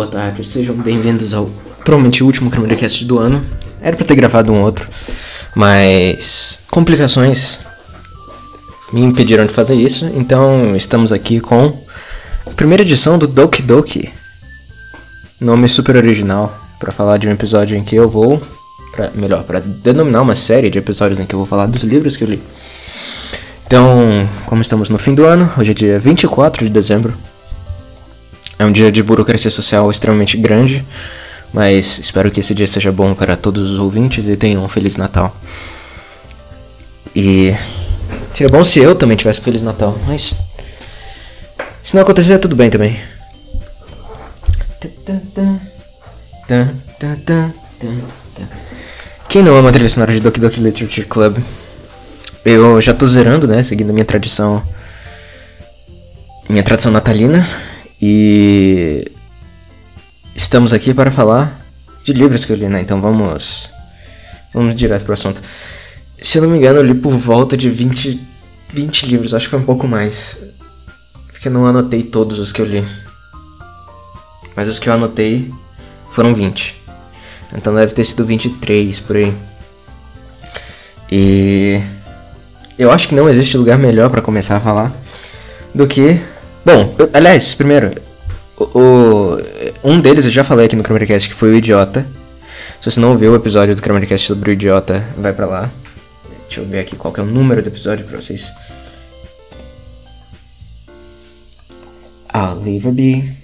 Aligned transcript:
Boa 0.00 0.10
tarde, 0.10 0.42
sejam 0.42 0.74
bem-vindos 0.74 1.34
ao 1.34 1.50
provavelmente 1.84 2.24
último 2.24 2.50
Crimercast 2.50 3.04
do 3.04 3.18
ano. 3.18 3.44
Era 3.82 3.94
pra 3.94 4.06
ter 4.06 4.14
gravado 4.14 4.50
um 4.50 4.62
outro, 4.62 4.88
mas 5.54 6.58
complicações 6.70 7.58
me 8.94 9.02
impediram 9.02 9.44
de 9.44 9.52
fazer 9.52 9.74
isso, 9.74 10.06
então 10.14 10.74
estamos 10.74 11.12
aqui 11.12 11.38
com 11.38 11.84
a 12.46 12.50
primeira 12.52 12.82
edição 12.82 13.18
do 13.18 13.28
Doki 13.28 13.60
Doki. 13.60 14.10
Nome 15.38 15.68
super 15.68 15.94
original 15.96 16.58
para 16.78 16.90
falar 16.90 17.18
de 17.18 17.28
um 17.28 17.32
episódio 17.32 17.76
em 17.76 17.84
que 17.84 17.94
eu 17.94 18.08
vou, 18.08 18.40
pra, 18.92 19.10
melhor, 19.10 19.44
para 19.44 19.60
denominar 19.60 20.22
uma 20.22 20.34
série 20.34 20.70
de 20.70 20.78
episódios 20.78 21.20
em 21.20 21.26
que 21.26 21.34
eu 21.34 21.40
vou 21.40 21.46
falar 21.46 21.66
dos 21.66 21.82
livros 21.82 22.16
que 22.16 22.24
eu 22.24 22.28
li. 22.28 22.42
Então, 23.66 24.26
como 24.46 24.62
estamos 24.62 24.88
no 24.88 24.96
fim 24.96 25.14
do 25.14 25.26
ano, 25.26 25.52
hoje 25.58 25.72
é 25.72 25.74
dia 25.74 26.00
24 26.00 26.64
de 26.64 26.70
dezembro. 26.70 27.18
É 28.60 28.64
um 28.66 28.70
dia 28.70 28.92
de 28.92 29.02
burocracia 29.02 29.50
social 29.50 29.90
extremamente 29.90 30.36
grande, 30.36 30.86
mas 31.50 31.98
espero 31.98 32.30
que 32.30 32.40
esse 32.40 32.54
dia 32.54 32.66
seja 32.66 32.92
bom 32.92 33.14
para 33.14 33.34
todos 33.34 33.70
os 33.70 33.78
ouvintes 33.78 34.28
e 34.28 34.36
tenham 34.36 34.62
um 34.62 34.68
Feliz 34.68 34.98
Natal. 34.98 35.34
E 37.16 37.54
seria 38.34 38.52
bom 38.52 38.62
se 38.62 38.78
eu 38.78 38.94
também 38.94 39.16
tivesse 39.16 39.40
Feliz 39.40 39.62
Natal, 39.62 39.98
mas 40.06 40.38
se 41.82 41.94
não 41.94 42.02
acontecer, 42.02 42.38
tudo 42.38 42.54
bem 42.54 42.68
também. 42.68 43.00
Quem 49.26 49.42
não 49.42 49.56
ama 49.56 49.70
a 49.70 49.72
trilha 49.72 49.88
sonora 49.88 50.12
de 50.12 50.20
Doki 50.20 50.38
Doki 50.38 50.60
Literature 50.60 51.06
Club? 51.06 51.38
Eu 52.44 52.78
já 52.82 52.92
tô 52.92 53.06
zerando, 53.06 53.48
né? 53.48 53.62
Seguindo 53.62 53.88
a 53.88 53.94
minha 53.94 54.04
tradição. 54.04 54.62
Minha 56.46 56.62
tradição 56.62 56.92
natalina. 56.92 57.48
E 58.00 59.10
estamos 60.34 60.72
aqui 60.72 60.94
para 60.94 61.10
falar 61.10 61.66
de 62.02 62.12
livros 62.12 62.44
que 62.44 62.52
eu 62.52 62.56
li, 62.56 62.68
né? 62.68 62.80
Então 62.80 63.00
vamos 63.00 63.68
vamos 64.54 64.74
direto 64.74 65.04
pro 65.04 65.12
assunto. 65.12 65.42
Se 66.20 66.38
eu 66.38 66.42
não 66.42 66.50
me 66.50 66.58
engano, 66.58 66.78
eu 66.78 66.84
li 66.84 66.94
por 66.94 67.12
volta 67.12 67.56
de 67.56 67.68
20 67.68 68.28
20 68.72 69.06
livros, 69.06 69.34
acho 69.34 69.46
que 69.46 69.50
foi 69.50 69.58
um 69.58 69.64
pouco 69.64 69.86
mais. 69.86 70.42
Porque 71.26 71.48
eu 71.48 71.52
não 71.52 71.66
anotei 71.66 72.02
todos 72.02 72.38
os 72.38 72.52
que 72.52 72.62
eu 72.62 72.66
li. 72.66 72.84
Mas 74.54 74.68
os 74.68 74.78
que 74.78 74.88
eu 74.88 74.92
anotei 74.92 75.50
foram 76.12 76.34
20. 76.34 76.80
Então 77.54 77.74
deve 77.74 77.92
ter 77.92 78.04
sido 78.04 78.24
23 78.24 79.00
por 79.00 79.16
aí. 79.16 79.34
E 81.10 81.80
eu 82.78 82.90
acho 82.90 83.08
que 83.08 83.14
não 83.14 83.28
existe 83.28 83.56
lugar 83.56 83.78
melhor 83.78 84.10
para 84.10 84.22
começar 84.22 84.56
a 84.56 84.60
falar 84.60 84.94
do 85.74 85.86
que 85.86 86.20
Bom, 86.64 86.94
eu, 86.98 87.10
aliás, 87.12 87.54
primeiro, 87.54 87.94
o, 88.56 88.64
o, 88.64 89.38
um 89.82 90.00
deles 90.00 90.24
eu 90.24 90.30
já 90.30 90.44
falei 90.44 90.66
aqui 90.66 90.76
no 90.76 90.82
Cramercast 90.82 91.28
que 91.28 91.34
foi 91.34 91.50
o 91.50 91.54
Idiota. 91.56 92.06
Se 92.80 92.90
você 92.90 93.00
não 93.00 93.10
ouviu 93.10 93.32
o 93.32 93.36
episódio 93.36 93.74
do 93.74 93.82
Cramercast 93.82 94.26
sobre 94.26 94.50
o 94.50 94.52
Idiota, 94.52 95.06
vai 95.16 95.32
pra 95.32 95.46
lá. 95.46 95.70
Deixa 96.46 96.60
eu 96.60 96.66
ver 96.66 96.80
aqui 96.80 96.96
qual 96.96 97.14
é 97.16 97.20
o 97.20 97.26
número 97.26 97.62
do 97.62 97.68
episódio 97.68 98.04
pra 98.06 98.20
vocês. 98.20 98.52
I'll 102.34 102.60
leave 102.62 102.88
a 102.88 102.92
be. 102.92 103.36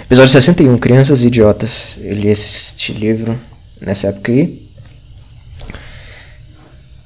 Episódio 0.00 0.32
61, 0.32 0.78
Crianças 0.78 1.22
Idiotas. 1.22 1.96
Eu 1.98 2.14
li 2.14 2.28
este 2.28 2.92
livro 2.92 3.38
nessa 3.80 4.08
época 4.08 4.32
aí. 4.32 4.63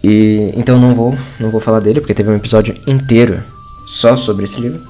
E 0.02 0.52
então 0.54 0.78
não 0.78 0.94
vou, 0.94 1.16
não 1.40 1.50
vou 1.50 1.60
falar 1.60 1.80
dele 1.80 2.00
porque 2.00 2.14
teve 2.14 2.30
um 2.30 2.36
episódio 2.36 2.76
inteiro 2.86 3.42
só 3.86 4.16
sobre 4.16 4.44
esse 4.44 4.60
livro. 4.60 4.86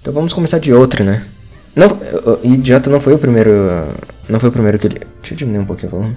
Então 0.00 0.12
vamos 0.12 0.32
começar 0.32 0.58
de 0.58 0.72
outro, 0.72 1.04
né? 1.04 1.26
Não, 1.74 1.98
Idiota 2.42 2.90
não 2.90 3.00
foi 3.00 3.14
o 3.14 3.18
primeiro, 3.18 3.50
não 4.28 4.40
foi 4.40 4.48
o 4.48 4.52
primeiro 4.52 4.78
que 4.78 4.86
ele. 4.86 5.00
Deixa 5.20 5.34
eu 5.34 5.38
diminuir 5.38 5.62
um 5.62 5.66
pouquinho 5.66 5.92
o 5.92 5.96
volume. 5.96 6.16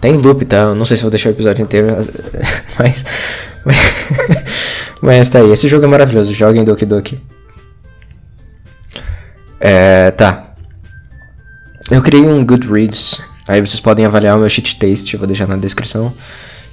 Tá 0.00 0.08
em 0.08 0.16
loop, 0.16 0.44
tá? 0.44 0.58
Eu 0.58 0.74
não 0.74 0.84
sei 0.84 0.96
se 0.96 1.02
vou 1.02 1.10
deixar 1.10 1.30
o 1.30 1.32
episódio 1.32 1.62
inteiro, 1.62 1.88
mas 2.78 3.04
mas 5.00 5.28
tá 5.28 5.38
aí. 5.38 5.50
Esse 5.50 5.68
jogo 5.68 5.84
é 5.84 5.88
maravilhoso. 5.88 6.34
Joguem 6.34 6.64
Doki 6.64 6.84
Doki. 6.84 7.20
É, 9.60 10.10
tá. 10.10 10.54
Eu 11.90 12.02
criei 12.02 12.26
um 12.26 12.44
Goodreads 12.44 13.22
Aí 13.48 13.60
vocês 13.60 13.78
podem 13.78 14.04
avaliar 14.04 14.36
o 14.36 14.40
meu 14.40 14.50
cheat 14.50 14.76
taste, 14.76 15.14
eu 15.14 15.20
vou 15.20 15.26
deixar 15.26 15.46
na 15.46 15.56
descrição. 15.56 16.12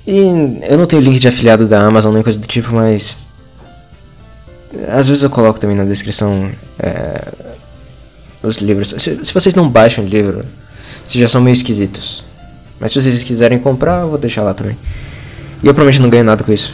E 0.07 0.17
eu 0.63 0.78
não 0.78 0.85
tenho 0.85 1.01
link 1.01 1.19
de 1.19 1.28
afiliado 1.28 1.67
da 1.67 1.81
Amazon 1.81 2.13
nem 2.13 2.23
coisa 2.23 2.39
do 2.39 2.47
tipo, 2.47 2.73
mas. 2.73 3.25
Às 4.89 5.07
vezes 5.07 5.22
eu 5.22 5.29
coloco 5.29 5.59
também 5.59 5.78
na 5.78 5.84
descrição 5.84 6.51
é, 6.79 7.28
os 8.41 8.57
livros. 8.57 8.95
Se, 8.97 9.23
se, 9.23 9.34
vocês 9.34 9.53
não 9.53 9.69
baixam 9.69 10.03
o 10.03 10.07
livro, 10.07 10.44
vocês 11.06 11.22
já 11.22 11.28
são 11.28 11.39
meio 11.39 11.53
esquisitos. 11.53 12.23
Mas 12.79 12.91
se 12.91 13.01
vocês 13.01 13.23
quiserem 13.23 13.59
comprar, 13.59 14.01
eu 14.01 14.09
vou 14.09 14.17
deixar 14.17 14.41
lá 14.41 14.53
também. 14.53 14.78
E 15.61 15.67
eu 15.67 15.73
provavelmente 15.73 16.01
não 16.01 16.09
ganho 16.09 16.23
nada 16.23 16.44
com 16.44 16.51
isso. 16.51 16.73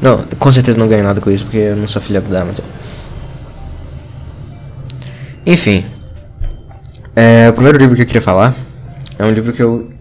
Não, 0.00 0.22
com 0.38 0.52
certeza 0.52 0.76
não 0.76 0.86
ganho 0.86 1.02
nada 1.02 1.20
com 1.20 1.30
isso, 1.30 1.44
porque 1.44 1.56
eu 1.56 1.76
não 1.76 1.88
sou 1.88 2.00
afiliado 2.00 2.28
da 2.28 2.42
Amazon. 2.42 2.64
Enfim. 5.46 5.86
É, 7.16 7.48
o 7.48 7.52
primeiro 7.54 7.78
livro 7.78 7.96
que 7.96 8.02
eu 8.02 8.06
queria 8.06 8.22
falar 8.22 8.54
é 9.22 9.26
um 9.26 9.32
livro 9.32 9.52
que 9.52 9.62
eu 9.62 9.92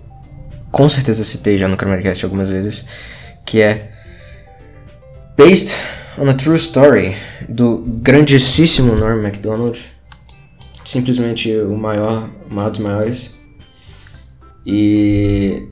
com 0.72 0.90
certeza 0.90 1.24
citei 1.24 1.58
já 1.58 1.68
no 1.68 1.78
Cramercast 1.78 2.24
algumas 2.24 2.50
vezes, 2.50 2.86
que 3.46 3.62
é 3.62 3.92
Based 5.38 5.76
on 6.18 6.28
a 6.30 6.34
True 6.34 6.58
Story, 6.58 7.16
do 7.48 7.84
grandíssimo 8.02 8.96
Norm 8.96 9.22
MacDonald. 9.22 9.80
Simplesmente 10.84 11.56
o 11.56 11.78
maior, 11.78 12.30
o 12.50 12.54
maior 12.54 12.72
dos 12.72 12.80
maiores. 12.80 13.32
E 14.66 15.68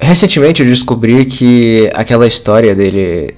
recentemente 0.00 0.62
eu 0.62 0.68
descobri 0.68 1.26
que 1.26 1.90
aquela 1.92 2.26
história 2.26 2.74
dele, 2.74 3.34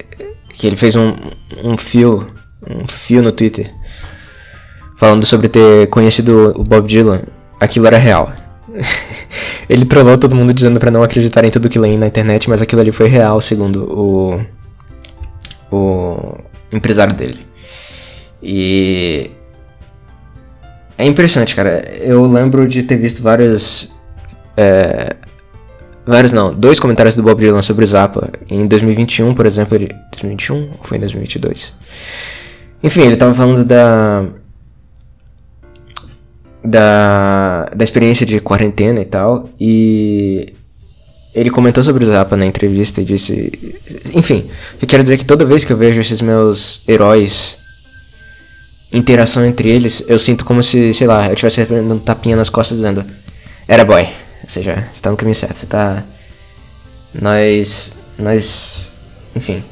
que 0.53 0.65
ele 0.67 0.77
fez 0.77 0.95
um, 0.95 1.15
um 1.63 1.77
fio, 1.77 2.31
um 2.69 2.87
fio 2.87 3.21
no 3.21 3.31
Twitter, 3.31 3.71
falando 4.97 5.25
sobre 5.25 5.49
ter 5.49 5.87
conhecido 5.89 6.53
o 6.55 6.63
Bob 6.63 6.87
Dylan 6.87 7.34
aquilo 7.65 7.87
era 7.87 7.97
real. 7.97 8.31
ele 9.69 9.85
trollou 9.85 10.17
todo 10.17 10.35
mundo 10.35 10.53
dizendo 10.53 10.79
para 10.79 10.91
não 10.91 11.03
acreditar 11.03 11.43
em 11.43 11.51
tudo 11.51 11.69
que 11.69 11.79
lê 11.79 11.97
na 11.97 12.07
internet, 12.07 12.49
mas 12.49 12.61
aquilo 12.61 12.81
ali 12.81 12.91
foi 12.91 13.07
real, 13.07 13.39
segundo 13.41 13.83
o, 13.83 14.41
o 15.71 16.37
empresário 16.71 17.15
dele. 17.15 17.45
E 18.41 19.31
é 20.97 21.05
impressionante, 21.05 21.55
cara. 21.55 21.91
Eu 21.99 22.25
lembro 22.25 22.67
de 22.67 22.83
ter 22.83 22.97
visto 22.97 23.21
vários. 23.21 23.93
É, 24.55 25.15
vários 26.05 26.31
não, 26.31 26.53
dois 26.53 26.79
comentários 26.79 27.15
do 27.15 27.23
Bob 27.23 27.39
Dylan 27.39 27.61
sobre 27.61 27.83
o 27.83 27.87
Zappa. 27.87 28.29
Em 28.49 28.65
2021, 28.67 29.33
por 29.33 29.45
exemplo, 29.45 29.75
ele. 29.75 29.87
2021 30.11 30.69
ou 30.71 30.79
foi 30.83 30.97
em 30.97 31.01
2022? 31.01 31.73
Enfim, 32.83 33.01
ele 33.01 33.17
tava 33.17 33.33
falando 33.33 33.65
da 33.65 34.25
da, 36.65 37.69
da 37.75 37.83
experiência 37.83 38.25
de 38.25 38.39
quarentena 38.39 39.01
e 39.01 39.05
tal. 39.05 39.49
E 39.59 40.53
ele 41.33 41.49
comentou 41.49 41.83
sobre 41.83 42.03
o 42.03 42.07
Zappa 42.07 42.35
na 42.35 42.45
entrevista 42.45 43.01
e 43.01 43.05
disse. 43.05 43.51
Enfim, 44.13 44.49
eu 44.81 44.87
quero 44.87 45.03
dizer 45.03 45.17
que 45.17 45.25
toda 45.25 45.45
vez 45.45 45.63
que 45.63 45.71
eu 45.71 45.77
vejo 45.77 46.01
esses 46.01 46.21
meus 46.21 46.83
heróis, 46.87 47.57
interação 48.91 49.45
entre 49.45 49.69
eles, 49.69 50.03
eu 50.07 50.17
sinto 50.17 50.45
como 50.45 50.63
se, 50.63 50.93
sei 50.93 51.07
lá, 51.07 51.27
eu 51.27 51.33
estivesse 51.33 51.65
dando 51.65 51.93
um 51.93 51.99
tapinha 51.99 52.35
nas 52.35 52.49
costas 52.49 52.77
dizendo: 52.77 53.05
Era 53.67 53.85
boy. 53.85 54.03
Ou 54.43 54.49
seja, 54.49 54.87
você 54.93 55.01
tá 55.01 55.11
no 55.11 55.17
caminho 55.17 55.35
certo, 55.35 55.55
você 55.55 55.65
tá. 55.65 56.03
Nós. 57.13 57.97
Nós. 58.17 58.93
Enfim. 59.35 59.63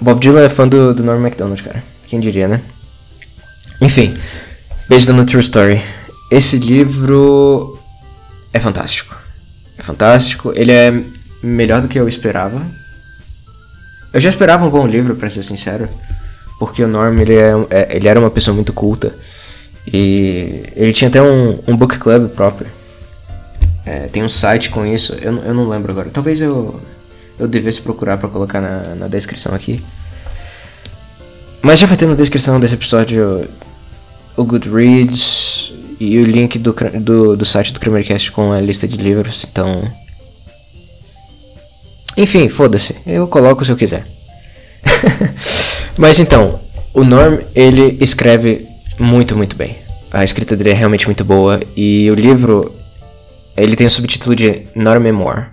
Bob 0.00 0.18
Dylan 0.18 0.44
é 0.44 0.48
fã 0.48 0.66
do, 0.66 0.94
do 0.94 1.04
Norm 1.04 1.20
MacDonald, 1.20 1.62
cara. 1.62 1.84
Quem 2.06 2.18
diria, 2.18 2.48
né? 2.48 2.62
Enfim. 3.80 4.14
Based 4.90 5.08
on 5.08 5.20
a 5.20 5.24
True 5.24 5.40
Story. 5.40 5.80
Esse 6.32 6.58
livro 6.58 7.78
é 8.52 8.58
fantástico. 8.58 9.16
É 9.78 9.82
fantástico. 9.82 10.52
Ele 10.52 10.72
é 10.72 11.04
melhor 11.40 11.80
do 11.80 11.86
que 11.86 11.96
eu 11.96 12.08
esperava. 12.08 12.66
Eu 14.12 14.20
já 14.20 14.28
esperava 14.28 14.66
um 14.66 14.68
bom 14.68 14.84
livro, 14.88 15.14
para 15.14 15.30
ser 15.30 15.44
sincero. 15.44 15.88
Porque 16.58 16.82
o 16.82 16.88
Norm, 16.88 17.16
ele, 17.20 17.36
é, 17.36 17.52
é, 17.70 17.96
ele 17.96 18.08
era 18.08 18.18
uma 18.18 18.32
pessoa 18.32 18.52
muito 18.52 18.72
culta. 18.72 19.14
E 19.86 20.64
ele 20.74 20.92
tinha 20.92 21.06
até 21.06 21.22
um, 21.22 21.60
um 21.68 21.76
book 21.76 21.96
club 21.96 22.28
próprio. 22.30 22.66
É, 23.86 24.08
tem 24.08 24.24
um 24.24 24.28
site 24.28 24.70
com 24.70 24.84
isso. 24.84 25.14
Eu, 25.22 25.36
eu 25.36 25.54
não 25.54 25.68
lembro 25.68 25.92
agora. 25.92 26.10
Talvez 26.12 26.40
eu, 26.40 26.80
eu 27.38 27.46
devesse 27.46 27.80
procurar 27.80 28.18
para 28.18 28.28
colocar 28.28 28.60
na, 28.60 28.96
na 28.96 29.06
descrição 29.06 29.54
aqui. 29.54 29.84
Mas 31.62 31.78
já 31.78 31.86
vai 31.86 31.96
ter 31.96 32.06
na 32.06 32.16
descrição 32.16 32.58
desse 32.58 32.74
episódio 32.74 33.48
o 34.36 34.44
Goodreads 34.44 35.72
e 35.98 36.18
o 36.18 36.24
link 36.24 36.58
do, 36.58 36.74
do, 37.00 37.36
do 37.36 37.44
site 37.44 37.72
do 37.72 37.80
Kramercast 37.80 38.32
com 38.32 38.52
a 38.52 38.60
lista 38.60 38.88
de 38.88 38.96
livros, 38.96 39.46
então 39.50 39.90
Enfim, 42.16 42.48
foda-se. 42.48 42.96
Eu 43.06 43.26
coloco 43.28 43.64
se 43.64 43.72
eu 43.72 43.76
quiser. 43.76 44.06
Mas 45.96 46.18
então, 46.18 46.60
o 46.92 47.04
Norm, 47.04 47.38
ele 47.54 47.98
escreve 48.00 48.66
muito, 48.98 49.36
muito 49.36 49.56
bem. 49.56 49.78
A 50.10 50.24
escrita 50.24 50.56
dele 50.56 50.70
é 50.70 50.74
realmente 50.74 51.06
muito 51.06 51.24
boa. 51.24 51.60
E 51.76 52.10
o 52.10 52.14
livro, 52.14 52.74
ele 53.56 53.76
tem 53.76 53.86
o 53.86 53.90
subtítulo 53.90 54.34
de 54.34 54.62
Not 54.74 54.96
a 54.96 55.00
Memoir. 55.00 55.50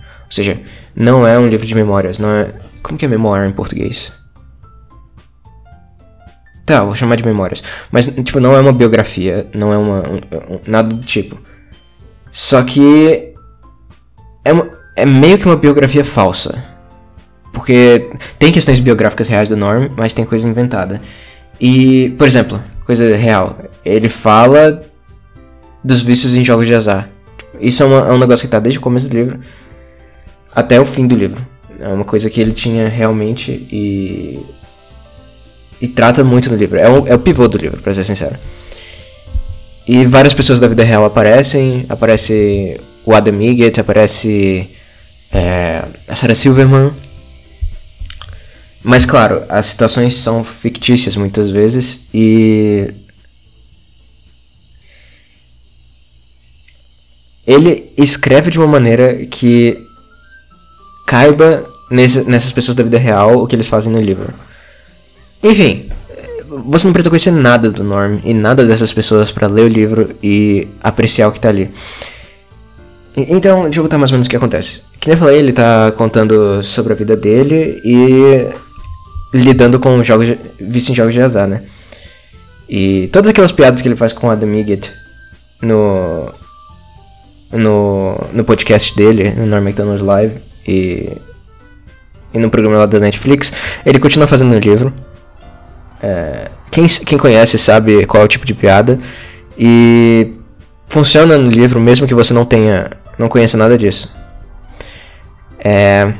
Ou 0.00 0.30
seja, 0.32 0.60
não 0.94 1.26
é 1.26 1.38
um 1.38 1.48
livro 1.48 1.66
de 1.66 1.74
memórias, 1.74 2.18
não 2.18 2.30
é... 2.30 2.52
Como 2.82 2.98
que 2.98 3.04
é 3.04 3.08
memoir 3.08 3.48
em 3.48 3.52
português? 3.52 4.10
Tá, 6.68 6.84
vou 6.84 6.94
chamar 6.94 7.16
de 7.16 7.24
memórias. 7.24 7.62
Mas, 7.90 8.06
tipo, 8.06 8.38
não 8.38 8.54
é 8.54 8.60
uma 8.60 8.74
biografia, 8.74 9.46
não 9.54 9.72
é 9.72 9.78
uma... 9.78 10.06
Um, 10.06 10.16
um, 10.54 10.60
nada 10.66 10.94
do 10.94 11.02
tipo. 11.02 11.38
Só 12.30 12.62
que... 12.62 13.32
É, 14.44 14.52
uma, 14.52 14.68
é 14.94 15.06
meio 15.06 15.38
que 15.38 15.46
uma 15.46 15.56
biografia 15.56 16.04
falsa. 16.04 16.62
Porque 17.54 18.10
tem 18.38 18.52
questões 18.52 18.80
biográficas 18.80 19.28
reais 19.28 19.48
do 19.48 19.56
Norm, 19.56 19.88
mas 19.96 20.12
tem 20.12 20.26
coisa 20.26 20.46
inventada. 20.46 21.00
E, 21.58 22.10
por 22.18 22.26
exemplo, 22.26 22.60
coisa 22.84 23.16
real. 23.16 23.58
Ele 23.82 24.10
fala 24.10 24.82
dos 25.82 26.02
vícios 26.02 26.36
em 26.36 26.44
jogos 26.44 26.66
de 26.66 26.74
azar. 26.74 27.08
Isso 27.58 27.82
é, 27.82 27.86
uma, 27.86 28.08
é 28.08 28.12
um 28.12 28.18
negócio 28.18 28.46
que 28.46 28.52
tá 28.52 28.60
desde 28.60 28.78
o 28.78 28.82
começo 28.82 29.08
do 29.08 29.16
livro 29.16 29.40
até 30.54 30.78
o 30.78 30.84
fim 30.84 31.06
do 31.06 31.16
livro. 31.16 31.40
É 31.80 31.88
uma 31.88 32.04
coisa 32.04 32.28
que 32.28 32.42
ele 32.42 32.52
tinha 32.52 32.88
realmente 32.88 33.52
e. 33.52 34.57
E 35.80 35.88
trata 35.88 36.24
muito 36.24 36.50
no 36.50 36.56
livro. 36.56 36.78
É 36.78 36.88
o, 36.88 37.06
é 37.06 37.14
o 37.14 37.18
pivô 37.18 37.46
do 37.46 37.58
livro, 37.58 37.80
pra 37.80 37.94
ser 37.94 38.04
sincero. 38.04 38.36
E 39.86 40.04
várias 40.04 40.34
pessoas 40.34 40.60
da 40.60 40.68
vida 40.68 40.84
real 40.84 41.04
aparecem. 41.04 41.86
Aparece 41.88 42.80
o 43.04 43.14
Adam 43.14 43.34
Miggett, 43.34 43.80
aparece 43.80 44.70
é, 45.32 45.84
a 46.06 46.14
Sarah 46.14 46.34
Silverman. 46.34 46.92
Mas 48.82 49.04
claro, 49.04 49.44
as 49.48 49.66
situações 49.66 50.14
são 50.14 50.44
fictícias 50.44 51.16
muitas 51.16 51.50
vezes 51.50 52.06
e. 52.12 52.92
Ele 57.46 57.92
escreve 57.96 58.50
de 58.50 58.58
uma 58.58 58.66
maneira 58.66 59.24
que 59.24 59.78
caiba 61.06 61.66
nesse, 61.90 62.22
nessas 62.24 62.52
pessoas 62.52 62.74
da 62.74 62.84
vida 62.84 62.98
real 62.98 63.38
o 63.38 63.46
que 63.46 63.56
eles 63.56 63.68
fazem 63.68 63.90
no 63.90 64.00
livro. 64.00 64.34
Enfim, 65.42 65.88
você 66.48 66.86
não 66.86 66.92
precisa 66.92 67.10
conhecer 67.10 67.30
nada 67.30 67.70
do 67.70 67.84
Norm 67.84 68.18
e 68.24 68.34
nada 68.34 68.64
dessas 68.64 68.92
pessoas 68.92 69.30
para 69.30 69.46
ler 69.46 69.64
o 69.64 69.68
livro 69.68 70.10
e 70.22 70.66
apreciar 70.82 71.28
o 71.28 71.32
que 71.32 71.40
tá 71.40 71.48
ali. 71.48 71.70
Então, 73.16 73.62
deixa 73.62 73.80
eu 73.80 73.84
contar 73.84 73.98
mais 73.98 74.10
ou 74.10 74.14
menos 74.14 74.26
o 74.26 74.30
que 74.30 74.36
acontece. 74.36 74.82
Que 75.00 75.08
nem 75.08 75.14
eu 75.14 75.18
falei, 75.18 75.38
ele 75.38 75.52
tá 75.52 75.92
contando 75.92 76.62
sobre 76.62 76.92
a 76.92 76.96
vida 76.96 77.16
dele 77.16 77.80
e 77.84 78.48
lidando 79.34 79.78
com 79.78 80.02
jogos 80.02 80.36
visto 80.60 80.90
em 80.90 80.94
jogos 80.94 81.14
de 81.14 81.20
azar, 81.20 81.46
né? 81.48 81.62
E 82.68 83.08
todas 83.12 83.30
aquelas 83.30 83.52
piadas 83.52 83.80
que 83.80 83.88
ele 83.88 83.96
faz 83.96 84.12
com 84.12 84.26
o 84.26 84.30
Adam 84.30 84.48
Miggett 84.48 84.92
no, 85.62 86.32
no, 87.50 88.20
no 88.32 88.44
podcast 88.44 88.94
dele, 88.94 89.30
no 89.30 89.46
Norm 89.46 89.66
McDonald's 89.66 90.04
Live, 90.04 90.36
e, 90.66 91.10
e 92.34 92.38
no 92.38 92.50
programa 92.50 92.78
lá 92.78 92.86
da 92.86 93.00
Netflix, 93.00 93.52
ele 93.84 93.98
continua 93.98 94.28
fazendo 94.28 94.52
no 94.52 94.58
livro. 94.58 94.92
É, 96.02 96.50
quem, 96.70 96.86
quem 96.86 97.18
conhece 97.18 97.58
sabe 97.58 98.06
qual 98.06 98.22
é 98.22 98.24
o 98.24 98.28
tipo 98.28 98.46
de 98.46 98.54
piada. 98.54 98.98
E 99.56 100.32
funciona 100.86 101.36
no 101.36 101.50
livro 101.50 101.80
mesmo 101.80 102.06
que 102.06 102.14
você 102.14 102.32
não 102.32 102.44
tenha. 102.44 102.90
não 103.18 103.28
conheça 103.28 103.56
nada 103.56 103.76
disso. 103.76 104.12
É. 105.58 106.12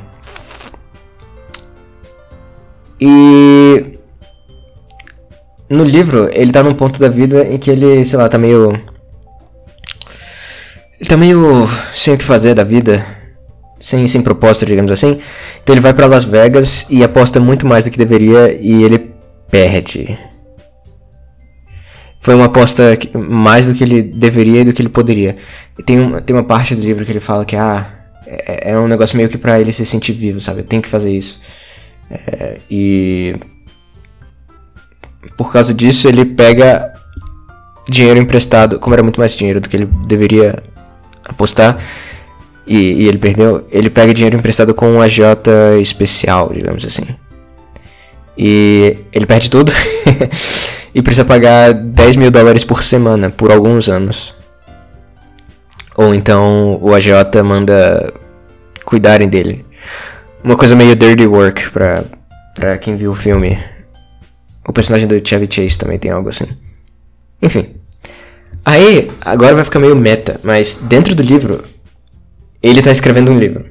E. 3.00 3.98
No 5.70 5.84
livro, 5.84 6.30
ele 6.32 6.50
tá 6.50 6.62
num 6.62 6.74
ponto 6.74 6.98
da 6.98 7.08
vida 7.08 7.44
em 7.44 7.58
que 7.58 7.70
ele, 7.70 8.04
sei 8.06 8.18
lá, 8.18 8.28
tá 8.28 8.38
meio. 8.38 8.72
Ele 10.98 11.08
tá 11.08 11.16
meio 11.16 11.68
sem 11.94 12.14
o 12.14 12.18
que 12.18 12.24
fazer 12.24 12.54
da 12.54 12.64
vida 12.64 13.04
sem, 13.80 14.06
sem 14.08 14.20
propósito, 14.20 14.66
digamos 14.66 14.92
assim. 14.92 15.20
Então 15.62 15.74
ele 15.74 15.80
vai 15.80 15.94
para 15.94 16.06
Las 16.06 16.24
Vegas 16.24 16.86
e 16.90 17.02
aposta 17.02 17.40
muito 17.40 17.66
mais 17.66 17.84
do 17.84 17.90
que 17.90 17.98
deveria 17.98 18.52
e 18.60 18.82
ele 18.82 19.10
perde. 19.50 20.18
Foi 22.20 22.34
uma 22.34 22.46
aposta 22.46 22.98
mais 23.14 23.66
do 23.66 23.74
que 23.74 23.84
ele 23.84 24.02
deveria 24.02 24.60
e 24.60 24.64
do 24.64 24.72
que 24.72 24.82
ele 24.82 24.88
poderia. 24.88 25.36
tem, 25.86 26.00
um, 26.00 26.20
tem 26.20 26.34
uma 26.34 26.44
parte 26.44 26.74
do 26.74 26.82
livro 26.82 27.04
que 27.04 27.12
ele 27.12 27.20
fala 27.20 27.44
que 27.44 27.56
ah, 27.56 27.90
é, 28.26 28.72
é 28.72 28.78
um 28.78 28.88
negócio 28.88 29.16
meio 29.16 29.28
que 29.28 29.38
para 29.38 29.60
ele 29.60 29.72
se 29.72 29.86
sentir 29.86 30.12
vivo, 30.12 30.40
sabe? 30.40 30.62
Tem 30.62 30.80
que 30.80 30.88
fazer 30.88 31.10
isso. 31.10 31.40
É, 32.10 32.58
e 32.70 33.36
por 35.36 35.52
causa 35.52 35.72
disso 35.72 36.08
ele 36.08 36.24
pega 36.24 36.92
dinheiro 37.88 38.20
emprestado, 38.20 38.78
como 38.78 38.94
era 38.94 39.02
muito 39.02 39.20
mais 39.20 39.32
dinheiro 39.32 39.60
do 39.60 39.68
que 39.68 39.76
ele 39.76 39.86
deveria 40.06 40.62
apostar 41.24 41.78
e, 42.66 42.76
e, 42.76 43.08
ele 43.08 43.18
perdeu, 43.18 43.66
ele 43.70 43.88
pega 43.88 44.12
dinheiro 44.12 44.36
emprestado 44.36 44.74
com 44.74 44.86
um 44.90 45.00
agiota 45.00 45.78
especial, 45.80 46.50
digamos 46.52 46.84
assim. 46.84 47.06
E 48.38 48.96
ele 49.12 49.26
perde 49.26 49.50
tudo 49.50 49.72
e 50.94 51.02
precisa 51.02 51.24
pagar 51.24 51.74
10 51.74 52.16
mil 52.16 52.30
dólares 52.30 52.62
por 52.62 52.84
semana 52.84 53.30
por 53.30 53.50
alguns 53.50 53.88
anos. 53.88 54.32
Ou 55.96 56.14
então 56.14 56.78
o 56.80 56.94
agiota 56.94 57.42
manda 57.42 58.14
cuidarem 58.84 59.28
dele. 59.28 59.66
Uma 60.44 60.56
coisa 60.56 60.76
meio 60.76 60.94
dirty 60.94 61.26
work 61.26 61.70
pra, 61.70 62.04
pra 62.54 62.78
quem 62.78 62.96
viu 62.96 63.10
o 63.10 63.16
filme. 63.16 63.58
O 64.66 64.72
personagem 64.72 65.08
do 65.08 65.20
Chevy 65.26 65.48
Chase 65.50 65.76
também 65.76 65.98
tem 65.98 66.12
algo 66.12 66.28
assim. 66.28 66.46
Enfim. 67.42 67.74
Aí, 68.64 69.10
agora 69.20 69.54
vai 69.54 69.64
ficar 69.64 69.80
meio 69.80 69.96
meta, 69.96 70.38
mas 70.44 70.76
dentro 70.82 71.14
do 71.14 71.22
livro 71.22 71.64
ele 72.62 72.82
tá 72.82 72.92
escrevendo 72.92 73.32
um 73.32 73.38
livro. 73.38 73.64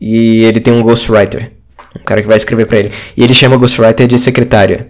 E 0.00 0.42
ele 0.42 0.60
tem 0.60 0.72
um 0.72 0.82
ghostwriter. 0.82 1.52
Um 2.00 2.04
cara 2.04 2.22
que 2.22 2.28
vai 2.28 2.36
escrever 2.36 2.66
para 2.66 2.78
ele. 2.78 2.92
E 3.16 3.22
ele 3.22 3.34
chama 3.34 3.56
o 3.56 3.58
ghostwriter 3.58 4.06
de 4.06 4.18
secretária. 4.18 4.88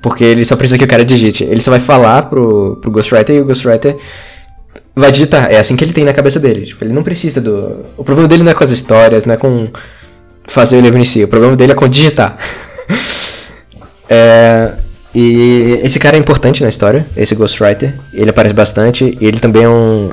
Porque 0.00 0.24
ele 0.24 0.44
só 0.44 0.56
precisa 0.56 0.78
que 0.78 0.84
o 0.84 0.88
cara 0.88 1.04
digite. 1.04 1.44
Ele 1.44 1.60
só 1.60 1.70
vai 1.70 1.80
falar 1.80 2.22
pro, 2.24 2.76
pro 2.76 2.90
ghostwriter 2.90 3.36
e 3.36 3.40
o 3.40 3.44
ghostwriter 3.44 3.96
vai 4.94 5.10
digitar. 5.10 5.50
É 5.50 5.58
assim 5.58 5.76
que 5.76 5.84
ele 5.84 5.92
tem 5.92 6.04
na 6.04 6.12
cabeça 6.12 6.38
dele. 6.38 6.66
Tipo, 6.66 6.84
ele 6.84 6.92
não 6.92 7.02
precisa 7.02 7.40
do. 7.40 7.84
O 7.96 8.04
problema 8.04 8.28
dele 8.28 8.42
não 8.42 8.50
é 8.50 8.54
com 8.54 8.64
as 8.64 8.70
histórias, 8.70 9.24
não 9.24 9.34
é 9.34 9.36
com 9.36 9.68
fazer 10.48 10.76
o 10.76 10.80
livro 10.80 10.98
em 10.98 11.04
si. 11.04 11.24
O 11.24 11.28
problema 11.28 11.56
dele 11.56 11.72
é 11.72 11.74
com 11.74 11.88
digitar. 11.88 12.36
é, 14.08 14.72
e 15.14 15.80
esse 15.82 15.98
cara 15.98 16.16
é 16.16 16.20
importante 16.20 16.62
na 16.62 16.68
história, 16.68 17.06
esse 17.16 17.34
ghostwriter. 17.34 17.98
Ele 18.12 18.30
aparece 18.30 18.54
bastante. 18.54 19.16
E 19.20 19.26
ele 19.26 19.38
também 19.38 19.64
é 19.64 19.68
um 19.68 20.10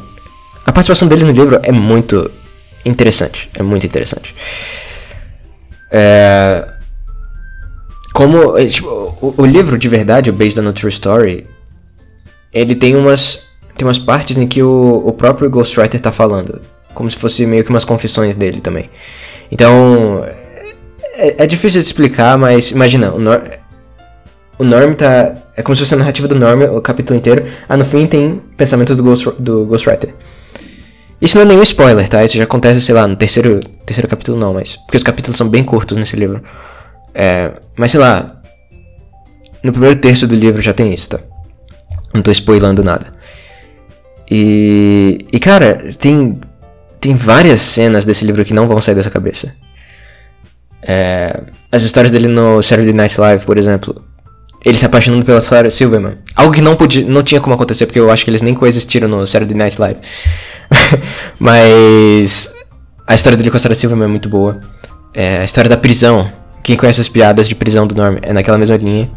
a 0.65 0.71
participação 0.71 1.07
dele 1.07 1.25
no 1.25 1.31
livro 1.31 1.59
é 1.61 1.71
muito 1.71 2.31
interessante. 2.85 3.49
É 3.53 3.61
muito 3.61 3.85
interessante. 3.85 4.33
É... 5.93 6.67
Como. 8.13 8.57
É, 8.57 8.65
tipo, 8.65 8.87
o, 8.89 9.33
o, 9.37 9.45
livro 9.45 9.77
de 9.77 9.87
verdade, 9.87 10.31
o 10.31 10.33
Based 10.33 10.59
on 10.59 10.67
a 10.67 10.73
True 10.73 10.91
Story, 10.91 11.47
ele 12.51 12.73
tem 12.73 12.95
umas. 12.95 13.47
Tem 13.77 13.87
umas 13.87 13.99
partes 13.99 14.37
em 14.37 14.47
que 14.47 14.61
o, 14.61 15.03
o 15.05 15.13
próprio 15.13 15.49
Ghostwriter 15.49 15.99
tá 15.99 16.11
falando. 16.11 16.61
Como 16.93 17.09
se 17.09 17.17
fosse 17.17 17.45
meio 17.45 17.63
que 17.63 17.69
umas 17.69 17.85
confissões 17.85 18.33
dele 18.33 18.59
também. 18.59 18.89
Então. 19.51 20.25
É, 21.15 21.43
é 21.43 21.47
difícil 21.47 21.79
de 21.79 21.85
explicar, 21.85 22.37
mas 22.39 22.71
imagina, 22.71 23.13
o, 23.13 23.19
Nor 23.19 23.41
o 24.57 24.63
Norm 24.63 24.93
tá. 24.93 25.35
É 25.55 25.61
como 25.61 25.75
se 25.75 25.81
fosse 25.81 25.93
a 25.93 25.97
narrativa 25.97 26.27
do 26.27 26.35
Norm, 26.35 26.63
o 26.75 26.81
capítulo 26.81 27.17
inteiro. 27.17 27.45
Ah, 27.69 27.77
no 27.77 27.85
fim 27.85 28.07
tem 28.07 28.41
pensamentos 28.57 28.95
do, 28.95 29.03
Ghost, 29.03 29.29
do 29.37 29.65
Ghostwriter. 29.65 30.13
Isso 31.23 31.37
não 31.37 31.43
é 31.43 31.47
nenhum 31.47 31.63
spoiler, 31.63 32.05
tá? 32.09 32.21
Isso 32.21 32.35
já 32.35 32.43
acontece, 32.43 32.81
sei 32.81 32.93
lá, 32.93 33.07
no 33.07 33.15
terceiro, 33.15 33.61
terceiro 33.85 34.09
capítulo 34.09 34.37
não, 34.37 34.53
mas. 34.53 34.75
Porque 34.75 34.97
os 34.97 35.03
capítulos 35.03 35.37
são 35.37 35.47
bem 35.47 35.63
curtos 35.63 35.95
nesse 35.95 36.17
livro. 36.17 36.43
É, 37.15 37.49
mas 37.77 37.91
sei 37.91 38.01
lá. 38.01 38.41
No 39.63 39.71
primeiro 39.71 39.97
terço 40.01 40.27
do 40.27 40.35
livro 40.35 40.61
já 40.61 40.73
tem 40.73 40.93
isso, 40.93 41.07
tá? 41.07 41.21
Não 42.13 42.21
tô 42.21 42.29
spoilando 42.29 42.83
nada. 42.83 43.13
E. 44.29 45.25
E 45.31 45.39
cara, 45.39 45.93
tem. 45.97 46.41
Tem 46.99 47.15
várias 47.15 47.61
cenas 47.61 48.03
desse 48.03 48.25
livro 48.25 48.43
que 48.43 48.53
não 48.53 48.67
vão 48.67 48.81
sair 48.81 48.95
dessa 48.95 49.09
cabeça. 49.09 49.55
É, 50.81 51.41
as 51.71 51.83
histórias 51.83 52.11
dele 52.11 52.27
no 52.27 52.61
Saturday 52.61 52.93
Night 52.93 53.17
Live, 53.17 53.45
por 53.45 53.57
exemplo. 53.57 54.03
Ele 54.65 54.77
se 54.77 54.85
apaixonando 54.85 55.25
pela 55.25 55.39
Sarah 55.39 55.69
Silverman. 55.69 56.15
Algo 56.35 56.53
que 56.53 56.61
não, 56.61 56.75
podia, 56.75 57.05
não 57.05 57.23
tinha 57.23 57.39
como 57.39 57.53
acontecer, 57.55 57.85
porque 57.85 57.99
eu 57.99 58.09
acho 58.11 58.23
que 58.23 58.29
eles 58.29 58.41
nem 58.41 58.53
coexistiram 58.53 59.07
no 59.07 59.25
Saturday 59.25 59.57
Night 59.57 59.79
Live. 59.79 59.99
Mas 61.39 62.53
a 63.07 63.15
história 63.15 63.37
dele 63.37 63.51
com 63.51 63.57
a 63.57 63.59
Sarah 63.59 63.75
Silverman 63.75 64.05
é 64.05 64.09
muito 64.09 64.29
boa. 64.29 64.59
É, 65.13 65.39
a 65.39 65.43
história 65.43 65.69
da 65.69 65.77
prisão. 65.77 66.31
Quem 66.63 66.75
conhece 66.75 67.01
as 67.01 67.09
piadas 67.09 67.47
de 67.47 67.55
prisão 67.55 67.85
do 67.85 67.93
Norm 67.93 68.17
é 68.21 68.31
naquela 68.31 68.57
mesma 68.57 68.77
linha. 68.77 69.09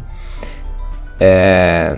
É... 1.19 1.97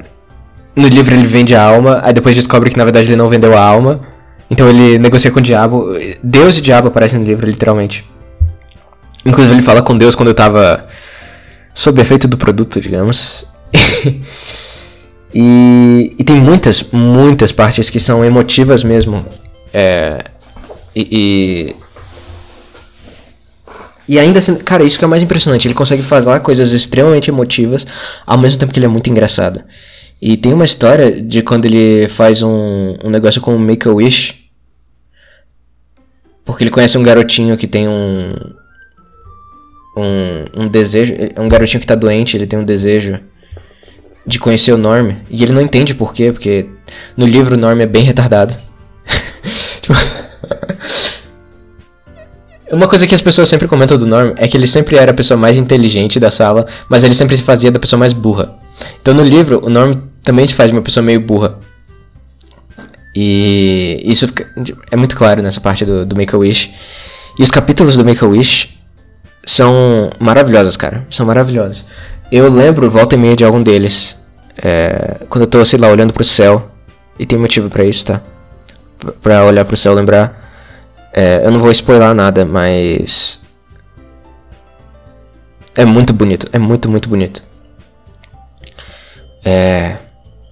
No 0.75 0.87
livro 0.87 1.13
ele 1.13 1.25
vende 1.25 1.55
a 1.55 1.61
alma, 1.61 1.99
aí 2.03 2.13
depois 2.13 2.35
descobre 2.35 2.69
que 2.69 2.77
na 2.77 2.85
verdade 2.85 3.07
ele 3.07 3.15
não 3.15 3.29
vendeu 3.29 3.57
a 3.57 3.61
alma. 3.61 3.99
Então 4.49 4.67
ele 4.69 4.97
negocia 4.97 5.31
com 5.31 5.39
o 5.39 5.41
diabo. 5.41 5.89
Deus 6.23 6.57
e 6.57 6.61
diabo 6.61 6.87
aparecem 6.87 7.19
no 7.19 7.25
livro, 7.25 7.49
literalmente. 7.49 8.09
Inclusive 9.25 9.55
ele 9.55 9.61
fala 9.61 9.81
com 9.81 9.97
Deus 9.97 10.15
quando 10.15 10.29
eu 10.29 10.33
tava 10.33 10.87
sob 11.73 12.01
efeito 12.01 12.27
do 12.27 12.37
produto, 12.37 12.79
digamos. 12.79 13.45
e, 15.33 16.15
e, 16.17 16.23
tem 16.23 16.37
muitas, 16.37 16.83
muitas 16.91 17.51
partes 17.51 17.89
que 17.89 17.99
são 17.99 18.23
emotivas 18.23 18.83
mesmo. 18.83 19.25
É, 19.73 20.23
e, 20.95 21.07
e, 21.11 21.75
e 24.07 24.19
ainda 24.19 24.39
assim, 24.39 24.55
cara, 24.55 24.83
isso 24.83 24.97
que 24.97 25.05
é 25.05 25.07
mais 25.07 25.21
impressionante. 25.21 25.67
Ele 25.67 25.75
consegue 25.75 26.01
falar 26.01 26.39
coisas 26.39 26.71
extremamente 26.71 27.29
emotivas 27.29 27.85
ao 28.25 28.37
mesmo 28.37 28.59
tempo 28.59 28.73
que 28.73 28.79
ele 28.79 28.85
é 28.85 28.89
muito 28.89 29.09
engraçado. 29.09 29.63
E 30.21 30.35
tem 30.35 30.51
uma 30.51 30.65
história 30.65 31.21
de 31.21 31.41
quando 31.41 31.65
ele 31.65 32.07
faz 32.09 32.41
um, 32.41 32.97
um 33.03 33.09
negócio 33.09 33.39
com 33.39 33.55
o 33.55 33.59
Make-A-Wish. 33.59 34.35
Porque 36.43 36.63
ele 36.63 36.71
conhece 36.71 36.97
um 36.97 37.03
garotinho 37.03 37.55
que 37.55 37.67
tem 37.67 37.87
um, 37.87 38.33
um, 39.95 40.63
um 40.63 40.67
desejo. 40.67 41.13
É 41.35 41.39
um 41.39 41.47
garotinho 41.47 41.79
que 41.79 41.87
tá 41.87 41.95
doente, 41.95 42.35
ele 42.35 42.47
tem 42.47 42.59
um 42.59 42.65
desejo 42.65 43.19
de 44.25 44.39
conhecer 44.39 44.73
o 44.73 44.77
Norm. 44.77 45.11
E 45.29 45.43
ele 45.43 45.53
não 45.53 45.61
entende 45.61 45.93
por 45.93 46.13
quê, 46.13 46.31
porque 46.31 46.67
no 47.15 47.25
livro 47.25 47.55
o 47.55 47.59
Norm 47.59 47.79
é 47.79 47.85
bem 47.85 48.03
retardado. 48.03 48.68
Uma 52.71 52.87
coisa 52.87 53.07
que 53.07 53.15
as 53.15 53.21
pessoas 53.21 53.49
sempre 53.49 53.67
comentam 53.67 53.97
do 53.97 54.05
Norm 54.05 54.33
é 54.37 54.47
que 54.47 54.55
ele 54.55 54.67
sempre 54.67 54.95
era 54.95 55.09
a 55.09 55.13
pessoa 55.13 55.37
mais 55.37 55.57
inteligente 55.57 56.19
da 56.19 56.29
sala, 56.29 56.67
mas 56.87 57.03
ele 57.03 57.15
sempre 57.15 57.35
se 57.35 57.41
fazia 57.41 57.71
da 57.71 57.79
pessoa 57.79 57.99
mais 57.99 58.13
burra. 58.13 58.53
Então 59.01 59.13
no 59.13 59.23
livro, 59.23 59.59
o 59.65 59.69
Norm 59.69 59.93
também 60.23 60.45
se 60.45 60.53
faz 60.53 60.69
de 60.69 60.75
uma 60.75 60.83
pessoa 60.83 61.03
meio 61.03 61.19
burra. 61.19 61.57
E 63.15 64.01
isso 64.05 64.27
fica, 64.27 64.47
é 64.91 64.95
muito 64.95 65.17
claro 65.17 65.41
nessa 65.41 65.59
parte 65.59 65.83
do, 65.83 66.05
do 66.05 66.15
Make-A-Wish. 66.15 66.71
E 67.39 67.43
os 67.43 67.49
capítulos 67.49 67.97
do 67.97 68.05
Make-A-Wish 68.05 68.77
são 69.45 70.11
maravilhosos, 70.19 70.77
cara. 70.77 71.07
São 71.09 71.25
maravilhosos. 71.25 71.83
Eu 72.31 72.51
lembro, 72.51 72.89
volta 72.89 73.15
e 73.15 73.17
meia, 73.17 73.35
de 73.35 73.43
algum 73.43 73.63
deles. 73.63 74.15
É, 74.61 75.25
quando 75.27 75.43
eu 75.43 75.47
tô, 75.47 75.65
sei 75.65 75.79
lá, 75.79 75.89
olhando 75.89 76.13
pro 76.13 76.23
céu. 76.23 76.69
E 77.17 77.25
tem 77.25 77.37
motivo 77.37 77.69
para 77.69 77.83
isso, 77.83 78.05
tá? 78.05 78.21
Pra 79.21 79.45
olhar 79.45 79.65
pro 79.65 79.77
céu 79.77 79.93
lembrar. 79.93 80.49
É, 81.13 81.45
eu 81.45 81.51
não 81.51 81.59
vou 81.59 81.71
spoiler 81.71 82.13
nada, 82.13 82.45
mas. 82.45 83.39
É 85.75 85.85
muito 85.85 86.13
bonito. 86.13 86.47
É 86.51 86.59
muito, 86.59 86.89
muito 86.89 87.09
bonito. 87.09 87.43
É, 89.43 89.97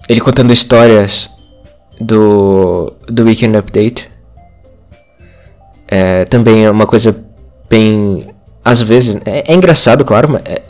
ele 0.08 0.20
contando 0.20 0.52
histórias 0.52 1.28
do, 2.00 2.92
do 3.06 3.24
Weekend 3.24 3.56
Update. 3.56 4.08
É, 5.86 6.24
também 6.26 6.64
é 6.64 6.70
uma 6.70 6.86
coisa 6.86 7.16
bem 7.68 8.28
às 8.68 8.82
vezes, 8.82 9.16
é, 9.24 9.50
é 9.50 9.54
engraçado, 9.54 10.04
claro, 10.04 10.28
mas, 10.28 10.42
é, 10.44 10.62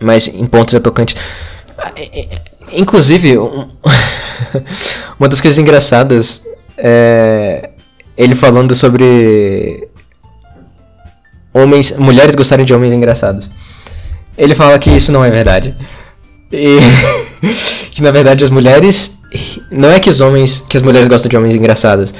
mas 0.00 0.26
em 0.26 0.46
pontos 0.46 0.72
é 0.72 0.80
tocante. 0.80 1.14
É, 1.94 2.20
é, 2.20 2.28
inclusive, 2.72 3.36
um, 3.36 3.66
uma 5.20 5.28
das 5.28 5.42
coisas 5.42 5.58
engraçadas 5.58 6.42
é 6.78 7.70
ele 8.16 8.34
falando 8.34 8.74
sobre 8.74 9.88
homens, 11.52 11.96
mulheres 11.98 12.34
gostarem 12.34 12.64
de 12.64 12.72
homens 12.72 12.92
engraçados. 12.92 13.50
Ele 14.38 14.54
fala 14.54 14.78
que 14.78 14.90
isso 14.90 15.12
não 15.12 15.24
é 15.24 15.30
verdade. 15.30 15.74
E 16.50 16.78
que 17.92 18.02
na 18.02 18.10
verdade 18.10 18.44
as 18.44 18.50
mulheres 18.50 19.20
não 19.70 19.90
é 19.90 20.00
que 20.00 20.08
os 20.08 20.20
homens, 20.20 20.64
que 20.68 20.76
as 20.76 20.82
mulheres 20.82 21.08
gostam 21.08 21.28
de 21.28 21.36
homens 21.36 21.54
engraçados, 21.54 22.14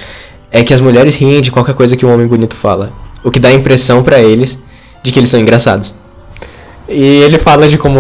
é 0.51 0.63
que 0.63 0.75
as 0.75 0.81
mulheres 0.81 1.15
riem 1.17 1.41
de 1.41 1.51
qualquer 1.51 1.75
coisa 1.75 1.97
que 1.97 2.05
um 2.05 2.13
homem 2.13 2.27
bonito 2.27 2.57
fala. 2.57 2.93
O 3.25 3.31
que 3.31 3.41
dá 3.41 3.49
a 3.49 3.55
impressão 3.55 4.03
para 4.03 4.21
eles 4.21 4.59
de 5.03 5.11
que 5.11 5.19
eles 5.19 5.31
são 5.31 5.41
engraçados. 5.41 5.95
E 6.89 7.23
ele 7.23 7.39
fala 7.39 7.69
de 7.69 7.79
como 7.79 7.99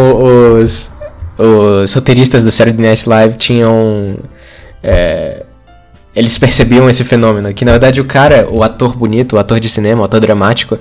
os, 0.58 0.90
os 1.38 1.92
roteiristas 1.94 2.44
do 2.44 2.50
Saturday 2.50 2.86
Night 2.86 3.08
Live 3.08 3.36
tinham. 3.36 4.18
É, 4.82 5.45
eles 6.16 6.38
percebiam 6.38 6.88
esse 6.88 7.04
fenômeno. 7.04 7.52
Que 7.52 7.64
na 7.64 7.73
verdade 7.73 8.00
o 8.00 8.04
cara, 8.06 8.49
o 8.50 8.62
ator 8.62 8.96
bonito, 8.96 9.37
o 9.37 9.38
ator 9.38 9.61
de 9.61 9.68
cinema, 9.68 10.00
o 10.00 10.04
ator 10.06 10.18
dramático, 10.18 10.78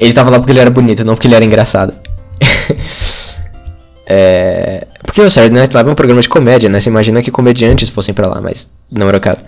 ele 0.00 0.14
tava 0.14 0.30
lá 0.30 0.38
porque 0.38 0.52
ele 0.52 0.60
era 0.60 0.70
bonito, 0.70 1.04
não 1.04 1.14
porque 1.14 1.26
ele 1.26 1.34
era 1.34 1.44
engraçado. 1.44 1.92
é, 4.06 4.86
porque 5.04 5.20
o 5.20 5.30
Saturday 5.30 5.60
Night 5.60 5.74
Live 5.74 5.90
é 5.90 5.92
um 5.92 5.94
programa 5.94 6.22
de 6.22 6.28
comédia, 6.30 6.70
né? 6.70 6.80
Você 6.80 6.88
imagina 6.88 7.22
que 7.22 7.30
comediantes 7.30 7.90
fossem 7.90 8.14
para 8.14 8.26
lá, 8.26 8.40
mas 8.40 8.70
não 8.90 9.06
era 9.06 9.18
o 9.18 9.20
caso. 9.20 9.40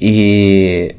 E 0.00 0.94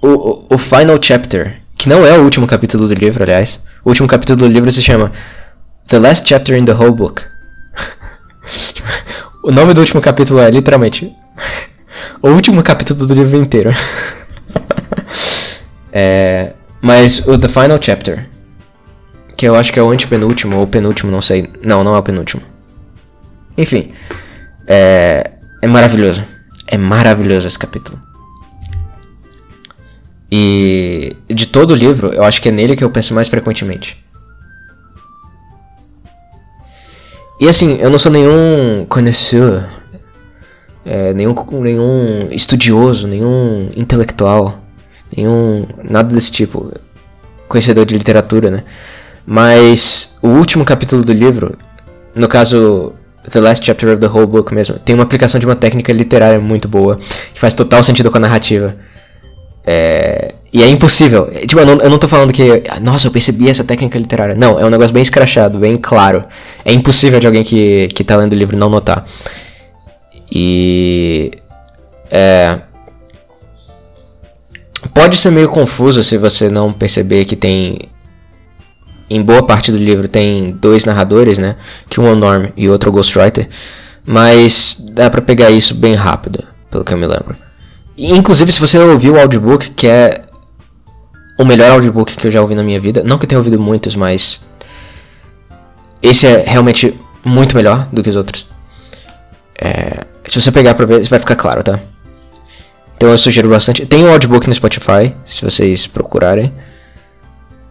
o, 0.00 0.46
o, 0.54 0.58
Final 0.58 0.98
Chapter, 1.00 1.60
que 1.76 1.88
não 1.88 2.06
é 2.06 2.18
o 2.18 2.22
último 2.22 2.46
capítulo 2.46 2.88
do 2.88 2.94
livro, 2.94 3.22
aliás. 3.22 3.62
O 3.84 3.90
último 3.90 4.08
capítulo 4.08 4.38
do 4.38 4.46
livro 4.46 4.70
se 4.72 4.82
chama 4.82 5.12
The 5.88 5.98
Last 5.98 6.26
Chapter 6.26 6.56
in 6.56 6.64
the 6.64 6.72
Whole 6.72 6.92
Book. 6.92 7.22
o 9.46 9.52
nome 9.52 9.72
do 9.72 9.80
último 9.80 10.00
capítulo 10.00 10.40
é 10.40 10.50
literalmente 10.50 11.14
o 12.20 12.30
último 12.30 12.64
capítulo 12.64 13.06
do 13.06 13.14
livro 13.14 13.36
inteiro. 13.36 13.70
é, 15.92 16.52
mas 16.82 17.24
o 17.28 17.38
The 17.38 17.48
Final 17.48 17.80
Chapter, 17.80 18.28
que 19.36 19.46
eu 19.46 19.54
acho 19.54 19.72
que 19.72 19.78
é 19.78 19.82
o 19.82 19.88
antepenúltimo 19.88 20.56
ou 20.56 20.66
penúltimo, 20.66 21.12
não 21.12 21.22
sei. 21.22 21.48
Não, 21.62 21.84
não 21.84 21.94
é 21.94 21.98
o 21.98 22.02
penúltimo. 22.02 22.42
Enfim, 23.56 23.92
é, 24.66 25.30
é 25.62 25.66
maravilhoso. 25.68 26.24
É 26.66 26.76
maravilhoso 26.76 27.46
esse 27.46 27.58
capítulo. 27.58 28.00
E 30.28 31.16
de 31.28 31.46
todo 31.46 31.70
o 31.70 31.76
livro, 31.76 32.12
eu 32.12 32.24
acho 32.24 32.42
que 32.42 32.48
é 32.48 32.52
nele 32.52 32.74
que 32.74 32.82
eu 32.82 32.90
penso 32.90 33.14
mais 33.14 33.28
frequentemente. 33.28 34.04
E 37.38 37.48
assim, 37.48 37.76
eu 37.80 37.90
não 37.90 37.98
sou 37.98 38.10
nenhum 38.10 38.86
conhecedor, 38.88 39.64
é, 40.86 41.12
nenhum, 41.12 41.34
nenhum 41.60 42.28
estudioso, 42.30 43.06
nenhum 43.06 43.68
intelectual, 43.76 44.58
nenhum. 45.14 45.66
nada 45.82 46.14
desse 46.14 46.32
tipo, 46.32 46.72
conhecedor 47.48 47.84
de 47.84 47.98
literatura, 47.98 48.50
né? 48.50 48.64
Mas 49.26 50.16
o 50.22 50.28
último 50.28 50.64
capítulo 50.64 51.04
do 51.04 51.12
livro, 51.12 51.58
no 52.14 52.28
caso, 52.28 52.94
The 53.30 53.40
Last 53.40 53.66
Chapter 53.66 53.90
of 53.90 54.00
the 54.00 54.06
Whole 54.06 54.26
Book 54.26 54.54
mesmo, 54.54 54.78
tem 54.78 54.94
uma 54.94 55.04
aplicação 55.04 55.40
de 55.40 55.44
uma 55.44 55.56
técnica 55.56 55.92
literária 55.92 56.40
muito 56.40 56.68
boa, 56.68 56.98
que 57.34 57.40
faz 57.40 57.52
total 57.52 57.82
sentido 57.82 58.10
com 58.10 58.16
a 58.16 58.20
narrativa. 58.20 58.76
É, 59.66 60.35
e 60.56 60.62
é 60.62 60.70
impossível. 60.70 61.28
É, 61.30 61.40
tipo, 61.40 61.60
eu 61.60 61.66
não, 61.66 61.76
eu 61.76 61.90
não 61.90 61.98
tô 61.98 62.08
falando 62.08 62.32
que, 62.32 62.62
nossa, 62.80 63.08
eu 63.08 63.10
percebi 63.10 63.50
essa 63.50 63.62
técnica 63.62 63.98
literária. 63.98 64.34
Não, 64.34 64.58
é 64.58 64.64
um 64.64 64.70
negócio 64.70 64.90
bem 64.90 65.02
escrachado, 65.02 65.58
bem 65.58 65.76
claro. 65.76 66.24
É 66.64 66.72
impossível 66.72 67.20
de 67.20 67.26
alguém 67.26 67.44
que, 67.44 67.88
que 67.88 68.02
tá 68.02 68.16
lendo 68.16 68.32
o 68.32 68.36
livro 68.36 68.56
não 68.56 68.70
notar. 68.70 69.04
E. 70.32 71.30
É. 72.10 72.58
Pode 74.94 75.18
ser 75.18 75.30
meio 75.30 75.50
confuso 75.50 76.02
se 76.02 76.16
você 76.16 76.48
não 76.48 76.72
perceber 76.72 77.26
que 77.26 77.36
tem. 77.36 77.90
Em 79.10 79.20
boa 79.20 79.42
parte 79.42 79.70
do 79.70 79.76
livro 79.76 80.08
tem 80.08 80.52
dois 80.52 80.86
narradores, 80.86 81.36
né? 81.36 81.56
Que 81.90 82.00
um 82.00 82.06
é 82.06 82.12
o 82.12 82.16
Norm 82.16 82.46
e 82.56 82.66
outro 82.70 82.88
é 82.88 82.90
o 82.90 82.94
Ghostwriter. 82.94 83.46
Mas 84.06 84.82
dá 84.92 85.10
pra 85.10 85.20
pegar 85.20 85.50
isso 85.50 85.74
bem 85.74 85.92
rápido, 85.92 86.42
pelo 86.70 86.82
que 86.82 86.94
eu 86.94 86.98
me 86.98 87.06
lembro. 87.06 87.36
Inclusive, 87.98 88.50
se 88.50 88.60
você 88.60 88.78
ouviu 88.78 89.16
o 89.16 89.20
audiobook, 89.20 89.70
que 89.72 89.86
é 89.86 90.22
o 91.38 91.44
melhor 91.44 91.70
audiobook 91.72 92.16
que 92.16 92.26
eu 92.26 92.30
já 92.30 92.40
ouvi 92.40 92.54
na 92.54 92.62
minha 92.62 92.80
vida, 92.80 93.02
não 93.04 93.18
que 93.18 93.24
eu 93.24 93.28
tenha 93.28 93.38
ouvido 93.38 93.60
muitos, 93.60 93.94
mas 93.94 94.44
esse 96.02 96.26
é 96.26 96.44
realmente 96.46 96.98
muito 97.24 97.56
melhor 97.56 97.86
do 97.92 98.02
que 98.02 98.10
os 98.10 98.16
outros. 98.16 98.46
É, 99.60 100.04
se 100.26 100.40
você 100.40 100.50
pegar 100.52 100.74
pra 100.74 100.86
ver, 100.86 101.02
vai 101.08 101.18
ficar 101.18 101.36
claro, 101.36 101.62
tá? 101.62 101.78
Então 102.96 103.10
eu 103.10 103.18
sugiro 103.18 103.48
bastante. 103.48 103.84
Tem 103.86 104.04
um 104.04 104.10
audiobook 104.10 104.46
no 104.46 104.54
Spotify, 104.54 105.14
se 105.26 105.44
vocês 105.44 105.86
procurarem. 105.86 106.52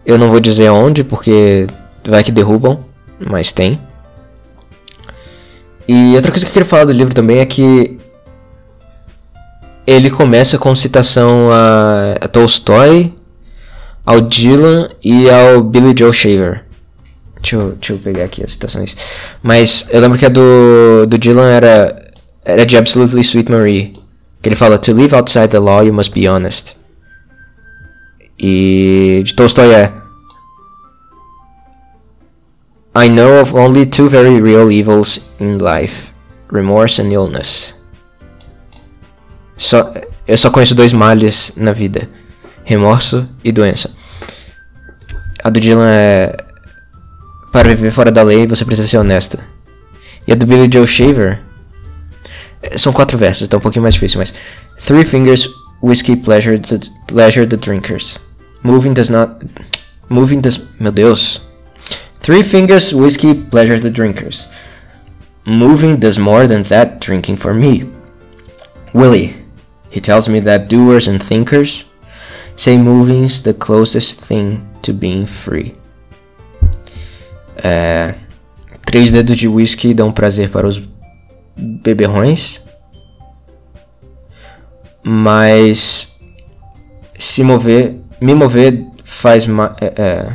Eu 0.04 0.18
não 0.18 0.30
vou 0.30 0.38
dizer 0.38 0.70
onde, 0.70 1.02
porque 1.02 1.66
vai 2.06 2.22
que 2.22 2.30
derrubam, 2.30 2.78
mas 3.18 3.50
tem. 3.50 3.80
E 5.88 6.14
outra 6.14 6.30
coisa 6.30 6.44
que 6.44 6.50
eu 6.50 6.52
queria 6.52 6.68
falar 6.68 6.84
do 6.84 6.92
livro 6.92 7.14
também 7.14 7.38
é 7.38 7.46
que 7.46 7.98
ele 9.86 10.10
começa 10.10 10.58
com 10.58 10.74
citação 10.74 11.48
a, 11.50 12.14
a 12.20 12.28
Tolstói, 12.28 13.14
ao 14.06 14.20
Dylan 14.20 14.88
e 15.02 15.28
ao 15.28 15.62
Billy 15.62 15.94
Joe 15.98 16.12
Shaver. 16.12 16.64
Deixa 17.40 17.56
eu, 17.56 17.72
deixa 17.72 17.92
eu 17.92 17.98
pegar 17.98 18.24
aqui 18.24 18.42
as 18.42 18.52
citações. 18.52 18.96
Mas 19.42 19.86
eu 19.90 20.00
lembro 20.00 20.18
que 20.18 20.24
a 20.24 20.28
do, 20.28 21.06
do 21.06 21.18
Dylan 21.18 21.50
era, 21.50 21.96
era 22.44 22.64
de 22.64 22.76
Absolutely 22.76 23.20
Sweet 23.20 23.50
Marie. 23.50 23.92
Que 24.40 24.48
ele 24.48 24.56
fala: 24.56 24.78
To 24.78 24.92
live 24.92 25.14
outside 25.14 25.48
the 25.48 25.58
law, 25.58 25.82
you 25.82 25.92
must 25.92 26.12
be 26.12 26.28
honest. 26.28 26.76
E 28.38 29.22
de 29.24 29.34
Tolstói 29.34 29.72
é. 29.74 29.92
I 32.98 33.08
know 33.08 33.42
of 33.42 33.54
only 33.54 33.84
two 33.84 34.08
very 34.08 34.40
real 34.40 34.70
evils 34.70 35.20
in 35.38 35.58
life 35.58 36.12
remorse 36.50 36.98
and 36.98 37.12
illness. 37.12 37.74
Só, 39.56 39.92
eu 40.26 40.36
só 40.36 40.50
conheço 40.50 40.74
dois 40.74 40.92
males 40.92 41.52
na 41.56 41.72
vida: 41.72 42.08
remorso 42.64 43.28
e 43.42 43.50
doença. 43.52 43.95
A 45.46 45.50
do 45.50 45.60
Dylan 45.60 45.88
é. 45.88 46.36
Para 47.52 47.68
viver 47.68 47.92
fora 47.92 48.10
da 48.10 48.20
lei, 48.20 48.48
você 48.48 48.64
precisa 48.64 48.88
ser 48.88 48.98
honesta. 48.98 49.38
E 50.26 50.32
a 50.32 50.34
do 50.34 50.44
Billy 50.44 50.68
Joe 50.68 50.88
Shaver. 50.88 51.38
é, 52.60 52.76
São 52.76 52.92
quatro 52.92 53.16
versos, 53.16 53.46
então 53.46 53.58
é 53.58 53.60
um 53.60 53.62
pouquinho 53.62 53.84
mais 53.84 53.94
difícil, 53.94 54.18
mas. 54.18 54.34
Three 54.84 55.04
fingers, 55.04 55.48
whiskey, 55.80 56.16
pleasure 56.16 56.58
the, 56.58 56.80
pleasure 57.06 57.46
the 57.46 57.56
drinkers. 57.56 58.18
Moving 58.64 58.92
does 58.92 59.08
not. 59.08 59.46
Moving 60.08 60.40
does. 60.40 60.60
Meu 60.80 60.90
Deus. 60.90 61.40
Three 62.20 62.42
fingers, 62.42 62.92
whiskey, 62.92 63.32
pleasure 63.32 63.78
the 63.78 63.88
drinkers. 63.88 64.48
Moving 65.46 66.00
does 66.00 66.18
more 66.18 66.48
than 66.48 66.64
that 66.64 66.98
drinking 66.98 67.36
for 67.36 67.54
me. 67.54 67.88
Willie, 68.92 69.36
he 69.90 70.00
tells 70.00 70.28
me 70.28 70.40
that 70.40 70.68
doers 70.68 71.06
and 71.06 71.22
thinkers 71.22 71.84
say 72.56 72.78
moving's 72.78 73.42
the 73.42 73.52
closest 73.52 74.22
thing 74.22 74.62
to 74.82 74.92
being 74.92 75.26
free. 75.26 75.74
É, 77.56 78.14
três 78.84 79.10
dedos 79.10 79.36
de 79.36 79.46
whisky 79.46 79.94
dão 79.94 80.12
prazer 80.12 80.50
para 80.50 80.66
os 80.66 80.80
beberrões, 81.56 82.60
mas 85.02 86.14
se 87.18 87.42
mover, 87.42 87.96
me 88.20 88.34
mover 88.34 88.84
faz, 89.04 89.46
ma 89.46 89.74
é, 89.80 89.92
é, 89.96 90.28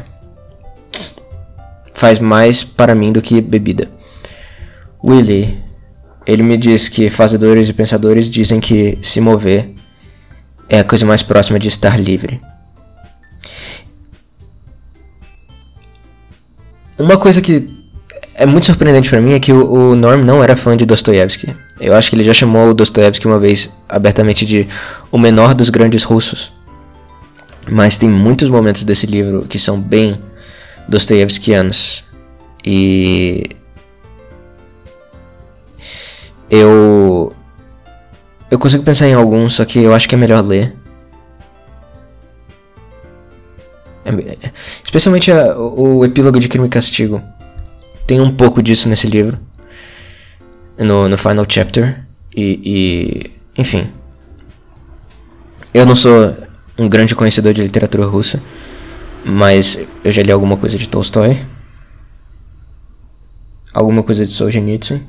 faz 1.94 2.20
mais 2.20 2.64
para 2.64 2.96
mim 2.96 3.12
do 3.12 3.22
que 3.22 3.42
bebida. 3.42 3.90
Willie, 5.04 5.58
ele 6.26 6.44
me 6.44 6.58
diz 6.58 6.88
que 6.88 7.10
fazedores 7.10 7.70
e 7.70 7.74
pensadores 7.74 8.30
dizem 8.30 8.60
que 8.60 9.00
se 9.04 9.20
mover 9.20 9.71
é 10.72 10.80
a 10.80 10.86
coisa 10.86 11.06
mais 11.06 11.22
próxima 11.22 11.60
de 11.60 11.68
estar 11.68 12.00
livre. 12.00 12.40
Uma 16.98 17.18
coisa 17.18 17.42
que 17.42 17.68
é 18.36 18.46
muito 18.46 18.68
surpreendente 18.68 19.10
pra 19.10 19.20
mim 19.20 19.34
é 19.34 19.40
que 19.40 19.52
o, 19.52 19.96
Norm 19.96 20.24
não 20.24 20.42
era 20.42 20.56
fã 20.56 20.78
de 20.78 20.86
Dostoiévski. 20.86 21.54
Eu 21.78 21.94
acho 21.94 22.10
que 22.10 22.16
ele 22.16 22.24
já 22.24 22.34
chamou 22.34 22.70
o 22.72 23.28
uma 23.28 23.38
vez 23.38 23.78
abertamente 23.90 24.46
de 24.46 24.66
o 25.12 25.18
menor 25.18 25.54
dos 25.54 25.70
grandes 25.70 26.04
russos. 26.04 26.54
Mas 27.70 27.98
tem 27.98 28.10
muitos 28.10 28.48
momentos 28.48 28.86
desse 28.86 29.06
livro 29.06 29.46
que 29.50 29.60
são 29.60 29.78
bem 29.78 30.22
Dostoiévskianos. 30.88 32.02
E 32.64 33.50
eu 36.50 37.34
eu 38.52 38.60
consigo 38.60 38.84
pensar 38.84 39.08
em 39.08 39.14
alguns, 39.14 39.56
só 39.56 39.66
que 39.66 39.80
eu 39.80 39.94
acho 39.94 40.08
que 40.08 40.14
é 40.16 40.18
melhor 40.18 40.44
ler. 40.46 40.76
É- 44.06 44.52
especialmente 44.84 45.32
a- 45.32 45.56
o, 45.58 45.98
o 46.00 46.06
epílogo 46.06 46.40
de 46.40 46.50
Crime 46.50 46.68
e 46.68 46.70
Castigo. 46.70 47.22
Tem 48.06 48.20
um 48.20 48.36
pouco 48.36 48.62
disso 48.62 48.90
nesse 48.90 49.08
livro. 49.08 49.40
No, 50.78 51.08
no 51.08 51.18
final 51.18 51.46
chapter. 51.48 52.04
E, 52.36 52.60
e. 53.56 53.62
Enfim. 53.62 53.90
Eu 55.74 55.86
não 55.86 55.96
sou 55.96 56.36
um 56.78 56.90
grande 56.90 57.16
conhecedor 57.16 57.54
de 57.54 57.62
literatura 57.62 58.06
russa. 58.06 58.42
Mas 59.24 59.78
eu 60.04 60.12
já 60.12 60.24
li 60.24 60.32
alguma 60.32 60.58
coisa 60.58 60.78
de 60.78 60.90
Tolstói. 60.90 61.46
Alguma 63.74 64.04
coisa 64.04 64.26
de 64.26 64.34
Solzhenitsyn. 64.34 65.02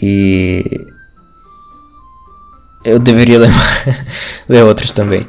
E. 0.00 0.91
Eu 2.84 2.98
deveria 2.98 3.38
ler, 3.38 3.50
ler 4.48 4.64
outros 4.64 4.92
também. 4.92 5.26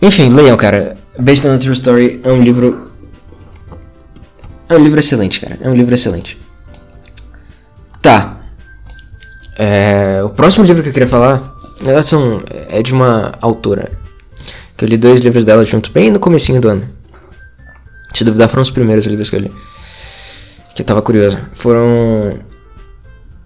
Enfim, 0.00 0.28
leiam, 0.28 0.56
cara. 0.56 0.96
Based 1.18 1.46
on 1.46 1.54
a 1.54 1.58
True 1.58 1.72
Story 1.72 2.20
é 2.22 2.30
um 2.30 2.42
livro. 2.42 2.92
É 4.68 4.74
um 4.74 4.82
livro 4.82 5.00
excelente, 5.00 5.40
cara. 5.40 5.56
É 5.60 5.68
um 5.68 5.74
livro 5.74 5.94
excelente. 5.94 6.38
Tá. 8.02 8.38
É, 9.56 10.22
o 10.22 10.30
próximo 10.30 10.64
livro 10.64 10.82
que 10.82 10.90
eu 10.90 10.92
queria 10.92 11.08
falar 11.08 11.54
são, 12.02 12.42
é 12.68 12.82
de 12.82 12.92
uma 12.92 13.32
autora. 13.40 13.92
Que 14.76 14.84
eu 14.84 14.88
li 14.88 14.96
dois 14.96 15.20
livros 15.20 15.44
dela 15.44 15.64
juntos, 15.64 15.90
bem 15.90 16.10
no 16.10 16.18
comecinho 16.18 16.60
do 16.60 16.68
ano. 16.68 16.88
Se 18.12 18.24
duvidar, 18.24 18.48
foram 18.48 18.62
os 18.62 18.70
primeiros 18.70 19.06
livros 19.06 19.30
que 19.30 19.36
eu 19.36 19.40
li. 19.40 19.52
Que 20.74 20.82
eu 20.82 20.86
tava 20.86 21.00
curioso. 21.00 21.38
Foram 21.54 22.40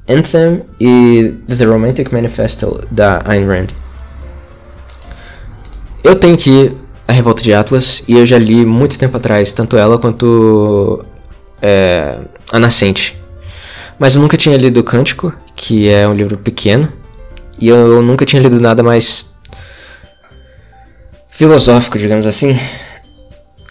Anthem 0.08 0.62
e 0.80 1.34
The 1.46 1.64
Romantic 1.64 2.10
Manifesto 2.12 2.82
da 2.90 3.22
Ayn 3.24 3.46
Rand. 3.46 3.66
Eu 6.02 6.14
tenho 6.14 6.34
aqui 6.34 6.76
A 7.06 7.12
Revolta 7.12 7.42
de 7.42 7.52
Atlas 7.52 8.02
e 8.08 8.16
eu 8.16 8.24
já 8.24 8.38
li 8.38 8.64
muito 8.64 8.98
tempo 8.98 9.16
atrás, 9.16 9.52
tanto 9.52 9.76
ela 9.76 9.98
quanto 9.98 11.04
é, 11.60 12.18
A 12.50 12.58
Nascente. 12.58 13.18
Mas 13.98 14.14
eu 14.14 14.22
nunca 14.22 14.36
tinha 14.36 14.56
lido 14.56 14.82
Cântico, 14.82 15.34
que 15.54 15.90
é 15.90 16.08
um 16.08 16.14
livro 16.14 16.38
pequeno, 16.38 16.92
e 17.60 17.68
eu 17.68 18.00
nunca 18.00 18.24
tinha 18.24 18.40
lido 18.40 18.60
nada 18.60 18.82
mais 18.82 19.26
filosófico, 21.28 21.98
digamos 21.98 22.24
assim. 22.24 22.58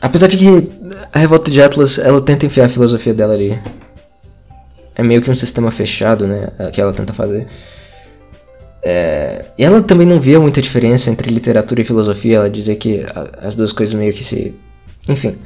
Apesar 0.02 0.28
de 0.28 0.38
que 0.38 0.70
a 1.12 1.20
Revolta 1.20 1.50
de 1.50 1.62
Atlas, 1.62 1.98
ela 1.98 2.22
tenta 2.22 2.46
enfiar 2.46 2.66
a 2.66 2.70
filosofia 2.70 3.14
dela 3.14 3.34
ali. 3.34 3.60
É 4.98 5.04
meio 5.04 5.22
que 5.22 5.30
um 5.30 5.36
sistema 5.36 5.70
fechado, 5.70 6.26
né? 6.26 6.50
Que 6.74 6.82
ela 6.82 6.92
tenta 6.92 7.14
fazer. 7.14 7.46
É, 8.84 9.46
e 9.58 9.64
ela 9.64 9.82
também 9.82 10.08
não 10.08 10.20
via 10.20 10.40
muita 10.40 10.62
diferença 10.62 11.12
entre 11.12 11.30
literatura 11.30 11.82
e 11.82 11.86
filosofia. 11.86 12.38
Ela 12.38 12.50
dizia 12.50 12.76
que 12.76 13.06
as 13.40 13.56
duas 13.56 13.72
coisas 13.72 13.94
meio 13.94 14.12
que 14.12 14.24
se. 14.24 14.56
Enfim. 15.08 15.38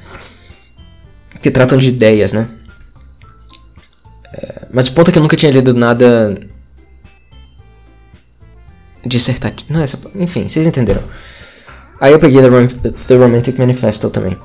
Que 1.42 1.52
tratam 1.52 1.78
de 1.78 1.90
ideias, 1.90 2.32
né? 2.32 2.48
É, 4.34 4.68
mas 4.72 4.88
o 4.88 4.94
ponto 4.94 5.10
é 5.10 5.12
que 5.12 5.20
eu 5.20 5.24
nunca 5.24 5.36
tinha 5.36 5.52
lido 5.52 5.74
nada. 5.74 6.40
dissertativo. 9.06 9.74
Não, 9.74 9.82
essa. 9.82 10.00
Enfim, 10.16 10.48
vocês 10.48 10.66
entenderam. 10.66 11.04
Aí 12.00 12.14
eu 12.14 12.20
peguei 12.20 12.42
The, 12.42 12.48
Rom 12.48 12.68
The 12.68 13.16
Romantic 13.16 13.58
Manifesto 13.58 14.10
também. 14.10 14.38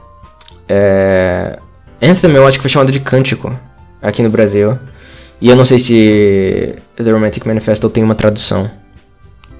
É, 0.69 1.59
Anthem 2.03 2.33
eu 2.33 2.47
acho 2.47 2.59
que 2.59 2.63
foi 2.63 2.71
chamado 2.71 2.91
de 2.91 2.99
Cântico 3.01 3.57
aqui 4.03 4.23
no 4.23 4.31
Brasil. 4.31 4.79
E 5.41 5.49
eu 5.49 5.57
não 5.57 5.65
sei 5.65 5.79
se 5.79 6.77
The 6.97 7.11
Romantic 7.11 7.45
Manifesto 7.45 7.91
tem 7.91 8.03
uma 8.03 8.15
tradução. 8.15 8.71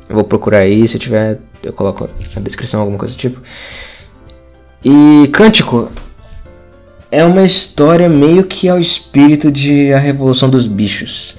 Eu 0.09 0.15
vou 0.15 0.25
procurar 0.25 0.59
aí, 0.59 0.87
se 0.89 0.99
tiver, 0.99 1.39
eu 1.63 1.73
coloco 1.73 2.09
na 2.35 2.41
descrição 2.43 2.81
alguma 2.81 2.99
coisa 2.99 3.15
do 3.15 3.19
tipo. 3.19 3.41
E 4.85 5.29
Cântico 5.33 5.91
é 7.11 7.25
uma 7.25 7.45
história 7.45 8.09
meio 8.09 8.45
que 8.45 8.69
ao 8.69 8.79
espírito 8.79 9.51
de 9.51 9.93
A 9.93 9.99
Revolução 9.99 10.49
dos 10.49 10.67
Bichos. 10.67 11.37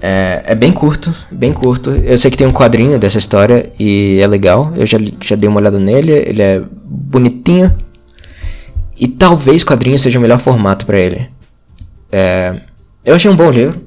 É, 0.00 0.42
é 0.46 0.54
bem 0.54 0.72
curto, 0.72 1.14
bem 1.30 1.52
curto. 1.52 1.90
Eu 1.90 2.18
sei 2.18 2.30
que 2.30 2.36
tem 2.36 2.46
um 2.46 2.52
quadrinho 2.52 2.98
dessa 2.98 3.18
história 3.18 3.72
e 3.78 4.18
é 4.20 4.26
legal. 4.26 4.72
Eu 4.74 4.86
já, 4.86 4.98
já 5.20 5.36
dei 5.36 5.48
uma 5.48 5.60
olhada 5.60 5.78
nele, 5.78 6.12
ele 6.12 6.42
é 6.42 6.62
bonitinho. 6.84 7.74
E 8.98 9.06
talvez 9.06 9.62
quadrinho 9.62 9.98
seja 9.98 10.18
o 10.18 10.22
melhor 10.22 10.40
formato 10.40 10.84
pra 10.86 10.98
ele. 10.98 11.28
É, 12.12 12.60
eu 13.04 13.14
achei 13.14 13.30
um 13.30 13.36
bom 13.36 13.50
livro. 13.50 13.82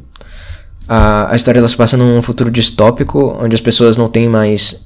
A, 0.88 1.32
a 1.32 1.36
história 1.36 1.60
ela 1.60 1.68
se 1.68 1.78
passa 1.78 1.96
num 1.96 2.22
futuro 2.22 2.52
distópico, 2.52 3.38
onde 3.40 3.56
as 3.56 3.62
pessoas 3.62 3.96
não 3.96 4.10
têm 4.10 4.28
mais 4.28 4.86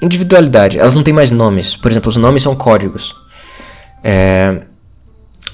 individualidade, 0.00 0.78
elas 0.78 0.94
não 0.94 1.02
têm 1.02 1.14
mais 1.14 1.30
nomes. 1.30 1.76
Por 1.76 1.90
exemplo, 1.90 2.08
os 2.08 2.16
nomes 2.16 2.42
são 2.42 2.56
códigos. 2.56 3.14
É, 4.02 4.62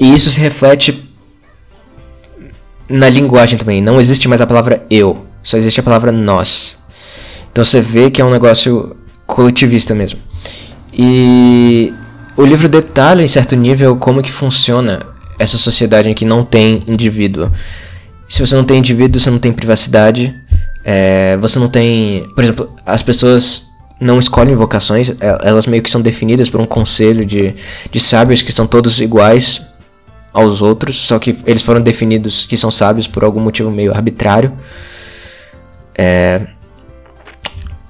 e 0.01 0.15
isso 0.15 0.31
se 0.31 0.41
reflete 0.41 1.07
na 2.89 3.09
linguagem 3.09 3.59
também. 3.59 3.83
Não 3.83 4.01
existe 4.01 4.27
mais 4.29 4.41
a 4.41 4.47
palavra 4.47 4.87
eu, 4.89 5.27
só 5.43 5.57
existe 5.57 5.81
a 5.81 5.83
palavra 5.83 6.11
nós. 6.11 6.77
Então 7.53 7.65
você 7.65 7.81
vê 7.81 8.11
que 8.11 8.23
é 8.23 8.25
um 8.25 8.31
negócio 8.31 8.97
coletivista 9.27 9.95
mesmo. 9.95 10.19
E 10.93 11.93
o 12.37 12.45
livro 12.45 12.69
detalha 12.69 13.23
em 13.23 13.29
certo 13.29 13.55
nível 13.55 13.97
como 13.97 14.23
que 14.23 14.33
funciona 14.33 15.18
essa 15.39 15.57
sociedade 15.57 16.09
em 16.09 16.15
que 16.15 16.25
não 16.25 16.45
tem 16.45 16.83
indivíduo. 16.87 17.51
Se 18.29 18.41
você 18.41 18.55
não 18.55 18.65
tem 18.65 18.79
indivíduo, 18.79 19.21
você 19.21 19.31
não 19.31 19.39
tem 19.39 19.53
privacidade. 19.53 20.35
é, 20.85 21.37
você 21.37 21.59
não 21.59 21.69
tem. 21.69 22.29
Por 22.35 22.45
exemplo, 22.45 22.77
as 22.85 23.03
pessoas 23.03 23.69
não 24.01 24.19
escolhem 24.19 24.55
vocações, 24.55 25.11
é, 25.21 25.39
elas 25.43 25.67
meio 25.67 25.83
que 25.83 25.91
são 25.91 26.01
definidas 26.01 26.49
por 26.49 26.61
um 26.61 26.67
conselho 26.67 27.27
de, 27.27 27.55
de 27.91 28.01
sábios 28.01 28.43
que 28.43 28.53
são 28.53 28.67
todos 28.67 29.01
iguais 29.01 29.61
aos 30.33 30.63
outros, 30.63 30.97
só 30.97 31.19
que 31.19 31.37
eles 31.45 31.63
foram 31.63 31.81
definidos 31.81 32.47
que 32.47 32.57
são 32.57 32.71
sábios 32.71 33.07
por 33.07 33.25
algum 33.25 33.41
motivo 33.41 33.71
meio 33.71 33.93
arbitrário. 33.93 34.53
É, 35.97 36.43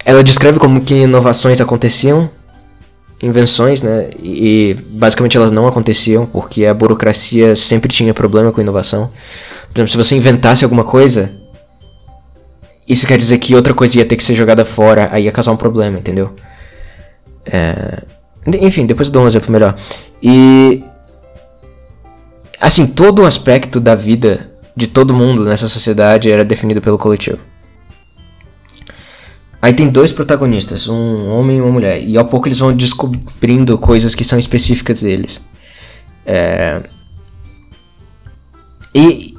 ela 0.05 0.25
descreve 0.25 0.59
como 0.59 0.81
que 0.81 0.95
inovações 0.95 1.61
aconteciam, 1.61 2.31
invenções, 3.21 3.83
né? 3.83 4.11
E, 4.23 4.77
basicamente 4.91 5.37
elas 5.37 5.51
não 5.51 5.67
aconteciam 5.67 6.27
porque 6.27 6.67
a 6.67 6.75
burocracia 6.75 7.57
sempre 7.57 7.93
tinha 7.93 8.15
problema 8.15 8.53
com 8.53 8.61
inovação. 8.61 9.11
Por 9.73 9.81
exemplo, 9.81 9.91
se 9.91 9.97
você 9.97 10.17
inventasse 10.17 10.65
alguma 10.65 10.85
coisa 10.85 11.31
isso 12.89 13.07
quer 13.07 13.19
dizer 13.19 13.37
que 13.39 13.55
outra 13.55 13.75
coisa 13.75 13.99
ia 13.99 14.05
ter 14.05 14.17
que 14.17 14.25
ser 14.25 14.35
jogada 14.35 14.65
fora, 14.65 15.11
aí 15.13 15.25
ia 15.25 15.33
causar 15.33 15.53
um 15.53 15.57
problema, 15.57 15.99
entendeu? 15.99 16.35
É... 17.45 18.03
Enfim, 18.63 18.87
depois 18.87 19.09
eu 19.09 19.13
dou 19.13 19.25
um 19.25 19.27
exemplo 19.27 19.53
melhor. 19.53 19.77
E. 20.23 20.83
Assim, 22.59 22.87
todo 22.87 23.23
o 23.23 23.27
aspecto 23.27 23.79
da 23.79 23.95
vida 23.95 24.51
de 24.75 24.87
todo 24.87 25.13
mundo 25.13 25.45
nessa 25.45 25.69
sociedade 25.69 26.33
era 26.33 26.45
definido 26.45 26.81
pelo 26.81 26.97
coletivo. 26.97 27.39
Aí 29.61 29.73
tem 29.73 29.89
dois 29.89 30.13
protagonistas, 30.13 30.89
um 30.89 31.31
homem 31.31 31.59
e 31.59 31.61
uma 31.61 31.73
mulher, 31.73 32.03
e 32.03 32.17
ao 32.17 32.25
pouco 32.25 32.47
eles 32.47 32.61
vão 32.61 32.73
descobrindo 32.73 33.77
coisas 33.77 34.15
que 34.15 34.23
são 34.25 34.39
específicas 34.39 35.01
deles. 35.03 35.41
É... 36.25 36.81
E 38.95 39.35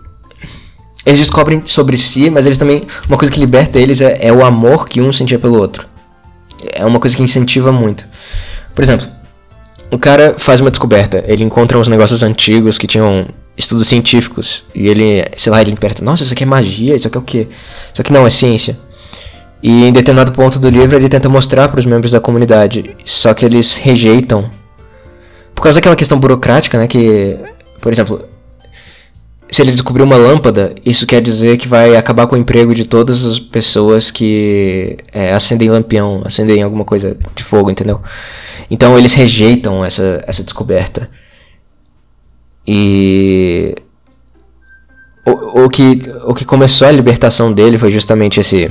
eles 1.05 1.19
descobrem 1.19 1.63
sobre 1.65 1.97
si, 1.97 2.29
mas 2.29 2.45
eles 2.45 2.57
também. 2.57 2.85
Uma 3.07 3.17
coisa 3.17 3.33
que 3.33 3.39
liberta 3.39 3.79
eles 3.79 4.01
é, 4.01 4.19
é 4.21 4.33
o 4.33 4.43
amor 4.43 4.87
que 4.87 5.01
um 5.01 5.11
sentia 5.13 5.39
pelo 5.39 5.57
outro. 5.57 5.87
É 6.73 6.85
uma 6.85 6.99
coisa 6.99 7.15
que 7.15 7.23
incentiva 7.23 7.71
muito. 7.71 8.05
Por 8.75 8.83
exemplo, 8.83 9.07
o 9.91 9.97
cara 9.97 10.35
faz 10.37 10.61
uma 10.61 10.69
descoberta, 10.69 11.23
ele 11.27 11.43
encontra 11.43 11.79
uns 11.79 11.87
negócios 11.87 12.21
antigos 12.21 12.77
que 12.77 12.85
tinham 12.85 13.27
estudos 13.57 13.87
científicos, 13.87 14.63
e 14.73 14.87
ele, 14.87 15.23
sei 15.35 15.51
lá, 15.51 15.61
ele 15.61 15.71
interpreta, 15.71 16.03
nossa, 16.03 16.23
isso 16.23 16.33
aqui 16.33 16.43
é 16.43 16.45
magia, 16.45 16.95
isso 16.95 17.07
aqui 17.07 17.17
é 17.17 17.19
o 17.19 17.23
quê? 17.23 17.47
Isso 17.91 18.01
aqui 18.01 18.13
não 18.13 18.25
é 18.25 18.29
ciência. 18.29 18.77
E 19.61 19.85
em 19.85 19.91
determinado 19.91 20.31
ponto 20.31 20.57
do 20.57 20.69
livro 20.69 20.95
ele 20.95 21.09
tenta 21.09 21.27
mostrar 21.27 21.67
para 21.67 21.79
os 21.79 21.85
membros 21.85 22.11
da 22.11 22.19
comunidade, 22.19 22.95
só 23.05 23.33
que 23.33 23.45
eles 23.45 23.75
rejeitam. 23.75 24.49
Por 25.53 25.61
causa 25.61 25.77
daquela 25.77 25.95
questão 25.95 26.17
burocrática, 26.17 26.77
né, 26.77 26.87
que, 26.87 27.37
por 27.81 27.91
exemplo, 27.91 28.23
se 29.51 29.61
ele 29.61 29.71
descobrir 29.71 30.03
uma 30.03 30.15
lâmpada, 30.15 30.75
isso 30.85 31.07
quer 31.07 31.21
dizer 31.21 31.57
que 31.57 31.67
vai 31.67 31.95
acabar 31.95 32.27
com 32.27 32.35
o 32.35 32.39
emprego 32.39 32.73
de 32.73 32.85
todas 32.85 33.25
as 33.25 33.39
pessoas 33.39 34.11
que 34.11 34.97
é, 35.11 35.33
acendem 35.33 35.69
lampião, 35.69 36.21
acendem 36.23 36.61
alguma 36.61 36.85
coisa 36.85 37.17
de 37.35 37.43
fogo, 37.43 37.69
entendeu? 37.69 37.99
Então 38.69 38.97
eles 38.97 39.13
rejeitam 39.13 39.83
essa, 39.83 40.23
essa 40.27 40.43
descoberta. 40.43 41.09
E 42.67 43.75
o, 45.25 45.63
o, 45.63 45.69
que, 45.69 45.99
o 46.25 46.35
que 46.35 46.45
começou 46.45 46.87
a 46.87 46.91
libertação 46.91 47.51
dele 47.51 47.77
foi 47.79 47.91
justamente 47.91 48.39
esse. 48.39 48.69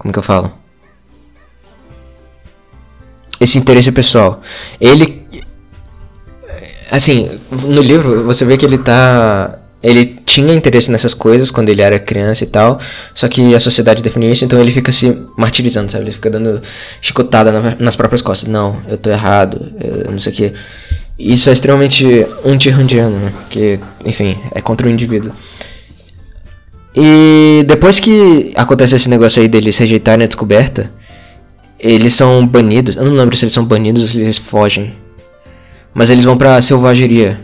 Como 0.00 0.12
que 0.12 0.18
eu 0.18 0.22
falo? 0.22 0.50
Esse 3.38 3.58
interesse 3.58 3.92
pessoal. 3.92 4.40
Ele 4.80 5.20
Assim, 6.90 7.30
no 7.50 7.80
livro 7.80 8.24
você 8.24 8.44
vê 8.44 8.56
que 8.56 8.66
ele 8.66 8.78
tá. 8.78 9.58
Ele 9.82 10.20
tinha 10.26 10.52
interesse 10.52 10.90
nessas 10.90 11.14
coisas 11.14 11.50
quando 11.50 11.68
ele 11.68 11.80
era 11.80 11.98
criança 11.98 12.44
e 12.44 12.46
tal, 12.46 12.78
só 13.14 13.28
que 13.28 13.54
a 13.54 13.60
sociedade 13.60 14.02
definiu 14.02 14.30
isso, 14.30 14.44
então 14.44 14.60
ele 14.60 14.70
fica 14.70 14.92
se 14.92 15.16
martirizando, 15.38 15.90
sabe? 15.90 16.04
Ele 16.04 16.12
fica 16.12 16.28
dando 16.28 16.60
chicotada 17.00 17.50
na, 17.50 17.76
nas 17.78 17.96
próprias 17.96 18.20
costas. 18.20 18.46
Não, 18.48 18.78
eu 18.88 18.98
tô 18.98 19.08
errado, 19.08 19.72
eu 19.80 20.10
não 20.10 20.18
sei 20.18 20.32
o 20.32 20.34
que. 20.34 20.52
Isso 21.18 21.48
é 21.48 21.52
extremamente 21.52 22.26
anti-randiano, 22.44 23.16
né? 23.18 23.32
Porque, 23.42 23.78
enfim, 24.04 24.36
é 24.54 24.60
contra 24.60 24.86
o 24.86 24.90
indivíduo. 24.90 25.32
E 26.94 27.64
depois 27.66 28.00
que 28.00 28.52
acontece 28.54 28.96
esse 28.96 29.08
negócio 29.08 29.40
aí 29.40 29.48
deles 29.48 29.76
rejeitarem 29.76 30.24
a 30.24 30.26
descoberta, 30.26 30.92
eles 31.78 32.14
são 32.14 32.46
banidos. 32.46 32.96
Eu 32.96 33.04
não 33.04 33.12
lembro 33.12 33.36
se 33.36 33.44
eles 33.44 33.54
são 33.54 33.64
banidos 33.64 34.02
ou 34.02 34.08
se 34.08 34.20
eles 34.20 34.38
fogem. 34.38 34.92
Mas 35.94 36.10
eles 36.10 36.24
vão 36.24 36.36
pra 36.36 36.60
selvageria. 36.60 37.40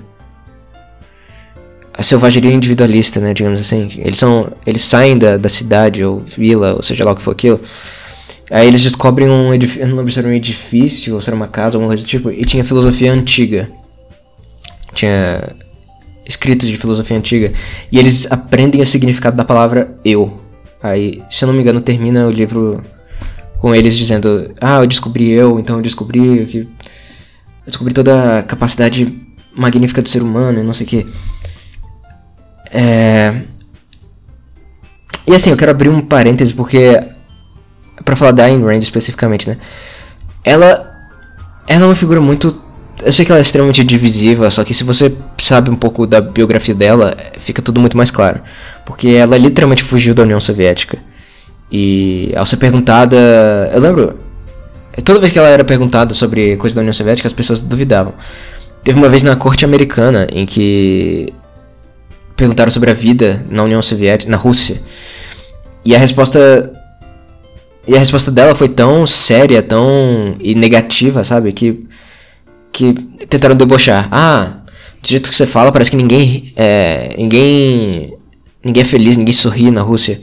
A 1.93 2.03
selvageria 2.03 2.53
individualista, 2.53 3.21
né, 3.21 3.33
digamos 3.33 3.61
assim. 3.61 3.89
Eles 3.99 4.19
são, 4.19 4.53
eles 4.67 4.83
saem 4.83 5.17
da, 5.17 5.37
da 5.37 5.49
cidade 5.49 6.05
ou 6.05 6.21
vila, 6.21 6.75
ou 6.75 6.83
seja 6.83 7.05
lá 7.05 7.13
o 7.13 7.17
que 7.17 7.23
for 7.23 7.31
aquilo. 7.31 7.61
Aí 8.51 8.69
eles 8.69 8.83
descobrem 8.83 9.29
um 9.29 9.53
edifício, 9.53 9.89
não 9.89 9.97
lembro 9.97 10.13
se 10.13 10.19
era 10.19 10.29
um 10.29 10.33
edifício 10.33 11.15
ou 11.15 11.23
se 11.23 11.29
era 11.29 11.37
uma 11.37 11.49
casa, 11.49 11.77
alguma 11.77 11.89
coisa 11.89 12.03
do 12.03 12.07
tipo, 12.07 12.31
e 12.31 12.43
tinha 12.43 12.65
filosofia 12.65 13.13
antiga. 13.13 13.69
Tinha 14.95 15.43
escritos 16.27 16.69
de 16.69 16.77
filosofia 16.77 17.17
antiga. 17.17 17.53
E 17.91 17.99
eles 17.99 18.31
aprendem 18.31 18.81
o 18.81 18.87
significado 18.87 19.37
da 19.37 19.45
palavra 19.45 19.97
eu. 20.05 20.35
Aí, 20.83 21.23
se 21.31 21.45
eu 21.45 21.47
não 21.49 21.55
me 21.55 21.63
engano, 21.63 21.81
termina 21.81 22.27
o 22.27 22.31
livro 22.31 22.83
com 23.59 23.75
eles 23.75 23.97
dizendo: 23.97 24.55
Ah, 24.61 24.79
eu 24.79 24.87
descobri 24.87 25.31
eu, 25.31 25.59
então 25.59 25.77
eu 25.77 25.83
descobri 25.83 26.47
que 26.47 26.59
eu 26.59 26.69
descobri 27.67 27.93
toda 27.93 28.39
a 28.39 28.43
capacidade 28.43 29.13
magnífica 29.55 30.03
do 30.03 30.09
ser 30.09 30.23
humano 30.23 30.61
e 30.61 30.63
não 30.63 30.75
sei 30.75 30.87
o 30.87 30.89
que. 30.89 31.07
É... 32.71 33.43
E 35.27 35.35
assim, 35.35 35.51
eu 35.51 35.57
quero 35.57 35.71
abrir 35.71 35.89
um 35.89 36.01
parêntese 36.01 36.55
porque. 36.55 37.01
para 38.05 38.15
falar 38.15 38.33
da 38.33 38.45
Ayn 38.45 38.63
Rand 38.63 38.79
especificamente, 38.79 39.49
né? 39.49 39.59
Ela. 40.45 40.95
Ela 41.67 41.83
é 41.83 41.87
uma 41.87 41.97
figura 41.97 42.21
muito. 42.21 42.63
Eu 43.05 43.13
sei 43.13 43.25
que 43.25 43.31
ela 43.31 43.39
é 43.39 43.43
extremamente 43.43 43.85
divisiva, 43.85 44.51
só 44.51 44.65
que 44.65 44.73
se 44.73 44.83
você 44.83 45.15
sabe 45.39 45.71
um 45.71 45.77
pouco 45.77 46.07
da 46.07 46.21
biografia 46.21 46.75
dela, 46.75 47.17
fica 47.39 47.61
tudo 47.61 47.79
muito 47.79 47.97
mais 47.97 48.11
claro. 48.11 48.41
Porque 48.85 49.09
ela 49.09 49.37
literalmente 49.37 49.83
fugiu 49.83 50.15
da 50.15 50.23
União 50.23 50.41
Soviética. 50.41 50.99
E 51.71 52.33
ao 52.35 52.47
ser 52.47 52.57
perguntada. 52.57 53.17
Eu 53.75 53.81
lembro. 53.81 54.19
Toda 55.05 55.21
vez 55.21 55.31
que 55.31 55.39
ela 55.39 55.49
era 55.49 55.63
perguntada 55.63 56.15
sobre 56.15 56.57
coisa 56.57 56.75
da 56.75 56.81
União 56.81 56.93
Soviética, 56.93 57.27
as 57.27 57.35
pessoas 57.35 57.61
duvidavam. 57.61 58.15
Teve 58.83 58.99
uma 58.99 59.11
vez 59.11 59.23
na 59.23 59.37
corte 59.37 59.65
americana 59.65 60.27
em 60.33 60.47
que 60.47 61.35
perguntaram 62.35 62.71
sobre 62.71 62.91
a 62.91 62.95
vida 62.95 63.45
na 63.51 63.63
União 63.63 63.83
Soviética, 63.83 64.31
na 64.31 64.39
Rússia. 64.39 64.81
E 65.85 65.95
a 65.95 65.99
resposta 65.99 66.73
e 67.87 67.95
a 67.95 67.99
resposta 67.99 68.31
dela 68.33 68.55
foi 68.55 68.69
tão 68.69 69.07
séria, 69.07 69.63
tão 69.63 70.35
e 70.41 70.55
negativa, 70.55 71.23
sabe, 71.23 71.53
que 71.53 71.87
que 72.77 72.93
tentaram 73.27 73.57
debochar. 73.57 74.07
Ah, 74.13 74.59
do 75.03 75.09
jeito 75.09 75.31
que 75.31 75.35
você 75.35 75.47
fala, 75.47 75.73
parece 75.73 75.91
que 75.91 75.97
ninguém 75.97 76.53
é, 76.55 77.15
ninguém 77.17 78.15
ninguém 78.63 78.83
é 78.83 78.85
feliz, 78.85 79.17
ninguém 79.17 79.33
sorri 79.33 79.71
na 79.71 79.81
Rússia. 79.81 80.21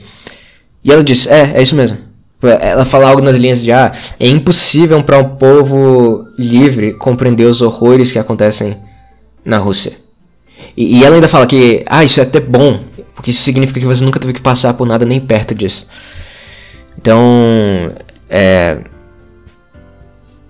E 0.84 0.92
ela 0.92 1.02
disse: 1.02 1.28
"É, 1.28 1.54
é 1.56 1.62
isso 1.62 1.74
mesmo. 1.74 1.98
Ela 2.40 2.84
fala 2.84 3.08
algo 3.08 3.22
nas 3.22 3.36
linhas 3.36 3.60
de 3.60 3.72
ah, 3.72 3.90
é 4.20 4.28
impossível 4.28 5.02
para 5.02 5.18
um 5.18 5.36
povo 5.36 6.28
livre 6.38 6.92
compreender 6.94 7.44
os 7.44 7.60
horrores 7.60 8.12
que 8.12 8.18
acontecem 8.18 8.76
na 9.44 9.58
Rússia. 9.58 9.94
E, 10.76 10.98
e, 11.00 11.04
ela 11.04 11.16
ainda 11.16 11.28
fala 11.28 11.46
que 11.46 11.82
ah, 11.86 12.04
isso 12.04 12.20
é 12.20 12.22
até 12.22 12.38
bom, 12.38 12.80
porque 13.16 13.30
isso 13.30 13.42
significa 13.42 13.80
que 13.80 13.86
você 13.86 14.04
nunca 14.04 14.20
teve 14.20 14.34
que 14.34 14.40
passar 14.40 14.74
por 14.74 14.86
nada 14.86 15.04
nem 15.04 15.20
perto 15.20 15.54
disso. 15.54 15.88
Então, 16.98 17.92
é, 18.28 18.78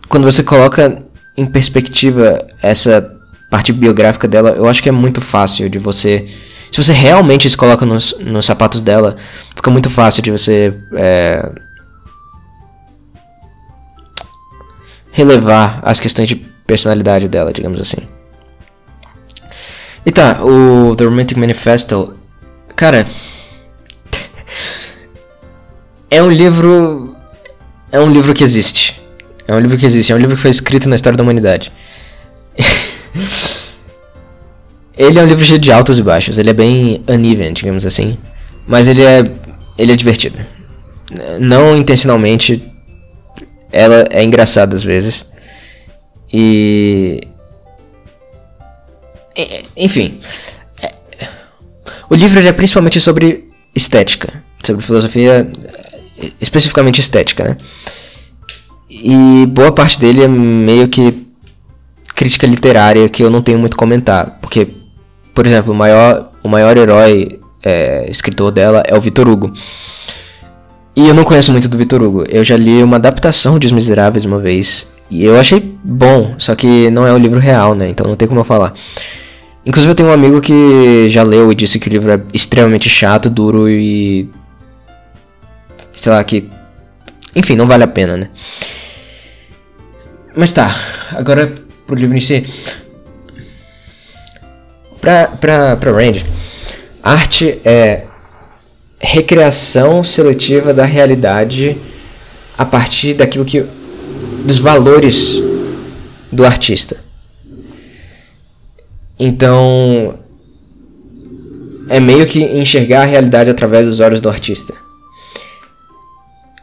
quando 0.08 0.24
você 0.24 0.42
coloca 0.42 1.03
em 1.36 1.46
perspectiva 1.46 2.46
essa 2.62 3.16
parte 3.50 3.72
biográfica 3.72 4.26
dela, 4.26 4.50
eu 4.50 4.68
acho 4.68 4.82
que 4.82 4.88
é 4.88 4.92
muito 4.92 5.20
fácil 5.20 5.68
de 5.68 5.78
você. 5.78 6.28
Se 6.70 6.82
você 6.82 6.92
realmente 6.92 7.48
se 7.48 7.56
coloca 7.56 7.86
nos, 7.86 8.18
nos 8.18 8.44
sapatos 8.44 8.80
dela, 8.80 9.16
fica 9.54 9.70
muito 9.70 9.88
fácil 9.88 10.22
de 10.22 10.30
você 10.30 10.76
é, 10.94 11.50
relevar 15.12 15.80
as 15.84 16.00
questões 16.00 16.28
de 16.28 16.36
personalidade 16.66 17.28
dela, 17.28 17.52
digamos 17.52 17.80
assim. 17.80 17.98
E 20.04 20.10
tá, 20.10 20.44
o 20.44 20.96
The 20.96 21.04
Romantic 21.04 21.38
Manifesto, 21.38 22.12
cara, 22.74 23.06
é 26.10 26.22
um 26.22 26.30
livro, 26.30 27.16
é 27.90 28.00
um 28.00 28.10
livro 28.10 28.34
que 28.34 28.42
existe, 28.42 28.93
é 29.46 29.54
um 29.54 29.58
livro 29.58 29.76
que 29.76 29.86
existe, 29.86 30.12
é 30.12 30.14
um 30.14 30.18
livro 30.18 30.36
que 30.36 30.42
foi 30.42 30.50
escrito 30.50 30.88
na 30.88 30.94
história 30.94 31.16
da 31.16 31.22
humanidade. 31.22 31.72
ele 34.96 35.18
é 35.18 35.22
um 35.22 35.26
livro 35.26 35.44
cheio 35.44 35.58
de 35.58 35.72
altos 35.72 35.98
e 35.98 36.02
baixos, 36.02 36.38
ele 36.38 36.50
é 36.50 36.54
bem 36.54 37.04
uneven, 37.06 37.52
digamos 37.52 37.84
assim, 37.84 38.16
mas 38.66 38.86
ele 38.86 39.02
é, 39.02 39.22
ele 39.76 39.92
é 39.92 39.96
divertido. 39.96 40.38
Não 41.38 41.76
intencionalmente, 41.76 42.62
ela 43.70 44.06
é 44.10 44.22
engraçada 44.22 44.74
às 44.74 44.82
vezes. 44.82 45.24
E. 46.32 47.20
Enfim. 49.76 50.20
É, 50.82 50.94
o 52.08 52.14
livro 52.14 52.40
é 52.40 52.52
principalmente 52.52 53.00
sobre 53.00 53.48
estética. 53.74 54.42
Sobre 54.64 54.84
filosofia. 54.84 55.46
Especificamente 56.40 57.00
estética, 57.00 57.44
né? 57.44 57.56
E 58.96 59.44
boa 59.46 59.72
parte 59.72 59.98
dele 59.98 60.22
é 60.22 60.28
meio 60.28 60.86
que 60.86 61.26
crítica 62.14 62.46
literária 62.46 63.08
que 63.08 63.24
eu 63.24 63.28
não 63.28 63.42
tenho 63.42 63.58
muito 63.58 63.76
comentar. 63.76 64.38
Porque, 64.40 64.68
por 65.34 65.44
exemplo, 65.44 65.72
o 65.72 65.76
maior, 65.76 66.30
o 66.44 66.48
maior 66.48 66.76
herói 66.76 67.40
é, 67.60 68.08
escritor 68.08 68.52
dela 68.52 68.84
é 68.86 68.96
o 68.96 69.00
Vitor 69.00 69.28
Hugo. 69.28 69.52
E 70.94 71.08
eu 71.08 71.14
não 71.14 71.24
conheço 71.24 71.50
muito 71.50 71.68
do 71.68 71.76
Vitor 71.76 72.00
Hugo. 72.02 72.24
Eu 72.28 72.44
já 72.44 72.56
li 72.56 72.82
uma 72.84 72.96
adaptação 72.96 73.58
de 73.58 73.66
Os 73.66 73.72
Miseráveis 73.72 74.24
uma 74.24 74.38
vez. 74.38 74.86
E 75.10 75.24
eu 75.24 75.38
achei 75.40 75.76
bom, 75.82 76.36
só 76.38 76.54
que 76.54 76.88
não 76.90 77.04
é 77.04 77.12
o 77.12 77.18
livro 77.18 77.40
real, 77.40 77.74
né? 77.74 77.88
Então 77.88 78.06
não 78.06 78.14
tem 78.14 78.28
como 78.28 78.40
eu 78.40 78.44
falar. 78.44 78.74
Inclusive 79.66 79.90
eu 79.90 79.96
tenho 79.96 80.08
um 80.08 80.12
amigo 80.12 80.40
que 80.40 81.08
já 81.10 81.24
leu 81.24 81.50
e 81.50 81.54
disse 81.54 81.80
que 81.80 81.88
o 81.88 81.90
livro 81.90 82.12
é 82.12 82.20
extremamente 82.32 82.88
chato, 82.88 83.28
duro 83.28 83.68
e. 83.68 84.30
Sei 85.92 86.12
lá, 86.12 86.22
que. 86.22 86.48
Enfim, 87.34 87.56
não 87.56 87.66
vale 87.66 87.82
a 87.82 87.88
pena, 87.88 88.16
né? 88.16 88.28
Mas 90.36 90.50
tá, 90.50 90.74
agora 91.12 91.54
pro 91.86 92.20
si. 92.20 92.42
Pra, 95.00 95.28
pra, 95.28 95.76
pra 95.76 95.92
Range, 95.92 96.24
arte 97.02 97.60
é 97.64 98.06
recriação 98.98 100.02
seletiva 100.02 100.72
da 100.72 100.84
realidade 100.84 101.76
a 102.56 102.64
partir 102.64 103.14
daquilo 103.14 103.44
que. 103.44 103.64
dos 104.44 104.58
valores 104.58 105.42
do 106.32 106.44
artista. 106.44 106.96
Então. 109.18 110.18
É 111.86 112.00
meio 112.00 112.26
que 112.26 112.42
enxergar 112.42 113.02
a 113.02 113.04
realidade 113.04 113.50
através 113.50 113.86
dos 113.86 114.00
olhos 114.00 114.20
do 114.20 114.28
artista. 114.28 114.83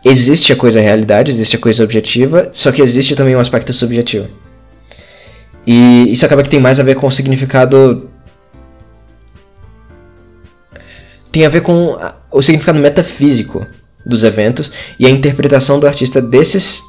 Existe 0.03 0.51
a 0.51 0.55
coisa 0.55 0.81
realidade, 0.81 1.31
existe 1.31 1.55
a 1.55 1.59
coisa 1.59 1.83
objetiva, 1.83 2.49
só 2.53 2.71
que 2.71 2.81
existe 2.81 3.15
também 3.15 3.35
um 3.35 3.39
aspecto 3.39 3.71
subjetivo. 3.71 4.27
E 5.65 6.11
isso 6.11 6.25
acaba 6.25 6.41
que 6.41 6.49
tem 6.49 6.59
mais 6.59 6.79
a 6.79 6.83
ver 6.83 6.95
com 6.95 7.05
o 7.05 7.11
significado. 7.11 8.09
Tem 11.31 11.45
a 11.45 11.49
ver 11.49 11.61
com 11.61 11.97
o 12.31 12.41
significado 12.41 12.79
metafísico 12.79 13.65
dos 14.05 14.23
eventos 14.23 14.71
e 14.99 15.05
a 15.05 15.09
interpretação 15.09 15.79
do 15.79 15.87
artista 15.87 16.21
desses. 16.21 16.81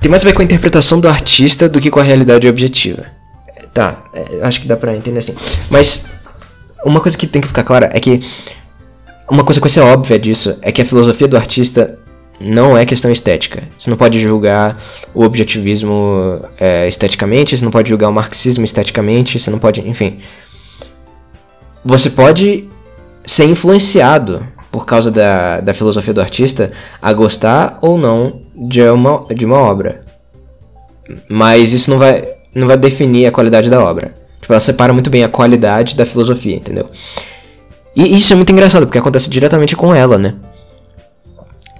Tem 0.00 0.10
mais 0.10 0.22
a 0.22 0.26
ver 0.26 0.34
com 0.34 0.42
a 0.42 0.44
interpretação 0.44 1.00
do 1.00 1.08
artista 1.08 1.68
do 1.68 1.80
que 1.80 1.90
com 1.90 2.00
a 2.00 2.02
realidade 2.02 2.48
objetiva. 2.48 3.06
Tá, 3.72 4.04
é, 4.12 4.40
acho 4.42 4.60
que 4.60 4.66
dá 4.66 4.76
pra 4.76 4.96
entender 4.96 5.20
assim. 5.20 5.36
Mas 5.70 6.06
uma 6.84 7.00
coisa 7.00 7.16
que 7.16 7.26
tem 7.26 7.42
que 7.42 7.48
ficar 7.48 7.64
clara 7.64 7.90
é 7.92 8.00
que 8.00 8.20
uma 9.30 9.44
coisa 9.44 9.60
que 9.60 9.68
ser 9.68 9.80
óbvia 9.80 10.18
disso 10.18 10.58
é 10.62 10.72
que 10.72 10.80
a 10.80 10.86
filosofia 10.86 11.28
do 11.28 11.36
artista 11.36 11.98
não 12.40 12.76
é 12.76 12.86
questão 12.86 13.10
estética. 13.10 13.64
Você 13.78 13.90
não 13.90 13.96
pode 13.96 14.20
julgar 14.20 14.78
o 15.12 15.24
objetivismo 15.24 16.40
é, 16.58 16.86
esteticamente, 16.86 17.56
você 17.56 17.64
não 17.64 17.70
pode 17.70 17.88
julgar 17.88 18.08
o 18.08 18.12
marxismo 18.12 18.64
esteticamente, 18.64 19.38
você 19.38 19.50
não 19.50 19.58
pode. 19.58 19.86
Enfim. 19.86 20.18
Você 21.84 22.10
pode 22.10 22.68
ser 23.26 23.44
influenciado 23.44 24.46
por 24.70 24.86
causa 24.86 25.10
da, 25.10 25.60
da 25.60 25.74
filosofia 25.74 26.14
do 26.14 26.20
artista 26.20 26.72
a 27.00 27.12
gostar 27.12 27.78
ou 27.80 27.98
não 27.98 28.40
de 28.54 28.82
uma, 28.82 29.24
de 29.34 29.44
uma 29.44 29.58
obra. 29.58 30.04
Mas 31.28 31.72
isso 31.72 31.90
não 31.90 31.98
vai, 31.98 32.28
não 32.54 32.66
vai 32.66 32.76
definir 32.76 33.26
a 33.26 33.32
qualidade 33.32 33.68
da 33.68 33.82
obra. 33.82 34.14
Tipo, 34.40 34.52
ela 34.52 34.60
separa 34.60 34.92
muito 34.92 35.10
bem 35.10 35.24
a 35.24 35.28
qualidade 35.28 35.96
da 35.96 36.06
filosofia, 36.06 36.56
entendeu? 36.56 36.88
E 37.94 38.16
isso 38.16 38.32
é 38.32 38.36
muito 38.36 38.52
engraçado, 38.52 38.86
porque 38.86 38.98
acontece 38.98 39.28
diretamente 39.28 39.74
com 39.74 39.94
ela, 39.94 40.18
né? 40.18 40.34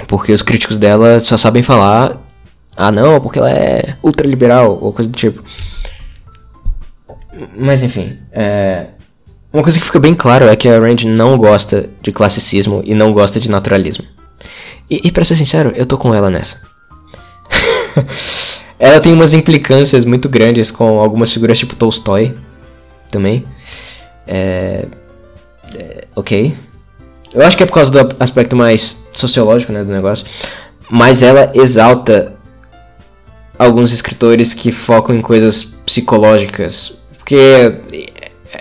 Porque 0.07 0.33
os 0.33 0.43
críticos 0.43 0.77
dela 0.77 1.21
só 1.21 1.37
sabem 1.37 1.63
falar, 1.63 2.21
ah 2.77 2.91
não, 2.91 3.21
porque 3.21 3.39
ela 3.39 3.51
é 3.51 3.97
ultraliberal, 4.03 4.79
ou 4.81 4.93
coisa 4.93 5.11
do 5.11 5.17
tipo. 5.17 5.43
Mas 7.57 7.83
enfim, 7.83 8.17
é... 8.33 8.87
uma 9.53 9.63
coisa 9.63 9.79
que 9.79 9.85
fica 9.85 10.01
bem 10.01 10.15
claro 10.15 10.47
é 10.47 10.57
que 10.57 10.69
a 10.69 10.79
Range 10.79 11.07
não 11.07 11.39
gosta 11.39 11.89
de 12.03 12.11
classicismo 12.11 12.83
e 12.85 12.95
não 12.95 13.13
gosta 13.13 13.39
de 13.39 13.49
naturalismo. 13.49 14.05
E, 14.91 15.01
e 15.05 15.13
pra 15.13 15.25
ser 15.25 15.37
sincero, 15.37 15.73
eu 15.77 15.87
tô 15.87 15.97
com 15.97 16.13
ela 16.13 16.31
nessa. 16.31 16.61
ela 18.79 19.01
tem 19.01 19.13
umas 19.13 19.35
implicâncias 19.35 20.05
muito 20.05 20.29
grandes 20.29 20.71
com 20.71 21.01
algumas 21.01 21.33
figuras 21.33 21.59
tipo 21.59 21.77
Tolstói 21.77 22.35
também. 23.11 23.45
É... 24.27 24.87
é 25.75 26.05
ok. 26.15 26.55
Eu 27.33 27.43
acho 27.43 27.57
que 27.57 27.63
é 27.63 27.67
por 27.67 27.75
causa 27.75 27.91
do 27.91 28.17
aspecto 28.19 28.57
mais 28.57 29.05
sociológico 29.13 29.73
né, 29.73 29.85
do 29.85 29.93
negócio. 29.93 30.27
Mas 30.91 31.23
ela 31.23 31.51
exalta 31.55 32.35
alguns 33.59 33.93
escritores 33.93 34.55
que 34.55 34.73
focam 34.73 35.15
em 35.15 35.21
coisas 35.21 35.65
psicológicas. 35.85 36.97
Porque 37.19 37.37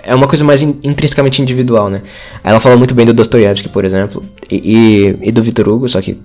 é 0.02 0.14
uma 0.14 0.26
coisa 0.26 0.44
mais 0.44 0.60
in, 0.60 0.78
intrinsecamente 0.82 1.40
individual, 1.40 1.88
né? 1.88 2.02
Ela 2.42 2.60
fala 2.60 2.76
muito 2.76 2.94
bem 2.94 3.06
do 3.06 3.14
Dostoiévski, 3.14 3.68
por 3.68 3.84
exemplo, 3.84 4.24
e, 4.50 4.56
e, 5.22 5.28
e 5.28 5.32
do 5.32 5.42
Vitor 5.42 5.68
Hugo, 5.68 5.88
só 5.88 6.00
que 6.02 6.20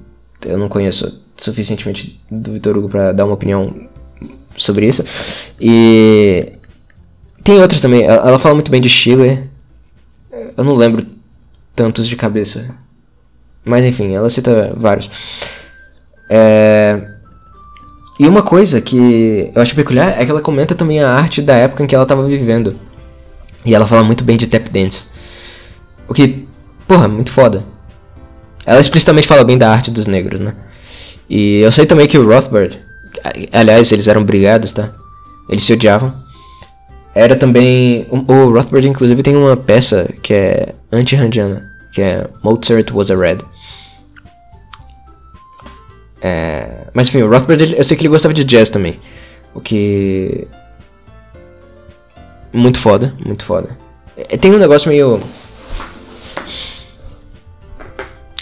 eu 0.45 0.57
não 0.57 0.67
conheço 0.67 1.21
suficientemente 1.37 2.19
do 2.29 2.51
Vitor 2.51 2.77
Hugo 2.77 2.89
para 2.89 3.13
dar 3.13 3.25
uma 3.25 3.35
opinião 3.35 3.73
sobre 4.57 4.87
isso. 4.87 5.05
E 5.59 6.53
tem 7.43 7.59
outros 7.59 7.81
também. 7.81 8.03
Ela, 8.03 8.39
fala 8.39 8.55
muito 8.55 8.71
bem 8.71 8.81
de 8.81 8.89
Schiller. 8.89 9.43
Eu 10.57 10.63
não 10.63 10.75
lembro 10.75 11.05
tantos 11.75 12.07
de 12.07 12.15
cabeça. 12.15 12.75
Mas 13.65 13.85
enfim, 13.85 14.13
ela 14.13 14.29
cita 14.29 14.73
vários. 14.75 15.09
É... 16.29 17.09
E 18.19 18.27
uma 18.27 18.43
coisa 18.43 18.79
que 18.79 19.51
eu 19.53 19.61
acho 19.61 19.75
peculiar 19.75 20.21
é 20.21 20.25
que 20.25 20.31
ela 20.31 20.41
comenta 20.41 20.75
também 20.75 21.01
a 21.01 21.09
arte 21.09 21.41
da 21.41 21.55
época 21.55 21.83
em 21.83 21.87
que 21.87 21.95
ela 21.95 22.03
estava 22.03 22.25
vivendo. 22.25 22.75
E 23.65 23.73
ela 23.73 23.87
fala 23.87 24.03
muito 24.03 24.23
bem 24.23 24.37
de 24.37 24.47
tap 24.47 24.69
dance. 24.69 25.07
O 26.07 26.13
que, 26.13 26.47
porra, 26.87 27.07
muito 27.07 27.31
foda. 27.31 27.63
Ela 28.65 28.79
explicitamente 28.79 29.27
fala 29.27 29.43
bem 29.43 29.57
da 29.57 29.69
arte 29.71 29.91
dos 29.91 30.05
negros, 30.05 30.39
né? 30.39 30.53
E 31.29 31.59
eu 31.59 31.71
sei 31.71 31.85
também 31.85 32.07
que 32.07 32.17
o 32.17 32.27
Rothbard, 32.27 32.79
aliás, 33.51 33.91
eles 33.91 34.07
eram 34.07 34.23
brigados, 34.23 34.71
tá? 34.71 34.91
Eles 35.49 35.63
se 35.63 35.73
odiavam. 35.73 36.22
Era 37.15 37.35
também. 37.35 38.07
O 38.09 38.51
Rothbard, 38.51 38.87
inclusive, 38.87 39.21
tem 39.21 39.35
uma 39.35 39.55
peça 39.55 40.11
que 40.23 40.33
é 40.33 40.73
anti-randiana, 40.91 41.69
que 41.91 42.01
é 42.01 42.27
Mozart 42.43 42.91
Was 42.91 43.11
a 43.11 43.15
Red. 43.15 43.39
É, 46.21 46.87
mas 46.93 47.09
enfim, 47.09 47.21
o 47.21 47.29
Rothbard, 47.29 47.75
eu 47.77 47.83
sei 47.83 47.97
que 47.97 48.03
ele 48.03 48.09
gostava 48.09 48.33
de 48.33 48.43
jazz 48.43 48.69
também. 48.69 48.99
O 49.53 49.59
que. 49.59 50.47
Muito 52.51 52.79
foda, 52.79 53.13
muito 53.25 53.43
foda. 53.43 53.77
É, 54.15 54.37
tem 54.37 54.51
um 54.51 54.57
negócio 54.57 54.89
meio. 54.89 55.21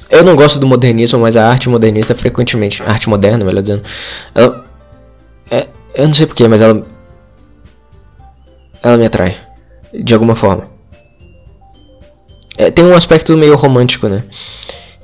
Eu 0.10 0.24
não 0.24 0.36
gosto 0.36 0.60
do 0.60 0.68
modernismo, 0.68 1.20
mas 1.20 1.36
a 1.36 1.50
arte 1.50 1.70
modernista 1.70 2.14
frequentemente. 2.14 2.84
A 2.84 2.92
arte 2.92 3.10
moderna, 3.10 3.44
melhor 3.44 3.62
dizendo. 3.62 3.84
Ela. 4.36 4.64
É, 5.50 5.68
eu 5.96 6.06
não 6.06 6.14
sei 6.14 6.26
porquê, 6.26 6.48
mas 6.48 6.62
ela. 6.62 6.86
Ela 8.84 8.98
me 8.98 9.06
atrai. 9.06 9.38
De 9.94 10.14
alguma 10.14 10.36
forma. 10.36 10.64
É, 12.58 12.70
tem 12.70 12.86
um 12.86 12.96
aspecto 12.96 13.38
meio 13.38 13.56
romântico, 13.56 14.08
né? 14.08 14.24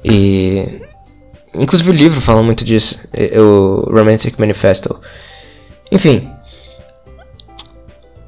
E. 0.03 0.81
Inclusive 1.53 1.89
o 1.89 1.93
livro 1.93 2.21
fala 2.21 2.43
muito 2.43 2.63
disso. 2.63 2.99
O 3.35 3.91
Romantic 3.91 4.37
Manifesto. 4.37 4.99
Enfim. 5.91 6.29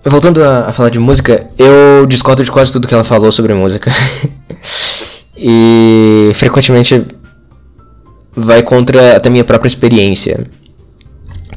Voltando 0.03 0.43
a, 0.43 0.67
a, 0.67 0.71
falar 0.71 0.89
de 0.89 0.97
música, 0.97 1.47
eu 1.57 2.05
discordo 2.07 2.43
de 2.43 2.51
quase 2.51 2.71
tudo 2.71 2.88
que 2.88 2.93
ela 2.93 3.03
falou 3.03 3.31
sobre 3.31 3.53
música. 3.53 3.91
e 5.38 6.31
frequentemente 6.35 7.05
vai 8.31 8.63
contra 8.63 9.17
até 9.17 9.29
minha 9.29 9.43
própria 9.43 9.67
experiência. 9.67 10.47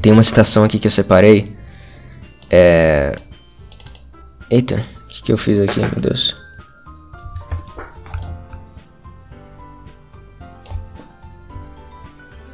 Tem 0.01 0.11
uma 0.11 0.23
citação 0.23 0.63
aqui 0.63 0.77
que 0.77 0.87
eu 0.87 0.91
separei. 0.91 1.55
É. 2.51 3.15
Eita, 4.53 4.85
o 5.05 5.07
que, 5.07 5.23
que 5.23 5.31
eu 5.31 5.37
fiz 5.37 5.59
aqui, 5.59 5.79
meu 5.79 5.99
Deus? 5.99 6.37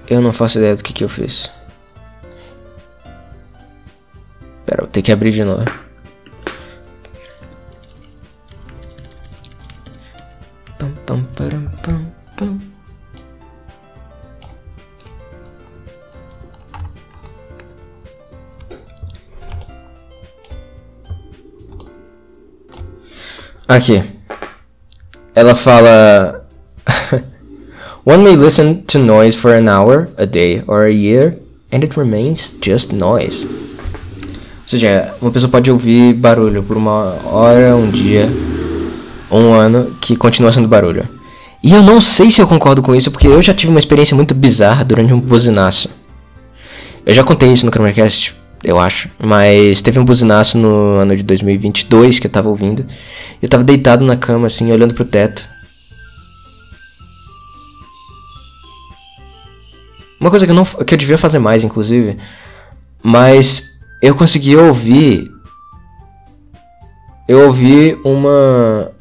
Eu 0.10 0.22
não 0.22 0.32
faço 0.32 0.60
ideia 0.60 0.78
do 0.78 0.82
que, 0.82 0.94
que 0.94 1.04
eu 1.04 1.10
fiz. 1.10 1.52
Pera, 4.66 4.84
vou 4.84 4.88
ter 4.88 5.02
que 5.02 5.12
abrir 5.12 5.32
de 5.32 5.44
novo. 5.44 5.66
Pam, 10.78 10.92
pam, 11.06 11.24
param, 11.36 11.70
pam, 11.84 12.12
pam. 12.38 12.69
Aqui. 23.70 24.02
Ela 25.36 25.54
fala. 25.54 26.44
One 28.04 28.24
may 28.24 28.36
listen 28.36 28.82
to 28.88 28.98
noise 28.98 29.36
for 29.36 29.54
an 29.54 29.70
hour, 29.70 30.10
a 30.18 30.26
day, 30.26 30.64
or 30.66 30.86
a 30.86 30.92
year, 30.92 31.38
and 31.72 31.84
it 31.84 31.96
remains 31.96 32.58
just 32.60 32.92
noise. 32.92 33.46
Ou 33.46 34.66
seja, 34.66 35.14
uma 35.22 35.30
pessoa 35.30 35.52
pode 35.52 35.70
ouvir 35.70 36.16
barulho 36.16 36.64
por 36.64 36.78
uma 36.78 37.20
hora, 37.24 37.76
um 37.76 37.92
dia, 37.92 38.28
um 39.32 39.54
ano, 39.54 39.96
que 40.02 40.16
continua 40.16 40.52
sendo 40.52 40.68
barulho. 40.68 41.08
E 41.64 41.72
eu 41.72 41.84
não 41.84 42.02
sei 42.02 42.32
se 42.32 42.42
eu 42.42 42.48
concordo 42.48 42.82
com 42.82 42.96
isso, 42.96 43.12
porque 43.12 43.28
eu 43.28 43.40
já 43.40 43.54
tive 43.54 43.70
uma 43.70 43.80
experiência 43.80 44.16
muito 44.16 44.34
bizarra 44.34 44.84
durante 44.84 45.14
um 45.14 45.20
buzinaço. 45.20 45.90
Eu 47.06 47.14
já 47.14 47.24
contei 47.24 47.54
isso 47.54 47.68
no 47.68 47.72
Chromecast 47.72 48.36
eu 48.64 48.80
acho. 48.80 49.10
Mas 49.18 49.82
teve 49.82 50.00
um 50.00 50.06
buzinaço 50.06 50.58
no 50.58 50.98
ano 50.98 51.16
de 51.16 51.24
2022 51.24 52.20
que 52.20 52.28
eu 52.28 52.32
tava 52.32 52.50
ouvindo. 52.50 52.86
Eu 53.42 53.48
tava 53.48 53.64
deitado 53.64 54.06
na 54.06 54.16
cama, 54.16 54.48
assim, 54.48 54.72
olhando 54.72 54.94
pro 54.94 55.06
teto. 55.06 55.48
Uma 60.20 60.30
coisa 60.30 60.46
que 60.46 60.52
eu, 60.52 60.56
não, 60.56 60.66
que 60.66 60.94
eu 60.94 60.98
devia 60.98 61.18
fazer 61.18 61.40
mais, 61.40 61.64
inclusive. 61.64 62.18
Mas 63.02 63.80
eu 64.02 64.14
consegui 64.16 64.56
ouvir. 64.56 65.32
Eu 67.28 67.48
ouvi 67.48 67.98
uma. 68.04 68.92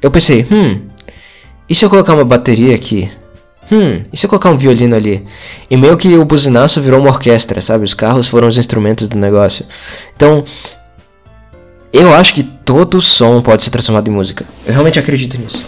Eu 0.00 0.10
pensei, 0.10 0.46
hum. 0.50 0.86
E 1.68 1.74
se 1.74 1.84
eu 1.84 1.90
colocar 1.90 2.14
uma 2.14 2.24
bateria 2.24 2.74
aqui? 2.74 3.10
Hum, 3.70 4.04
e 4.12 4.16
se 4.16 4.26
eu 4.26 4.30
colocar 4.30 4.50
um 4.50 4.56
violino 4.56 4.94
ali? 4.94 5.24
E 5.68 5.76
meio 5.76 5.96
que 5.96 6.16
o 6.16 6.24
buzinaço 6.24 6.80
virou 6.80 7.00
uma 7.00 7.10
orquestra, 7.10 7.60
sabe? 7.60 7.84
Os 7.84 7.94
carros 7.94 8.28
foram 8.28 8.46
os 8.46 8.56
instrumentos 8.56 9.08
do 9.08 9.16
negócio. 9.16 9.64
Então, 10.14 10.44
eu 11.92 12.14
acho 12.14 12.34
que 12.34 12.42
todo 12.42 13.00
som 13.00 13.40
pode 13.42 13.62
ser 13.62 13.70
transformado 13.70 14.08
em 14.08 14.12
música. 14.12 14.44
Eu 14.66 14.72
realmente 14.72 14.98
acredito 14.98 15.38
nisso. 15.38 15.64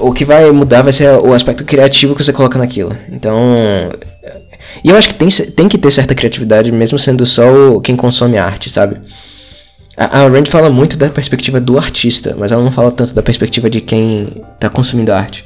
O 0.00 0.12
que 0.12 0.24
vai 0.24 0.50
mudar 0.50 0.82
vai 0.82 0.92
ser 0.92 1.08
o 1.18 1.32
aspecto 1.32 1.64
criativo 1.64 2.14
que 2.14 2.22
você 2.22 2.32
coloca 2.32 2.58
naquilo. 2.58 2.96
Então. 3.10 3.90
E 4.84 4.90
eu 4.90 4.96
acho 4.96 5.08
que 5.08 5.14
tem, 5.14 5.28
tem 5.28 5.68
que 5.68 5.78
ter 5.78 5.90
certa 5.90 6.14
criatividade, 6.14 6.70
mesmo 6.70 6.98
sendo 6.98 7.24
só 7.26 7.44
quem 7.82 7.96
consome 7.96 8.38
arte, 8.38 8.70
sabe? 8.70 9.00
A, 9.96 10.20
a 10.20 10.28
Rand 10.28 10.46
fala 10.46 10.70
muito 10.70 10.96
da 10.96 11.08
perspectiva 11.08 11.60
do 11.60 11.78
artista, 11.78 12.34
mas 12.38 12.52
ela 12.52 12.62
não 12.62 12.72
fala 12.72 12.90
tanto 12.90 13.12
da 13.12 13.22
perspectiva 13.22 13.68
de 13.68 13.80
quem 13.80 14.42
tá 14.58 14.68
consumindo 14.68 15.12
arte. 15.12 15.44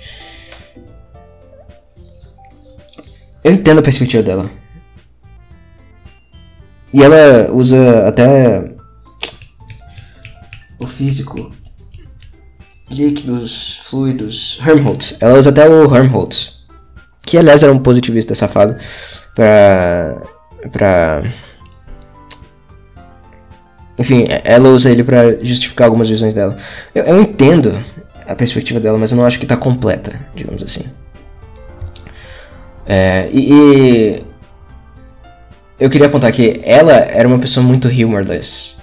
Eu 3.47 3.53
entendo 3.53 3.79
a 3.79 3.83
perspectiva 3.83 4.25
dela. 4.25 4.51
E 6.93 7.01
ela 7.01 7.49
usa 7.53 8.09
até 8.09 8.73
o 10.81 10.87
físico, 10.89 11.53
líquidos, 12.91 13.83
fluidos, 13.85 14.61
Helmholtz. 14.67 15.17
Ela 15.21 15.39
usa 15.39 15.51
até 15.51 15.69
o 15.69 15.95
Helmholtz, 15.95 16.67
que 17.23 17.39
aliás 17.39 17.63
era 17.63 17.73
um 17.73 17.79
positivista 17.79 18.35
safado, 18.35 18.77
pra. 19.33 20.21
pra. 20.73 21.33
Enfim, 23.97 24.27
ela 24.43 24.71
usa 24.71 24.91
ele 24.91 25.05
para 25.05 25.37
justificar 25.37 25.87
algumas 25.87 26.09
visões 26.09 26.35
dela. 26.35 26.59
Eu, 26.93 27.05
eu 27.05 27.23
entendo 27.23 27.81
a 28.27 28.35
perspectiva 28.35 28.81
dela, 28.81 28.99
mas 28.99 29.13
eu 29.13 29.17
não 29.17 29.25
acho 29.25 29.39
que 29.39 29.47
tá 29.47 29.57
completa, 29.57 30.19
digamos 30.35 30.65
assim. 30.65 30.85
É, 32.87 33.29
e, 33.33 33.53
e, 33.53 34.23
eu 35.79 35.91
queria 35.91 36.07
apontar 36.07 36.31
que 36.33 36.61
ela 36.65 36.93
era 36.93 37.27
uma 37.27 37.39
pessoa 37.39 37.65
muito 37.65 37.89
humorless. 37.89 38.75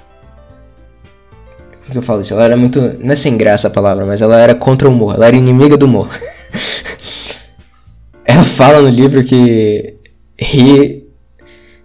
Como 1.79 1.91
que 1.91 1.97
eu 1.97 2.01
falo 2.01 2.21
isso? 2.21 2.33
Ela 2.33 2.45
era 2.45 2.57
muito. 2.57 2.79
Não 2.99 3.13
é 3.13 3.15
sem 3.15 3.37
graça 3.37 3.67
a 3.67 3.71
palavra, 3.71 4.05
mas 4.05 4.21
ela 4.21 4.39
era 4.39 4.53
contra 4.53 4.87
o 4.87 4.91
humor. 4.91 5.15
Ela 5.15 5.27
era 5.27 5.35
inimiga 5.35 5.77
do 5.77 5.85
humor. 5.85 6.09
ela 8.25 8.43
fala 8.43 8.81
no 8.81 8.89
livro 8.89 9.23
que 9.23 9.95
rir, 10.39 11.07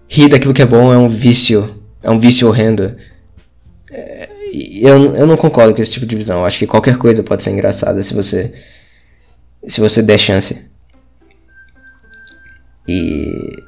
rir 0.08 0.28
daquilo 0.28 0.54
que 0.54 0.62
é 0.62 0.66
bom 0.66 0.92
é 0.92 0.98
um 0.98 1.08
vício. 1.08 1.76
É 2.02 2.10
um 2.10 2.18
vício 2.18 2.46
horrendo. 2.48 2.96
É, 3.90 4.28
eu, 4.52 5.14
eu 5.14 5.26
não 5.26 5.36
concordo 5.36 5.74
com 5.74 5.80
esse 5.80 5.92
tipo 5.92 6.06
de 6.06 6.16
visão. 6.16 6.40
Eu 6.40 6.44
acho 6.44 6.58
que 6.58 6.66
qualquer 6.66 6.96
coisa 6.96 7.22
pode 7.22 7.42
ser 7.42 7.50
engraçada 7.50 8.02
se 8.02 8.12
você. 8.12 8.52
Se 9.66 9.80
você 9.80 10.02
der 10.02 10.18
chance. 10.18 10.67
E 12.88 13.62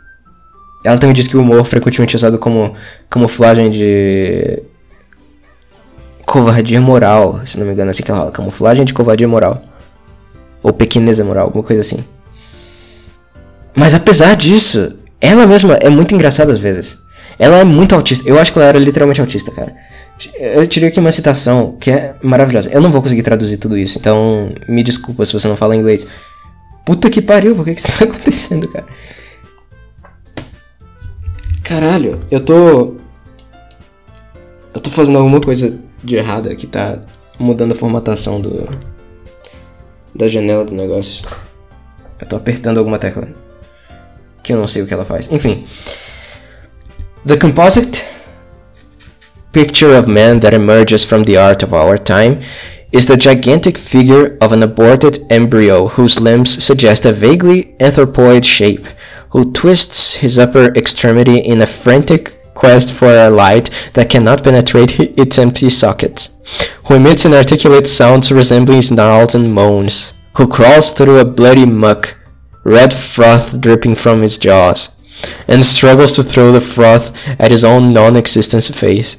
ela 0.83 0.99
também 0.99 1.15
diz 1.15 1.29
que 1.29 1.37
o 1.37 1.43
humor 1.43 1.65
frequentemente 1.65 2.17
é 2.17 2.19
usado 2.19 2.39
como 2.39 2.75
camuflagem 3.11 3.71
de 3.71 4.63
covardia 6.25 6.81
moral, 6.81 7.41
se 7.45 7.59
não 7.59 7.67
me 7.67 7.73
engano, 7.73 7.91
é 7.91 7.93
assim 7.93 8.03
que 8.03 8.11
ela 8.11 8.21
fala, 8.21 8.33
camuflagem 8.33 8.85
de 8.85 8.95
covardia 8.95 9.29
moral 9.29 9.61
ou 10.63 10.73
pequeneza 10.73 11.25
moral, 11.25 11.47
alguma 11.47 11.65
coisa 11.65 11.83
assim. 11.83 12.05
Mas 13.75 13.95
apesar 13.95 14.37
disso, 14.37 14.97
ela 15.21 15.47
mesma 15.47 15.75
é 15.75 15.89
muito 15.89 16.15
engraçada 16.15 16.53
às 16.53 16.59
vezes. 16.59 16.99
Ela 17.39 17.59
é 17.59 17.65
muito 17.65 17.95
autista. 17.95 18.29
Eu 18.29 18.39
acho 18.39 18.53
que 18.53 18.59
ela 18.59 18.69
era 18.69 18.79
literalmente 18.79 19.21
autista, 19.21 19.51
cara. 19.51 19.75
Eu 20.39 20.67
tirei 20.67 20.91
aqui 20.91 21.01
uma 21.01 21.13
citação 21.13 21.77
que 21.81 21.91
é 21.91 22.15
maravilhosa. 22.23 22.69
Eu 22.71 22.81
não 22.81 22.91
vou 22.91 23.01
conseguir 23.01 23.23
traduzir 23.23 23.57
tudo 23.57 23.79
isso, 23.79 23.99
então 23.99 24.53
me 24.69 24.83
desculpa 24.83 25.25
se 25.25 25.33
você 25.33 25.49
não 25.49 25.57
fala 25.57 25.75
inglês. 25.75 26.07
Puta 26.85 27.11
que 27.11 27.21
pariu, 27.23 27.55
por 27.55 27.65
que, 27.65 27.75
que 27.75 27.81
isso 27.81 27.99
tá 27.99 28.05
acontecendo, 28.05 28.69
cara? 28.69 28.87
Caralho, 31.63 32.19
eu 32.31 32.41
tô. 32.41 32.97
Eu 34.75 34.81
tô 34.81 34.91
fazendo 34.91 35.19
alguma 35.19 35.41
coisa 35.41 35.79
de 36.03 36.17
errada 36.17 36.55
que 36.55 36.67
tá 36.67 37.01
mudando 37.39 37.73
a 37.73 37.77
formatação 37.77 38.41
do. 38.41 38.69
da 40.15 40.27
janela 40.27 40.65
do 40.65 40.75
negócio. 40.75 41.25
Eu 42.19 42.27
tô 42.27 42.37
apertando 42.37 42.79
alguma 42.79 42.99
tecla. 42.99 43.29
Que 44.43 44.53
eu 44.53 44.59
não 44.59 44.67
sei 44.67 44.83
o 44.83 44.87
que 44.87 44.95
ela 44.95 45.05
faz. 45.05 45.31
Enfim. 45.31 45.67
The 47.27 47.37
composite 47.37 48.03
picture 49.53 49.97
of 49.97 50.09
man 50.09 50.39
that 50.41 50.55
emerges 50.55 51.05
from 51.05 51.25
the 51.25 51.37
art 51.37 51.63
of 51.63 51.75
our 51.75 51.99
time 51.99 52.41
is 52.93 53.07
the 53.07 53.17
gigantic 53.17 53.79
figure 53.79 54.37
of 54.41 54.53
an 54.53 54.63
aborted 54.63 55.25
embryo 55.31 55.89
whose 55.89 56.21
limbs 56.21 56.63
suggest 56.63 57.07
a 57.07 57.13
vaguely 57.13 57.75
anthropoid 57.79 58.45
shape, 58.45 58.87
who 59.31 59.53
twists 59.53 60.17
his 60.17 60.39
upper 60.39 60.67
extremity 60.75 61.39
in 61.39 61.63
a 61.63 61.67
frantic 61.67 62.41
quest 62.55 62.93
for 62.93 63.09
a 63.09 63.31
light 63.31 63.71
that 63.95 64.11
cannot 64.11 64.45
penetrate 64.45 64.99
its 65.19 65.39
empty 65.39 65.71
socket, 65.71 66.29
who 66.87 66.95
emits 66.95 67.25
inarticulate 67.25 67.87
sounds 67.87 68.33
resembling 68.33 68.83
snarls 68.83 69.35
and 69.35 69.55
moans, 69.55 70.13
who 70.37 70.49
crawls 70.49 70.93
through 70.93 71.19
a 71.19 71.25
bloody 71.25 71.67
muck, 71.67 72.17
red 72.65 72.93
froth 72.93 73.61
dripping 73.61 73.95
from 73.95 74.21
his 74.23 74.37
jaws, 74.37 74.91
and 75.47 75.65
struggles 75.65 76.13
to 76.13 76.23
throw 76.23 76.51
the 76.51 76.61
froth 76.61 77.13
at 77.39 77.51
his 77.51 77.65
own 77.65 77.93
non-existent 77.93 78.65
face, 78.75 79.17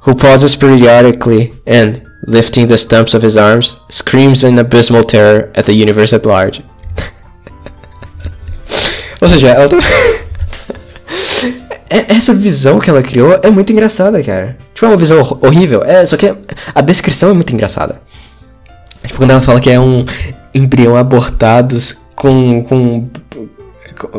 who 0.00 0.14
pauses 0.14 0.56
periodically 0.56 1.52
and, 1.66 2.09
lifting 2.30 2.66
the 2.66 2.78
stumps 2.78 3.14
of 3.14 3.26
his 3.26 3.36
arms, 3.36 3.76
screams 3.88 4.44
in 4.44 4.58
abysmal 4.58 5.04
terror 5.04 5.50
at 5.54 5.66
the 5.66 5.72
universe 5.72 6.14
at 6.14 6.24
large. 6.24 6.64
Ou 9.20 9.28
seja, 9.28 9.48
ela 9.48 9.68
tá... 9.68 9.76
Essa 11.90 12.32
visão 12.32 12.78
que 12.78 12.88
ela 12.88 13.02
criou 13.02 13.40
é 13.42 13.50
muito 13.50 13.72
engraçada, 13.72 14.22
cara. 14.22 14.56
Tipo, 14.72 14.86
é 14.86 14.90
uma 14.90 14.96
visão 14.96 15.20
horrível. 15.42 15.82
É, 15.82 16.06
só 16.06 16.16
que 16.16 16.32
a 16.72 16.80
descrição 16.80 17.30
é 17.30 17.32
muito 17.32 17.52
engraçada. 17.52 18.00
Tipo, 19.04 19.18
quando 19.18 19.32
ela 19.32 19.40
fala 19.40 19.60
que 19.60 19.70
é 19.70 19.80
um 19.80 20.06
embrião 20.54 20.96
abortados 20.96 21.98
com, 22.14 22.62
com, 22.62 23.10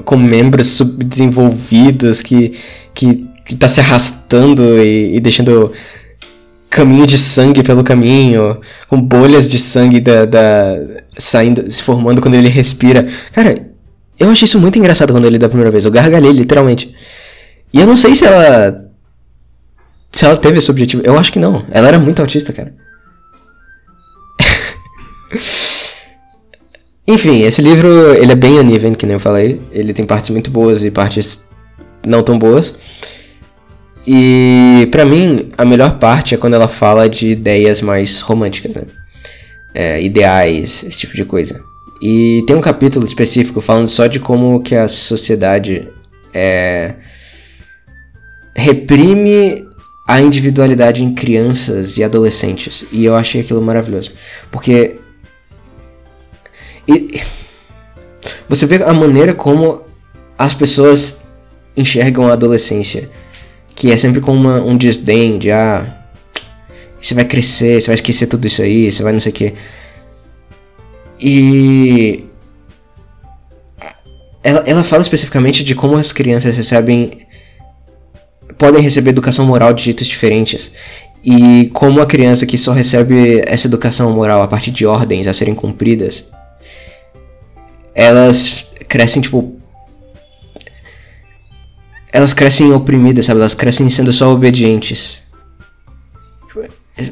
com 0.03 0.17
membros 0.17 0.67
subdesenvolvidos 0.67 2.21
que, 2.21 2.59
que, 2.93 3.29
que 3.45 3.55
tá 3.55 3.69
se 3.69 3.79
arrastando 3.79 4.83
e, 4.83 5.15
e 5.15 5.19
deixando 5.21 5.71
caminho 6.71 7.05
de 7.05 7.17
sangue 7.17 7.61
pelo 7.61 7.83
caminho, 7.83 8.61
com 8.87 8.99
bolhas 8.99 9.49
de 9.49 9.59
sangue 9.59 9.99
da, 9.99 10.25
da, 10.25 10.77
saindo, 11.17 11.69
se 11.69 11.83
formando 11.83 12.21
quando 12.21 12.35
ele 12.35 12.47
respira. 12.47 13.09
Cara, 13.33 13.69
eu 14.17 14.29
achei 14.29 14.45
isso 14.45 14.59
muito 14.59 14.79
engraçado 14.79 15.11
quando 15.11 15.25
ele 15.25 15.37
da 15.37 15.49
primeira 15.49 15.69
vez. 15.69 15.83
Eu 15.83 15.91
gargalhei, 15.91 16.31
literalmente. 16.31 16.95
E 17.73 17.79
eu 17.79 17.85
não 17.85 17.97
sei 17.97 18.15
se 18.15 18.25
ela. 18.25 18.89
Se 20.11 20.25
ela 20.25 20.37
teve 20.37 20.59
esse 20.59 20.71
objetivo. 20.71 21.03
Eu 21.05 21.19
acho 21.19 21.31
que 21.31 21.39
não. 21.39 21.65
Ela 21.69 21.89
era 21.89 21.99
muito 21.99 22.21
autista, 22.21 22.53
cara. 22.53 22.73
Enfim, 27.05 27.41
esse 27.41 27.61
livro 27.61 28.13
ele 28.13 28.31
é 28.31 28.35
bem 28.35 28.59
uneven, 28.59 28.93
que 28.93 29.05
nem 29.05 29.15
eu 29.15 29.19
falei. 29.19 29.59
Ele 29.73 29.93
tem 29.93 30.05
partes 30.05 30.29
muito 30.29 30.49
boas 30.49 30.85
e 30.85 30.91
partes 30.91 31.41
não 32.05 32.23
tão 32.23 32.39
boas. 32.39 32.73
E 34.05 34.87
para 34.91 35.05
mim, 35.05 35.49
a 35.57 35.63
melhor 35.63 35.99
parte 35.99 36.33
é 36.33 36.37
quando 36.37 36.55
ela 36.55 36.67
fala 36.67 37.07
de 37.07 37.31
ideias 37.31 37.81
mais 37.81 38.19
românticas, 38.19 38.75
né? 38.75 38.83
É, 39.73 40.01
ideais, 40.01 40.83
esse 40.83 40.97
tipo 40.97 41.15
de 41.15 41.23
coisa. 41.23 41.63
E 42.01 42.43
tem 42.47 42.55
um 42.55 42.61
capítulo 42.61 43.05
específico 43.05 43.61
falando 43.61 43.87
só 43.87 44.07
de 44.07 44.19
como 44.19 44.61
que 44.61 44.75
a 44.75 44.87
sociedade 44.87 45.87
é, 46.33 46.95
reprime 48.55 49.67
a 50.07 50.19
individualidade 50.19 51.03
em 51.03 51.13
crianças 51.13 51.97
e 51.97 52.03
adolescentes. 52.03 52.85
E 52.91 53.05
eu 53.05 53.15
achei 53.15 53.41
aquilo 53.41 53.61
maravilhoso. 53.61 54.11
Porque. 54.51 54.95
E, 56.87 57.21
você 58.49 58.65
vê 58.65 58.83
a 58.83 58.93
maneira 58.93 59.33
como 59.33 59.81
as 60.37 60.53
pessoas 60.53 61.21
enxergam 61.77 62.27
a 62.27 62.33
adolescência 62.33 63.09
que 63.81 63.91
é 63.91 63.97
sempre 63.97 64.21
com 64.21 64.31
uma, 64.31 64.61
um 64.61 64.77
desdém 64.77 65.39
de 65.39 65.49
ah, 65.49 65.91
você 67.01 67.15
vai 67.15 67.25
crescer, 67.25 67.81
você 67.81 67.87
vai 67.87 67.95
esquecer 67.95 68.27
tudo 68.27 68.45
isso 68.45 68.61
aí, 68.61 68.91
você 68.91 69.01
vai 69.01 69.11
não 69.11 69.19
sei 69.19 69.31
o 69.31 69.35
que. 69.35 69.53
E 71.19 72.23
ela, 74.43 74.63
ela 74.67 74.83
fala 74.83 75.01
especificamente 75.01 75.63
de 75.63 75.73
como 75.73 75.97
as 75.97 76.11
crianças 76.11 76.55
recebem. 76.55 77.25
podem 78.55 78.83
receber 78.83 79.09
educação 79.09 79.47
moral 79.47 79.73
de 79.73 79.83
jeitos 79.83 80.05
diferentes. 80.05 80.71
E 81.25 81.71
como 81.73 82.01
a 82.01 82.05
criança 82.05 82.45
que 82.45 82.59
só 82.59 82.73
recebe 82.73 83.41
essa 83.47 83.65
educação 83.65 84.11
moral 84.11 84.43
a 84.43 84.47
partir 84.47 84.69
de 84.69 84.85
ordens 84.85 85.25
a 85.25 85.33
serem 85.33 85.55
cumpridas, 85.55 86.23
elas 87.95 88.63
crescem, 88.87 89.23
tipo. 89.23 89.59
Elas 92.11 92.33
crescem 92.33 92.73
oprimidas, 92.73 93.25
sabe? 93.25 93.39
Elas 93.39 93.53
crescem 93.53 93.89
sendo 93.89 94.11
só 94.11 94.31
obedientes. 94.31 95.21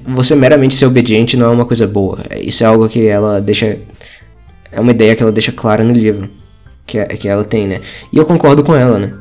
Você 0.08 0.36
meramente 0.36 0.76
ser 0.76 0.86
obediente 0.86 1.38
não 1.38 1.48
é 1.48 1.50
uma 1.50 1.66
coisa 1.66 1.88
boa. 1.88 2.20
Isso 2.42 2.64
é 2.64 2.68
algo 2.68 2.88
que 2.88 3.08
ela 3.08 3.40
deixa. 3.40 3.78
É 4.72 4.80
uma 4.80 4.92
ideia 4.92 5.16
que 5.16 5.24
ela 5.24 5.32
deixa 5.32 5.52
clara 5.52 5.84
no 5.84 5.94
livro. 5.94 6.30
Que, 6.86 7.04
que 7.06 7.28
ela 7.28 7.46
tem, 7.46 7.68
né? 7.68 7.82
E 8.12 8.18
eu 8.18 8.26
concordo 8.26 8.64
com 8.64 8.76
ela, 8.76 9.00
né? 9.00 9.12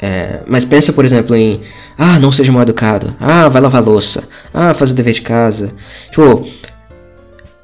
É, 0.00 0.40
mas 0.46 0.64
pensa, 0.64 0.92
por 0.92 1.04
exemplo, 1.04 1.36
em. 1.36 1.60
Ah, 1.96 2.18
não 2.18 2.32
seja 2.32 2.50
mal 2.50 2.62
educado. 2.62 3.14
Ah, 3.20 3.48
vai 3.48 3.60
lavar 3.60 3.84
louça. 3.84 4.24
Ah, 4.52 4.74
faz 4.74 4.90
o 4.90 4.94
dever 4.94 5.12
de 5.12 5.20
casa. 5.20 5.72
Tipo. 6.10 6.48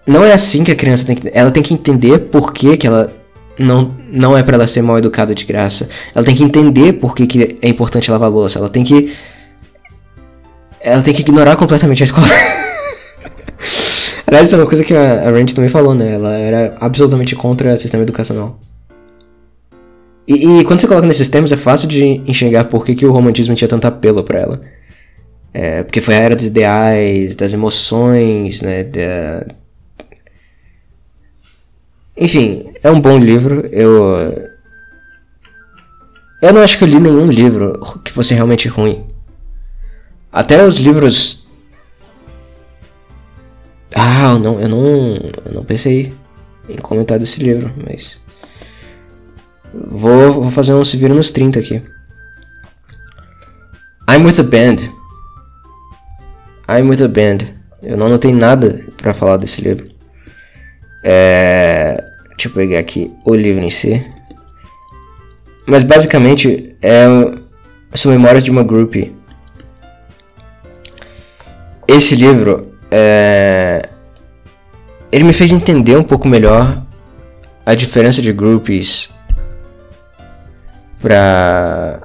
Não 0.07 0.25
é 0.25 0.33
assim 0.33 0.65
que 0.65 0.71
a 0.71 0.77
criança 0.77 1.05
tem 1.05 1.17
que. 1.17 1.31
Ela 1.33 1.51
tem 1.51 1.63
que 1.63 1.75
entender 1.75 2.19
por 2.31 2.53
que, 2.53 2.77
que 2.77 2.87
ela 2.87 3.13
não, 3.59 3.97
não 4.11 4.37
é 4.37 4.43
para 4.43 4.55
ela 4.55 4.69
ser 4.69 4.83
mal 4.83 4.99
educada 4.99 5.35
de 5.35 5.45
graça. 5.45 5.89
Ela 6.15 6.25
tem 6.25 6.35
que 6.35 6.45
entender 6.45 6.95
por 6.95 7.15
que, 7.15 7.27
que 7.27 7.59
é 7.61 7.69
importante 7.69 8.11
lavar 8.11 8.31
louça. 8.31 8.59
Ela 8.59 8.69
tem 8.69 8.85
que. 8.85 9.13
Ela 10.81 11.03
tem 11.03 11.13
que 11.13 11.23
ignorar 11.23 11.57
completamente 11.57 12.03
a 12.03 12.05
escola. 12.05 12.27
Aliás, 14.27 14.47
isso 14.47 14.55
é 14.55 14.59
uma 14.59 14.67
coisa 14.67 14.85
que 14.85 14.95
a, 14.95 15.29
a 15.29 15.55
também 15.55 15.71
falou, 15.71 15.95
né? 15.95 16.15
Ela 16.15 16.37
era 16.37 16.77
absolutamente 16.81 17.35
contra 17.35 17.75
o 17.75 17.79
sistema 17.79 18.03
educacional. 18.03 18.61
E, 20.27 20.61
e, 20.61 20.65
quando 20.65 20.81
você 20.81 20.87
coloca 20.87 21.07
nesses 21.07 21.29
termos, 21.29 21.51
é 21.51 21.57
fácil 21.57 21.89
de 21.89 22.05
enxergar 22.27 22.65
por 22.65 22.85
que, 22.85 22.95
que 22.95 23.07
o 23.07 23.13
romantismo 23.13 23.55
tinha 23.55 23.67
tanto 23.67 23.87
apelo 23.87 24.23
para 24.23 24.39
ela. 24.39 24.61
É, 25.55 25.83
porque 25.83 26.03
foi 26.03 26.15
a 26.15 26.19
era 26.19 26.37
dos 26.37 26.45
ideais, 26.45 27.35
das 27.35 27.55
emoções, 27.55 28.61
né? 28.61 28.85
Da... 28.85 29.47
Enfim, 32.19 32.73
é 32.83 32.91
um 32.91 33.01
bom 33.01 33.17
livro. 33.17 33.67
Eu. 33.71 34.51
Eu 36.43 36.53
não 36.53 36.63
acho 36.63 36.77
que 36.77 36.85
eu 36.85 36.89
li 36.89 37.01
nenhum 37.01 37.31
livro 37.31 37.79
que 38.05 38.13
fosse 38.13 38.35
realmente 38.35 38.69
ruim. 38.69 39.07
Até 40.33 40.65
os 40.65 40.79
livros. 40.79 41.47
Ah, 43.95 44.33
eu 44.33 44.39
não, 44.39 44.61
eu 44.61 44.69
não, 44.69 45.17
eu 45.47 45.53
não 45.53 45.65
pensei 45.65 46.13
em 46.69 46.77
comentar 46.77 47.19
desse 47.19 47.41
livro, 47.41 47.73
mas. 47.87 48.21
Vou, 49.73 50.33
vou 50.33 50.51
fazer 50.51 50.75
um 50.75 50.85
se 50.85 50.97
vira 50.97 51.15
nos 51.15 51.31
30 51.31 51.61
aqui. 51.61 51.83
I'm 54.11 54.25
with 54.25 54.41
a 54.41 54.43
band. 54.43 54.91
I'm 56.69 56.89
with 56.89 57.03
a 57.03 57.09
band. 57.09 57.47
Eu 57.83 57.97
não 57.97 58.09
notei 58.09 58.33
nada 58.33 58.85
para 58.97 59.15
falar 59.15 59.37
desse 59.37 59.61
livro. 59.61 59.87
É... 61.05 62.08
Deixa 62.39 62.49
eu 62.49 62.53
pegar 62.53 62.79
aqui 62.79 63.13
o 63.25 63.35
livro 63.35 63.65
em 63.65 63.69
si. 63.69 64.01
Mas 65.67 65.83
basicamente 65.83 66.77
é... 66.81 67.05
são 67.97 68.13
memórias 68.13 68.45
de 68.45 68.51
uma 68.53 68.63
groupie. 68.63 69.13
Esse 71.89 72.15
livro 72.15 72.73
é... 72.93 73.89
ele 75.11 75.25
me 75.25 75.33
fez 75.33 75.51
entender 75.51 75.97
um 75.97 76.05
pouco 76.05 76.29
melhor 76.29 76.81
a 77.67 77.75
diferença 77.75 78.23
de 78.23 78.33
groupies 78.33 79.11
pra. 81.03 82.03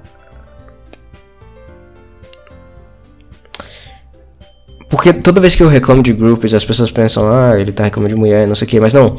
Porque 4.89 5.13
toda 5.13 5.39
vez 5.39 5.53
que 5.53 5.61
eu 5.61 5.67
reclamo 5.67 6.01
de 6.01 6.11
grupos, 6.11 6.55
as 6.55 6.65
pessoas 6.65 6.89
pensam, 6.89 7.31
ah, 7.31 7.59
ele 7.59 7.71
tá 7.71 7.83
reclamando 7.83 8.15
de 8.15 8.19
mulher, 8.19 8.47
não 8.47 8.55
sei 8.55 8.65
o 8.65 8.69
que, 8.69 8.79
mas 8.79 8.93
não. 8.93 9.15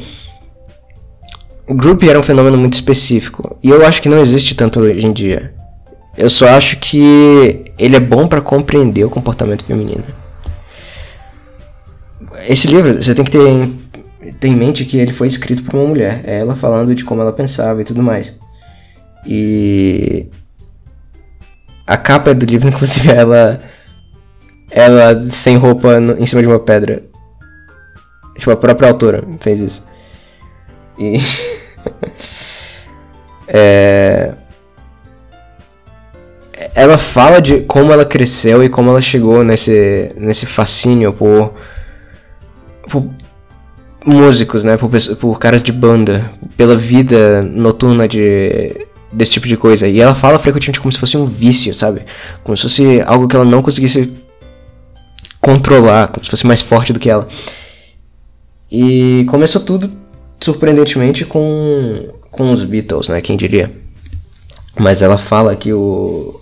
O 1.67 1.73
group 1.73 2.03
era 2.03 2.19
um 2.19 2.23
fenômeno 2.23 2.57
muito 2.57 2.73
específico. 2.73 3.57
E 3.61 3.69
eu 3.69 3.85
acho 3.85 4.01
que 4.01 4.09
não 4.09 4.19
existe 4.19 4.55
tanto 4.55 4.79
hoje 4.79 5.05
em 5.05 5.11
dia. 5.11 5.53
Eu 6.17 6.29
só 6.29 6.47
acho 6.49 6.77
que 6.77 7.65
ele 7.77 7.95
é 7.95 7.99
bom 7.99 8.27
para 8.27 8.39
compreender 8.39 9.03
o 9.03 9.09
comportamento 9.09 9.65
feminino. 9.65 10.03
Esse 12.47 12.67
livro, 12.67 13.01
você 13.01 13.13
tem 13.13 13.25
que 13.25 13.31
ter 13.31 13.47
em, 13.47 13.77
ter 14.39 14.47
em 14.47 14.55
mente 14.55 14.85
que 14.85 14.97
ele 14.97 15.11
foi 15.11 15.27
escrito 15.27 15.63
por 15.63 15.75
uma 15.75 15.87
mulher. 15.87 16.21
É 16.25 16.39
ela 16.39 16.55
falando 16.55 16.93
de 16.93 17.03
como 17.03 17.21
ela 17.21 17.33
pensava 17.33 17.81
e 17.81 17.83
tudo 17.83 18.01
mais. 18.01 18.33
E 19.25 20.27
a 21.85 21.97
capa 21.97 22.33
do 22.33 22.45
livro, 22.45 22.67
inclusive, 22.69 23.11
ela 23.11 23.59
ela 24.71 25.29
sem 25.29 25.57
roupa 25.57 25.99
no, 25.99 26.21
em 26.21 26.25
cima 26.25 26.41
de 26.41 26.47
uma 26.47 26.59
pedra. 26.59 27.03
Tipo, 28.37 28.51
a 28.51 28.57
própria 28.57 28.89
autora 28.89 29.23
fez 29.39 29.59
isso. 29.59 29.83
E 30.97 31.17
é... 33.47 34.33
ela 36.73 36.97
fala 36.97 37.41
de 37.41 37.61
como 37.61 37.91
ela 37.91 38.05
cresceu 38.05 38.63
e 38.63 38.69
como 38.69 38.89
ela 38.89 39.01
chegou 39.01 39.43
nesse 39.43 40.13
nesse 40.17 40.45
fascínio 40.45 41.11
por, 41.13 41.53
por 42.89 43.07
músicos, 44.05 44.63
né, 44.63 44.77
por, 44.77 44.89
por 45.19 45.39
caras 45.39 45.63
de 45.63 45.71
banda, 45.71 46.31
pela 46.55 46.77
vida 46.77 47.41
noturna 47.41 48.07
de 48.07 48.85
desse 49.11 49.31
tipo 49.31 49.47
de 49.47 49.57
coisa. 49.57 49.87
E 49.87 49.99
ela 49.99 50.13
fala 50.13 50.37
frequentemente 50.37 50.79
como 50.79 50.91
se 50.91 50.99
fosse 50.99 51.17
um 51.17 51.25
vício, 51.25 51.73
sabe? 51.73 52.01
Como 52.43 52.55
se 52.55 52.63
fosse 52.63 53.01
algo 53.05 53.27
que 53.27 53.35
ela 53.35 53.45
não 53.45 53.61
conseguisse 53.61 54.13
controlar, 55.39 56.09
como 56.09 56.23
se 56.23 56.29
fosse 56.29 56.45
mais 56.45 56.61
forte 56.61 56.91
do 56.91 56.99
que 56.99 57.09
ela. 57.09 57.27
E 58.69 59.25
começou 59.29 59.61
tudo 59.61 60.04
surpreendentemente 60.45 61.25
com 61.25 62.13
com 62.29 62.51
os 62.51 62.63
Beatles, 62.63 63.07
né? 63.07 63.19
Quem 63.19 63.35
diria? 63.35 63.71
Mas 64.77 65.01
ela 65.01 65.17
fala 65.17 65.55
que 65.55 65.73
o 65.73 66.39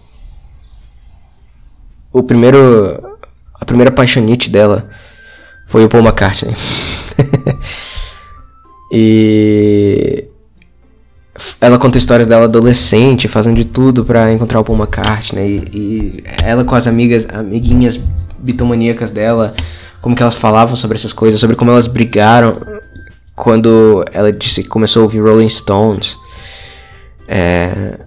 o 2.12 2.22
primeiro 2.22 3.02
a 3.54 3.64
primeira 3.64 3.92
paixonite 3.92 4.50
dela 4.50 4.90
foi 5.68 5.86
o 5.86 5.90
Paul 5.90 6.04
McCartney. 6.04 6.54
e 8.92 10.26
ela 11.62 11.80
conta 11.80 11.98
histórias 11.98 12.28
dela 12.28 12.44
adolescente, 12.44 13.30
fazendo 13.30 13.56
de 13.56 13.66
tudo 13.66 14.04
para 14.04 14.34
encontrar 14.34 14.60
o 14.60 14.66
Paul 14.66 14.78
McCartney. 14.78 15.64
E, 15.72 15.78
e, 15.78 16.24
ela 16.44 16.66
com 16.66 16.76
as 16.76 16.88
amigas, 16.88 17.26
amiguinhas 17.34 17.98
bitomaníacas 18.38 19.12
dela, 19.12 19.56
como 20.02 20.14
que 20.16 20.22
elas 20.22 20.36
falavam 20.36 20.76
sobre 20.76 20.98
essas 20.98 21.14
coisas, 21.14 21.40
sobre 21.40 21.56
como 21.56 21.72
elas 21.72 21.88
brigaram 21.88 22.73
quando 23.36 24.06
ela 24.12 24.32
disse 24.32 24.64
que 24.64 24.70
começou 24.70 25.02
a 25.02 25.04
ouvir 25.04 25.20
Rolling 25.20 25.50
Stones. 25.50 26.18
É... 27.28 27.98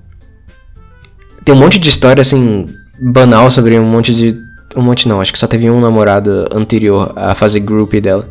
Tem 1.44 1.54
um 1.54 1.58
monte 1.58 1.78
de 1.78 1.88
história 1.88 2.22
assim 2.22 2.66
banal 2.98 3.50
sobre 3.50 3.78
um 3.78 3.84
monte 3.84 4.14
de 4.14 4.46
um 4.76 4.82
monte 4.82 5.08
não, 5.08 5.20
acho 5.22 5.32
que 5.32 5.38
só 5.38 5.46
teve 5.46 5.70
um 5.70 5.80
namorado 5.80 6.46
anterior 6.52 7.12
a 7.16 7.34
fazer 7.34 7.60
group 7.60 7.94
dela. 7.94 8.28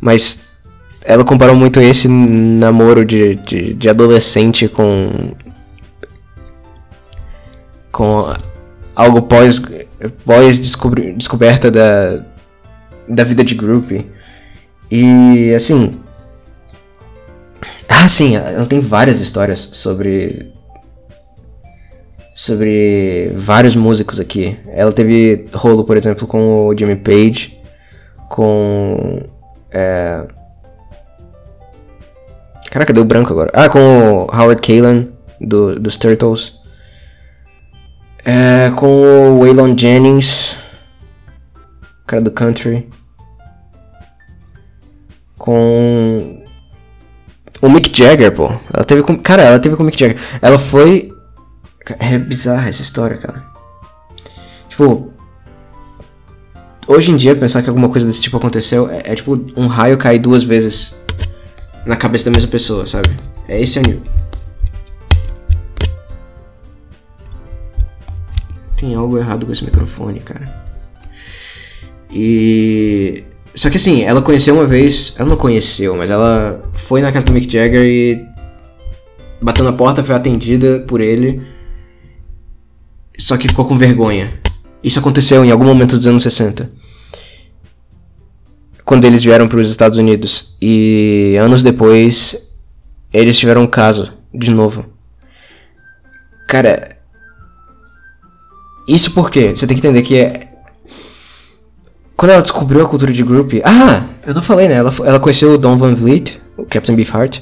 Mas 0.00 0.42
ela 1.02 1.24
comparou 1.24 1.54
muito 1.54 1.80
esse 1.80 2.08
namoro 2.08 3.04
de, 3.04 3.34
de, 3.36 3.74
de 3.74 3.88
adolescente 3.88 4.66
com. 4.68 5.32
com 7.90 8.32
algo 8.96 9.22
pós, 9.22 9.60
pós 10.24 10.58
descoberta 10.58 11.70
da, 11.70 12.24
da 13.06 13.24
vida 13.24 13.44
de 13.44 13.54
group. 13.54 13.92
E 14.90 15.52
assim. 15.54 16.00
Ah, 17.94 18.08
sim, 18.08 18.36
ela 18.36 18.64
tem 18.64 18.80
várias 18.80 19.20
histórias 19.20 19.60
sobre. 19.60 20.50
Sobre 22.34 23.30
vários 23.36 23.76
músicos 23.76 24.18
aqui. 24.18 24.58
Ela 24.68 24.90
teve 24.92 25.44
rolo, 25.52 25.84
por 25.84 25.98
exemplo, 25.98 26.26
com 26.26 26.68
o 26.68 26.76
Jimmy 26.76 26.96
Page, 26.96 27.60
com. 28.30 29.20
É, 29.70 30.26
Caraca, 32.70 32.94
deu 32.94 33.04
branco 33.04 33.30
agora. 33.30 33.50
Ah, 33.52 33.68
com 33.68 33.78
o 33.78 34.34
Howard 34.34 34.62
Kaylan, 34.62 35.08
do, 35.38 35.78
dos 35.78 35.98
Turtles. 35.98 36.58
É, 38.24 38.70
com 38.74 38.86
o 38.86 39.40
Waylon 39.40 39.76
Jennings, 39.76 40.56
cara 42.06 42.22
do 42.22 42.30
country. 42.30 42.88
Com 45.36 46.41
o 47.62 47.68
Mick 47.68 47.96
Jagger, 47.96 48.32
pô. 48.32 48.52
Ela 48.74 48.84
teve 48.84 49.02
com. 49.04 49.16
Cara, 49.16 49.42
ela 49.42 49.58
teve 49.60 49.76
com 49.76 49.84
o 49.84 49.86
Mick 49.86 49.98
Jagger. 49.98 50.20
Ela 50.42 50.58
foi. 50.58 51.12
É 51.98 52.18
bizarra 52.18 52.68
essa 52.68 52.82
história, 52.82 53.16
cara. 53.16 53.44
Tipo. 54.68 55.12
Hoje 56.88 57.12
em 57.12 57.16
dia, 57.16 57.36
pensar 57.36 57.62
que 57.62 57.68
alguma 57.68 57.88
coisa 57.88 58.04
desse 58.04 58.20
tipo 58.20 58.36
aconteceu 58.36 58.90
é, 58.90 59.12
é 59.12 59.14
tipo 59.14 59.40
um 59.56 59.68
raio 59.68 59.96
cair 59.96 60.18
duas 60.18 60.42
vezes 60.42 60.92
na 61.86 61.94
cabeça 61.94 62.24
da 62.24 62.32
mesma 62.32 62.50
pessoa, 62.50 62.88
sabe? 62.88 63.08
É 63.46 63.60
esse 63.62 63.78
anime. 63.78 64.02
Tem 68.76 68.96
algo 68.96 69.16
errado 69.16 69.46
com 69.46 69.52
esse 69.52 69.64
microfone, 69.64 70.18
cara. 70.18 70.64
E 72.10 73.22
só 73.54 73.68
que 73.68 73.76
assim, 73.76 74.02
ela 74.02 74.22
conheceu 74.22 74.54
uma 74.54 74.66
vez. 74.66 75.14
Ela 75.18 75.28
não 75.28 75.36
conheceu, 75.36 75.96
mas 75.96 76.10
ela 76.10 76.62
foi 76.72 77.00
na 77.02 77.12
casa 77.12 77.26
do 77.26 77.32
Mick 77.32 77.50
Jagger 77.50 77.84
e. 77.84 78.26
Bateu 79.42 79.64
na 79.64 79.72
porta, 79.72 80.04
foi 80.04 80.14
atendida 80.14 80.80
por 80.86 81.00
ele. 81.00 81.42
Só 83.18 83.36
que 83.36 83.48
ficou 83.48 83.64
com 83.64 83.76
vergonha. 83.76 84.40
Isso 84.82 84.98
aconteceu 84.98 85.44
em 85.44 85.50
algum 85.50 85.64
momento 85.64 85.96
dos 85.96 86.06
anos 86.06 86.22
60. 86.22 86.70
Quando 88.84 89.04
eles 89.04 89.22
vieram 89.22 89.48
para 89.48 89.60
os 89.60 89.70
Estados 89.70 89.98
Unidos. 89.98 90.56
E 90.60 91.36
anos 91.40 91.62
depois, 91.62 92.50
eles 93.12 93.38
tiveram 93.38 93.62
um 93.62 93.66
caso, 93.66 94.10
de 94.32 94.50
novo. 94.50 94.86
Cara. 96.48 96.96
Isso 98.88 99.12
porque 99.14 99.50
você 99.50 99.66
tem 99.66 99.76
que 99.76 99.86
entender 99.86 100.02
que 100.02 100.18
é. 100.18 100.51
Quando 102.22 102.30
ela 102.30 102.42
descobriu 102.42 102.84
a 102.84 102.88
cultura 102.88 103.12
de 103.12 103.24
group. 103.24 103.54
Ah! 103.64 104.04
Eu 104.24 104.32
não 104.32 104.42
falei, 104.42 104.68
né? 104.68 104.74
Ela, 104.74 104.94
ela 105.04 105.18
conheceu 105.18 105.54
o 105.54 105.58
Don 105.58 105.76
Van 105.76 105.92
Vliet, 105.92 106.40
o 106.56 106.64
Captain 106.64 106.94
Beefheart. 106.94 107.40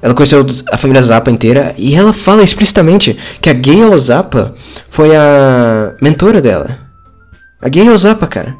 Ela 0.00 0.14
conheceu 0.14 0.46
a 0.70 0.78
família 0.78 1.02
Zappa 1.02 1.32
inteira 1.32 1.74
e 1.76 1.96
ela 1.96 2.12
fala 2.12 2.44
explicitamente 2.44 3.18
que 3.40 3.50
a 3.50 3.52
Gayle 3.52 3.98
Zappa 3.98 4.54
foi 4.88 5.16
a 5.16 5.96
mentora 6.00 6.40
dela. 6.40 6.78
A 7.60 7.68
Gayle 7.68 7.98
Zappa, 7.98 8.28
cara. 8.28 8.54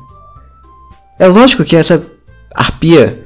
É 1.20 1.28
lógico 1.28 1.62
que 1.62 1.76
essa 1.76 2.04
arpia 2.52 3.16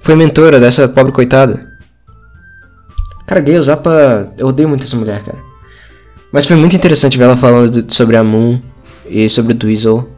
foi 0.00 0.16
mentora 0.16 0.58
dessa 0.58 0.88
pobre 0.88 1.12
coitada. 1.12 1.78
Cara, 3.24 3.40
Gayle 3.40 3.62
Zappa, 3.62 4.24
eu 4.36 4.48
odeio 4.48 4.68
muito 4.68 4.82
essa 4.82 4.96
mulher, 4.96 5.22
cara. 5.22 5.38
Mas 6.32 6.44
foi 6.44 6.56
muito 6.56 6.74
interessante 6.74 7.16
ver 7.16 7.22
ela 7.22 7.36
falando 7.36 7.86
sobre 7.94 8.16
a 8.16 8.24
Moon 8.24 8.58
e 9.08 9.28
sobre 9.28 9.52
o 9.52 9.56
Dweezil. 9.56 10.17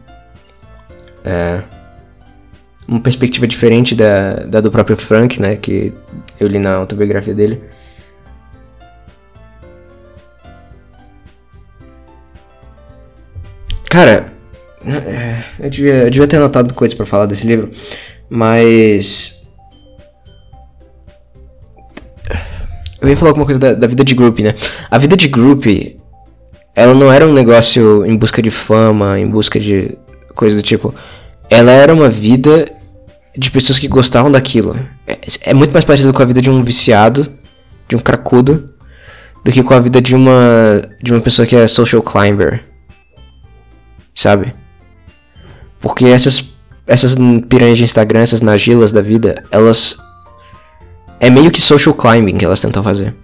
É 1.24 1.62
uma 2.90 3.00
perspectiva 3.00 3.46
diferente 3.46 3.94
da, 3.94 4.34
da 4.46 4.60
do 4.60 4.70
próprio 4.70 4.96
Frank, 4.96 5.40
né? 5.40 5.54
Que 5.54 5.92
eu 6.38 6.48
li 6.48 6.58
na 6.58 6.74
autobiografia 6.74 7.34
dele. 7.34 7.62
Cara, 13.88 14.32
é, 14.86 15.44
eu 15.58 15.70
devia, 15.70 15.94
eu 15.94 16.10
devia 16.10 16.26
ter 16.26 16.36
anotado 16.36 16.74
coisas 16.74 16.96
para 16.96 17.06
falar 17.06 17.26
desse 17.26 17.46
livro, 17.46 17.70
mas. 18.28 19.40
Eu 23.00 23.08
ia 23.08 23.16
falar 23.16 23.30
alguma 23.30 23.46
coisa 23.46 23.58
da, 23.58 23.72
da 23.72 23.86
vida 23.86 24.04
de 24.04 24.14
group, 24.14 24.40
né? 24.40 24.54
A 24.90 24.98
vida 24.98 25.16
de 25.16 25.26
group, 25.26 25.66
ela 26.74 26.94
não 26.94 27.10
era 27.10 27.26
um 27.26 27.32
negócio 27.32 28.04
em 28.04 28.16
busca 28.16 28.42
de 28.42 28.50
fama, 28.50 29.18
em 29.18 29.26
busca 29.26 29.58
de 29.58 29.96
coisa 30.40 30.56
do 30.56 30.62
tipo. 30.62 30.94
Ela 31.50 31.70
era 31.70 31.92
uma 31.92 32.08
vida 32.08 32.72
de 33.36 33.50
pessoas 33.50 33.78
que 33.78 33.86
gostavam 33.86 34.32
daquilo. 34.32 34.74
É, 35.06 35.18
é, 35.42 35.54
muito 35.54 35.70
mais 35.70 35.84
parecido 35.84 36.14
com 36.14 36.22
a 36.22 36.24
vida 36.24 36.40
de 36.40 36.48
um 36.48 36.64
viciado, 36.64 37.30
de 37.86 37.94
um 37.94 37.98
cracudo, 37.98 38.72
do 39.44 39.52
que 39.52 39.62
com 39.62 39.74
a 39.74 39.80
vida 39.80 40.00
de 40.00 40.14
uma 40.14 40.88
de 41.02 41.12
uma 41.12 41.20
pessoa 41.20 41.46
que 41.46 41.54
é 41.54 41.68
social 41.68 42.02
climber. 42.02 42.64
Sabe? 44.14 44.54
Porque 45.78 46.06
essas 46.06 46.42
essas 46.86 47.14
piranhas 47.48 47.76
de 47.76 47.84
Instagram, 47.84 48.20
essas 48.20 48.40
nagilas 48.40 48.90
da 48.90 49.02
vida, 49.02 49.44
elas 49.50 49.96
é 51.20 51.28
meio 51.28 51.50
que 51.50 51.60
social 51.60 51.94
climbing 51.94 52.38
que 52.38 52.44
elas 52.46 52.60
tentam 52.60 52.82
fazer. 52.82 53.14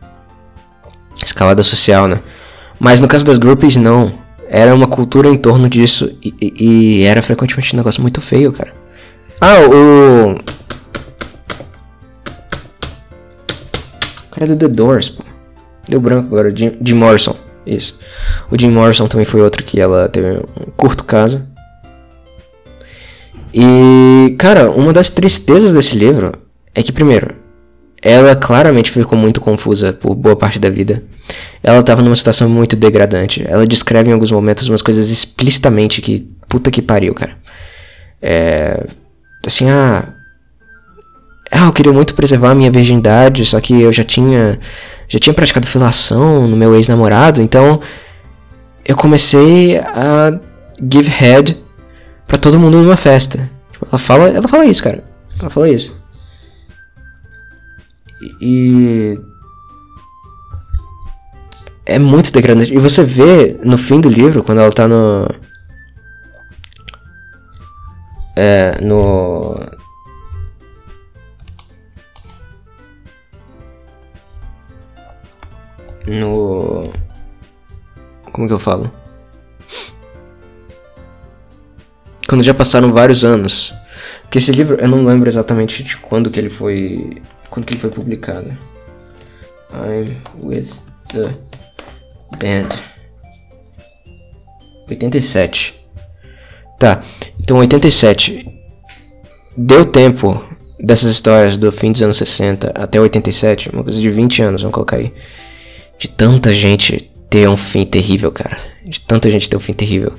Escalada 1.24 1.62
social, 1.62 2.06
né? 2.06 2.20
Mas 2.78 3.00
no 3.00 3.08
caso 3.08 3.24
das 3.24 3.38
groupies, 3.38 3.76
não. 3.76 4.25
Era 4.48 4.74
uma 4.74 4.86
cultura 4.86 5.28
em 5.28 5.36
torno 5.36 5.68
disso 5.68 6.16
e, 6.22 6.34
e, 6.40 6.54
e 6.64 7.02
era 7.04 7.20
frequentemente 7.22 7.74
um 7.74 7.78
negócio 7.78 8.00
muito 8.00 8.20
feio, 8.20 8.52
cara. 8.52 8.72
Ah, 9.40 9.60
o. 9.60 10.36
O 14.26 14.38
cara 14.38 14.46
do 14.46 14.56
The 14.56 14.68
Doors, 14.68 15.10
pô. 15.10 15.24
Deu 15.88 16.00
branco 16.00 16.26
agora, 16.26 16.54
Jim, 16.54 16.76
Jim 16.82 16.94
Morrison. 16.94 17.36
Isso. 17.66 17.98
O 18.50 18.58
Jim 18.58 18.70
Morrison 18.70 19.08
também 19.08 19.24
foi 19.24 19.40
outro 19.40 19.64
que 19.64 19.80
ela 19.80 20.08
teve 20.08 20.38
um 20.38 20.70
curto 20.76 21.04
caso. 21.04 21.42
E, 23.52 24.36
cara, 24.38 24.70
uma 24.70 24.92
das 24.92 25.08
tristezas 25.08 25.72
desse 25.72 25.96
livro 25.96 26.32
é 26.74 26.82
que, 26.82 26.92
primeiro, 26.92 27.34
ela 28.10 28.36
claramente 28.36 28.90
ficou 28.90 29.18
muito 29.18 29.40
confusa 29.40 29.92
por 29.92 30.14
boa 30.14 30.36
parte 30.36 30.58
da 30.58 30.70
vida. 30.70 31.02
Ela 31.62 31.80
estava 31.80 32.02
numa 32.02 32.14
situação 32.14 32.48
muito 32.48 32.76
degradante. 32.76 33.44
Ela 33.48 33.66
descreve 33.66 34.10
em 34.10 34.12
alguns 34.12 34.30
momentos 34.30 34.68
umas 34.68 34.82
coisas 34.82 35.08
explicitamente 35.10 36.00
que. 36.00 36.30
Puta 36.48 36.70
que 36.70 36.80
pariu, 36.80 37.12
cara. 37.12 37.36
É 38.22 38.86
assim, 39.46 39.68
ah, 39.70 40.04
ah, 41.50 41.66
eu 41.66 41.72
queria 41.72 41.92
muito 41.92 42.14
preservar 42.14 42.50
a 42.50 42.54
minha 42.54 42.70
virgindade, 42.70 43.46
só 43.46 43.60
que 43.60 43.80
eu 43.80 43.92
já 43.92 44.04
tinha 44.04 44.58
já 45.08 45.18
tinha 45.18 45.32
praticado 45.32 45.66
filação 45.66 46.48
no 46.48 46.56
meu 46.56 46.74
ex-namorado, 46.74 47.40
então 47.40 47.80
eu 48.84 48.96
comecei 48.96 49.78
a 49.78 50.38
give 50.92 51.08
head 51.08 51.56
para 52.26 52.38
todo 52.38 52.58
mundo 52.58 52.82
numa 52.82 52.96
festa. 52.96 53.48
Ela 53.80 53.98
fala, 53.98 54.28
ela 54.28 54.48
fala 54.48 54.66
isso, 54.66 54.82
cara. 54.82 55.04
Ela 55.40 55.50
fala 55.50 55.68
isso. 55.68 55.96
E 58.40 59.18
é 61.84 61.98
muito 61.98 62.32
degradante. 62.32 62.74
E 62.74 62.78
você 62.78 63.02
vê 63.02 63.58
no 63.62 63.78
fim 63.78 64.00
do 64.00 64.08
livro, 64.08 64.42
quando 64.42 64.60
ela 64.60 64.72
tá 64.72 64.88
no 64.88 65.28
é, 68.34 68.78
no 68.82 69.58
no 76.06 76.92
como 78.32 78.46
que 78.46 78.52
eu 78.52 78.58
falo? 78.58 78.90
Quando 82.28 82.42
já 82.42 82.52
passaram 82.52 82.92
vários 82.92 83.24
anos. 83.24 83.72
Porque 84.22 84.38
esse 84.38 84.50
livro 84.50 84.76
eu 84.80 84.88
não 84.88 85.04
lembro 85.04 85.28
exatamente 85.28 85.82
de 85.82 85.96
quando 85.96 86.30
que 86.30 86.38
ele 86.38 86.50
foi 86.50 87.22
quando 87.56 87.64
que 87.64 87.72
ele 87.72 87.80
foi 87.80 87.88
publicado. 87.88 88.54
I'm 89.72 90.14
with 90.42 90.68
the 91.08 91.30
band. 92.38 92.68
87. 94.90 95.74
Tá, 96.78 97.02
então 97.40 97.56
87. 97.56 98.46
Deu 99.56 99.86
tempo 99.86 100.44
dessas 100.78 101.10
histórias 101.10 101.56
do 101.56 101.72
fim 101.72 101.92
dos 101.92 102.02
anos 102.02 102.18
60 102.18 102.72
até 102.74 103.00
87, 103.00 103.70
uma 103.70 103.82
coisa 103.82 103.98
de 103.98 104.10
20 104.10 104.42
anos, 104.42 104.60
vamos 104.60 104.74
colocar 104.74 104.96
aí. 104.96 105.10
De 105.98 106.08
tanta 106.08 106.52
gente 106.52 107.10
ter 107.30 107.48
um 107.48 107.56
fim 107.56 107.86
terrível, 107.86 108.30
cara. 108.30 108.58
De 108.84 109.00
tanta 109.00 109.30
gente 109.30 109.48
ter 109.48 109.56
um 109.56 109.60
fim 109.60 109.72
terrível. 109.72 110.12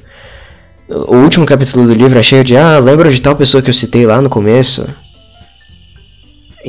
O 0.90 1.18
último 1.18 1.46
capítulo 1.46 1.86
do 1.86 1.94
livro 1.94 2.18
é 2.18 2.24
cheio 2.24 2.44
de 2.44 2.58
Ah, 2.58 2.80
lembra 2.80 3.12
de 3.12 3.22
tal 3.22 3.36
pessoa 3.36 3.62
que 3.62 3.70
eu 3.70 3.76
citei 3.76 4.08
lá 4.08 4.20
no 4.24 4.30
começo? 4.30 4.88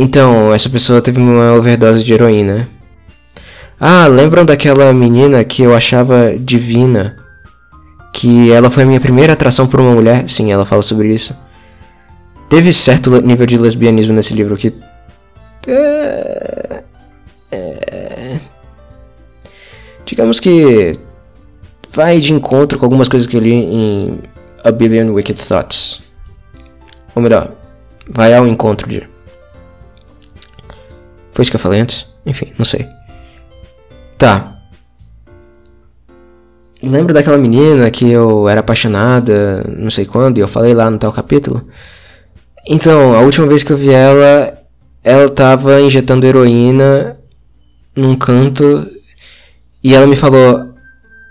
Então, 0.00 0.54
essa 0.54 0.70
pessoa 0.70 1.02
teve 1.02 1.20
uma 1.20 1.54
overdose 1.54 2.04
de 2.04 2.12
heroína. 2.14 2.68
Ah, 3.80 4.06
lembram 4.06 4.44
daquela 4.44 4.92
menina 4.92 5.44
que 5.44 5.62
eu 5.62 5.74
achava 5.74 6.38
divina? 6.38 7.16
que 8.18 8.50
ela 8.50 8.68
foi 8.68 8.82
a 8.82 8.86
minha 8.86 9.00
primeira 9.00 9.32
atração 9.32 9.68
por 9.68 9.80
uma 9.80 9.94
mulher. 9.94 10.28
Sim, 10.28 10.50
ela 10.50 10.66
fala 10.66 10.82
sobre 10.82 11.14
isso. 11.14 11.36
Teve 12.48 12.72
certo 12.72 13.10
nível 13.22 13.46
de 13.46 13.56
lesbianismo 13.56 14.12
nesse 14.12 14.34
livro 14.34 14.56
que. 14.56 14.74
É, 15.66 16.82
é, 17.52 18.38
digamos 20.04 20.40
que. 20.40 20.98
Vai 21.90 22.18
de 22.18 22.32
encontro 22.32 22.78
com 22.78 22.84
algumas 22.84 23.08
coisas 23.08 23.26
que 23.26 23.36
eu 23.36 23.40
li 23.40 23.52
em 23.52 24.18
A 24.64 24.72
Billion 24.72 25.12
Wicked 25.12 25.40
Thoughts. 25.40 26.02
Ou 27.14 27.22
melhor, 27.22 27.52
vai 28.08 28.34
ao 28.34 28.46
encontro 28.46 28.88
de. 28.88 29.06
Foi 31.38 31.44
isso 31.44 31.52
que 31.52 31.56
eu 31.56 31.60
falei 31.60 31.78
antes? 31.78 32.04
Enfim, 32.26 32.46
não 32.58 32.64
sei. 32.64 32.84
Tá. 34.18 34.56
Lembro 36.82 37.14
daquela 37.14 37.38
menina 37.38 37.88
que 37.92 38.10
eu 38.10 38.48
era 38.48 38.58
apaixonada, 38.58 39.64
não 39.78 39.88
sei 39.88 40.04
quando, 40.04 40.38
e 40.38 40.40
eu 40.40 40.48
falei 40.48 40.74
lá 40.74 40.90
no 40.90 40.98
tal 40.98 41.12
capítulo? 41.12 41.62
Então, 42.66 43.14
a 43.14 43.20
última 43.20 43.46
vez 43.46 43.62
que 43.62 43.72
eu 43.72 43.76
vi 43.76 43.90
ela, 43.90 44.52
ela 45.04 45.28
tava 45.28 45.80
injetando 45.80 46.26
heroína 46.26 47.16
num 47.94 48.16
canto 48.16 48.84
e 49.80 49.94
ela 49.94 50.08
me 50.08 50.16
falou: 50.16 50.74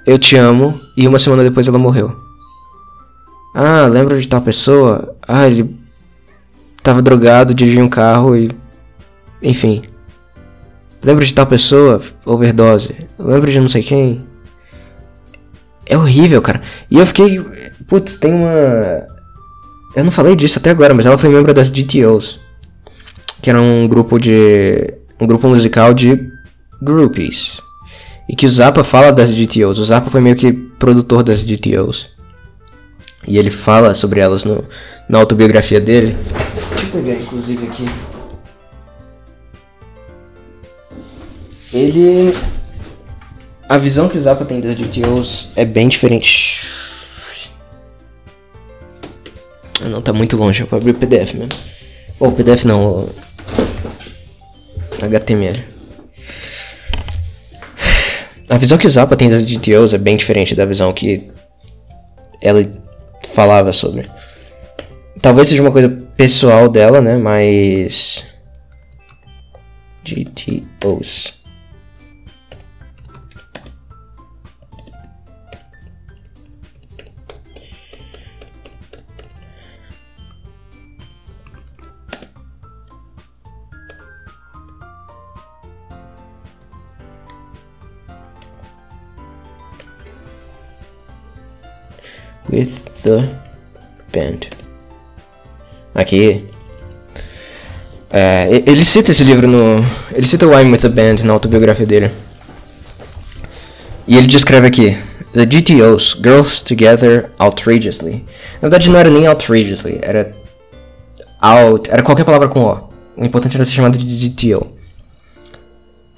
Eu 0.06 0.18
te 0.18 0.38
amo, 0.38 0.80
e 0.96 1.06
uma 1.06 1.20
semana 1.20 1.44
depois 1.44 1.68
ela 1.68 1.78
morreu. 1.78 2.16
Ah, 3.54 3.88
lembro 3.88 4.18
de 4.22 4.26
tal 4.26 4.40
pessoa? 4.40 5.18
Ah, 5.28 5.48
ele 5.48 5.76
tava 6.82 7.02
drogado, 7.02 7.54
dirigia 7.54 7.84
um 7.84 7.90
carro 7.90 8.38
e. 8.38 8.50
Enfim. 9.44 9.84
Lembro 11.04 11.26
de 11.26 11.34
tal 11.34 11.46
pessoa? 11.46 12.02
Overdose. 12.26 12.96
Lembro 13.18 13.52
de 13.52 13.60
não 13.60 13.70
sei 13.70 13.84
quem? 13.84 14.26
É 15.86 15.98
horrível, 15.98 16.42
cara. 16.42 16.62
E 16.90 16.98
eu 16.98 17.06
fiquei. 17.06 17.42
Putz, 17.88 18.18
tem 18.18 18.34
uma. 18.34 19.06
Eu 19.96 20.04
não 20.04 20.12
falei 20.12 20.36
disso 20.36 20.60
até 20.60 20.70
agora, 20.70 20.94
mas 20.94 21.06
ela 21.06 21.18
foi 21.18 21.30
membro 21.30 21.54
das 21.54 21.70
GTOs. 21.70 22.40
Que 23.42 23.50
era 23.50 23.62
um 23.62 23.88
grupo 23.88 24.20
de. 24.20 24.94
Um 25.20 25.26
grupo 25.26 25.48
musical 25.48 25.94
de 25.94 26.30
groupies. 26.82 27.62
E 28.30 28.36
que 28.36 28.46
o 28.46 28.50
Zappa 28.50 28.84
fala 28.84 29.12
das 29.12 29.32
GTOs. 29.32 29.80
O 29.80 29.86
Zappa 29.86 30.12
foi 30.12 30.20
meio 30.20 30.36
que 30.36 30.52
produtor 30.52 31.24
das 31.24 31.44
GTOs. 31.44 32.08
E 33.26 33.38
ele 33.38 33.50
fala 33.50 33.94
sobre 33.94 34.20
elas 34.20 34.44
no, 34.44 34.64
na 35.08 35.18
autobiografia 35.20 35.80
dele. 35.80 36.16
Deixa 36.72 36.86
eu 36.86 36.92
pegar 37.02 37.14
inclusive 37.16 37.66
aqui. 37.68 37.86
Ele. 41.78 42.36
A 43.70 43.78
visão 43.78 44.10
que 44.10 44.18
o 44.18 44.22
Zappa 44.22 44.46
tem 44.46 44.60
das 44.60 44.76
GTOs 44.76 45.52
é 45.56 45.64
bem 45.64 45.88
diferente. 45.88 46.66
Ah, 49.82 49.90
não, 49.90 50.02
tá 50.02 50.12
muito 50.12 50.36
longe, 50.36 50.62
eu 50.62 50.68
vou 50.68 50.78
abrir 50.78 50.92
o 50.92 50.96
PDF 50.96 51.34
mesmo. 51.36 51.50
Ou 52.20 52.30
oh, 52.30 52.32
PDF 52.32 52.64
não. 52.66 53.10
HTML. 55.00 55.64
A 58.50 58.58
visão 58.58 58.78
que 58.78 58.88
o 58.88 58.90
Zappa 58.90 59.16
tem 59.16 59.30
das 59.30 59.44
GTOs 59.44 59.94
é 59.94 59.98
bem 60.00 60.18
diferente 60.18 60.56
da 60.56 60.66
visão 60.66 60.92
que 60.94 61.30
ela 62.42 62.66
falava 63.34 63.72
sobre. 63.72 64.10
Talvez 65.22 65.50
seja 65.50 65.62
uma 65.62 65.72
coisa 65.72 65.90
pessoal 66.16 66.70
dela, 66.70 67.02
né? 67.02 67.18
Mas. 67.18 68.24
GTOs. 70.04 71.37
With 92.52 92.84
the 93.04 93.28
band. 94.14 94.50
Aqui. 95.94 96.46
É, 98.10 98.64
ele 98.66 98.86
cita 98.86 99.12
esse 99.12 99.24
livro 99.24 99.48
no. 99.48 99.84
Ele 100.14 100.28
cita 100.28 100.48
o 100.48 100.58
I'm 100.58 100.72
with 100.72 100.80
the 100.80 100.90
Band 100.90 101.24
na 101.24 101.34
autobiografia 101.34 101.86
dele. 101.86 102.12
E 104.08 104.18
ele 104.18 104.28
descreve 104.28 104.68
aqui: 104.68 104.98
The 105.34 105.46
GTOs, 105.46 106.18
Girls 106.24 106.64
Together 106.64 107.32
Outrageously. 107.38 108.24
Na 108.56 108.70
verdade, 108.70 108.90
não 108.90 109.00
era 109.00 109.10
nem 109.10 109.28
outrageously, 109.28 110.00
era. 110.02 110.36
Out. 111.40 111.90
Era 111.92 112.02
qualquer 112.02 112.24
palavra 112.24 112.48
com 112.48 112.64
O. 112.64 112.90
O 113.18 113.26
importante 113.26 113.56
era 113.56 113.66
ser 113.66 113.74
chamado 113.74 113.98
de 113.98 114.30
GTO. 114.30 114.68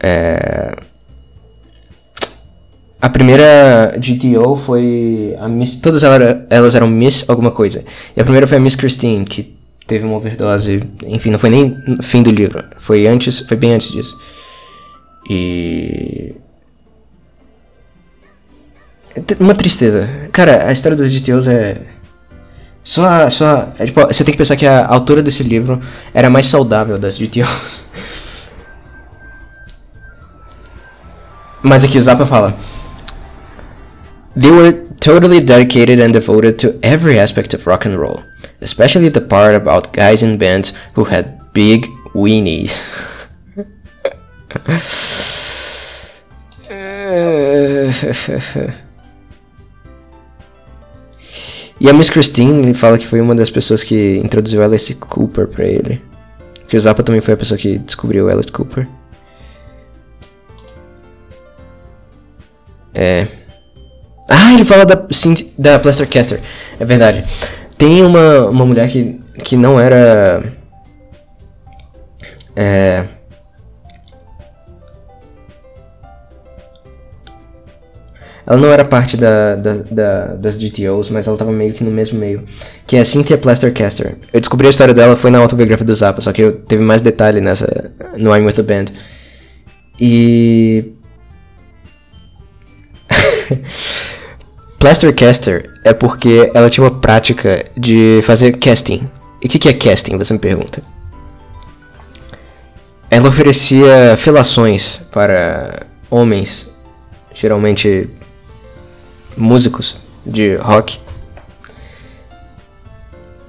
É. 0.02 0.76
A 3.02 3.08
primeira 3.08 3.96
GTO 3.98 4.58
foi 4.58 5.34
a 5.40 5.48
Miss, 5.48 5.76
todas 5.76 6.04
elas, 6.04 6.76
eram 6.76 6.88
Miss 6.88 7.24
alguma 7.30 7.50
coisa. 7.50 7.86
E 8.16 8.20
a 8.20 8.24
primeira 8.24 8.46
foi 8.46 8.58
a 8.58 8.60
Miss 8.60 8.76
Christine, 8.76 9.24
que 9.24 9.56
teve 9.88 10.06
uma 10.06 10.18
overdose, 10.18 10.84
enfim, 11.06 11.32
não 11.32 11.40
foi 11.40 11.50
nem 11.50 11.78
fim 12.02 12.22
do 12.22 12.30
livro, 12.30 12.64
foi 12.78 13.08
antes, 13.08 13.40
foi 13.40 13.56
bem 13.56 13.74
antes 13.74 13.92
disso. 13.92 14.20
E 15.30 16.36
uma 19.40 19.56
tristeza. 19.56 20.10
Cara, 20.34 20.68
a 20.68 20.74
história 20.74 20.98
das 20.98 21.10
GTOs 21.10 21.48
é 21.48 21.78
só 22.84 23.30
só, 23.30 23.70
é, 23.80 23.86
tipo, 23.86 24.06
você 24.06 24.26
tem 24.26 24.34
que 24.34 24.38
pensar 24.38 24.58
que 24.58 24.66
a 24.66 24.86
autora 24.86 25.22
desse 25.22 25.44
livro 25.44 25.82
era 26.14 26.30
mais 26.30 26.48
saudável 26.48 27.00
das 27.00 27.18
GTOs. 27.18 27.82
Mas 31.64 31.84
aqui 31.84 31.98
o 31.98 32.02
Zappa 32.02 32.26
fala 32.26 32.58
They 34.40 34.52
were 34.52 34.72
totally 35.02 35.42
dedicated 35.42 36.00
and 36.00 36.14
devoted 36.14 36.58
to 36.60 36.80
every 36.82 37.20
aspect 37.20 37.54
of 37.54 37.68
rock 37.68 37.84
and 37.84 38.00
roll, 38.00 38.24
especially 38.62 39.10
the 39.10 39.20
part 39.20 39.54
about 39.54 39.92
guys 39.92 40.24
in 40.24 40.38
bands 40.38 40.72
who 40.94 41.04
had 41.04 41.52
big 41.52 41.90
weenies. 42.14 42.72
e 51.82 51.90
a 51.90 51.94
Miss 51.94 52.10
Christine 52.10 52.74
fala 52.74 52.98
que 52.98 53.06
foi 53.06 53.20
uma 53.20 53.36
das 53.36 53.50
pessoas 53.50 53.84
que 53.84 54.22
introduziu 54.24 54.64
Alice 54.64 54.96
Cooper 54.96 55.48
pra 55.48 55.66
ele. 55.66 56.02
Que 56.70 56.78
o 56.78 56.80
Zappa 56.80 57.04
também 57.04 57.20
foi 57.20 57.34
a 57.34 57.38
pessoa 57.38 57.58
que 57.58 57.78
descobriu 57.78 58.30
Alice 58.30 58.54
Cooper. 58.54 58.88
É. 62.94 63.28
Ah, 64.30 64.54
ele 64.54 64.64
fala 64.64 64.86
da, 64.86 65.08
sim, 65.12 65.34
da 65.58 65.80
Plastercaster. 65.80 66.40
É 66.80 66.86
verdade. 66.86 67.26
Tem 67.78 68.04
uma, 68.04 68.46
uma 68.48 68.66
mulher 68.66 68.88
que, 68.90 69.20
que 69.44 69.58
não 69.58 69.80
era. 69.80 70.54
É. 72.56 73.06
Ela 78.46 78.58
não 78.58 78.70
era 78.70 78.84
parte 78.84 79.16
da, 79.16 79.56
da, 79.56 79.76
da, 79.92 80.26
das 80.36 80.58
GTOs, 80.58 81.10
mas 81.12 81.28
ela 81.28 81.38
tava 81.38 81.52
meio 81.52 81.74
que 81.74 81.84
no 81.84 81.92
mesmo 81.92 82.20
meio. 82.20 82.44
Que 82.86 82.98
é 82.98 83.02
a 83.02 83.06
Cynthia 83.06 83.38
Plastercaster. 83.38 84.18
Eu 84.34 84.40
descobri 84.40 84.68
a 84.68 84.72
história 84.72 84.94
dela 84.94 85.16
foi 85.16 85.32
na 85.32 85.40
autobiografia 85.40 85.86
do 85.86 85.96
Zappa, 85.96 86.22
só 86.22 86.32
que 86.32 86.42
eu 86.42 86.54
teve 86.54 86.84
mais 86.84 87.02
detalhe 87.02 87.42
nessa. 87.42 87.92
no 88.18 88.36
I'm 88.36 88.46
With 88.46 88.54
The 88.54 88.64
Band. 88.64 88.86
E. 90.00 90.94
Plastercaster 94.80 95.70
é 95.84 95.94
porque 95.94 96.50
ela 96.54 96.70
tinha 96.70 96.86
uma 96.86 97.00
prática 97.02 97.66
de 97.76 98.22
fazer 98.24 98.58
casting. 98.58 99.10
E 99.42 99.48
o 99.48 99.50
que, 99.50 99.60
que 99.60 99.68
é 99.68 99.74
casting, 99.74 100.18
você 100.18 100.32
me 100.32 100.40
pergunta? 100.40 100.82
Ela 103.12 103.28
oferecia 103.28 104.16
felações 104.18 105.00
para 105.12 105.86
homens, 106.10 106.74
geralmente 107.34 108.10
músicos 109.36 109.98
de 110.26 110.56
rock, 110.56 111.00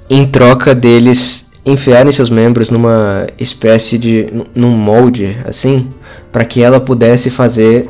em 0.08 0.26
troca 0.26 0.74
deles 0.74 1.48
enfiarem 1.64 2.10
seus 2.10 2.28
membros 2.28 2.70
numa 2.70 3.28
espécie 3.38 3.96
de. 3.98 4.26
num 4.54 4.70
molde, 4.70 5.38
assim, 5.44 5.88
para 6.32 6.44
que 6.44 6.60
ela 6.60 6.80
pudesse 6.80 7.30
fazer. 7.30 7.88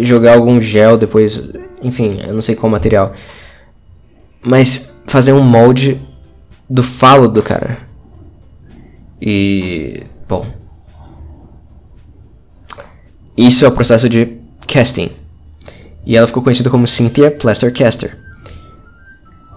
jogar 0.00 0.34
algum 0.34 0.60
gel 0.60 0.98
depois 0.98 1.40
enfim, 1.82 2.20
eu 2.20 2.34
não 2.34 2.42
sei 2.42 2.54
qual 2.54 2.70
material. 2.70 3.12
Mas 4.42 4.94
fazer 5.06 5.32
um 5.32 5.42
molde 5.42 6.00
do 6.68 6.82
falo 6.82 7.28
do 7.28 7.42
cara. 7.42 7.78
E. 9.20 10.02
Bom. 10.28 10.46
Isso 13.36 13.64
é 13.64 13.68
o 13.68 13.72
processo 13.72 14.08
de 14.08 14.38
casting. 14.66 15.10
E 16.04 16.16
ela 16.16 16.26
ficou 16.26 16.42
conhecida 16.42 16.70
como 16.70 16.86
Cynthia 16.86 17.30
Plastercaster. 17.30 18.16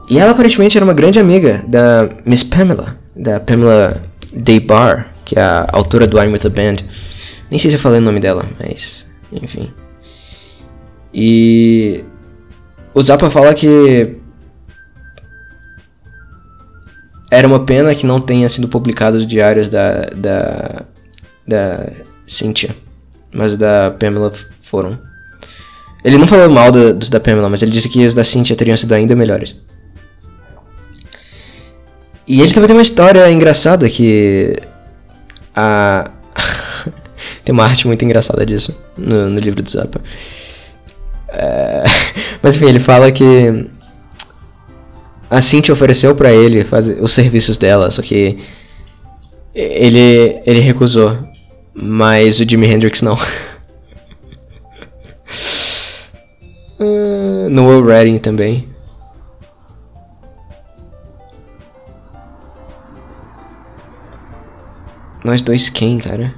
E 0.09 0.17
ela 0.17 0.32
aparentemente 0.32 0.76
era 0.76 0.84
uma 0.84 0.93
grande 0.93 1.20
amiga 1.20 1.63
da 1.67 2.09
Miss 2.26 2.43
Pamela, 2.43 2.97
da 3.15 3.39
Pamela 3.39 4.01
Daybar, 4.34 5.13
que 5.24 5.38
é 5.38 5.41
a 5.41 5.67
autora 5.72 6.07
do 6.07 6.17
I'm 6.17 6.32
With 6.32 6.39
The 6.39 6.49
Band. 6.49 6.84
Nem 7.51 7.59
sei 7.59 7.70
se 7.70 7.78
eu 7.78 7.80
falei 7.80 7.99
o 7.99 8.03
nome 8.03 8.20
dela, 8.20 8.43
mas. 8.59 9.07
Enfim. 9.32 9.72
E 11.14 12.03
o 12.93 13.01
Zappa 13.01 13.30
fala 13.30 13.53
que 13.53 14.18
era 17.32 17.47
uma 17.47 17.60
pena 17.60 17.93
que 17.93 18.05
não 18.05 18.20
tenha 18.20 18.49
sido 18.49 18.68
publicados 18.68 19.22
os 19.22 19.28
diários 19.28 19.70
da, 19.70 20.01
da, 20.16 20.82
da 21.47 21.91
Cynthia, 22.28 22.76
mas 23.32 23.55
da 23.55 23.91
Pamela 23.91 24.34
foram. 24.62 24.99
Ele 26.03 26.18
não 26.18 26.28
falou 26.28 26.49
mal 26.49 26.72
dos 26.72 27.10
da 27.10 27.20
Pamela, 27.20 27.49
mas 27.49 27.62
ele 27.62 27.72
disse 27.72 27.89
que 27.89 28.05
os 28.05 28.14
da 28.14 28.24
Cynthia 28.24 28.55
teriam 28.55 28.78
sido 28.78 28.93
ainda 28.93 29.16
melhores. 29.16 29.55
E 32.28 32.41
ele 32.41 32.53
também 32.53 32.68
tem 32.68 32.76
uma 32.76 32.84
história 32.84 33.30
engraçada 33.32 33.89
que 33.89 34.55
a 35.55 36.12
tem 37.43 37.53
uma 37.53 37.64
arte 37.64 37.88
muito 37.88 38.05
engraçada 38.05 38.45
disso 38.45 38.76
no, 38.95 39.30
no 39.30 39.39
livro 39.39 39.62
do 39.62 39.70
Zappa. 39.70 40.01
É... 41.32 41.84
Mas 42.41 42.55
enfim, 42.55 42.67
ele 42.67 42.80
fala 42.80 43.11
que 43.11 43.67
a 45.30 45.41
Cintia 45.41 45.73
ofereceu 45.73 46.15
para 46.15 46.32
ele 46.34 46.63
fazer 46.63 47.01
os 47.01 47.11
serviços 47.11 47.57
dela, 47.57 47.91
só 47.91 48.01
que 48.01 48.38
ele 49.53 50.41
ele 50.45 50.59
recusou, 50.59 51.17
mas 51.73 52.39
o 52.39 52.49
Jimi 52.49 52.67
Hendrix 52.67 53.01
não. 53.01 53.17
Noel 57.51 57.86
Redding 57.86 58.19
também. 58.19 58.67
Nós 65.23 65.41
dois 65.41 65.69
quem, 65.69 65.97
cara? 65.97 66.34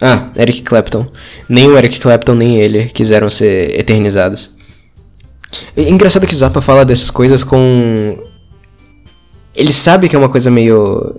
Ah, 0.00 0.28
Eric 0.36 0.62
Clapton. 0.62 1.06
Nem 1.48 1.68
o 1.68 1.76
Eric 1.76 2.00
Clapton 2.00 2.34
nem 2.34 2.56
ele 2.56 2.86
quiseram 2.86 3.28
ser 3.28 3.78
eternizados. 3.78 4.50
É 5.76 5.82
engraçado 5.82 6.26
que 6.26 6.34
Zappa 6.34 6.62
fala 6.62 6.84
dessas 6.84 7.10
coisas 7.10 7.44
com. 7.44 8.18
Ele 9.54 9.72
sabe 9.72 10.08
que 10.08 10.16
é 10.16 10.18
uma 10.18 10.28
coisa 10.28 10.50
meio. 10.50 11.14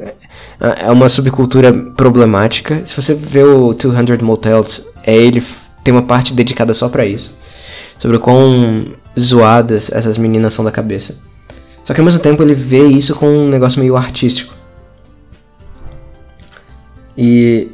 É, 0.59 0.85
é 0.87 0.91
uma 0.91 1.09
subcultura 1.09 1.71
problemática. 1.73 2.81
Se 2.85 2.95
você 2.95 3.13
vê 3.13 3.43
o 3.43 3.73
200 3.73 4.19
Motels, 4.19 4.87
é 5.03 5.15
ele 5.15 5.43
tem 5.83 5.93
uma 5.93 6.03
parte 6.03 6.33
dedicada 6.33 6.73
só 6.73 6.89
para 6.89 7.05
isso. 7.05 7.37
Sobre 7.99 8.17
o 8.17 8.19
quão 8.19 8.93
zoadas 9.19 9.91
essas 9.91 10.17
meninas 10.17 10.53
são 10.53 10.65
da 10.65 10.71
cabeça. 10.71 11.17
Só 11.83 11.93
que 11.93 11.99
ao 11.99 12.05
mesmo 12.05 12.19
tempo 12.19 12.41
ele 12.41 12.55
vê 12.55 12.85
isso 12.87 13.13
com 13.15 13.27
um 13.27 13.49
negócio 13.49 13.79
meio 13.79 13.97
artístico. 13.97 14.55
E 17.17 17.69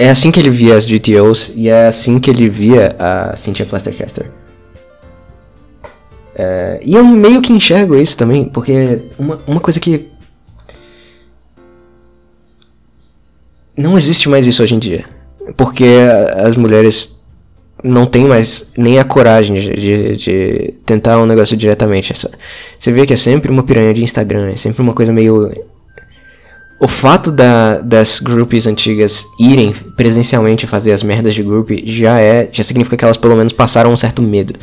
é 0.00 0.08
assim 0.08 0.30
que 0.30 0.40
ele 0.40 0.48
via 0.48 0.76
as 0.76 0.86
GTOs 0.88 1.52
e 1.54 1.68
é 1.68 1.88
assim 1.88 2.18
que 2.18 2.30
ele 2.30 2.48
via 2.48 2.96
a 2.98 3.36
Cynthia 3.36 3.66
Plastercaster. 3.66 4.30
É, 6.34 6.80
e 6.82 6.94
eu 6.94 7.04
meio 7.04 7.42
que 7.42 7.52
enxergo 7.52 7.94
isso 7.94 8.16
também, 8.16 8.46
porque 8.46 9.02
uma, 9.18 9.38
uma 9.46 9.60
coisa 9.60 9.78
que. 9.78 10.08
Não 13.76 13.98
existe 13.98 14.26
mais 14.26 14.46
isso 14.46 14.62
hoje 14.62 14.74
em 14.74 14.78
dia. 14.78 15.04
Porque 15.54 15.84
as 16.34 16.56
mulheres 16.56 17.20
não 17.84 18.06
têm 18.06 18.24
mais 18.24 18.72
nem 18.78 18.98
a 18.98 19.04
coragem 19.04 19.60
de, 19.60 19.74
de, 19.74 20.16
de 20.16 20.74
tentar 20.86 21.18
um 21.18 21.26
negócio 21.26 21.54
diretamente. 21.58 22.14
Você 22.78 22.90
vê 22.90 23.04
que 23.04 23.12
é 23.12 23.18
sempre 23.18 23.52
uma 23.52 23.62
piranha 23.62 23.92
de 23.92 24.02
Instagram, 24.02 24.48
é 24.48 24.56
sempre 24.56 24.80
uma 24.80 24.94
coisa 24.94 25.12
meio. 25.12 25.52
O 26.80 26.88
fato 26.88 27.30
da, 27.30 27.78
das 27.78 28.20
groupies 28.20 28.66
antigas 28.66 29.26
irem 29.38 29.72
presencialmente 29.72 30.66
fazer 30.66 30.92
as 30.92 31.02
merdas 31.02 31.34
de 31.34 31.42
group 31.42 31.70
já 31.84 32.18
é. 32.18 32.48
já 32.50 32.62
significa 32.62 32.96
que 32.96 33.04
elas 33.04 33.18
pelo 33.18 33.36
menos 33.36 33.52
passaram 33.52 33.92
um 33.92 33.96
certo 33.96 34.22
medo. 34.22 34.54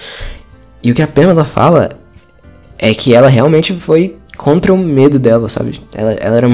E 0.81 0.91
o 0.91 0.95
que 0.95 1.03
a 1.03 1.07
Pamela 1.07 1.45
fala 1.45 1.91
é 2.79 2.91
que 2.95 3.13
ela 3.13 3.27
realmente 3.27 3.71
foi 3.75 4.17
contra 4.35 4.73
o 4.73 4.77
medo 4.77 5.19
dela, 5.19 5.47
sabe? 5.47 5.79
Ela, 5.93 6.13
ela 6.13 6.37
era. 6.37 6.47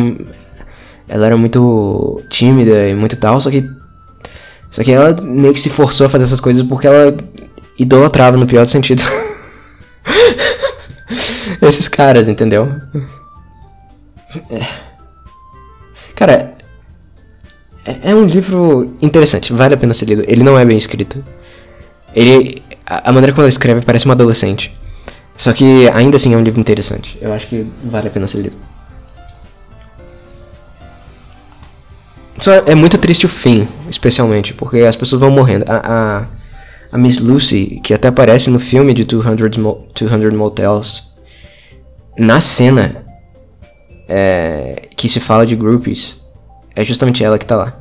Ela 1.07 1.25
era 1.27 1.37
muito 1.37 2.21
tímida 2.29 2.89
e 2.89 2.93
muito 2.93 3.15
tal, 3.15 3.39
só 3.39 3.49
que. 3.49 3.65
Só 4.69 4.83
que 4.83 4.91
ela 4.91 5.13
meio 5.21 5.53
que 5.53 5.61
se 5.61 5.69
forçou 5.69 6.07
a 6.07 6.09
fazer 6.09 6.25
essas 6.25 6.41
coisas 6.41 6.63
porque 6.63 6.87
ela 6.87 7.15
idolatrava 7.79 8.35
no 8.35 8.47
pior 8.47 8.65
sentido. 8.65 9.03
Esses 11.61 11.87
caras, 11.87 12.27
entendeu? 12.27 12.69
É. 14.49 14.92
Cara, 16.15 16.53
é, 17.85 18.11
é 18.11 18.15
um 18.15 18.25
livro 18.25 18.95
interessante, 19.01 19.51
vale 19.51 19.73
a 19.73 19.77
pena 19.77 19.93
ser 19.93 20.05
lido. 20.05 20.23
Ele 20.27 20.43
não 20.43 20.57
é 20.57 20.65
bem 20.65 20.77
escrito. 20.77 21.23
Ele 22.15 22.61
a, 22.85 23.11
maneira 23.11 23.33
como 23.33 23.43
ela 23.43 23.49
escreve 23.49 23.81
parece 23.85 24.05
uma 24.05 24.13
adolescente. 24.13 24.75
Só 25.35 25.51
que 25.51 25.89
ainda 25.89 26.17
assim 26.17 26.33
é 26.33 26.37
um 26.37 26.43
livro 26.43 26.59
interessante. 26.59 27.17
Eu 27.21 27.33
acho 27.33 27.47
que 27.47 27.65
vale 27.83 28.07
a 28.07 28.11
pena 28.11 28.27
ser 28.27 28.41
lido. 28.41 28.55
Só 32.39 32.53
é 32.53 32.75
muito 32.75 32.97
triste 32.97 33.25
o 33.25 33.29
fim, 33.29 33.67
especialmente, 33.89 34.53
porque 34.53 34.79
as 34.79 34.95
pessoas 34.95 35.21
vão 35.21 35.31
morrendo. 35.31 35.65
A, 35.67 35.77
a, 35.77 36.25
a 36.91 36.97
Miss 36.97 37.19
Lucy, 37.19 37.79
que 37.83 37.93
até 37.93 38.09
aparece 38.09 38.49
no 38.49 38.59
filme 38.59 38.93
de 38.93 39.05
200, 39.05 39.57
Mo 39.57 39.87
200 39.97 40.37
Motels, 40.37 41.11
na 42.17 42.41
cena 42.41 43.02
é, 44.07 44.89
que 44.95 45.09
se 45.09 45.19
fala 45.19 45.45
de 45.45 45.55
groupies, 45.55 46.21
é 46.75 46.83
justamente 46.83 47.23
ela 47.23 47.37
que 47.37 47.45
tá 47.45 47.55
lá. 47.55 47.73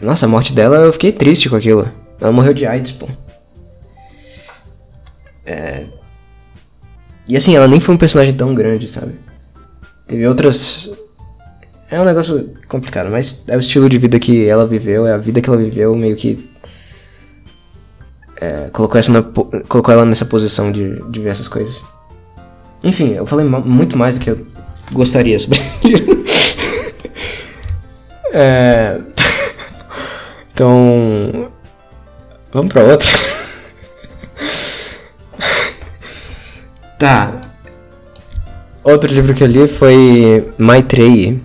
Nossa, 0.00 0.26
a 0.26 0.28
morte 0.28 0.52
dela, 0.52 0.76
eu 0.76 0.92
fiquei 0.92 1.12
triste 1.12 1.48
com 1.48 1.56
aquilo. 1.56 1.88
Ela 2.20 2.32
morreu 2.32 2.52
de 2.52 2.66
AIDS, 2.66 2.92
pô. 2.92 3.08
É... 5.44 5.84
E 7.28 7.36
assim, 7.36 7.56
ela 7.56 7.66
nem 7.66 7.80
foi 7.80 7.94
um 7.94 7.98
personagem 7.98 8.34
tão 8.34 8.54
grande, 8.54 8.88
sabe? 8.88 9.14
Teve 10.06 10.26
outras. 10.26 10.90
É 11.90 12.00
um 12.00 12.04
negócio 12.04 12.54
complicado, 12.68 13.10
mas 13.10 13.44
é 13.48 13.56
o 13.56 13.60
estilo 13.60 13.88
de 13.88 13.98
vida 13.98 14.18
que 14.18 14.46
ela 14.46 14.66
viveu, 14.66 15.06
é 15.06 15.12
a 15.12 15.18
vida 15.18 15.40
que 15.40 15.48
ela 15.48 15.58
viveu, 15.58 15.94
meio 15.94 16.16
que. 16.16 16.48
É, 18.38 18.68
colocou, 18.70 18.98
essa 18.98 19.10
na, 19.10 19.22
colocou 19.22 19.94
ela 19.94 20.04
nessa 20.04 20.26
posição 20.26 20.70
de, 20.70 21.00
de 21.10 21.20
ver 21.20 21.30
essas 21.30 21.48
coisas. 21.48 21.80
Enfim, 22.84 23.14
eu 23.14 23.24
falei 23.24 23.46
muito 23.46 23.96
mais 23.96 24.14
do 24.14 24.20
que 24.20 24.30
eu 24.30 24.46
gostaria 24.92 25.38
sobre 25.38 25.58
é... 28.32 29.00
Então. 30.52 31.50
Vamos 32.52 32.72
pra 32.72 32.82
outra. 32.82 33.08
Tá. 36.98 37.42
Outro 38.82 39.12
livro 39.12 39.34
que 39.34 39.42
eu 39.42 39.46
li 39.46 39.68
foi 39.68 40.50
Maitreyi, 40.56 41.42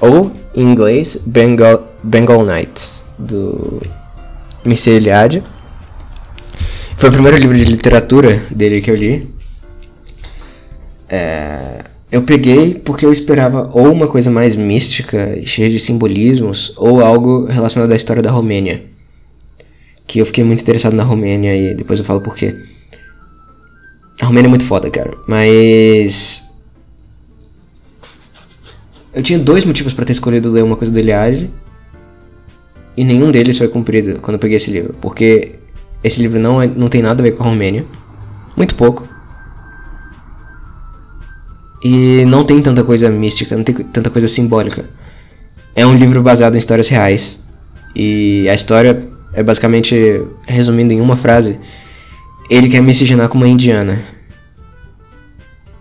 ou 0.00 0.30
em 0.54 0.62
inglês 0.62 1.16
Bengal, 1.24 1.90
Bengal 2.02 2.44
Nights, 2.44 3.02
do 3.18 3.80
Mircea 4.64 4.96
Eliade. 4.96 5.42
Foi 6.98 7.08
o 7.08 7.12
primeiro 7.12 7.38
livro 7.38 7.56
de 7.56 7.64
literatura 7.64 8.42
dele 8.50 8.82
que 8.82 8.90
eu 8.90 8.96
li. 8.96 9.34
É, 11.08 11.84
eu 12.10 12.22
peguei 12.22 12.74
porque 12.74 13.04
eu 13.04 13.12
esperava 13.12 13.68
ou 13.72 13.90
uma 13.92 14.06
coisa 14.06 14.30
mais 14.30 14.54
mística, 14.54 15.40
cheia 15.44 15.68
de 15.68 15.78
simbolismos, 15.78 16.72
ou 16.76 17.00
algo 17.00 17.46
relacionado 17.46 17.92
à 17.92 17.96
história 17.96 18.22
da 18.22 18.30
Romênia. 18.30 18.84
Que 20.06 20.20
eu 20.20 20.26
fiquei 20.26 20.44
muito 20.44 20.62
interessado 20.62 20.94
na 20.94 21.02
Romênia 21.02 21.54
e 21.56 21.74
depois 21.74 21.98
eu 21.98 22.04
falo 22.04 22.20
por 22.20 22.36
quê. 22.36 22.54
A 24.20 24.26
Romênia 24.26 24.46
é 24.46 24.50
muito 24.50 24.64
foda, 24.64 24.88
cara. 24.88 25.16
Mas. 25.26 26.44
Eu 29.12 29.22
tinha 29.22 29.38
dois 29.38 29.64
motivos 29.64 29.92
para 29.92 30.04
ter 30.04 30.12
escolhido 30.12 30.50
ler 30.50 30.62
uma 30.62 30.76
coisa 30.76 30.92
do 30.92 30.98
Eliade. 30.98 31.50
E 32.96 33.04
nenhum 33.04 33.30
deles 33.30 33.58
foi 33.58 33.68
cumprido 33.68 34.20
quando 34.22 34.36
eu 34.36 34.38
peguei 34.38 34.56
esse 34.56 34.70
livro. 34.70 34.94
Porque 35.00 35.56
esse 36.04 36.20
livro 36.20 36.38
não, 36.38 36.62
é, 36.62 36.66
não 36.68 36.88
tem 36.88 37.02
nada 37.02 37.20
a 37.20 37.24
ver 37.24 37.32
com 37.32 37.42
a 37.42 37.46
Romênia. 37.46 37.84
Muito 38.56 38.76
pouco. 38.76 39.15
E 41.88 42.24
não 42.24 42.42
tem 42.42 42.60
tanta 42.60 42.82
coisa 42.82 43.08
mística, 43.08 43.56
não 43.56 43.62
tem 43.62 43.72
tanta 43.72 44.10
coisa 44.10 44.26
simbólica. 44.26 44.86
É 45.72 45.86
um 45.86 45.94
livro 45.94 46.20
baseado 46.20 46.56
em 46.56 46.58
histórias 46.58 46.88
reais. 46.88 47.40
E 47.94 48.48
a 48.48 48.54
história 48.54 49.08
é 49.32 49.40
basicamente, 49.40 49.94
resumindo 50.48 50.92
em 50.92 51.00
uma 51.00 51.16
frase, 51.16 51.60
ele 52.50 52.68
quer 52.68 52.82
miscigenar 52.82 53.28
com 53.28 53.38
uma 53.38 53.46
indiana. 53.46 54.02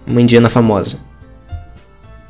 Uma 0.06 0.22
indiana 0.22 0.48
famosa. 0.48 1.00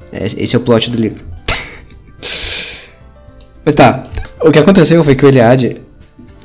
É, 0.09 0.25
esse 0.25 0.55
é 0.55 0.57
o 0.57 0.61
plot 0.61 0.89
do 0.89 0.97
livro. 0.97 1.21
Mas 3.65 3.75
tá, 3.75 4.03
o 4.39 4.51
que 4.51 4.59
aconteceu 4.59 5.03
foi 5.03 5.15
que 5.15 5.25
o 5.25 5.27
Eliade. 5.27 5.81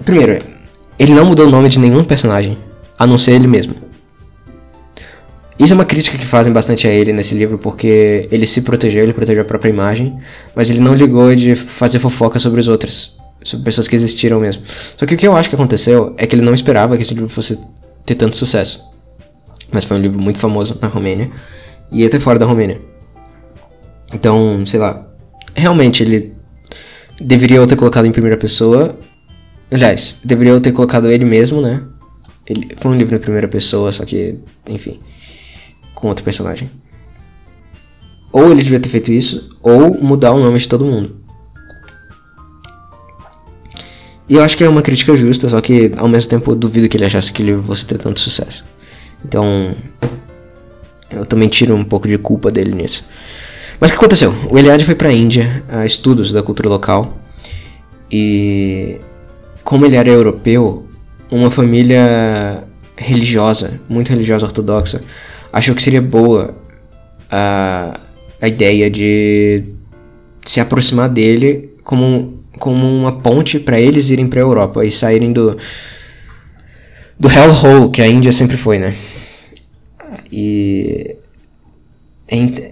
Primeiro, 0.04 0.44
ele 0.98 1.14
não 1.14 1.26
mudou 1.26 1.46
o 1.46 1.50
nome 1.50 1.68
de 1.68 1.78
nenhum 1.78 2.02
personagem, 2.02 2.58
a 2.98 3.06
não 3.06 3.16
ser 3.16 3.34
ele 3.34 3.46
mesmo. 3.46 3.89
Isso 5.60 5.74
é 5.74 5.76
uma 5.76 5.84
crítica 5.84 6.16
que 6.16 6.24
fazem 6.24 6.50
bastante 6.50 6.88
a 6.88 6.90
ele 6.90 7.12
nesse 7.12 7.34
livro, 7.34 7.58
porque 7.58 8.26
ele 8.32 8.46
se 8.46 8.62
protegeu, 8.62 9.02
ele 9.02 9.12
protegeu 9.12 9.42
a 9.42 9.44
própria 9.44 9.68
imagem, 9.68 10.16
mas 10.56 10.70
ele 10.70 10.80
não 10.80 10.94
ligou 10.94 11.34
de 11.34 11.54
fazer 11.54 11.98
fofoca 11.98 12.38
sobre 12.38 12.62
os 12.62 12.66
outros, 12.66 13.18
sobre 13.44 13.66
pessoas 13.66 13.86
que 13.86 13.94
existiram 13.94 14.40
mesmo. 14.40 14.62
Só 14.96 15.04
que 15.04 15.14
o 15.14 15.18
que 15.18 15.28
eu 15.28 15.36
acho 15.36 15.50
que 15.50 15.54
aconteceu 15.54 16.14
é 16.16 16.26
que 16.26 16.34
ele 16.34 16.40
não 16.40 16.54
esperava 16.54 16.96
que 16.96 17.02
esse 17.02 17.12
livro 17.12 17.28
fosse 17.28 17.60
ter 18.06 18.14
tanto 18.14 18.38
sucesso. 18.38 18.82
Mas 19.70 19.84
foi 19.84 19.98
um 19.98 20.00
livro 20.00 20.18
muito 20.18 20.38
famoso 20.38 20.78
na 20.80 20.88
Romênia 20.88 21.30
e 21.92 22.06
até 22.06 22.18
fora 22.18 22.38
da 22.38 22.46
Romênia. 22.46 22.80
Então, 24.14 24.64
sei 24.64 24.80
lá, 24.80 25.06
realmente 25.54 26.02
ele 26.02 26.34
deveria 27.20 27.66
ter 27.66 27.76
colocado 27.76 28.06
em 28.06 28.12
primeira 28.12 28.38
pessoa. 28.38 28.98
Aliás, 29.70 30.16
deveria 30.24 30.58
ter 30.58 30.72
colocado 30.72 31.10
ele 31.10 31.26
mesmo, 31.26 31.60
né? 31.60 31.82
Ele 32.46 32.74
foi 32.78 32.90
um 32.90 32.96
livro 32.96 33.14
em 33.14 33.20
primeira 33.20 33.46
pessoa, 33.46 33.92
só 33.92 34.06
que, 34.06 34.38
enfim, 34.66 34.98
com 36.00 36.08
outro 36.08 36.24
personagem. 36.24 36.70
Ou 38.32 38.50
ele 38.50 38.62
devia 38.62 38.80
ter 38.80 38.88
feito 38.88 39.12
isso, 39.12 39.50
ou 39.62 40.02
mudar 40.02 40.32
o 40.32 40.40
nome 40.40 40.58
de 40.58 40.68
todo 40.68 40.84
mundo. 40.84 41.16
E 44.28 44.34
eu 44.34 44.42
acho 44.44 44.56
que 44.56 44.62
é 44.62 44.68
uma 44.68 44.82
crítica 44.82 45.16
justa, 45.16 45.48
só 45.48 45.60
que 45.60 45.92
ao 45.96 46.08
mesmo 46.08 46.30
tempo 46.30 46.52
eu 46.52 46.56
duvido 46.56 46.88
que 46.88 46.96
ele 46.96 47.04
achasse 47.04 47.32
que 47.32 47.42
ele 47.42 47.56
fosse 47.58 47.84
ter 47.84 47.98
tanto 47.98 48.20
sucesso. 48.20 48.64
Então, 49.24 49.74
eu 51.10 51.26
também 51.26 51.48
tiro 51.48 51.74
um 51.74 51.84
pouco 51.84 52.06
de 52.06 52.16
culpa 52.16 52.50
dele 52.50 52.72
nisso. 52.72 53.04
Mas 53.80 53.90
o 53.90 53.92
que 53.92 53.98
aconteceu? 53.98 54.32
O 54.48 54.56
Eliade 54.56 54.84
foi 54.84 54.94
para 54.94 55.08
a 55.08 55.12
Índia 55.12 55.64
a 55.68 55.84
estudos 55.84 56.30
da 56.30 56.42
cultura 56.42 56.68
local. 56.68 57.18
E 58.10 59.00
como 59.64 59.84
ele 59.84 59.96
era 59.96 60.08
europeu, 60.08 60.86
uma 61.30 61.50
família 61.50 62.64
religiosa, 62.96 63.80
muito 63.88 64.10
religiosa 64.10 64.46
ortodoxa, 64.46 65.02
achou 65.52 65.74
que 65.74 65.82
seria 65.82 66.02
boa 66.02 66.54
a, 67.30 68.00
a 68.40 68.48
ideia 68.48 68.90
de 68.90 69.64
se 70.44 70.60
aproximar 70.60 71.08
dele 71.08 71.70
como, 71.84 72.42
como 72.58 72.86
uma 72.86 73.20
ponte 73.20 73.58
para 73.58 73.80
eles 73.80 74.10
irem 74.10 74.28
para 74.28 74.40
a 74.40 74.42
Europa 74.42 74.84
e 74.84 74.90
saírem 74.90 75.32
do 75.32 75.56
do 77.18 77.28
hellhole 77.28 77.90
que 77.90 78.00
a 78.00 78.06
Índia 78.06 78.32
sempre 78.32 78.56
foi, 78.56 78.78
né? 78.78 78.94
E 80.32 81.16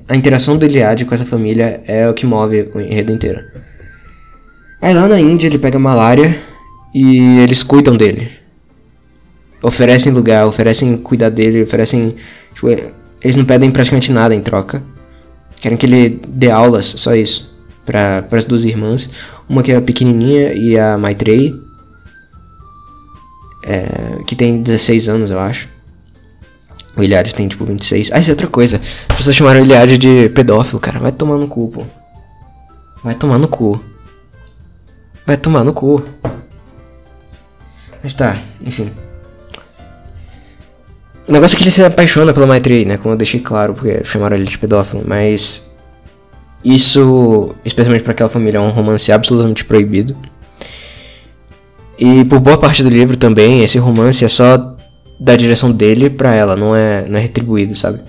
a 0.08 0.16
interação 0.16 0.56
do 0.56 0.64
Iliad 0.64 1.04
com 1.04 1.14
essa 1.14 1.26
família 1.26 1.82
é 1.86 2.08
o 2.08 2.14
que 2.14 2.24
move 2.24 2.70
o 2.74 2.80
enredo 2.80 3.12
inteiro. 3.12 3.44
Aí 4.80 4.94
lá 4.94 5.06
na 5.06 5.20
Índia 5.20 5.48
ele 5.48 5.58
pega 5.58 5.78
malária 5.78 6.38
e 6.94 7.40
eles 7.40 7.62
cuidam 7.62 7.96
dele. 7.96 8.30
Oferecem 9.60 10.12
lugar, 10.12 10.46
oferecem 10.46 10.96
cuidar 10.96 11.30
dele, 11.30 11.62
oferecem. 11.62 12.16
Tipo, 12.59 12.92
eles 13.22 13.36
não 13.36 13.44
pedem 13.44 13.70
praticamente 13.70 14.11
nada 14.11 14.34
em 14.34 14.40
troca. 14.40 14.82
Querem 15.61 15.78
que 15.78 15.86
ele 15.86 16.20
dê 16.26 16.50
aulas, 16.50 16.86
só 16.86 17.14
isso. 17.14 17.56
Para 17.86 18.26
as 18.32 18.44
duas 18.44 18.64
irmãs. 18.64 19.09
Uma 19.48 19.62
que 19.62 19.70
é 19.70 19.76
a 19.76 19.80
pequenininha 19.80 20.52
e 20.54 20.76
a 20.76 20.98
Maitreyi. 20.98 21.54
É, 23.62 24.24
que 24.26 24.34
tem 24.34 24.61
16 24.61 25.09
anos, 25.09 25.30
eu 25.30 25.38
acho. 25.38 25.68
O 26.96 27.02
Iliad 27.02 27.32
tem 27.32 27.46
tipo 27.46 27.64
26. 27.64 28.11
Ah, 28.12 28.18
isso 28.18 28.30
é 28.30 28.32
outra 28.32 28.48
coisa. 28.48 28.80
As 29.09 29.16
pessoas 29.16 29.36
chamaram 29.36 29.61
o 29.61 29.64
Iliad 29.64 29.96
de 29.96 30.28
pedófilo, 30.30 30.80
cara. 30.80 30.98
Vai 30.98 31.12
tomar 31.12 31.36
no 31.36 31.46
cu, 31.46 31.68
pô. 31.68 31.84
Vai 33.04 33.14
tomar 33.14 33.38
no 33.38 33.46
cu. 33.46 33.80
Vai 35.24 35.36
tomar 35.36 35.62
no 35.62 35.72
cu. 35.72 36.04
Mas 38.02 38.14
tá, 38.14 38.42
enfim. 38.61 38.90
O 41.28 41.32
negócio 41.32 41.54
é 41.54 41.58
que 41.58 41.64
ele 41.64 41.70
se 41.70 41.84
apaixona 41.84 42.32
pela 42.32 42.46
Maitreyi, 42.46 42.86
né? 42.86 42.96
Como 42.96 43.12
eu 43.12 43.18
deixei 43.18 43.38
claro, 43.38 43.74
porque 43.74 44.02
chamaram 44.04 44.34
ele 44.36 44.46
de 44.46 44.56
pedófilo. 44.56 45.04
Mas. 45.06 45.68
Isso, 46.64 47.54
especialmente 47.64 48.02
para 48.02 48.12
aquela 48.12 48.30
família, 48.30 48.58
é 48.58 48.60
um 48.60 48.70
romance 48.70 49.12
absolutamente 49.12 49.64
proibido. 49.64 50.16
E 51.98 52.24
por 52.24 52.40
boa 52.40 52.58
parte 52.58 52.82
do 52.82 52.88
livro 52.88 53.16
também, 53.16 53.62
esse 53.62 53.78
romance 53.78 54.24
é 54.24 54.28
só 54.28 54.76
da 55.20 55.36
direção 55.36 55.70
dele 55.70 56.08
pra 56.08 56.34
ela, 56.34 56.56
não 56.56 56.74
é, 56.74 57.06
não 57.08 57.18
é 57.18 57.22
retribuído, 57.22 57.76
sabe? 57.76 58.00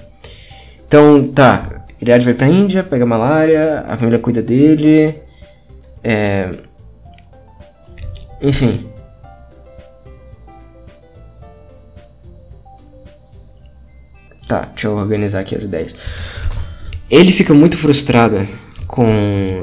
Então, 0.87 1.27
tá. 1.27 1.85
Iliad 2.01 2.23
vai 2.23 2.33
pra 2.33 2.47
Índia, 2.47 2.83
pega 2.83 3.05
malária, 3.05 3.85
a 3.87 3.97
família 3.97 4.19
cuida 4.19 4.41
dele. 4.41 5.15
É. 6.03 6.49
Enfim. 8.41 8.88
Tá, 14.49 14.61
deixa 14.61 14.87
eu 14.87 14.97
organizar 14.97 15.41
aqui 15.41 15.55
as 15.55 15.61
ideias. 15.61 15.93
Ele 17.07 17.31
fica 17.31 17.53
muito 17.53 17.77
frustrado 17.77 18.47
com 18.87 19.61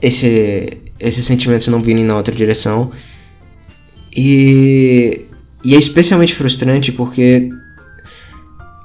esse, 0.00 0.78
esses 0.98 1.22
sentimentos 1.22 1.68
não 1.68 1.82
virem 1.82 2.06
na 2.06 2.16
outra 2.16 2.34
direção. 2.34 2.90
E, 4.16 5.26
e 5.62 5.74
é 5.74 5.78
especialmente 5.78 6.34
frustrante 6.34 6.90
porque 6.90 7.50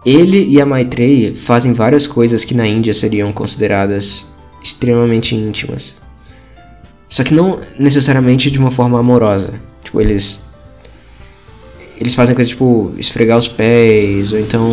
ele 0.05 0.45
e 0.45 0.59
a 0.59 0.65
Maitreyi 0.65 1.34
fazem 1.34 1.71
várias 1.71 2.05
coisas 2.05 2.43
que 2.43 2.53
na 2.53 2.67
Índia 2.67 2.93
seriam 2.93 3.32
consideradas 3.32 4.25
extremamente 4.61 5.36
íntimas. 5.36 5.95
Só 7.07 7.23
que 7.23 7.34
não 7.34 7.61
necessariamente 7.80 8.51
de 8.51 8.59
uma 8.59 8.71
forma 8.71 8.99
amorosa. 8.99 9.53
Tipo, 9.82 10.01
eles 10.01 10.45
eles 11.99 12.15
fazem 12.15 12.35
coisa 12.35 12.49
tipo 12.49 12.93
esfregar 12.97 13.37
os 13.37 13.47
pés, 13.47 14.31
ou 14.31 14.39
então 14.39 14.69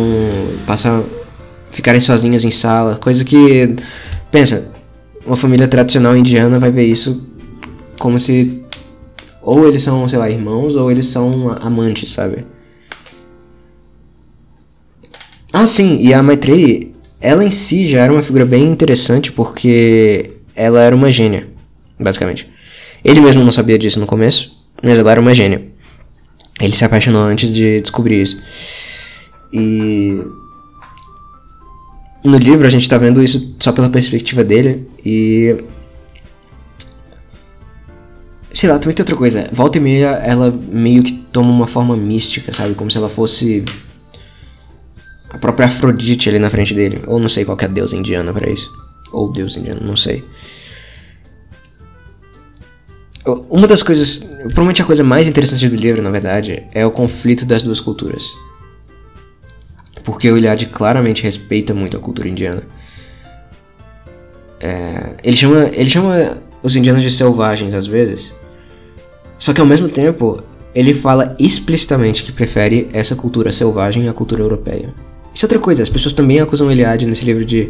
passar. 0.65 1.03
ficarem 1.71 1.99
sozinhos 1.99 2.45
em 2.45 2.51
sala, 2.51 2.97
coisa 2.97 3.25
que. 3.25 3.75
Pensa, 4.31 4.71
uma 5.25 5.35
família 5.35 5.67
tradicional 5.67 6.15
indiana 6.15 6.59
vai 6.59 6.71
ver 6.71 6.85
isso 6.85 7.27
como 7.99 8.19
se. 8.19 8.63
Ou 9.41 9.67
eles 9.67 9.83
são, 9.83 10.07
sei 10.07 10.17
lá, 10.17 10.29
irmãos, 10.29 10.75
ou 10.75 10.91
eles 10.91 11.07
são 11.07 11.55
amantes, 11.61 12.11
sabe? 12.11 12.45
Ah, 15.53 15.67
sim, 15.67 15.99
e 16.01 16.13
a 16.13 16.21
Maitreyi, 16.21 16.91
ela 17.21 17.43
em 17.43 17.51
si 17.51 17.87
já 17.87 18.03
era 18.03 18.11
uma 18.11 18.23
figura 18.23 18.45
bem 18.45 18.67
interessante 18.67 19.31
porque 19.31 20.31
ela 20.55 20.81
era 20.81 20.95
uma 20.95 21.09
gênia, 21.09 21.47
basicamente. 21.99 22.49
Ele 23.03 23.21
mesmo 23.21 23.43
não 23.43 23.51
sabia 23.51 23.77
disso 23.77 23.99
no 23.99 24.07
começo, 24.07 24.51
mas 24.83 24.97
ela 24.97 25.11
era 25.11 25.21
uma 25.21 25.33
gênia. 25.33 25.74
Ele 26.59 26.75
se 26.75 26.85
apaixonou 26.85 27.23
antes 27.23 27.53
de 27.53 27.81
descobrir 27.81 28.21
isso. 28.21 28.41
E 29.51 30.21
no 32.23 32.37
livro 32.37 32.65
a 32.65 32.69
gente 32.69 32.89
tá 32.89 32.97
vendo 32.97 33.21
isso 33.21 33.55
só 33.59 33.71
pela 33.71 33.89
perspectiva 33.89 34.43
dele 34.43 34.87
e 35.05 35.55
sei 38.53 38.69
lá, 38.69 38.79
também 38.79 38.95
tem 38.95 39.03
outra 39.03 39.15
coisa. 39.15 39.49
Volta 39.51 39.77
e 39.77 39.81
meia 39.81 40.11
ela 40.23 40.49
meio 40.49 41.03
que 41.03 41.13
toma 41.31 41.51
uma 41.51 41.67
forma 41.67 41.95
mística, 41.95 42.53
sabe? 42.53 42.73
Como 42.73 42.89
se 42.89 42.97
ela 42.97 43.09
fosse 43.09 43.65
a 45.29 45.37
própria 45.37 45.67
Afrodite 45.67 46.29
ali 46.29 46.39
na 46.39 46.49
frente 46.49 46.73
dele. 46.73 47.01
Ou 47.05 47.19
não 47.19 47.29
sei 47.29 47.43
qual 47.43 47.57
é 47.59 47.65
a 47.65 47.67
deusa 47.67 47.95
indiana 47.95 48.33
para 48.33 48.49
isso. 48.49 48.71
Ou 49.11 49.31
deus 49.31 49.57
indiano, 49.57 49.81
não 49.85 49.97
sei. 49.97 50.23
Uma 53.49 53.67
das 53.67 53.81
coisas, 53.81 54.17
provavelmente 54.17 54.81
a 54.81 54.85
coisa 54.85 55.03
mais 55.03 55.27
interessante 55.27 55.67
do 55.67 55.75
livro, 55.75 56.01
na 56.01 56.11
verdade, 56.11 56.63
é 56.73 56.85
o 56.85 56.91
conflito 56.91 57.43
das 57.45 57.63
duas 57.63 57.79
culturas. 57.79 58.23
Porque 60.03 60.29
o 60.29 60.37
Iliad 60.37 60.63
claramente 60.67 61.23
respeita 61.23 61.73
muito 61.73 61.97
a 61.97 61.99
cultura 61.99 62.29
indiana. 62.29 62.61
É, 64.59 65.15
ele, 65.23 65.35
chama, 65.35 65.69
ele 65.73 65.89
chama 65.89 66.37
os 66.61 66.75
indianos 66.75 67.01
de 67.01 67.09
selvagens 67.09 67.73
às 67.73 67.87
vezes. 67.87 68.31
Só 69.39 69.53
que 69.53 69.61
ao 69.61 69.67
mesmo 69.67 69.89
tempo, 69.89 70.43
ele 70.73 70.93
fala 70.93 71.35
explicitamente 71.39 72.23
que 72.23 72.31
prefere 72.31 72.89
essa 72.93 73.15
cultura 73.15 73.51
selvagem 73.51 74.07
à 74.07 74.13
cultura 74.13 74.43
europeia. 74.43 74.93
Isso 75.35 75.45
é 75.45 75.47
outra 75.47 75.59
coisa, 75.59 75.83
as 75.83 75.89
pessoas 75.89 76.13
também 76.13 76.39
acusam 76.39 76.71
Eliade 76.71 77.05
nesse 77.05 77.25
livro 77.25 77.43
de 77.43 77.67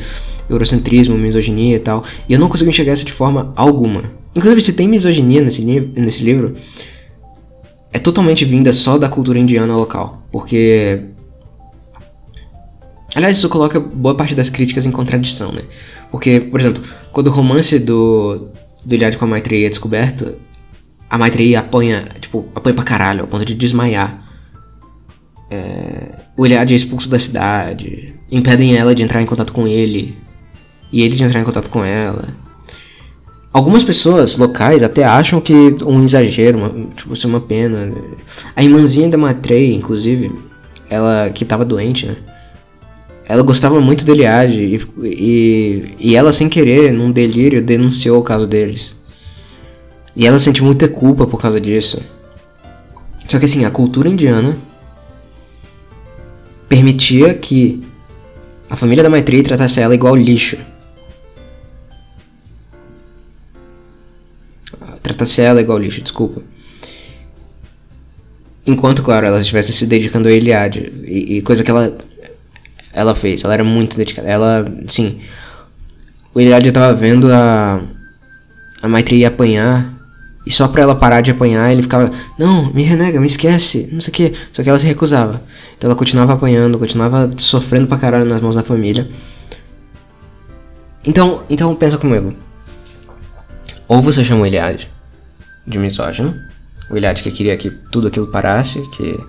eurocentrismo, 0.47 1.17
misoginia 1.17 1.77
e 1.77 1.79
tal, 1.79 2.03
e 2.29 2.33
eu 2.33 2.39
não 2.39 2.47
consigo 2.47 2.69
enxergar 2.69 2.93
isso 2.93 3.03
de 3.03 3.11
forma 3.11 3.51
alguma. 3.55 4.03
Inclusive, 4.35 4.61
se 4.61 4.73
tem 4.73 4.87
misoginia 4.87 5.41
nesse, 5.41 5.63
nesse 5.63 6.23
livro, 6.23 6.53
é 7.91 7.97
totalmente 7.97 8.45
vinda 8.45 8.71
só 8.71 8.97
da 8.99 9.09
cultura 9.09 9.39
indiana 9.39 9.75
local, 9.75 10.21
porque. 10.31 11.05
Aliás, 13.15 13.37
isso 13.37 13.47
coloca 13.47 13.79
boa 13.79 14.13
parte 14.13 14.35
das 14.35 14.49
críticas 14.49 14.85
em 14.85 14.91
contradição, 14.91 15.51
né? 15.51 15.63
Porque, 16.11 16.41
por 16.41 16.59
exemplo, 16.59 16.83
quando 17.13 17.27
o 17.27 17.31
romance 17.31 17.79
do, 17.79 18.49
do 18.85 18.93
Iliade 18.93 19.17
com 19.17 19.23
a 19.23 19.27
Maitreyi 19.27 19.65
é 19.65 19.69
descoberto, 19.69 20.35
a 21.09 21.17
Maitreyi 21.17 21.55
apanha, 21.55 22.09
tipo, 22.19 22.45
apanha 22.53 22.75
pra 22.75 22.83
caralho, 22.83 23.21
ao 23.21 23.27
ponto 23.27 23.45
de 23.45 23.55
desmaiar. 23.55 24.24
É, 25.49 26.15
o 26.35 26.45
Eliad 26.45 26.71
é 26.71 26.75
expulso 26.75 27.07
da 27.07 27.19
cidade, 27.19 28.13
impedem 28.31 28.75
ela 28.75 28.95
de 28.95 29.03
entrar 29.03 29.21
em 29.21 29.25
contato 29.25 29.53
com 29.53 29.67
ele, 29.67 30.15
e 30.91 31.01
ele 31.01 31.15
de 31.15 31.23
entrar 31.23 31.39
em 31.39 31.43
contato 31.43 31.69
com 31.69 31.83
ela. 31.83 32.29
Algumas 33.53 33.83
pessoas 33.83 34.37
locais 34.37 34.83
até 34.83 35.05
acham 35.05 35.39
que 35.39 35.53
um 35.85 36.03
exagero, 36.03 36.57
uma, 36.57 36.69
tipo, 36.95 37.13
isso 37.13 37.25
é 37.25 37.29
uma 37.29 37.39
pena. 37.39 37.89
A 38.53 38.61
irmãzinha 38.61 39.07
da 39.07 39.17
Matrei, 39.17 39.73
inclusive, 39.73 40.31
ela 40.89 41.29
que 41.29 41.45
tava 41.45 41.63
doente, 41.63 42.05
né? 42.05 42.17
Ela 43.27 43.41
gostava 43.41 43.79
muito 43.79 44.05
do 44.05 44.11
Eliad 44.11 44.51
e, 44.51 44.79
e, 45.03 45.95
e 45.99 46.15
ela, 46.15 46.33
sem 46.33 46.49
querer, 46.49 46.91
num 46.91 47.11
delírio, 47.11 47.63
denunciou 47.63 48.19
o 48.19 48.23
caso 48.23 48.45
deles. 48.45 48.95
E 50.15 50.27
ela 50.27 50.37
sente 50.37 50.61
muita 50.61 50.87
culpa 50.87 51.25
por 51.25 51.41
causa 51.41 51.59
disso. 51.59 52.01
Só 53.27 53.39
que 53.39 53.45
assim, 53.45 53.65
a 53.65 53.71
cultura 53.71 54.09
indiana 54.09 54.55
permitia 56.67 57.33
que 57.33 57.81
a 58.69 58.75
família 58.75 59.03
da 59.03 59.09
Maitreyi 59.09 59.43
tratasse 59.43 59.79
ela 59.79 59.93
igual 59.93 60.15
lixo. 60.15 60.57
Tratasse 65.01 65.41
ela 65.41 65.61
igual 65.61 65.77
lixo, 65.77 66.01
desculpa. 66.01 66.41
Enquanto, 68.65 69.03
claro, 69.03 69.27
ela 69.27 69.39
estivesse 69.39 69.71
se 69.71 69.85
dedicando 69.85 70.27
a 70.27 70.31
Eliade. 70.31 70.91
E, 71.05 71.37
e, 71.37 71.41
coisa 71.41 71.63
que 71.63 71.69
ela 71.69 71.95
ela 72.91 73.13
fez. 73.13 73.43
Ela 73.43 73.53
era 73.53 73.63
muito 73.63 73.97
dedicada. 73.97 74.27
Ela, 74.27 74.65
sim. 74.87 75.19
O 76.33 76.39
Eliade 76.39 76.69
estava 76.69 76.93
vendo 76.93 77.31
a 77.31 77.83
a 78.81 78.87
Maitreyi 78.87 79.25
apanhar 79.25 79.94
e 80.45 80.51
só 80.51 80.67
pra 80.67 80.83
ela 80.83 80.95
parar 80.95 81.21
de 81.21 81.31
apanhar, 81.31 81.71
ele 81.71 81.81
ficava, 81.81 82.11
não, 82.37 82.71
me 82.71 82.83
renega, 82.83 83.19
me 83.19 83.27
esquece, 83.27 83.89
não 83.91 83.99
sei 83.99 84.11
o 84.11 84.13
que. 84.13 84.33
Só 84.53 84.61
que 84.61 84.69
ela 84.69 84.77
se 84.77 84.85
recusava. 84.85 85.41
Então 85.77 85.89
ela 85.89 85.97
continuava 85.97 86.33
apanhando, 86.33 86.77
continuava 86.77 87.29
sofrendo 87.37 87.87
pra 87.87 87.97
caralho 87.97 88.25
nas 88.25 88.41
mãos 88.41 88.55
da 88.55 88.63
família. 88.63 89.09
Então, 91.03 91.43
então 91.49 91.75
pensa 91.75 91.97
comigo. 91.97 92.33
Ou 93.87 94.01
você 94.01 94.23
chama 94.23 94.41
o 94.41 94.45
Eliade 94.45 94.89
de 95.65 95.79
misógino, 95.79 96.35
O 96.89 96.95
Iliad 96.95 97.21
que 97.21 97.31
queria 97.31 97.57
que 97.57 97.69
tudo 97.69 98.07
aquilo 98.07 98.27
parasse, 98.27 98.81
que 98.91 99.19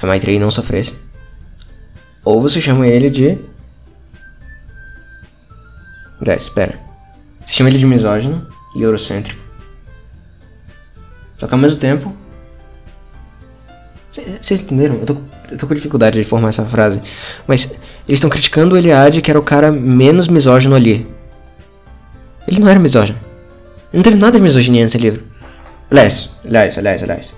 a 0.00 0.06
Maitreyi 0.06 0.38
não 0.38 0.50
sofresse. 0.50 0.94
Ou 2.24 2.40
você 2.40 2.60
chama 2.60 2.86
ele 2.86 3.10
de. 3.10 3.38
Aliás, 6.20 6.42
espera. 6.42 6.78
Você 7.40 7.54
chama 7.54 7.70
ele 7.70 7.78
de 7.78 7.86
misógino 7.86 8.46
e 8.76 8.82
eurocêntrico. 8.82 9.45
Só 11.38 11.46
que 11.46 11.54
ao 11.54 11.60
mesmo 11.60 11.78
tempo. 11.78 12.14
Vocês 14.40 14.60
entenderam? 14.60 14.96
Eu 14.96 15.06
tô, 15.06 15.16
eu 15.50 15.58
tô 15.58 15.66
com 15.66 15.74
dificuldade 15.74 16.18
de 16.18 16.24
formar 16.24 16.48
essa 16.48 16.64
frase. 16.64 17.02
Mas 17.46 17.64
eles 18.08 18.18
estão 18.18 18.30
criticando 18.30 18.74
o 18.74 18.78
Eliade, 18.78 19.20
que 19.20 19.30
era 19.30 19.38
o 19.38 19.42
cara 19.42 19.70
menos 19.70 20.28
misógino 20.28 20.74
ali. 20.74 21.06
Ele 22.48 22.60
não 22.60 22.68
era 22.68 22.80
misógino. 22.80 23.18
Não 23.92 24.02
teve 24.02 24.16
nada 24.16 24.38
de 24.38 24.42
misoginia 24.42 24.84
nesse 24.84 24.98
livro. 24.98 25.24
Aliás, 25.90 26.30
aliás, 26.44 26.78
aliás, 26.78 27.02
aliás. 27.02 27.34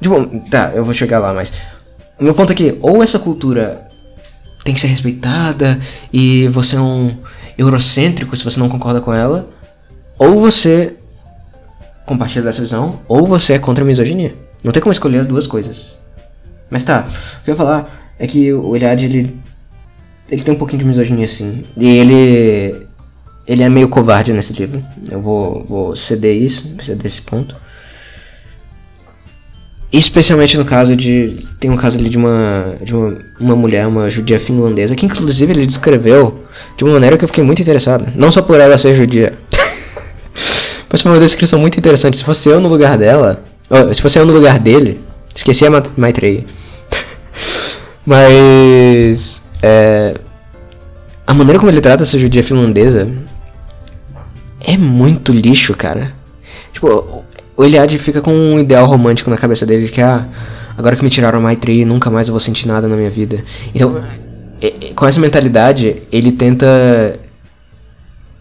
Tipo, 0.00 0.40
tá, 0.50 0.72
eu 0.74 0.84
vou 0.84 0.92
chegar 0.92 1.20
lá, 1.20 1.32
mas. 1.32 1.52
O 2.18 2.24
meu 2.24 2.34
ponto 2.34 2.52
é 2.52 2.54
que, 2.56 2.78
ou 2.80 3.02
essa 3.02 3.18
cultura 3.18 3.84
tem 4.64 4.74
que 4.74 4.80
ser 4.80 4.86
respeitada 4.86 5.80
e 6.12 6.48
você 6.48 6.76
é 6.76 6.80
um 6.80 7.14
eurocêntrico 7.56 8.34
se 8.36 8.44
você 8.44 8.58
não 8.58 8.68
concorda 8.68 9.00
com 9.00 9.12
ela, 9.12 9.48
ou 10.18 10.40
você 10.40 10.96
compartilha 12.06 12.44
dessa 12.44 12.60
visão, 12.60 13.00
ou 13.08 13.26
você 13.26 13.54
é 13.54 13.58
contra 13.58 13.84
a 13.84 13.86
misoginia. 13.86 14.34
Não 14.62 14.72
tem 14.72 14.82
como 14.82 14.92
escolher 14.92 15.18
as 15.18 15.26
duas 15.26 15.46
coisas. 15.46 15.94
Mas 16.70 16.82
tá, 16.82 17.06
o 17.40 17.44
que 17.44 17.50
eu 17.50 17.52
ia 17.52 17.56
falar 17.56 18.14
é 18.18 18.26
que 18.26 18.52
o 18.52 18.74
Eliade, 18.74 19.04
ele. 19.04 19.36
Ele 20.30 20.42
tem 20.42 20.54
um 20.54 20.58
pouquinho 20.58 20.80
de 20.80 20.86
misoginia, 20.86 21.28
sim. 21.28 21.62
E 21.76 21.86
ele. 21.86 22.86
Ele 23.46 23.62
é 23.62 23.68
meio 23.68 23.88
covarde 23.88 24.32
nesse 24.32 24.54
livro. 24.54 24.82
Eu 25.10 25.20
vou, 25.20 25.66
vou 25.68 25.96
ceder 25.96 26.34
isso, 26.34 26.74
ceder 26.82 27.06
esse 27.06 27.20
ponto. 27.20 27.54
Especialmente 29.92 30.56
no 30.56 30.64
caso 30.64 30.96
de. 30.96 31.38
Tem 31.60 31.70
um 31.70 31.76
caso 31.76 31.98
ali 31.98 32.08
de 32.08 32.16
uma. 32.16 32.74
de 32.82 32.94
uma, 32.94 33.18
uma 33.38 33.54
mulher, 33.54 33.86
uma 33.86 34.08
judia 34.08 34.40
finlandesa, 34.40 34.96
que 34.96 35.06
inclusive 35.06 35.52
ele 35.52 35.66
descreveu 35.66 36.44
de 36.76 36.84
uma 36.84 36.94
maneira 36.94 37.18
que 37.18 37.24
eu 37.24 37.28
fiquei 37.28 37.44
muito 37.44 37.60
interessado. 37.60 38.10
Não 38.16 38.32
só 38.32 38.40
por 38.40 38.58
ela 38.58 38.78
ser 38.78 38.94
judia. 38.94 39.34
Mas 40.94 41.02
foi 41.02 41.10
uma 41.10 41.18
descrição 41.18 41.58
muito 41.58 41.76
interessante. 41.76 42.18
Se 42.18 42.22
fosse 42.22 42.48
eu 42.48 42.60
no 42.60 42.68
lugar 42.68 42.96
dela. 42.96 43.42
se 43.92 44.00
fosse 44.00 44.16
eu 44.16 44.24
no 44.24 44.32
lugar 44.32 44.60
dele. 44.60 45.00
Esqueci 45.34 45.66
a 45.66 45.82
Maitreya. 45.96 46.44
Mas. 48.06 49.42
É, 49.60 50.14
a 51.26 51.34
maneira 51.34 51.58
como 51.58 51.68
ele 51.68 51.80
trata 51.80 52.04
essa 52.04 52.16
judia 52.16 52.44
finlandesa. 52.44 53.10
É 54.60 54.76
muito 54.76 55.32
lixo, 55.32 55.74
cara. 55.74 56.14
Tipo, 56.72 57.24
o 57.56 57.64
Eliade 57.64 57.98
fica 57.98 58.20
com 58.20 58.30
um 58.30 58.60
ideal 58.60 58.86
romântico 58.86 59.28
na 59.28 59.36
cabeça 59.36 59.66
dele 59.66 59.86
de 59.86 59.90
que, 59.90 60.00
ah, 60.00 60.28
agora 60.78 60.94
que 60.94 61.02
me 61.02 61.10
tiraram 61.10 61.40
a 61.40 61.42
Maitreya, 61.42 61.84
nunca 61.84 62.08
mais 62.08 62.28
eu 62.28 62.32
vou 62.32 62.38
sentir 62.38 62.68
nada 62.68 62.86
na 62.86 62.94
minha 62.94 63.10
vida. 63.10 63.42
Então, 63.74 64.00
com 64.94 65.08
essa 65.08 65.18
mentalidade, 65.18 66.04
ele 66.12 66.30
tenta. 66.30 67.18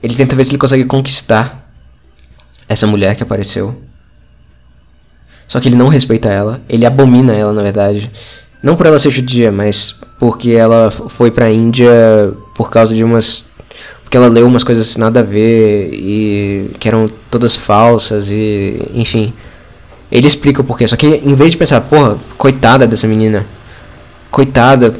Ele 0.03 0.13
tenta 0.13 0.35
ver 0.35 0.45
se 0.45 0.51
ele 0.51 0.59
consegue 0.59 0.85
conquistar 0.85 1.62
essa 2.73 2.87
mulher 2.87 3.15
que 3.15 3.23
apareceu. 3.23 3.75
Só 5.47 5.59
que 5.59 5.69
ele 5.69 5.75
não 5.75 5.87
respeita 5.87 6.29
ela, 6.29 6.61
ele 6.67 6.85
abomina 6.85 7.33
ela, 7.33 7.53
na 7.53 7.61
verdade. 7.61 8.11
Não 8.61 8.75
por 8.75 8.85
ela 8.85 8.99
ser 8.99 9.11
judia, 9.11 9.51
mas 9.51 9.95
porque 10.19 10.51
ela 10.51 10.89
foi 10.89 11.29
pra 11.31 11.51
Índia 11.51 12.33
por 12.55 12.69
causa 12.69 12.95
de 12.95 13.03
umas 13.03 13.45
que 14.09 14.17
ela 14.17 14.27
leu 14.27 14.45
umas 14.45 14.63
coisas 14.63 14.95
nada 14.95 15.21
a 15.21 15.23
ver 15.23 15.89
e 15.91 16.69
que 16.79 16.87
eram 16.87 17.09
todas 17.31 17.55
falsas 17.55 18.29
e 18.29 18.79
enfim. 18.93 19.33
Ele 20.11 20.27
explica 20.27 20.61
o 20.61 20.63
porquê, 20.63 20.87
só 20.87 20.95
que 20.95 21.07
em 21.07 21.33
vez 21.33 21.51
de 21.51 21.57
pensar, 21.57 21.81
porra, 21.81 22.19
coitada 22.37 22.85
dessa 22.85 23.07
menina, 23.07 23.47
coitada, 24.33 24.91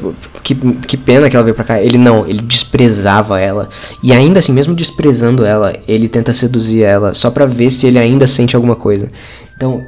que, 0.44 0.54
que 0.54 0.96
pena 0.96 1.28
que 1.28 1.34
ela 1.34 1.42
veio 1.42 1.56
pra 1.56 1.64
cá, 1.64 1.82
ele 1.82 1.98
não, 1.98 2.24
ele 2.26 2.40
desprezava 2.40 3.40
ela. 3.40 3.68
E 4.00 4.12
ainda 4.12 4.38
assim, 4.38 4.52
mesmo 4.52 4.74
desprezando 4.74 5.44
ela, 5.44 5.74
ele 5.88 6.08
tenta 6.08 6.32
seduzir 6.32 6.84
ela 6.84 7.12
só 7.12 7.30
pra 7.30 7.44
ver 7.44 7.72
se 7.72 7.86
ele 7.86 7.98
ainda 7.98 8.28
sente 8.28 8.54
alguma 8.54 8.76
coisa. 8.76 9.10
Então, 9.56 9.84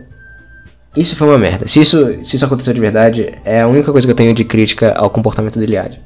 isso 0.96 1.14
foi 1.14 1.28
uma 1.28 1.38
merda. 1.38 1.68
Se 1.68 1.80
isso, 1.80 2.24
se 2.24 2.34
isso 2.34 2.44
aconteceu 2.44 2.74
de 2.74 2.80
verdade, 2.80 3.34
é 3.44 3.62
a 3.62 3.68
única 3.68 3.92
coisa 3.92 4.04
que 4.04 4.10
eu 4.10 4.16
tenho 4.16 4.34
de 4.34 4.44
crítica 4.44 4.92
ao 4.96 5.08
comportamento 5.08 5.54
do 5.58 5.62
Iliad. 5.62 5.96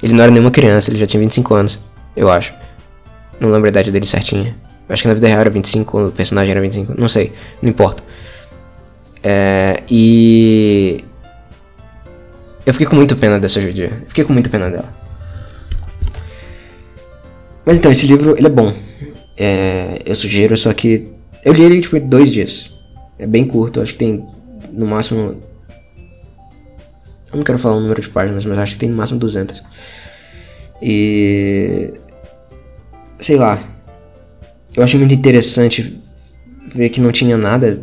Ele 0.00 0.12
não 0.12 0.22
era 0.22 0.30
nenhuma 0.30 0.52
criança, 0.52 0.88
ele 0.88 0.98
já 0.98 1.06
tinha 1.06 1.20
25 1.20 1.54
anos 1.54 1.78
eu 2.16 2.30
acho. 2.30 2.54
Não 3.40 3.50
lembro 3.50 3.66
a 3.66 3.68
idade 3.68 3.90
dele 3.90 4.06
certinha. 4.06 4.56
Acho 4.88 5.02
que 5.02 5.08
na 5.08 5.14
vida 5.14 5.26
real 5.26 5.40
era 5.40 5.50
25, 5.50 6.06
o 6.06 6.12
personagem 6.12 6.52
era 6.52 6.60
25, 6.60 6.94
não 6.96 7.08
sei, 7.08 7.32
não 7.60 7.68
importa. 7.68 8.02
É, 9.22 9.82
e. 9.90 11.04
Eu 12.66 12.72
fiquei 12.72 12.86
com 12.86 12.96
muita 12.96 13.14
pena 13.14 13.38
dessa 13.38 13.60
judia. 13.60 13.92
Fiquei 14.08 14.24
com 14.24 14.32
muita 14.32 14.50
pena 14.50 14.68
dela. 14.68 14.92
Mas 17.64 17.78
então, 17.78 17.92
esse 17.92 18.06
livro, 18.06 18.36
ele 18.36 18.48
é 18.48 18.50
bom. 18.50 18.74
É, 19.36 20.02
eu 20.04 20.14
sugiro, 20.16 20.56
só 20.56 20.72
que. 20.72 21.04
Eu 21.44 21.52
li 21.52 21.62
ele 21.62 21.80
tipo 21.80 21.96
em 21.96 22.08
dois 22.08 22.32
dias. 22.32 22.70
É 23.18 23.26
bem 23.26 23.46
curto, 23.46 23.80
acho 23.80 23.92
que 23.92 23.98
tem 23.98 24.26
no 24.72 24.84
máximo. 24.84 25.40
Eu 27.32 27.36
não 27.36 27.44
quero 27.44 27.58
falar 27.58 27.76
o 27.76 27.80
número 27.80 28.02
de 28.02 28.08
páginas, 28.08 28.44
mas 28.44 28.58
acho 28.58 28.72
que 28.72 28.78
tem 28.80 28.88
no 28.88 28.96
máximo 28.96 29.20
200. 29.20 29.62
E 30.82 31.92
sei 33.20 33.36
lá. 33.36 33.62
Eu 34.74 34.82
achei 34.82 34.98
muito 34.98 35.14
interessante 35.14 36.02
ver 36.74 36.88
que 36.90 37.00
não 37.00 37.12
tinha 37.12 37.36
nada. 37.36 37.80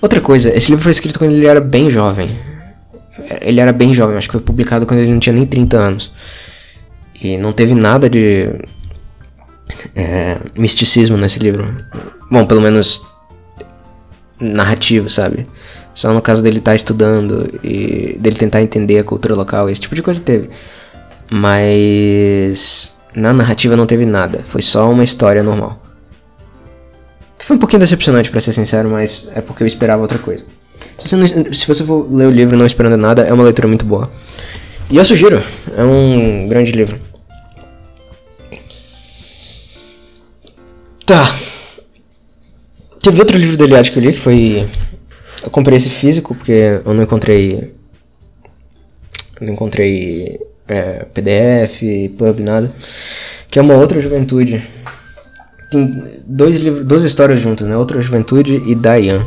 Outra 0.00 0.20
coisa, 0.20 0.48
esse 0.56 0.70
livro 0.70 0.82
foi 0.82 0.92
escrito 0.92 1.18
quando 1.18 1.32
ele 1.32 1.46
era 1.46 1.60
bem 1.60 1.88
jovem. 1.88 2.28
Ele 3.40 3.60
era 3.60 3.72
bem 3.72 3.92
jovem, 3.92 4.16
acho 4.16 4.28
que 4.28 4.32
foi 4.32 4.40
publicado 4.40 4.86
quando 4.86 5.00
ele 5.00 5.12
não 5.12 5.20
tinha 5.20 5.34
nem 5.34 5.46
30 5.46 5.76
anos. 5.76 6.12
E 7.20 7.36
não 7.36 7.52
teve 7.52 7.74
nada 7.74 8.08
de 8.08 8.48
é, 9.94 10.38
misticismo 10.56 11.16
nesse 11.16 11.38
livro. 11.38 11.76
Bom, 12.30 12.46
pelo 12.46 12.60
menos 12.60 13.02
narrativo, 14.40 15.08
sabe? 15.08 15.46
Só 15.94 16.12
no 16.12 16.22
caso 16.22 16.42
dele 16.42 16.58
estar 16.58 16.72
tá 16.72 16.76
estudando 16.76 17.60
e 17.62 18.16
dele 18.18 18.36
tentar 18.36 18.62
entender 18.62 18.98
a 18.98 19.04
cultura 19.04 19.34
local, 19.34 19.68
esse 19.68 19.80
tipo 19.80 19.94
de 19.94 20.02
coisa 20.02 20.20
teve. 20.20 20.48
Mas 21.30 22.92
na 23.14 23.32
narrativa 23.32 23.76
não 23.76 23.86
teve 23.86 24.06
nada, 24.06 24.40
foi 24.44 24.62
só 24.62 24.90
uma 24.90 25.04
história 25.04 25.42
normal. 25.42 25.80
Que 27.38 27.44
foi 27.44 27.56
um 27.56 27.58
pouquinho 27.58 27.80
decepcionante, 27.80 28.30
para 28.30 28.40
ser 28.40 28.52
sincero, 28.52 28.88
mas 28.88 29.28
é 29.34 29.40
porque 29.40 29.62
eu 29.62 29.66
esperava 29.66 30.00
outra 30.00 30.18
coisa. 30.18 30.44
Se 31.04 31.16
você, 31.16 31.34
não, 31.34 31.52
se 31.52 31.66
você 31.66 31.84
for 31.84 32.12
ler 32.12 32.26
o 32.26 32.30
livro 32.30 32.56
não 32.56 32.66
esperando 32.66 32.96
nada, 32.96 33.22
é 33.22 33.32
uma 33.32 33.44
leitura 33.44 33.68
muito 33.68 33.84
boa. 33.84 34.10
E 34.90 34.96
eu 34.96 35.04
sugiro, 35.04 35.42
é 35.76 35.82
um 35.82 36.46
grande 36.48 36.70
livro. 36.72 37.00
Tá. 41.04 41.34
Teve 43.02 43.18
outro 43.20 43.36
livro 43.36 43.56
do 43.56 43.64
Eliade 43.64 43.90
que 43.90 43.98
eu 43.98 44.02
li, 44.02 44.12
que 44.12 44.20
foi. 44.20 44.68
Eu 45.42 45.50
comprei 45.50 45.76
esse 45.76 45.90
físico, 45.90 46.34
porque 46.34 46.80
eu 46.84 46.94
não 46.94 47.02
encontrei. 47.02 47.74
Não 49.40 49.52
encontrei 49.52 50.40
é, 50.68 51.04
PDF, 51.12 51.82
pub, 52.16 52.38
nada. 52.40 52.72
Que 53.50 53.58
é 53.58 53.62
uma 53.62 53.74
outra 53.74 54.00
juventude. 54.00 54.62
Tem 55.70 56.20
dois 56.24 56.60
livros, 56.60 56.86
duas 56.86 57.02
histórias 57.02 57.40
juntas, 57.40 57.66
né? 57.66 57.76
Outra 57.76 58.00
juventude 58.00 58.62
e 58.66 58.74
Dayan. 58.74 59.26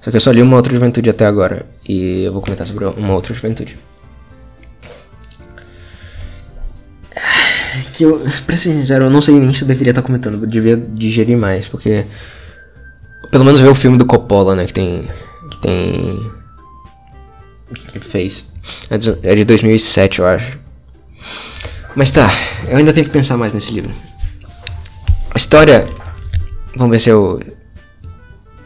Só 0.00 0.10
que 0.10 0.16
eu 0.16 0.20
só 0.20 0.30
li 0.30 0.42
uma 0.42 0.56
outra 0.56 0.72
juventude 0.72 1.10
até 1.10 1.26
agora. 1.26 1.66
E 1.86 2.24
eu 2.24 2.32
vou 2.32 2.42
comentar 2.42 2.66
sobre 2.66 2.84
uma 2.84 3.14
outra 3.14 3.34
juventude. 3.34 3.76
Que 7.92 8.04
eu, 8.04 8.20
pra 8.46 8.56
ser 8.56 8.70
sincero, 8.70 9.04
eu 9.04 9.10
não 9.10 9.20
sei 9.20 9.34
nem 9.34 9.52
se 9.52 9.62
eu 9.62 9.68
deveria 9.68 9.90
estar 9.90 10.02
comentando. 10.02 10.42
Eu 10.42 10.48
devia 10.48 10.76
digerir 10.76 11.36
mais, 11.36 11.66
porque. 11.66 12.06
Pelo 13.30 13.44
menos 13.44 13.60
ver 13.60 13.68
o 13.68 13.74
filme 13.74 13.98
do 13.98 14.06
Coppola, 14.06 14.54
né? 14.54 14.66
Que 14.66 14.72
tem. 14.72 15.08
Que 15.50 15.56
tem. 15.58 16.32
Que 17.92 18.00
fez. 18.00 18.52
É 18.88 19.34
de 19.34 19.44
2007, 19.44 20.20
eu 20.20 20.26
acho. 20.26 20.58
Mas 21.94 22.10
tá, 22.10 22.30
eu 22.68 22.76
ainda 22.76 22.92
tenho 22.92 23.06
que 23.06 23.12
pensar 23.12 23.36
mais 23.36 23.52
nesse 23.52 23.72
livro. 23.72 23.90
A 25.34 25.36
história. 25.36 25.86
Vamos 26.76 26.92
ver 26.92 27.00
se 27.00 27.10
eu. 27.10 27.40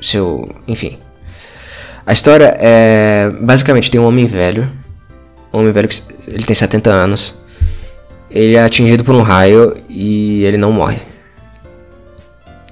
Se 0.00 0.16
eu. 0.16 0.54
Enfim. 0.68 0.98
A 2.06 2.12
história 2.12 2.56
é. 2.58 3.30
Basicamente 3.40 3.90
tem 3.90 4.00
um 4.00 4.06
homem 4.06 4.26
velho. 4.26 4.70
Um 5.52 5.60
homem 5.60 5.72
velho 5.72 5.88
que. 5.88 6.00
Ele 6.26 6.44
tem 6.44 6.54
70 6.54 6.90
anos. 6.90 7.34
Ele 8.30 8.56
é 8.56 8.64
atingido 8.64 9.04
por 9.04 9.14
um 9.14 9.22
raio 9.22 9.76
e 9.88 10.42
ele 10.44 10.56
não 10.56 10.72
morre. 10.72 10.98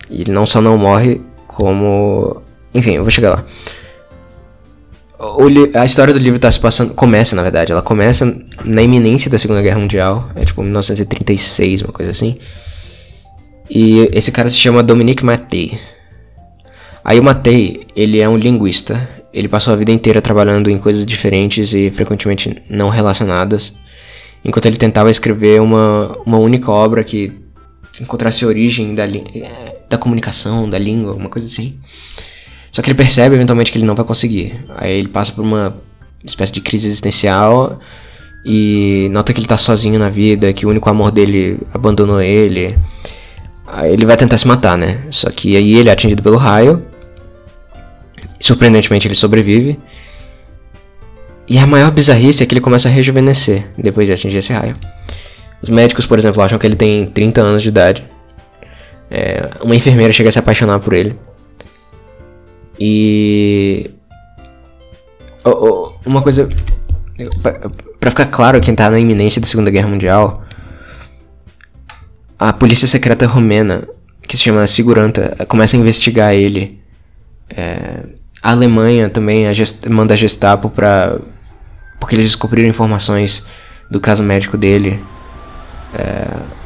E 0.08 0.22
ele 0.22 0.32
não 0.32 0.46
só 0.46 0.60
não 0.60 0.76
morre, 0.78 1.20
como. 1.46 2.42
Enfim, 2.74 2.92
eu 2.94 3.02
vou 3.02 3.10
chegar 3.10 3.30
lá 3.30 3.44
a 5.74 5.84
história 5.84 6.14
do 6.14 6.18
livro 6.18 6.38
tá 6.38 6.50
se 6.50 6.58
passando. 6.58 6.94
Começa, 6.94 7.36
na 7.36 7.42
verdade. 7.42 7.72
Ela 7.72 7.82
começa 7.82 8.34
na 8.64 8.82
iminência 8.82 9.30
da 9.30 9.38
Segunda 9.38 9.60
Guerra 9.60 9.78
Mundial. 9.78 10.30
É 10.34 10.44
tipo 10.44 10.62
1936, 10.62 11.82
uma 11.82 11.92
coisa 11.92 12.10
assim. 12.10 12.38
E 13.68 14.08
esse 14.12 14.32
cara 14.32 14.48
se 14.48 14.58
chama 14.58 14.82
Dominique 14.82 15.24
Mattei. 15.24 15.78
Aí 17.04 17.20
o 17.20 17.22
Matei, 17.22 17.86
ele 17.94 18.18
é 18.18 18.28
um 18.28 18.36
linguista. 18.36 19.08
Ele 19.32 19.48
passou 19.48 19.72
a 19.72 19.76
vida 19.76 19.92
inteira 19.92 20.20
trabalhando 20.20 20.70
em 20.70 20.78
coisas 20.78 21.06
diferentes 21.06 21.72
e 21.72 21.90
frequentemente 21.90 22.62
não 22.68 22.88
relacionadas, 22.88 23.72
enquanto 24.44 24.66
ele 24.66 24.76
tentava 24.76 25.10
escrever 25.10 25.60
uma, 25.60 26.16
uma 26.26 26.38
única 26.38 26.70
obra 26.70 27.04
que 27.04 27.32
encontrasse 28.00 28.44
origem 28.44 28.94
da, 28.94 29.04
da 29.88 29.98
comunicação, 29.98 30.68
da 30.68 30.78
língua, 30.78 31.14
uma 31.14 31.28
coisa 31.28 31.46
assim. 31.46 31.78
Só 32.72 32.82
que 32.82 32.88
ele 32.88 32.96
percebe 32.96 33.34
eventualmente 33.34 33.70
que 33.70 33.78
ele 33.78 33.84
não 33.84 33.94
vai 33.94 34.04
conseguir. 34.04 34.60
Aí 34.76 34.98
ele 34.98 35.08
passa 35.08 35.32
por 35.32 35.44
uma 35.44 35.74
espécie 36.24 36.52
de 36.52 36.60
crise 36.60 36.86
existencial 36.86 37.80
e 38.44 39.08
nota 39.10 39.32
que 39.32 39.40
ele 39.40 39.48
tá 39.48 39.56
sozinho 39.56 39.98
na 39.98 40.08
vida, 40.08 40.52
que 40.52 40.64
o 40.64 40.70
único 40.70 40.88
amor 40.88 41.10
dele 41.10 41.58
abandonou 41.74 42.20
ele. 42.20 42.78
Aí 43.66 43.92
ele 43.92 44.06
vai 44.06 44.16
tentar 44.16 44.38
se 44.38 44.46
matar, 44.46 44.78
né? 44.78 45.00
Só 45.10 45.30
que 45.30 45.56
aí 45.56 45.74
ele 45.74 45.88
é 45.88 45.92
atingido 45.92 46.22
pelo 46.22 46.36
raio. 46.36 46.82
Surpreendentemente 48.40 49.06
ele 49.06 49.14
sobrevive. 49.14 49.78
E 51.46 51.58
a 51.58 51.66
maior 51.66 51.90
bizarrice 51.90 52.42
é 52.42 52.46
que 52.46 52.54
ele 52.54 52.60
começa 52.60 52.88
a 52.88 52.90
rejuvenescer 52.90 53.68
depois 53.76 54.06
de 54.06 54.14
atingir 54.14 54.38
esse 54.38 54.52
raio. 54.52 54.74
Os 55.62 55.68
médicos, 55.68 56.06
por 56.06 56.18
exemplo, 56.18 56.42
acham 56.42 56.58
que 56.58 56.66
ele 56.66 56.76
tem 56.76 57.06
30 57.06 57.40
anos 57.40 57.62
de 57.62 57.68
idade. 57.68 58.04
É, 59.10 59.50
uma 59.62 59.74
enfermeira 59.74 60.12
chega 60.12 60.30
a 60.30 60.32
se 60.32 60.38
apaixonar 60.38 60.78
por 60.78 60.94
ele. 60.94 61.18
E. 62.78 63.90
Oh, 65.44 65.50
oh, 65.50 65.92
uma 66.06 66.22
coisa. 66.22 66.48
Pra 67.98 68.10
ficar 68.10 68.26
claro 68.26 68.60
quem 68.60 68.74
tá 68.74 68.88
na 68.88 68.98
iminência 68.98 69.40
da 69.40 69.46
Segunda 69.46 69.70
Guerra 69.70 69.88
Mundial, 69.88 70.42
a 72.38 72.52
polícia 72.54 72.88
secreta 72.88 73.26
romena, 73.26 73.86
que 74.22 74.38
se 74.38 74.44
chama 74.44 74.66
Seguranta, 74.66 75.36
começa 75.46 75.76
a 75.76 75.80
investigar 75.80 76.32
ele. 76.32 76.80
É, 77.50 78.19
a 78.42 78.52
Alemanha 78.52 79.10
também 79.10 79.46
a 79.46 79.52
gest 79.52 79.86
manda 79.86 80.14
a 80.14 80.16
Gestapo 80.16 80.70
pra. 80.70 81.18
porque 81.98 82.14
eles 82.14 82.26
descobriram 82.26 82.68
informações 82.68 83.44
do 83.90 84.00
caso 84.00 84.22
médico 84.22 84.56
dele. 84.56 85.02
É, 85.92 86.60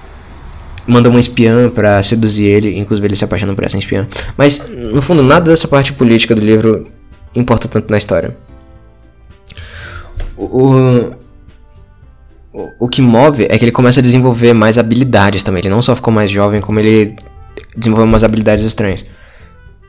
manda 0.86 1.08
uma 1.08 1.18
espiã 1.20 1.70
para 1.70 2.02
seduzir 2.02 2.44
ele, 2.44 2.78
inclusive 2.78 3.06
ele 3.06 3.16
se 3.16 3.24
apaixona 3.24 3.54
por 3.54 3.64
essa 3.64 3.78
espiã. 3.78 4.06
Mas, 4.36 4.68
no 4.68 5.00
fundo, 5.00 5.22
nada 5.22 5.50
dessa 5.50 5.66
parte 5.66 5.92
política 5.92 6.34
do 6.34 6.42
livro 6.42 6.86
importa 7.34 7.66
tanto 7.66 7.90
na 7.90 7.96
história. 7.96 8.36
O, 10.36 11.14
o, 12.52 12.70
o 12.80 12.88
que 12.88 13.00
move 13.00 13.46
é 13.48 13.58
que 13.58 13.64
ele 13.64 13.72
começa 13.72 14.00
a 14.00 14.02
desenvolver 14.02 14.52
mais 14.52 14.78
habilidades 14.78 15.42
também. 15.42 15.60
Ele 15.60 15.70
não 15.70 15.82
só 15.82 15.96
ficou 15.96 16.12
mais 16.12 16.30
jovem, 16.30 16.60
como 16.60 16.78
ele 16.78 17.16
desenvolveu 17.76 18.06
umas 18.06 18.22
habilidades 18.22 18.64
estranhas. 18.64 19.04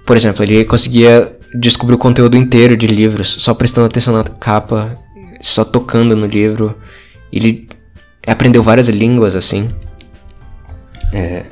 Por 0.06 0.16
exemplo, 0.16 0.44
ele 0.44 0.64
conseguia 0.66 1.36
descobrir 1.54 1.96
o 1.96 1.98
conteúdo 1.98 2.38
inteiro 2.38 2.76
de 2.78 2.88
livros 2.88 3.38
só 3.40 3.54
prestando 3.54 3.88
atenção 3.88 4.14
na 4.14 4.24
capa, 4.24 4.94
só 5.42 5.64
tocando 5.64 6.16
no 6.16 6.26
livro. 6.26 6.76
Ele 7.32 7.68
aprendeu 8.26 8.62
várias 8.62 8.88
línguas 8.88 9.36
assim. 9.36 9.70
É, 11.12 11.46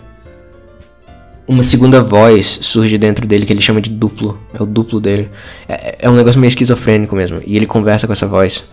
uma 1.47 1.63
segunda 1.63 2.01
voz 2.01 2.59
surge 2.61 2.97
dentro 2.97 3.27
dele 3.27 3.45
que 3.45 3.53
ele 3.53 3.61
chama 3.61 3.81
de 3.81 3.89
duplo. 3.89 4.39
É 4.53 4.61
o 4.61 4.65
duplo 4.65 4.99
dele. 4.99 5.29
É, 5.67 5.97
é 5.99 6.09
um 6.09 6.15
negócio 6.15 6.39
meio 6.39 6.49
esquizofrênico 6.49 7.15
mesmo. 7.15 7.41
E 7.45 7.55
ele 7.57 7.65
conversa 7.65 8.07
com 8.07 8.13
essa 8.13 8.27
voz. 8.27 8.63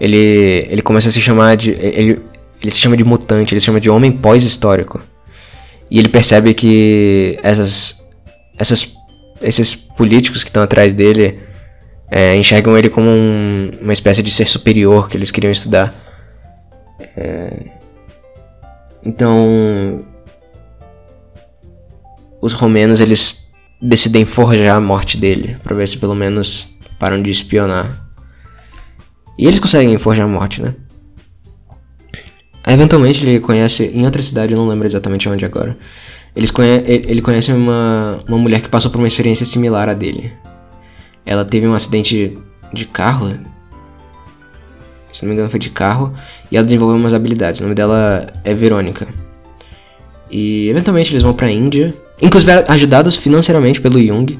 Ele, 0.00 0.66
ele 0.70 0.82
começa 0.82 1.08
a 1.08 1.12
se 1.12 1.20
chamar 1.20 1.56
de. 1.56 1.72
Ele, 1.72 2.20
ele 2.62 2.70
se 2.70 2.78
chama 2.78 2.96
de 2.96 3.04
mutante, 3.04 3.52
ele 3.52 3.60
se 3.60 3.66
chama 3.66 3.80
de 3.80 3.90
homem 3.90 4.10
pós-histórico. 4.12 5.00
E 5.90 5.98
ele 5.98 6.08
percebe 6.08 6.54
que 6.54 7.38
essas, 7.42 8.03
essas, 8.58 8.92
esses 9.42 9.74
políticos 9.74 10.42
que 10.42 10.50
estão 10.50 10.62
atrás 10.62 10.92
dele 10.92 11.40
é, 12.10 12.36
enxergam 12.36 12.76
ele 12.76 12.88
como 12.88 13.08
um, 13.08 13.70
uma 13.80 13.92
espécie 13.92 14.22
de 14.22 14.30
ser 14.30 14.46
superior 14.46 15.08
que 15.08 15.16
eles 15.16 15.30
queriam 15.30 15.50
estudar. 15.50 15.94
É, 17.16 17.52
então, 19.04 20.06
os 22.40 22.52
romenos 22.52 23.00
eles 23.00 23.44
decidem 23.80 24.24
forjar 24.24 24.76
a 24.76 24.80
morte 24.80 25.16
dele 25.16 25.56
para 25.62 25.76
ver 25.76 25.88
se 25.88 25.98
pelo 25.98 26.14
menos 26.14 26.66
param 26.98 27.20
de 27.20 27.30
espionar. 27.30 28.02
E 29.38 29.46
eles 29.46 29.58
conseguem 29.58 29.98
forjar 29.98 30.26
a 30.26 30.28
morte, 30.28 30.62
né? 30.62 30.74
Eventualmente 32.66 33.22
ele 33.22 33.40
conhece 33.40 33.84
em 33.84 34.06
outra 34.06 34.22
cidade, 34.22 34.52
eu 34.52 34.58
não 34.58 34.68
lembro 34.68 34.86
exatamente 34.86 35.28
onde 35.28 35.44
agora. 35.44 35.76
Eles 36.36 36.50
conhe 36.50 36.82
ele 36.86 37.22
conhece 37.22 37.52
uma, 37.52 38.18
uma 38.26 38.38
mulher 38.38 38.60
que 38.60 38.68
passou 38.68 38.90
por 38.90 38.98
uma 38.98 39.06
experiência 39.06 39.46
similar 39.46 39.88
à 39.88 39.94
dele. 39.94 40.32
Ela 41.24 41.44
teve 41.44 41.66
um 41.66 41.74
acidente 41.74 42.36
de 42.72 42.84
carro, 42.84 43.28
se 45.12 45.22
não 45.22 45.28
me 45.28 45.34
engano 45.34 45.48
foi 45.48 45.60
de 45.60 45.70
carro, 45.70 46.12
e 46.50 46.56
ela 46.56 46.64
desenvolveu 46.64 46.96
umas 46.96 47.14
habilidades. 47.14 47.60
O 47.60 47.64
nome 47.64 47.74
dela 47.74 48.32
é 48.42 48.52
Verônica. 48.52 49.06
E 50.30 50.68
eventualmente 50.68 51.12
eles 51.12 51.22
vão 51.22 51.32
pra 51.32 51.50
Índia, 51.50 51.94
inclusive 52.20 52.52
ajudados 52.66 53.14
financeiramente 53.14 53.80
pelo 53.80 54.04
Jung. 54.04 54.38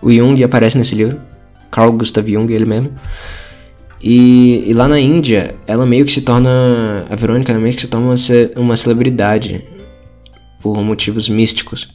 O 0.00 0.12
Jung 0.12 0.42
aparece 0.44 0.78
nesse 0.78 0.94
livro, 0.94 1.20
Carl 1.70 1.92
Gustav 1.92 2.28
Jung, 2.28 2.52
ele 2.52 2.64
mesmo. 2.64 2.92
E, 4.00 4.62
e, 4.70 4.72
lá 4.72 4.86
na 4.86 5.00
Índia, 5.00 5.56
ela 5.66 5.84
meio 5.84 6.04
que 6.04 6.12
se 6.12 6.20
torna. 6.20 7.04
A 7.10 7.16
Verônica 7.16 7.52
meio 7.54 7.74
que 7.74 7.80
se 7.80 7.88
torna 7.88 8.06
uma, 8.06 8.16
uma 8.56 8.76
celebridade 8.76 9.64
por 10.74 10.82
motivos 10.82 11.28
místicos. 11.28 11.88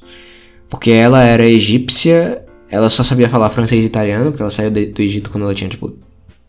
Porque 0.70 0.92
ela 0.92 1.24
era 1.24 1.46
egípcia, 1.46 2.46
ela 2.70 2.90
só 2.90 3.04
sabia 3.04 3.28
falar 3.28 3.50
francês 3.50 3.84
e 3.84 3.88
italiano, 3.88 4.32
porque 4.32 4.42
ela 4.42 4.52
saiu 4.52 4.72
do 4.72 5.02
Egito 5.02 5.30
quando 5.30 5.44
ela 5.44 5.54
tinha 5.54 5.70
tipo 5.70 5.94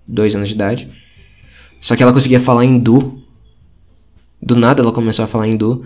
dois 0.07 0.35
anos 0.37 0.49
de 0.49 0.55
idade. 0.55 0.89
Só 1.81 1.97
que 1.97 2.03
ela 2.03 2.13
conseguia 2.13 2.39
falar 2.39 2.65
hindu. 2.65 3.21
Do 4.41 4.55
nada 4.55 4.83
ela 4.83 4.93
começou 4.93 5.25
a 5.25 5.29
falar 5.29 5.49
hindu. 5.49 5.85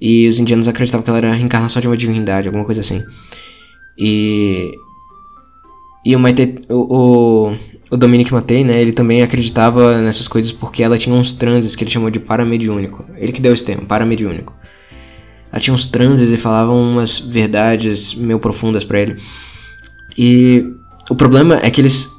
E 0.00 0.26
os 0.26 0.38
indianos 0.38 0.68
acreditavam 0.68 1.04
que 1.04 1.10
ela 1.10 1.18
era 1.18 1.30
a 1.30 1.34
reencarnação 1.34 1.82
de 1.82 1.88
uma 1.88 1.96
divindade, 1.96 2.48
alguma 2.48 2.64
coisa 2.64 2.80
assim. 2.80 3.02
E. 3.98 4.72
E 6.04 6.16
o 6.16 6.18
Maite. 6.18 6.62
O, 6.70 7.50
o, 7.50 7.56
o 7.90 7.96
Dominic 7.96 8.32
Matei, 8.32 8.64
né? 8.64 8.80
Ele 8.80 8.92
também 8.92 9.22
acreditava 9.22 10.00
nessas 10.00 10.26
coisas 10.26 10.50
porque 10.50 10.82
ela 10.82 10.96
tinha 10.96 11.14
uns 11.14 11.32
transes 11.32 11.76
que 11.76 11.84
ele 11.84 11.90
chamou 11.90 12.08
de 12.08 12.20
paramediúnico. 12.20 13.04
Ele 13.16 13.32
que 13.32 13.40
deu 13.42 13.52
esse 13.52 13.64
termo, 13.64 13.84
paramediúnico. 13.84 14.54
Ela 15.54 15.60
tinha 15.60 15.72
uns 15.72 15.84
transes 15.84 16.32
e 16.32 16.36
falava 16.36 16.72
umas 16.72 17.20
verdades 17.20 18.12
meio 18.12 18.40
profundas 18.40 18.82
para 18.82 18.98
ele. 18.98 19.22
E 20.18 20.66
o 21.08 21.14
problema 21.14 21.60
é 21.62 21.70
que 21.70 21.80
eles. 21.80 22.10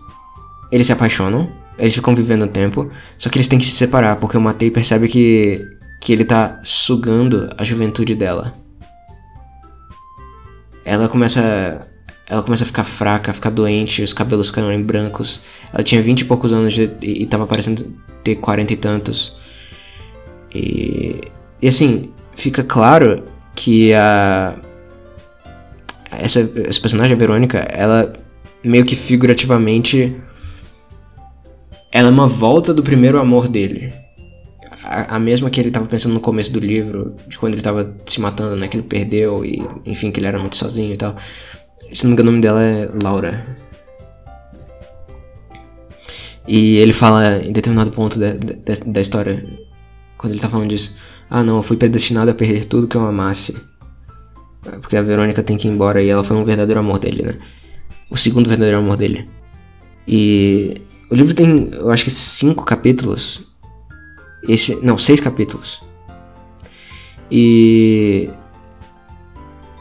Eles 0.71 0.87
se 0.87 0.93
apaixonam 0.93 1.51
eles 1.77 1.93
ficam 1.93 2.15
vivendo 2.15 2.47
tempo, 2.47 2.89
só 3.17 3.29
que 3.29 3.37
eles 3.37 3.47
têm 3.47 3.59
que 3.59 3.65
se 3.65 3.73
separar, 3.73 4.15
porque 4.17 4.37
o 4.37 4.41
Matei 4.41 4.71
percebe 4.71 5.07
que, 5.07 5.67
que 6.01 6.13
ele 6.13 6.23
tá 6.23 6.55
sugando 6.63 7.49
a 7.57 7.63
juventude 7.63 8.15
dela. 8.15 8.53
Ela 10.83 11.09
começa. 11.09 11.79
Ela 12.27 12.41
começa 12.41 12.63
a 12.63 12.67
ficar 12.67 12.83
fraca, 12.83 13.29
a 13.29 13.33
ficar 13.33 13.51
doente, 13.51 14.01
os 14.01 14.13
cabelos 14.13 14.47
ficaram 14.47 14.81
brancos. 14.81 15.41
Ela 15.71 15.83
tinha 15.83 16.01
vinte 16.01 16.21
e 16.21 16.25
poucos 16.25 16.51
anos 16.51 16.73
de, 16.73 16.89
e, 17.01 17.23
e 17.23 17.25
tava 17.27 17.45
parecendo 17.45 17.93
ter 18.23 18.35
quarenta 18.35 18.73
e 18.73 18.77
tantos. 18.77 19.37
E, 20.53 21.21
e 21.61 21.67
assim, 21.67 22.11
fica 22.35 22.63
claro 22.63 23.23
que 23.55 23.93
a. 23.93 24.55
Essa, 26.11 26.49
essa 26.65 26.79
personagem, 26.79 27.13
a 27.13 27.19
Verônica, 27.19 27.57
ela 27.57 28.13
meio 28.63 28.85
que 28.85 28.95
figurativamente 28.95 30.15
ela 31.91 32.09
é 32.09 32.11
uma 32.11 32.27
volta 32.27 32.73
do 32.73 32.83
primeiro 32.83 33.19
amor 33.19 33.47
dele. 33.47 33.93
A, 34.83 35.15
a, 35.15 35.19
mesma 35.19 35.49
que 35.49 35.59
ele 35.59 35.71
tava 35.71 35.85
pensando 35.85 36.13
no 36.13 36.19
começo 36.19 36.51
do 36.51 36.59
livro, 36.59 37.15
de 37.27 37.37
quando 37.37 37.53
ele 37.53 37.61
tava 37.61 37.95
se 38.05 38.19
matando, 38.19 38.55
né? 38.55 38.67
Que 38.67 38.77
ele 38.77 38.83
perdeu 38.83 39.45
e, 39.45 39.63
enfim, 39.85 40.11
que 40.11 40.19
ele 40.19 40.27
era 40.27 40.37
muito 40.37 40.57
sozinho 40.57 40.93
e 40.93 40.97
tal. 40.97 41.15
Se 41.93 42.03
não 42.03 42.09
me 42.09 42.13
engano, 42.13 42.29
o 42.29 42.31
nome 42.33 42.41
dela 42.41 42.63
é 42.63 42.89
Laura. 43.01 43.43
E 46.47 46.77
ele 46.77 46.93
fala 46.93 47.37
em 47.37 47.51
determinado 47.51 47.91
ponto 47.91 48.19
da, 48.19 48.33
da, 48.33 48.73
da 48.85 49.01
história, 49.01 49.43
quando 50.17 50.33
ele 50.33 50.41
tá 50.41 50.49
falando 50.49 50.69
disso: 50.69 50.95
Ah, 51.29 51.43
não, 51.43 51.57
eu 51.57 51.63
fui 51.63 51.77
predestinado 51.77 52.31
a 52.31 52.33
perder 52.33 52.65
tudo 52.65 52.87
que 52.87 52.95
eu 52.95 53.05
amasse. 53.05 53.55
Porque 54.81 54.97
a 54.97 55.01
Verônica 55.01 55.43
tem 55.43 55.57
que 55.57 55.67
ir 55.67 55.71
embora 55.71 56.01
e 56.01 56.09
ela 56.09 56.23
foi 56.23 56.35
um 56.35 56.45
verdadeiro 56.45 56.79
amor 56.79 56.99
dele, 56.99 57.23
né? 57.23 57.35
O 58.09 58.17
segundo 58.17 58.47
verdadeiro 58.47 58.79
amor 58.79 58.97
dele. 58.97 59.25
E 60.07 60.81
o 61.09 61.15
livro 61.15 61.33
tem, 61.33 61.69
eu 61.73 61.91
acho 61.91 62.03
que 62.03 62.11
cinco 62.11 62.63
capítulos. 62.63 63.45
Esse, 64.47 64.75
não, 64.81 64.97
seis 64.97 65.19
capítulos. 65.19 65.79
E 67.29 68.29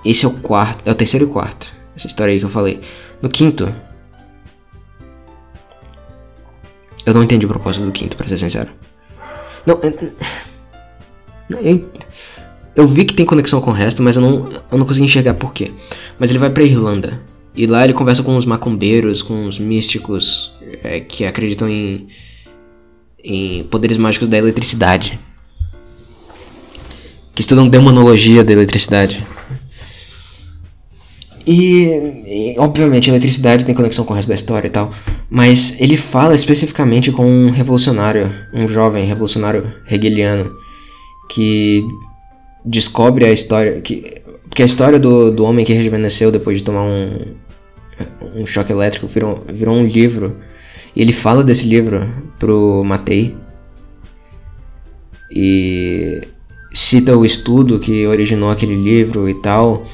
esse 0.05 0.25
é 0.25 0.29
o 0.29 0.33
quarto, 0.33 0.87
é 0.87 0.93
o 0.93 0.95
terceiro 0.95 1.27
e 1.27 1.29
quarto. 1.29 1.73
Essa 1.97 2.07
história 2.07 2.33
aí 2.33 2.39
que 2.39 2.45
eu 2.45 2.51
falei. 2.51 2.81
No 3.23 3.29
quinto, 3.29 3.75
eu 7.07 7.15
não 7.15 7.23
entendi 7.23 7.47
o 7.47 7.49
propósito 7.49 7.87
do 7.87 7.93
quinto, 7.93 8.17
pra 8.17 8.27
ser 8.27 8.39
sincero. 8.39 8.71
Não, 9.67 9.79
eu, 11.51 11.91
Eu 12.75 12.87
vi 12.87 13.05
que 13.05 13.15
tem 13.15 13.25
conexão 13.25 13.61
com 13.61 13.71
o 13.71 13.75
resto, 13.75 14.03
mas 14.03 14.17
eu 14.17 14.23
não, 14.23 14.49
eu 14.71 14.79
não 14.79 14.87
consegui 14.87 15.05
enxergar 15.05 15.35
por 15.35 15.53
quê. 15.53 15.71
Mas 16.19 16.31
ele 16.31 16.39
vai 16.39 16.51
pra 16.51 16.63
Irlanda. 16.63 17.21
E 17.57 17.67
lá 17.67 17.85
ele 17.85 17.93
conversa 17.93 18.23
com 18.23 18.37
os 18.37 18.45
macumbeiros, 18.45 19.23
com 19.23 19.45
os 19.45 19.61
místicos 19.61 20.53
é, 20.83 20.99
que 21.01 21.25
acreditam 21.25 21.69
em, 21.69 22.09
em 23.23 23.63
poderes 23.65 23.97
mágicos 23.97 24.27
da 24.27 24.37
eletricidade. 24.37 25.21
Que 27.35 27.43
estudam 27.43 27.69
demonologia 27.69 28.43
da 28.43 28.53
eletricidade. 28.53 29.25
E, 31.47 31.85
e, 32.27 32.55
obviamente 32.59 33.11
a 33.11 33.13
eletricidade 33.13 33.65
tem 33.65 33.75
conexão 33.75 34.05
com 34.05 34.15
o 34.15 34.17
resto 34.17 34.29
da 34.29 34.35
história 34.35 34.67
e 34.67 34.71
tal. 34.71 34.93
Mas 35.31 35.79
ele 35.81 35.97
fala 35.97 36.35
especificamente 36.35 37.13
com 37.13 37.27
um 37.27 37.51
revolucionário, 37.51 38.33
um 38.53 38.67
jovem 38.67 39.05
revolucionário 39.05 39.73
hegeliano, 39.89 40.51
que 41.35 41.85
descobre 42.65 43.25
a 43.25 43.33
história. 43.33 43.81
Que, 43.81 44.23
porque 44.49 44.63
a 44.63 44.67
história 44.67 45.01
do, 45.01 45.33
do 45.33 45.45
homem 45.45 45.65
que 45.65 45.73
rejuvenesceu 45.73 46.31
depois 46.31 46.59
de 46.59 46.65
tomar 46.65 46.83
um, 46.83 47.35
um 48.37 48.47
choque 48.47 48.73
elétrico 48.73 49.09
virou, 49.09 49.39
virou 49.53 49.75
um 49.75 49.85
livro. 49.85 50.37
E 50.95 51.03
ele 51.03 51.13
fala 51.13 51.43
desse 51.43 51.67
livro 51.67 52.09
pro 52.39 52.85
Matei. 52.85 53.37
E 55.29 56.21
cita 56.73 57.17
o 57.17 57.25
estudo 57.25 57.81
que 57.81 58.07
originou 58.07 58.51
aquele 58.51 58.77
livro 58.77 59.29
e 59.29 59.35
tal. 59.35 59.85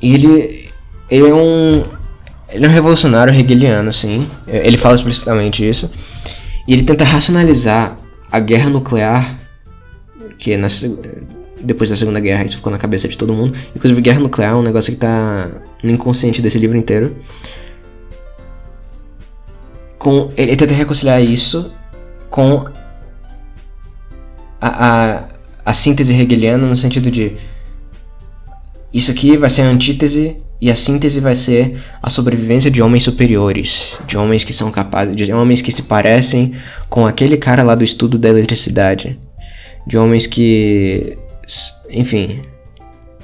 E 0.00 0.14
ele, 0.14 0.68
ele 1.10 1.28
é 1.28 1.34
um. 1.34 1.82
Ele 2.48 2.66
é 2.66 2.68
um 2.68 2.72
revolucionário 2.72 3.34
hegeliano, 3.34 3.90
assim. 3.90 4.28
Ele 4.46 4.78
fala 4.78 4.94
explicitamente 4.94 5.66
isso. 5.66 5.90
E 6.66 6.72
ele 6.72 6.82
tenta 6.82 7.04
racionalizar 7.04 7.98
a 8.30 8.40
guerra 8.40 8.70
nuclear, 8.70 9.41
que 10.42 10.50
é 10.50 10.56
na, 10.56 10.66
depois 11.60 11.88
da 11.88 11.94
Segunda 11.94 12.18
Guerra 12.18 12.44
isso 12.44 12.56
ficou 12.56 12.72
na 12.72 12.76
cabeça 12.76 13.06
de 13.06 13.16
todo 13.16 13.32
mundo. 13.32 13.56
Inclusive, 13.76 14.00
guerra 14.00 14.18
nuclear 14.18 14.50
é 14.50 14.56
um 14.56 14.62
negócio 14.62 14.92
que 14.92 14.98
tá 14.98 15.48
no 15.84 15.88
inconsciente 15.88 16.42
desse 16.42 16.58
livro 16.58 16.76
inteiro. 16.76 17.16
Com, 20.00 20.32
ele 20.36 20.56
tenta 20.56 20.74
reconciliar 20.74 21.22
isso 21.22 21.72
com 22.28 22.66
a, 24.60 24.88
a, 25.20 25.28
a 25.64 25.74
síntese 25.74 26.12
hegeliana 26.12 26.66
no 26.66 26.74
sentido 26.74 27.08
de 27.08 27.36
isso 28.92 29.12
aqui 29.12 29.36
vai 29.36 29.48
ser 29.48 29.62
a 29.62 29.66
antítese 29.66 30.38
e 30.60 30.72
a 30.72 30.76
síntese 30.76 31.20
vai 31.20 31.36
ser 31.36 31.80
a 32.02 32.10
sobrevivência 32.10 32.68
de 32.68 32.82
homens 32.82 33.04
superiores, 33.04 33.96
de 34.08 34.18
homens 34.18 34.42
que 34.42 34.52
são 34.52 34.72
capazes, 34.72 35.14
de 35.14 35.32
homens 35.32 35.62
que 35.62 35.70
se 35.70 35.82
parecem 35.82 36.56
com 36.88 37.06
aquele 37.06 37.36
cara 37.36 37.62
lá 37.62 37.76
do 37.76 37.84
estudo 37.84 38.18
da 38.18 38.28
eletricidade, 38.28 39.20
de 39.86 39.98
homens 39.98 40.26
que 40.26 41.18
enfim, 41.90 42.40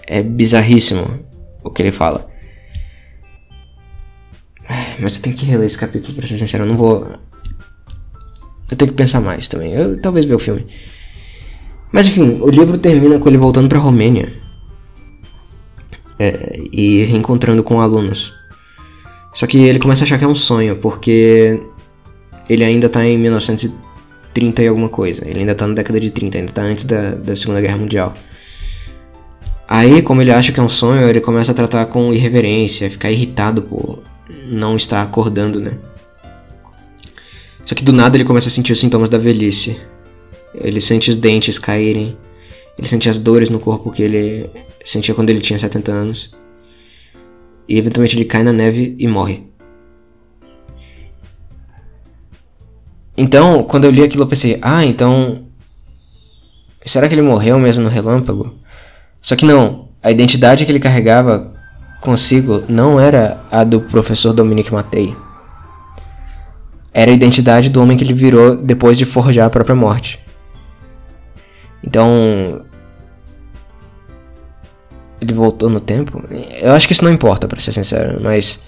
é 0.07 0.23
bizarríssimo 0.23 1.07
o 1.63 1.71
que 1.71 1.83
ele 1.83 1.93
fala. 1.93 2.29
Mas 5.01 5.17
eu 5.17 5.23
tenho 5.23 5.37
que 5.37 5.47
reler 5.47 5.67
esse 5.67 5.79
capítulo, 5.79 6.17
pra 6.17 6.27
ser 6.27 6.39
sincero, 6.39 6.65
eu 6.65 6.69
não 6.69 6.77
vou. 6.77 7.07
Eu 8.71 8.77
tenho 8.77 8.91
que 8.91 8.97
pensar 8.97 9.21
mais 9.21 9.49
também. 9.49 9.73
Eu 9.73 10.01
talvez 10.01 10.27
ver 10.27 10.35
o 10.35 10.39
filme. 10.39 10.67
Mas 11.91 12.07
enfim, 12.07 12.39
o 12.41 12.51
livro 12.51 12.77
termina 12.77 13.19
com 13.19 13.29
ele 13.29 13.39
voltando 13.39 13.69
pra 13.69 13.79
Romênia. 13.79 14.33
É, 16.19 16.63
e 16.73 17.05
reencontrando 17.05 17.63
com 17.63 17.81
alunos. 17.81 18.35
Só 19.33 19.47
que 19.47 19.57
ele 19.59 19.79
começa 19.79 20.03
a 20.03 20.05
achar 20.05 20.19
que 20.19 20.25
é 20.25 20.29
um 20.29 20.35
sonho, 20.35 20.77
porque 20.77 21.63
ele 22.49 22.65
ainda 22.65 22.89
tá 22.89 23.05
em 23.05 23.17
1930 23.17 23.88
e 24.37 24.69
alguma 24.69 24.89
coisa. 24.89 25.27
Ele 25.27 25.41
ainda 25.41 25.55
tá 25.55 25.67
na 25.67 25.75
década 25.75 25.99
de 25.99 26.11
30, 26.11 26.39
ainda 26.39 26.53
tá 26.53 26.63
antes 26.63 26.85
da, 26.85 27.13
da 27.13 27.35
Segunda 27.35 27.61
Guerra 27.61 27.77
Mundial. 27.77 28.15
Aí, 29.69 30.01
como 30.01 30.23
ele 30.23 30.31
acha 30.31 30.53
que 30.53 30.61
é 30.61 30.63
um 30.63 30.69
sonho, 30.69 31.09
ele 31.09 31.21
começa 31.21 31.53
a 31.53 31.55
tratar 31.55 31.87
com 31.87 32.13
irreverência, 32.13 32.91
ficar 32.91 33.11
irritado 33.11 33.63
por 33.63 34.03
não 34.47 34.77
estar 34.77 35.03
acordando, 35.03 35.61
né? 35.61 35.73
Só 37.65 37.75
que 37.75 37.85
do 37.85 37.93
nada 37.93 38.17
ele 38.17 38.25
começa 38.25 38.49
a 38.49 38.51
sentir 38.51 38.73
os 38.73 38.81
sintomas 38.81 39.11
da 39.11 39.19
velhice. 39.19 39.77
Ele 40.55 40.81
sente 40.81 41.11
os 41.11 41.17
dentes 41.17 41.59
caírem, 41.59 42.17
ele 42.79 42.89
sente 42.89 43.11
as 43.11 43.19
dores 43.19 43.51
no 43.51 43.61
corpo 43.61 43.91
que 43.91 44.03
ele 44.03 44.49
sentia 44.85 45.15
quando 45.15 45.29
ele 45.29 45.41
tinha 45.41 45.59
70 45.59 45.93
anos. 45.93 46.31
E 47.69 47.77
eventualmente 47.77 48.17
ele 48.17 48.25
cai 48.25 48.43
na 48.43 48.53
neve 48.55 48.97
e 48.99 49.07
morre. 49.07 49.43
Então, 53.21 53.65
quando 53.65 53.85
eu 53.85 53.91
li 53.91 54.01
aquilo, 54.01 54.23
eu 54.23 54.29
pensei: 54.29 54.59
ah, 54.63 54.85
então. 54.85 55.43
Será 56.87 57.09
que 57.09 57.15
ele 57.15 57.21
morreu 57.21 57.59
mesmo 57.59 57.83
no 57.83 57.91
relâmpago? 57.91 58.55
Só 59.21 59.35
que 59.35 59.45
não, 59.45 59.89
a 60.01 60.13
identidade 60.13 60.65
que 60.65 60.71
ele 60.71 60.79
carregava 60.79 61.53
consigo 62.01 62.63
não 62.69 63.01
era 63.01 63.43
a 63.51 63.65
do 63.65 63.81
professor 63.81 64.33
Dominique 64.33 64.73
Matei. 64.73 65.17
Era 66.95 67.11
a 67.11 67.15
identidade 67.15 67.69
do 67.69 67.83
homem 67.83 67.97
que 67.97 68.05
ele 68.05 68.15
virou 68.15 68.57
depois 68.57 68.97
de 68.97 69.05
forjar 69.05 69.49
a 69.49 69.51
própria 69.51 69.75
morte. 69.75 70.21
Então. 71.83 72.63
Ele 75.21 75.33
voltou 75.33 75.69
no 75.69 75.81
tempo? 75.81 76.23
Eu 76.63 76.71
acho 76.71 76.87
que 76.87 76.93
isso 76.93 77.03
não 77.03 77.11
importa, 77.11 77.49
para 77.49 77.59
ser 77.59 77.73
sincero, 77.73 78.21
mas. 78.23 78.63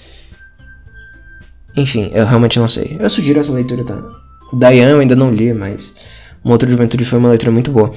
Enfim, 1.77 2.11
eu 2.13 2.27
realmente 2.27 2.59
não 2.59 2.67
sei. 2.67 2.97
Eu 2.99 3.09
sugiro 3.09 3.39
essa 3.39 3.53
leitura, 3.53 3.85
tá? 3.85 4.20
Diane 4.53 4.93
eu 4.93 5.01
ainda 5.01 5.17
não 5.17 5.33
li, 5.33 5.53
mas. 5.55 5.95
Uma 6.43 6.55
outra 6.55 6.69
juventude 6.69 7.05
foi 7.05 7.19
uma 7.19 7.29
leitura 7.29 7.53
muito 7.53 7.71
boa. 7.71 7.91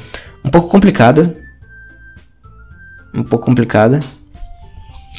Um 0.44 0.50
pouco 0.50 0.68
complicada, 0.68 1.34
um 3.14 3.24
pouco 3.24 3.46
complicada, 3.46 4.02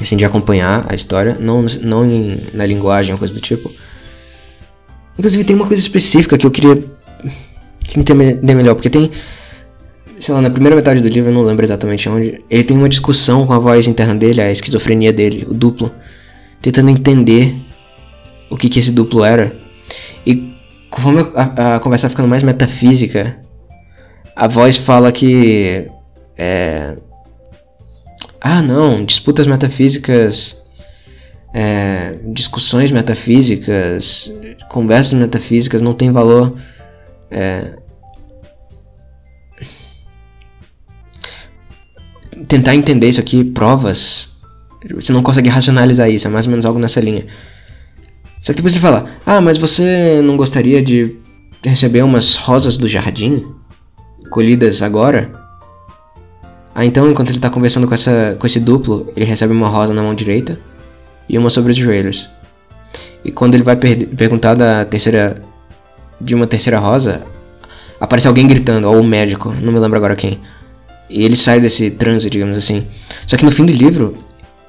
assim, 0.01 0.17
de 0.17 0.25
acompanhar 0.25 0.85
a 0.89 0.95
história, 0.95 1.37
não, 1.41 1.63
não 1.83 2.05
em, 2.05 2.43
na 2.53 2.67
linguagem 2.67 3.13
ou 3.13 3.19
coisa 3.19 3.33
do 3.33 3.41
tipo. 3.41 3.73
Inclusive 5.19 5.45
tem 5.45 5.57
uma 5.57 5.67
coisa 5.67 5.81
específica 5.81 6.37
que 6.37 6.47
eu 6.47 6.51
queria 6.51 6.77
que 7.81 7.97
me 7.97 8.03
entender 8.03 8.55
melhor, 8.55 8.75
porque 8.75 8.91
tem, 8.91 9.11
sei 10.19 10.35
lá, 10.35 10.41
na 10.41 10.51
primeira 10.51 10.75
metade 10.75 11.01
do 11.01 11.09
livro, 11.09 11.31
eu 11.31 11.35
não 11.35 11.43
lembro 11.43 11.65
exatamente 11.65 12.09
onde, 12.09 12.43
ele 12.51 12.65
tem 12.65 12.77
uma 12.77 12.89
discussão 12.89 13.47
com 13.47 13.53
a 13.53 13.59
voz 13.59 13.87
interna 13.87 14.15
dele, 14.15 14.41
a 14.41 14.51
esquizofrenia 14.51 15.13
dele, 15.13 15.47
o 15.49 15.55
duplo, 15.55 15.93
tentando 16.61 16.91
entender 16.91 17.55
o 18.51 18.57
que 18.57 18.69
que 18.69 18.81
esse 18.81 18.91
duplo 18.91 19.23
era. 19.25 19.57
E 20.27 20.54
conforme 20.95 21.27
a, 21.35 21.75
a 21.75 21.81
conversa 21.81 22.09
ficando 22.09 22.29
mais 22.29 22.45
metafísica, 22.45 23.37
a 24.37 24.47
voz 24.47 24.77
fala 24.77 25.11
que 25.11 25.91
é, 26.39 26.97
ah, 28.41 28.63
não, 28.63 29.05
disputas 29.05 29.49
metafísicas, 29.49 30.63
é, 31.53 32.21
discussões 32.27 32.93
metafísicas, 32.93 34.31
conversas 34.69 35.15
metafísicas 35.15 35.83
não 35.83 35.95
tem 35.95 36.13
valor. 36.13 36.57
É, 37.29 37.73
tentar 42.47 42.77
entender 42.77 43.09
isso 43.09 43.21
aqui, 43.21 43.43
provas, 43.43 44.37
você 44.95 45.13
não 45.13 45.25
consegue 45.25 45.49
racionalizar 45.49 46.09
isso, 46.09 46.29
é 46.29 46.31
mais 46.31 46.47
ou 46.47 46.53
menos 46.53 46.65
algo 46.65 46.79
nessa 46.79 47.01
linha. 47.01 47.27
Só 48.45 48.53
que 48.53 48.57
depois 48.57 48.75
ele 48.75 48.83
fala: 48.83 49.07
Ah, 49.25 49.41
mas 49.41 49.57
você 49.57 50.21
não 50.23 50.37
gostaria 50.37 50.83
de 50.83 51.17
receber 51.65 52.03
umas 52.03 52.37
rosas 52.37 52.77
do 52.77 52.87
jardim? 52.87 53.43
Colhidas 54.29 54.83
agora? 54.83 55.33
Ah, 56.75 56.85
então 56.85 57.11
enquanto 57.11 57.31
ele 57.31 57.39
tá 57.39 57.49
conversando 57.49 57.89
com, 57.89 57.95
essa, 57.95 58.37
com 58.39 58.47
esse 58.47 58.61
duplo, 58.61 59.11
ele 59.17 59.25
recebe 59.25 59.53
uma 59.53 59.69
rosa 59.69 59.95
na 59.95 60.03
mão 60.03 60.15
direita 60.15 60.61
e 61.27 61.39
uma 61.39 61.49
sobre 61.49 61.71
os 61.71 61.77
joelhos. 61.77 62.29
E 63.25 63.33
quando 63.33 63.55
ele 63.55 63.63
vai 63.63 63.77
per 63.77 64.09
perguntar 64.09 64.53
da 64.53 64.85
terceira 64.85 65.41
de 66.21 66.35
uma 66.35 66.47
terceira 66.47 66.79
rosa, 66.79 67.23
aparece 67.99 68.29
alguém 68.29 68.47
gritando, 68.47 68.91
ou 68.91 69.01
o 69.01 69.05
médico, 69.05 69.55
não 69.63 69.73
me 69.73 69.79
lembro 69.79 69.97
agora 69.97 70.15
quem. 70.15 70.39
E 71.09 71.25
ele 71.25 71.37
sai 71.37 71.61
desse 71.61 71.91
transe, 71.91 72.29
digamos 72.29 72.59
assim. 72.59 72.87
Só 73.27 73.37
que 73.37 73.45
no 73.45 73.51
fim 73.51 73.65
do 73.65 73.73
livro, 73.73 74.15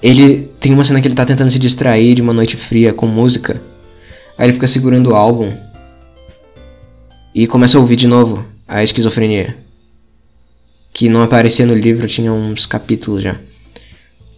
ele 0.09 0.49
tem 0.59 0.73
uma 0.73 0.85
cena 0.85 1.01
que 1.01 1.07
ele 1.07 1.15
tá 1.15 1.25
tentando 1.25 1.51
se 1.51 1.59
distrair 1.59 2.13
de 2.13 2.21
uma 2.21 2.33
noite 2.33 2.57
fria 2.57 2.93
com 2.93 3.07
música. 3.07 3.61
Aí 4.37 4.47
ele 4.47 4.53
fica 4.53 4.67
segurando 4.67 5.11
o 5.11 5.15
álbum 5.15 5.53
e 7.33 7.47
começa 7.47 7.77
a 7.77 7.81
ouvir 7.81 7.95
de 7.95 8.07
novo 8.07 8.45
a 8.67 8.83
esquizofrenia 8.83 9.65
que 10.95 11.09
não 11.09 11.21
aparecia 11.21 11.65
no 11.65 11.75
livro, 11.75 12.07
tinha 12.07 12.31
uns 12.31 12.65
capítulos 12.65 13.21
já. 13.21 13.35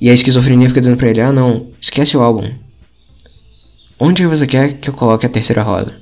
E 0.01 0.09
a 0.09 0.13
esquizofrenia 0.13 0.67
fica 0.67 0.81
dizendo 0.81 0.97
pra 0.97 1.07
ele: 1.07 1.21
Ah, 1.21 1.31
não, 1.31 1.67
esquece 1.79 2.17
o 2.17 2.21
álbum. 2.21 2.51
Onde 3.99 4.25
você 4.25 4.47
quer 4.47 4.73
que 4.73 4.89
eu 4.89 4.93
coloque 4.93 5.27
a 5.27 5.29
terceira 5.29 5.61
rosa? 5.61 5.93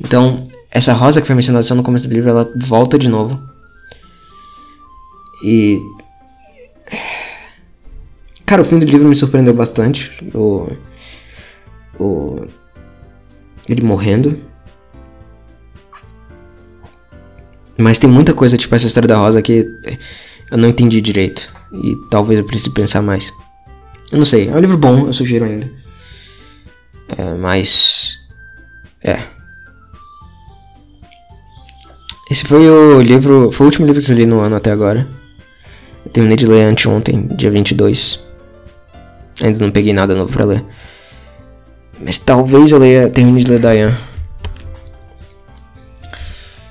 Então, 0.00 0.48
essa 0.72 0.92
rosa 0.92 1.20
que 1.20 1.26
foi 1.26 1.36
mencionada 1.36 1.62
só 1.62 1.74
no 1.74 1.84
começo 1.84 2.08
do 2.08 2.14
livro, 2.14 2.30
ela 2.30 2.52
volta 2.56 2.98
de 2.98 3.08
novo. 3.08 3.40
E. 5.44 5.78
Cara, 8.48 8.62
o 8.62 8.64
fim 8.64 8.78
do 8.78 8.86
livro 8.86 9.06
me 9.06 9.14
surpreendeu 9.14 9.52
bastante. 9.52 10.10
O. 10.34 10.72
O. 12.00 12.46
Ele 13.68 13.84
morrendo. 13.84 14.38
Mas 17.76 17.98
tem 17.98 18.08
muita 18.08 18.32
coisa, 18.32 18.56
tipo 18.56 18.74
essa 18.74 18.86
história 18.86 19.06
da 19.06 19.18
Rosa 19.18 19.42
que 19.42 19.70
Eu 20.50 20.56
não 20.56 20.66
entendi 20.66 20.98
direito. 21.02 21.46
E 21.74 21.94
talvez 22.10 22.40
eu 22.40 22.46
precise 22.46 22.70
pensar 22.70 23.02
mais. 23.02 23.30
Eu 24.10 24.18
não 24.18 24.24
sei. 24.24 24.48
É 24.48 24.52
um 24.52 24.60
livro 24.60 24.78
bom, 24.78 25.06
eu 25.06 25.12
sugiro 25.12 25.44
ainda. 25.44 25.70
É, 27.18 27.34
mas. 27.34 28.16
É. 29.04 29.24
Esse 32.30 32.46
foi 32.46 32.66
o 32.66 33.02
livro. 33.02 33.52
Foi 33.52 33.66
o 33.66 33.68
último 33.68 33.86
livro 33.86 34.02
que 34.02 34.10
eu 34.10 34.16
li 34.16 34.24
no 34.24 34.40
ano 34.40 34.56
até 34.56 34.70
agora. 34.72 35.06
Eu 36.06 36.10
terminei 36.10 36.38
de 36.38 36.46
ler 36.46 36.62
anteontem, 36.62 37.26
dia 37.36 37.50
22. 37.50 38.26
Ainda 39.42 39.58
não 39.60 39.70
peguei 39.70 39.92
nada 39.92 40.14
novo 40.14 40.32
pra 40.32 40.44
ler. 40.44 40.64
Mas 42.00 42.18
talvez 42.18 42.70
eu 42.70 42.78
leia, 42.78 43.08
termine 43.08 43.42
de 43.42 43.50
ler 43.50 43.60
Diane. 43.60 43.96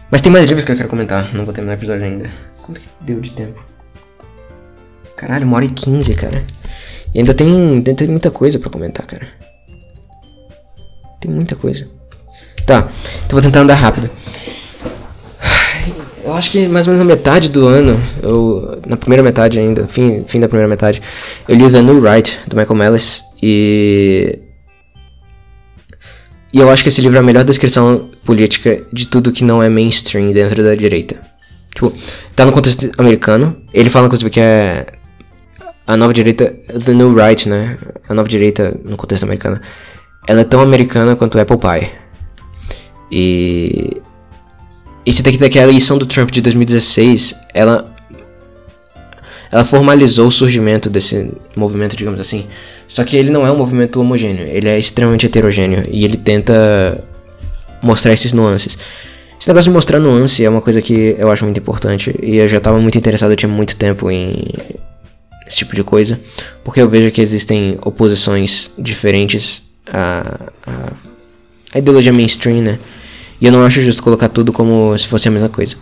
Mas 0.10 0.22
tem 0.22 0.32
mais 0.32 0.46
livros 0.46 0.64
que 0.64 0.72
eu 0.72 0.76
quero 0.76 0.90
comentar. 0.90 1.34
Não 1.34 1.44
vou 1.44 1.54
terminar 1.54 1.76
o 1.76 1.80
episódio 1.80 2.06
ainda. 2.06 2.30
Quanto 2.62 2.80
que 2.80 2.88
deu 3.02 3.20
de 3.20 3.32
tempo? 3.32 3.64
Caralho, 5.16 5.46
uma 5.46 5.58
hora 5.58 5.66
e 5.66 5.70
quinze, 5.70 6.14
cara. 6.14 6.44
E 7.14 7.20
ainda 7.20 7.34
tem, 7.34 7.82
tem 7.82 8.08
muita 8.08 8.32
coisa 8.32 8.60
pra 8.60 8.70
comentar, 8.70 9.06
cara. 9.06 9.28
Tem 11.20 11.32
muita 11.32 11.56
coisa. 11.56 11.88
Tá, 12.66 12.90
então 13.26 13.32
vou 13.32 13.42
tentar 13.42 13.62
andar 13.62 13.76
rápido. 13.76 14.10
Eu 16.28 16.34
acho 16.34 16.52
que 16.52 16.68
mais 16.68 16.86
ou 16.86 16.92
menos 16.92 17.08
na 17.08 17.16
metade 17.16 17.48
do 17.48 17.66
ano, 17.66 17.98
eu, 18.22 18.82
na 18.86 18.98
primeira 18.98 19.24
metade 19.24 19.58
ainda, 19.58 19.88
fim, 19.88 20.26
fim 20.28 20.42
da 20.42 20.50
primeira 20.50 20.68
metade, 20.68 21.02
eu 21.48 21.56
li 21.56 21.72
The 21.72 21.82
New 21.82 22.02
Right, 22.02 22.38
do 22.46 22.58
Michael 22.58 22.76
Mellis, 22.76 23.24
e 23.42 24.38
e 26.54 26.60
eu 26.60 26.70
acho 26.70 26.84
que 26.84 26.90
esse 26.90 27.00
livro 27.00 27.16
é 27.16 27.22
a 27.22 27.24
melhor 27.24 27.46
descrição 27.46 28.10
política 28.26 28.84
de 28.92 29.08
tudo 29.08 29.32
que 29.32 29.46
não 29.46 29.64
é 29.64 29.70
mainstream 29.70 30.34
dentro 30.34 30.62
da 30.62 30.76
direita. 30.76 31.16
Tipo, 31.74 31.94
tá 32.36 32.46
no 32.46 32.52
contexto 32.52 32.92
americano. 32.98 33.56
Ele 33.74 33.90
fala, 33.90 34.08
inclusive, 34.08 34.30
que 34.30 34.42
é 34.42 34.86
a 35.86 35.96
nova 35.96 36.14
direita, 36.14 36.54
the 36.84 36.94
new 36.94 37.16
right, 37.16 37.48
né? 37.48 37.78
A 38.10 38.14
nova 38.14 38.28
direita 38.28 38.78
no 38.84 38.98
contexto 38.98 39.24
americano. 39.24 39.62
Ela 40.28 40.42
é 40.42 40.44
tão 40.44 40.60
americana 40.60 41.16
quanto 41.16 41.40
Apple 41.40 41.58
Pie. 41.58 41.90
E. 43.12 44.02
Que 45.14 45.38
ver 45.38 45.50
que 45.50 45.58
a 45.58 45.64
eleição 45.64 45.98
do 45.98 46.06
Trump 46.06 46.32
de 46.32 46.42
2016, 46.42 47.34
ela. 47.54 47.96
Ela 49.50 49.64
formalizou 49.64 50.28
o 50.28 50.32
surgimento 50.32 50.90
desse 50.90 51.32
movimento, 51.56 51.96
digamos 51.96 52.20
assim, 52.20 52.48
só 52.86 53.06
que 53.06 53.16
ele 53.16 53.32
não 53.32 53.48
é 53.48 53.52
um 53.52 53.58
movimento 53.58 53.98
homogêneo, 54.02 54.46
ele 54.46 54.68
é 54.68 54.78
extremamente 54.78 55.26
heterogêneo 55.26 55.86
e 55.90 56.04
ele 56.04 56.18
tenta 56.18 57.02
mostrar 57.82 58.12
esses 58.12 58.34
nuances. 58.34 58.78
Esse 59.40 59.48
negócio 59.48 59.70
de 59.70 59.74
mostrar 59.74 60.00
nuance 60.02 60.44
é 60.44 60.50
uma 60.50 60.62
coisa 60.62 60.82
que 60.82 61.16
eu 61.18 61.32
acho 61.32 61.46
muito 61.46 61.62
importante 61.62 62.14
e 62.22 62.36
eu 62.36 62.48
já 62.50 62.58
estava 62.58 62.78
muito 62.78 62.98
interessado, 62.98 63.32
eu 63.32 63.38
tinha 63.38 63.50
muito 63.50 63.78
tempo 63.78 64.12
em 64.12 64.52
esse 65.48 65.58
tipo 65.58 65.74
de 65.74 65.84
coisa, 65.84 66.20
porque 66.66 66.82
eu 66.82 66.90
vejo 66.90 67.10
que 67.12 67.22
existem 67.22 67.78
oposições 67.86 68.70
diferentes 68.78 69.62
à, 69.90 70.52
à, 70.66 70.92
à 71.74 71.80
ideologia 71.80 72.12
mainstream, 72.12 72.62
né? 72.62 72.80
E 73.40 73.46
eu 73.46 73.52
não 73.52 73.66
acho 73.66 73.82
justo 73.82 74.02
colocar 74.02 74.30
tudo 74.30 74.52
como 74.52 74.98
se 74.98 75.08
fosse 75.08 75.28
a 75.28 75.32
mesma 75.32 75.50
coisa. 75.50 75.76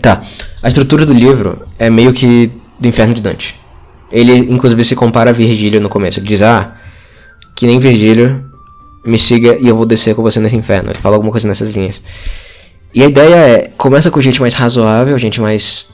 Tá, 0.00 0.22
a 0.62 0.68
estrutura 0.68 1.04
do 1.04 1.12
livro 1.12 1.66
é 1.78 1.90
meio 1.90 2.12
que 2.12 2.52
do 2.78 2.86
Inferno 2.86 3.14
de 3.14 3.22
Dante. 3.22 3.58
Ele, 4.10 4.32
inclusive, 4.32 4.84
se 4.84 4.94
compara 4.94 5.30
a 5.30 5.32
Virgílio 5.32 5.80
no 5.80 5.88
começo. 5.88 6.20
Ele 6.20 6.26
diz, 6.26 6.40
ah, 6.40 6.76
que 7.54 7.66
nem 7.66 7.78
Virgílio, 7.78 8.44
me 9.04 9.18
siga 9.18 9.56
e 9.60 9.68
eu 9.68 9.76
vou 9.76 9.86
descer 9.86 10.14
com 10.14 10.22
você 10.22 10.38
nesse 10.40 10.56
inferno. 10.56 10.90
Ele 10.90 10.98
fala 10.98 11.16
alguma 11.16 11.32
coisa 11.32 11.46
nessas 11.48 11.72
linhas. 11.72 12.00
E 12.94 13.02
a 13.02 13.06
ideia 13.06 13.34
é, 13.34 13.70
começa 13.76 14.10
com 14.10 14.20
gente 14.20 14.40
mais 14.40 14.54
razoável, 14.54 15.18
gente 15.18 15.40
mais 15.40 15.88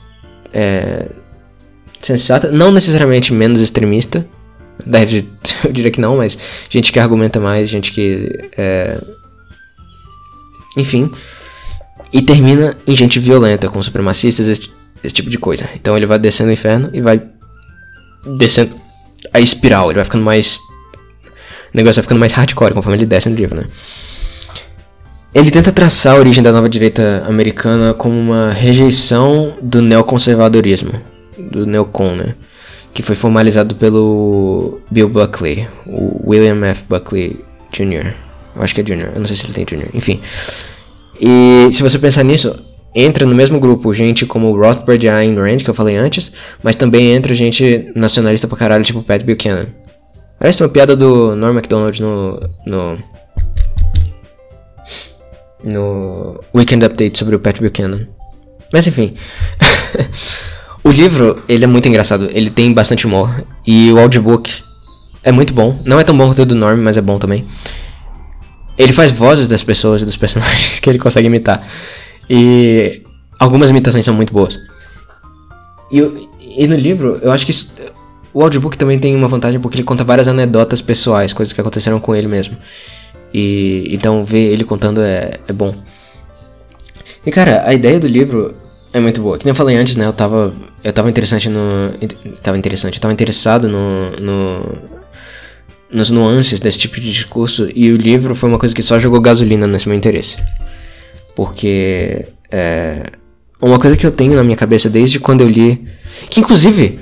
é, 0.53 1.07
sensata, 2.01 2.51
não 2.51 2.71
necessariamente 2.71 3.33
menos 3.33 3.61
extremista. 3.61 4.25
Deve, 4.85 5.27
eu 5.63 5.71
diria 5.71 5.91
que 5.91 5.99
não, 5.99 6.17
mas 6.17 6.37
gente 6.69 6.91
que 6.91 6.99
argumenta 6.99 7.39
mais, 7.39 7.69
gente 7.69 7.91
que. 7.91 8.49
É, 8.57 9.01
enfim. 10.75 11.11
E 12.11 12.21
termina 12.21 12.75
em 12.87 12.95
gente 12.95 13.19
violenta, 13.19 13.69
com 13.69 13.81
supremacistas, 13.81 14.47
esse, 14.47 14.69
esse 15.03 15.13
tipo 15.13 15.29
de 15.29 15.37
coisa. 15.37 15.67
Então 15.75 15.97
ele 15.97 16.05
vai 16.05 16.19
descendo 16.19 16.49
o 16.49 16.53
inferno 16.53 16.89
e 16.93 17.01
vai 17.01 17.21
descendo 18.37 18.71
a 19.33 19.39
espiral, 19.39 19.89
ele 19.89 19.95
vai 19.95 20.05
ficando 20.05 20.23
mais. 20.23 20.57
O 21.73 21.77
negócio 21.77 21.95
vai 21.95 22.03
ficando 22.03 22.19
mais 22.19 22.31
hardcore 22.31 22.73
conforme 22.73 22.97
ele 22.97 23.05
desce 23.05 23.29
no 23.29 23.35
livro, 23.35 23.55
né? 23.55 23.65
Ele 25.33 25.51
tenta 25.51 25.69
traçar 25.69 26.15
a 26.15 26.19
origem 26.19 26.41
da 26.41 26.51
nova 26.51 26.69
direita 26.69 27.25
americana 27.27 27.93
como 27.93 28.17
uma 28.17 28.51
rejeição 28.53 29.57
do 29.61 29.81
neoconservadorismo, 29.81 30.93
do 31.37 31.65
neocon, 31.65 32.15
né? 32.15 32.35
Que 32.93 33.03
foi 33.03 33.17
formalizado 33.17 33.75
pelo 33.75 34.79
Bill 34.89 35.09
Buckley, 35.09 35.67
o 35.85 36.29
William 36.29 36.65
F. 36.67 36.85
Buckley 36.87 37.43
Jr. 37.73 38.24
Eu 38.55 38.63
acho 38.63 38.73
que 38.73 38.81
é 38.81 38.83
Jr., 38.83 39.11
eu 39.13 39.19
não 39.19 39.27
sei 39.27 39.35
se 39.35 39.45
ele 39.45 39.53
tem 39.53 39.65
Jr., 39.65 39.89
enfim. 39.93 40.21
E 41.19 41.69
se 41.71 41.81
você 41.81 41.97
pensar 41.99 42.23
nisso, 42.23 42.55
entra 42.93 43.25
no 43.25 43.35
mesmo 43.35 43.59
grupo 43.59 43.93
gente 43.93 44.25
como 44.25 44.55
Rothbard 44.55 45.05
e 45.05 45.09
Ayn 45.09 45.35
Rand, 45.35 45.57
que 45.57 45.69
eu 45.69 45.73
falei 45.73 45.97
antes, 45.97 46.31
mas 46.63 46.75
também 46.75 47.11
entra 47.11 47.33
gente 47.33 47.91
nacionalista 47.95 48.47
pra 48.47 48.57
caralho, 48.57 48.83
tipo 48.83 49.03
Pat 49.03 49.23
Buchanan. 49.23 49.67
Parece 50.39 50.61
uma 50.63 50.69
piada 50.69 50.95
do 50.95 51.35
Norm 51.35 51.55
MacDonald 51.55 52.01
no. 52.01 52.39
no. 52.65 52.97
no 55.63 56.39
Weekend 56.53 56.85
Update 56.85 57.17
sobre 57.17 57.35
o 57.35 57.39
Pat 57.39 57.59
Buchanan. 57.59 58.07
Mas 58.71 58.87
enfim. 58.87 59.15
o 60.83 60.91
livro, 60.91 61.41
ele 61.47 61.63
é 61.63 61.67
muito 61.67 61.87
engraçado, 61.87 62.29
ele 62.31 62.49
tem 62.49 62.73
bastante 62.73 63.05
humor. 63.05 63.43
E 63.65 63.91
o 63.91 63.99
audiobook 63.99 64.51
é 65.23 65.31
muito 65.31 65.53
bom. 65.53 65.79
Não 65.85 65.99
é 65.99 66.03
tão 66.03 66.17
bom 66.17 66.27
quanto 66.27 66.41
o 66.41 66.45
do 66.45 66.55
Norm, 66.55 66.79
mas 66.79 66.97
é 66.97 67.01
bom 67.01 67.17
também. 67.17 67.45
Ele 68.77 68.93
faz 68.93 69.11
vozes 69.11 69.47
das 69.47 69.63
pessoas 69.63 70.01
e 70.01 70.05
dos 70.05 70.17
personagens 70.17 70.79
que 70.81 70.89
ele 70.89 70.99
consegue 70.99 71.27
imitar. 71.27 71.67
E 72.29 73.03
algumas 73.39 73.69
imitações 73.69 74.03
são 74.03 74.13
muito 74.13 74.33
boas. 74.33 74.59
E, 75.91 75.99
e 76.57 76.67
no 76.67 76.75
livro, 76.75 77.19
eu 77.21 77.31
acho 77.31 77.45
que 77.45 77.51
isso, 77.51 77.73
o 78.33 78.41
audiobook 78.41 78.77
também 78.77 78.99
tem 78.99 79.15
uma 79.15 79.27
vantagem 79.27 79.59
porque 79.59 79.77
ele 79.77 79.83
conta 79.83 80.03
várias 80.03 80.27
anedotas 80.27 80.81
pessoais, 80.81 81.31
coisas 81.31 81.53
que 81.53 81.61
aconteceram 81.61 81.99
com 81.99 82.15
ele 82.15 82.27
mesmo. 82.27 82.57
E 83.33 83.87
então 83.91 84.25
ver 84.25 84.51
ele 84.51 84.63
contando 84.63 85.01
é, 85.01 85.39
é 85.47 85.53
bom. 85.53 85.73
E 87.25 87.31
cara, 87.31 87.63
a 87.65 87.73
ideia 87.73 87.99
do 87.99 88.07
livro 88.07 88.55
é 88.93 88.99
muito 88.99 89.21
boa. 89.21 89.37
Que 89.37 89.45
nem 89.45 89.51
eu 89.51 89.55
falei 89.55 89.75
antes, 89.75 89.95
né? 89.95 90.05
Eu 90.05 90.13
tava. 90.13 90.53
Eu 90.83 90.93
tava 90.93 91.09
interessante 91.09 91.49
no. 91.49 91.59
Tava 92.41 92.57
interessante, 92.57 92.95
eu 92.95 93.01
tava 93.01 93.13
interessado 93.13 93.67
no. 93.67 94.11
no 94.11 94.77
nos 95.91 96.09
nuances 96.09 96.59
desse 96.59 96.79
tipo 96.79 96.99
de 96.99 97.11
discurso. 97.11 97.69
E 97.73 97.91
o 97.91 97.97
livro 97.97 98.35
foi 98.35 98.49
uma 98.49 98.59
coisa 98.59 98.73
que 98.73 98.83
só 98.83 98.99
jogou 98.99 99.21
gasolina 99.21 99.67
nesse 99.67 99.87
meu 99.87 99.97
interesse. 99.97 100.37
Porque 101.35 102.25
é 102.51 103.11
uma 103.61 103.77
coisa 103.77 103.97
que 103.97 104.05
eu 104.05 104.11
tenho 104.11 104.35
na 104.35 104.43
minha 104.43 104.57
cabeça 104.57 104.89
desde 104.89 105.19
quando 105.19 105.41
eu 105.41 105.49
li. 105.49 105.87
Que 106.29 106.39
inclusive, 106.39 106.99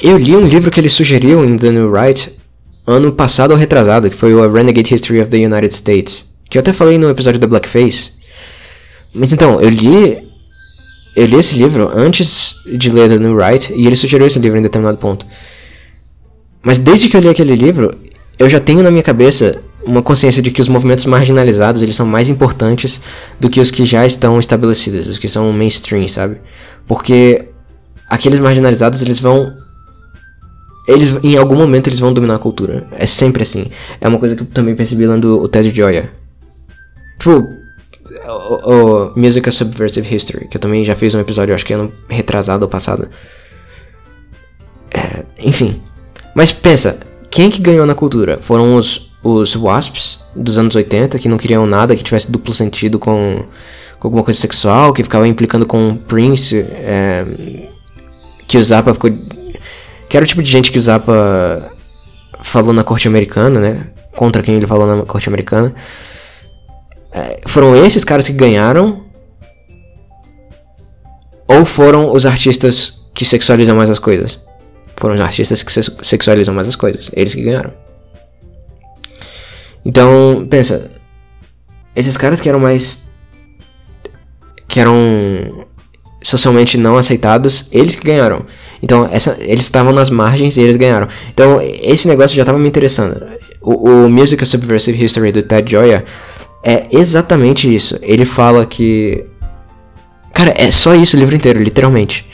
eu 0.00 0.16
li 0.16 0.36
um 0.36 0.46
livro 0.46 0.70
que 0.70 0.80
ele 0.80 0.88
sugeriu 0.88 1.44
em 1.44 1.56
The 1.56 1.70
New 1.70 1.92
Right 1.92 2.32
ano 2.86 3.12
passado 3.12 3.50
ou 3.50 3.56
retrasado, 3.56 4.08
que 4.08 4.16
foi 4.16 4.32
o 4.32 4.42
A 4.42 4.50
Renegade 4.50 4.94
History 4.94 5.20
of 5.20 5.30
the 5.30 5.38
United 5.38 5.74
States. 5.74 6.24
Que 6.48 6.58
eu 6.58 6.60
até 6.60 6.72
falei 6.72 6.98
no 6.98 7.08
episódio 7.08 7.40
da 7.40 7.46
Blackface. 7.46 8.10
Mas 9.12 9.32
então, 9.32 9.60
eu 9.60 9.68
li. 9.68 10.24
Eu 11.16 11.24
li 11.24 11.36
esse 11.36 11.54
livro 11.56 11.90
antes 11.94 12.54
de 12.66 12.90
ler 12.90 13.08
The 13.08 13.18
New 13.18 13.36
Right 13.36 13.72
e 13.72 13.86
ele 13.86 13.96
sugeriu 13.96 14.26
esse 14.26 14.38
livro 14.38 14.58
em 14.58 14.62
determinado 14.62 14.98
ponto. 14.98 15.24
Mas 16.62 16.76
desde 16.78 17.08
que 17.08 17.16
eu 17.16 17.20
li 17.22 17.28
aquele 17.28 17.56
livro, 17.56 17.96
eu 18.38 18.48
já 18.48 18.60
tenho 18.60 18.82
na 18.82 18.90
minha 18.90 19.02
cabeça 19.02 19.60
uma 19.84 20.02
consciência 20.02 20.42
de 20.42 20.50
que 20.50 20.60
os 20.60 20.68
movimentos 20.68 21.06
marginalizados 21.06 21.82
eles 21.82 21.94
são 21.94 22.04
mais 22.04 22.28
importantes 22.28 23.00
do 23.38 23.48
que 23.48 23.60
os 23.60 23.70
que 23.70 23.86
já 23.86 24.04
estão 24.04 24.38
estabelecidos, 24.38 25.06
os 25.06 25.18
que 25.18 25.28
são 25.28 25.52
mainstream, 25.52 26.08
sabe? 26.08 26.38
Porque 26.86 27.48
aqueles 28.08 28.40
marginalizados 28.40 29.00
eles 29.00 29.20
vão 29.20 29.52
eles 30.86 31.18
em 31.22 31.36
algum 31.36 31.56
momento 31.56 31.88
eles 31.88 31.98
vão 31.98 32.12
dominar 32.12 32.36
a 32.36 32.38
cultura. 32.38 32.86
É 32.92 33.06
sempre 33.06 33.42
assim. 33.42 33.66
É 34.00 34.06
uma 34.06 34.18
coisa 34.18 34.36
que 34.36 34.42
eu 34.42 34.46
também 34.46 34.74
percebi 34.74 35.06
lendo 35.06 35.40
o 35.42 35.48
Ted 35.48 35.74
Joya. 35.74 36.10
Tipo, 37.18 37.48
o, 38.28 39.10
o 39.10 39.12
Music 39.16 39.50
Subversive 39.50 40.14
History, 40.14 40.48
que 40.48 40.56
eu 40.56 40.60
também 40.60 40.84
já 40.84 40.94
fiz 40.94 41.14
um 41.14 41.20
episódio, 41.20 41.54
acho 41.54 41.66
que 41.66 41.72
ano 41.72 41.92
retrasado 42.08 42.64
ou 42.64 42.70
passado. 42.70 43.08
É, 44.92 45.24
enfim. 45.38 45.82
Mas 46.34 46.52
pensa, 46.52 47.00
quem 47.36 47.50
que 47.50 47.60
ganhou 47.60 47.84
na 47.84 47.94
cultura? 47.94 48.38
Foram 48.40 48.76
os 48.76 49.10
os 49.22 49.54
Wasps 49.56 50.20
dos 50.34 50.56
anos 50.56 50.74
80, 50.74 51.18
que 51.18 51.28
não 51.28 51.36
queriam 51.36 51.66
nada 51.66 51.94
que 51.94 52.02
tivesse 52.02 52.30
duplo 52.30 52.54
sentido 52.54 52.98
com, 52.98 53.44
com 53.98 54.08
alguma 54.08 54.22
coisa 54.22 54.40
sexual, 54.40 54.92
que 54.92 55.02
ficava 55.02 55.28
implicando 55.28 55.66
com 55.66 55.96
Prince, 55.96 56.56
é, 56.56 57.26
que 58.46 58.56
o 58.56 58.64
Zappa 58.64 58.94
ficou. 58.94 59.10
que 60.08 60.16
era 60.16 60.24
o 60.24 60.26
tipo 60.26 60.42
de 60.42 60.50
gente 60.50 60.72
que 60.72 60.78
o 60.78 60.82
Zappa 60.82 61.72
falou 62.42 62.72
na 62.72 62.84
corte 62.84 63.06
americana, 63.06 63.60
né? 63.60 63.90
Contra 64.14 64.42
quem 64.42 64.54
ele 64.54 64.66
falou 64.66 64.86
na 64.86 65.04
corte 65.04 65.28
americana. 65.28 65.74
É, 67.12 67.40
foram 67.46 67.74
esses 67.84 68.02
caras 68.02 68.26
que 68.26 68.32
ganharam? 68.32 69.04
Ou 71.48 71.66
foram 71.66 72.12
os 72.12 72.24
artistas 72.24 73.04
que 73.12 73.24
sexualizam 73.24 73.76
mais 73.76 73.90
as 73.90 73.98
coisas. 73.98 74.45
Foram 74.96 75.14
os 75.14 75.20
artistas 75.20 75.62
que 75.62 75.72
sexualizam 75.72 76.54
mais 76.54 76.68
as 76.68 76.76
coisas. 76.76 77.10
Eles 77.12 77.34
que 77.34 77.42
ganharam. 77.42 77.72
Então, 79.84 80.46
pensa. 80.48 80.90
Esses 81.94 82.16
caras 82.16 82.40
que 82.40 82.48
eram 82.48 82.58
mais. 82.58 83.04
que 84.66 84.80
eram 84.80 85.66
socialmente 86.22 86.76
não 86.76 86.96
aceitados, 86.96 87.66
eles 87.70 87.94
que 87.94 88.04
ganharam. 88.04 88.44
Então, 88.82 89.08
essa, 89.12 89.36
eles 89.38 89.60
estavam 89.60 89.92
nas 89.92 90.10
margens 90.10 90.56
e 90.56 90.60
eles 90.60 90.76
ganharam. 90.76 91.08
Então, 91.32 91.60
esse 91.62 92.08
negócio 92.08 92.34
já 92.34 92.42
estava 92.42 92.58
me 92.58 92.68
interessando. 92.68 93.24
O, 93.62 93.88
o 93.88 94.10
Music 94.10 94.44
Subversive 94.44 95.04
History 95.04 95.30
do 95.30 95.42
Ted 95.42 95.70
Joya 95.70 96.04
é 96.64 96.86
exatamente 96.90 97.72
isso. 97.72 97.96
Ele 98.02 98.24
fala 98.24 98.66
que. 98.66 99.24
Cara, 100.32 100.52
é 100.56 100.70
só 100.72 100.94
isso 100.96 101.16
o 101.16 101.20
livro 101.20 101.36
inteiro, 101.36 101.62
literalmente. 101.62 102.28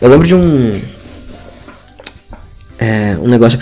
Eu 0.00 0.10
lembro 0.10 0.26
de 0.26 0.34
um. 0.34 0.80
É, 2.80 3.16
um 3.20 3.28
negócio. 3.28 3.58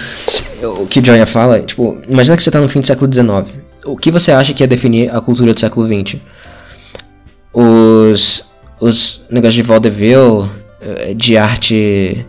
O 0.80 0.86
que 0.86 1.04
Joya 1.04 1.26
fala, 1.26 1.60
tipo, 1.60 1.98
imagina 2.08 2.36
que 2.36 2.42
você 2.42 2.50
tá 2.50 2.60
no 2.60 2.68
fim 2.68 2.80
do 2.80 2.86
século 2.86 3.12
XIX. 3.12 3.52
O 3.84 3.96
que 3.96 4.10
você 4.10 4.30
acha 4.30 4.54
que 4.54 4.62
ia 4.62 4.66
definir 4.68 5.14
a 5.14 5.20
cultura 5.20 5.52
do 5.52 5.58
século 5.58 5.86
XX? 5.86 6.20
Os 7.52 8.48
os 8.80 9.24
negócios 9.28 9.54
de 9.54 9.62
vaudeville, 9.62 10.48
eh, 10.80 11.14
de 11.14 11.36
arte 11.36 12.24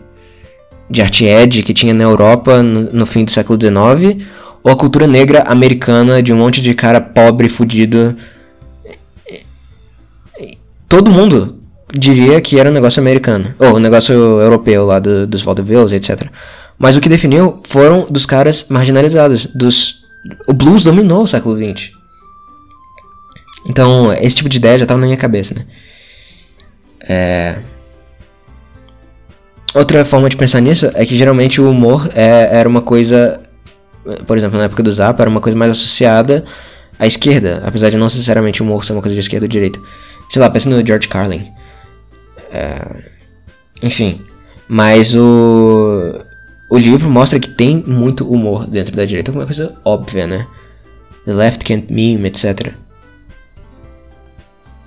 de 0.88 1.00
arte 1.00 1.24
ed 1.24 1.62
que 1.62 1.72
tinha 1.72 1.94
na 1.94 2.02
Europa 2.02 2.62
no, 2.62 2.92
no, 2.92 3.06
fim 3.06 3.24
do 3.24 3.30
século 3.30 3.58
XIX, 3.60 4.26
ou 4.62 4.72
a 4.72 4.76
cultura 4.76 5.06
negra 5.06 5.42
americana 5.42 6.20
de 6.20 6.32
um 6.32 6.36
monte 6.36 6.60
de 6.60 6.74
cara 6.74 7.00
pobre, 7.00 7.48
fudido. 7.48 8.16
Todo 10.88 11.12
mundo 11.12 11.60
diria 11.96 12.40
que 12.40 12.58
era 12.58 12.70
um 12.70 12.72
negócio 12.72 13.00
americano, 13.00 13.54
ou 13.56 13.76
um 13.76 13.78
negócio 13.78 14.12
europeu 14.12 14.84
lá 14.84 14.98
do, 14.98 15.28
dos 15.28 15.42
vaudevilles, 15.42 15.92
etc. 15.92 16.28
Mas 16.80 16.96
o 16.96 17.00
que 17.00 17.10
definiu 17.10 17.60
foram 17.68 18.06
dos 18.08 18.24
caras 18.24 18.64
marginalizados, 18.70 19.44
dos 19.54 20.00
o 20.46 20.54
blues 20.54 20.82
dominou 20.82 21.24
o 21.24 21.28
século 21.28 21.54
XX. 21.54 21.92
Então, 23.66 24.10
esse 24.14 24.36
tipo 24.36 24.48
de 24.48 24.56
ideia 24.56 24.78
já 24.78 24.84
estava 24.84 24.98
na 24.98 25.06
minha 25.06 25.18
cabeça, 25.18 25.54
né? 25.54 25.66
É... 27.02 27.58
Outra 29.74 30.06
forma 30.06 30.30
de 30.30 30.38
pensar 30.38 30.60
nisso 30.60 30.90
é 30.94 31.04
que 31.04 31.16
geralmente 31.16 31.60
o 31.60 31.70
humor 31.70 32.10
é, 32.14 32.48
era 32.58 32.66
uma 32.66 32.80
coisa, 32.80 33.38
por 34.26 34.38
exemplo, 34.38 34.56
na 34.58 34.64
época 34.64 34.82
do 34.82 34.90
Zap, 34.90 35.20
era 35.20 35.28
uma 35.28 35.40
coisa 35.40 35.56
mais 35.56 35.72
associada 35.72 36.46
à 36.98 37.06
esquerda, 37.06 37.62
apesar 37.64 37.90
de 37.90 37.98
não 37.98 38.06
necessariamente 38.06 38.62
o 38.62 38.64
humor 38.64 38.86
ser 38.86 38.94
uma 38.94 39.02
coisa 39.02 39.14
de 39.14 39.20
esquerda 39.20 39.44
ou 39.44 39.50
direita. 39.50 39.78
Sei 40.30 40.40
lá, 40.40 40.48
pensa 40.48 40.70
no 40.70 40.84
George 40.84 41.08
Carlin. 41.08 41.46
É... 42.50 43.10
Enfim, 43.82 44.22
mas 44.66 45.14
o, 45.14 46.20
o 46.70 46.78
livro 46.78 47.10
mostra 47.10 47.40
que 47.40 47.48
tem 47.48 47.82
muito 47.84 48.24
humor 48.32 48.64
dentro 48.64 48.94
da 48.94 49.04
direita, 49.04 49.32
como 49.32 49.42
uma 49.42 49.46
coisa 49.46 49.74
óbvia, 49.84 50.26
né? 50.28 50.46
The 51.26 51.34
left 51.34 51.64
can't 51.64 51.92
meme, 51.92 52.26
etc. 52.28 52.72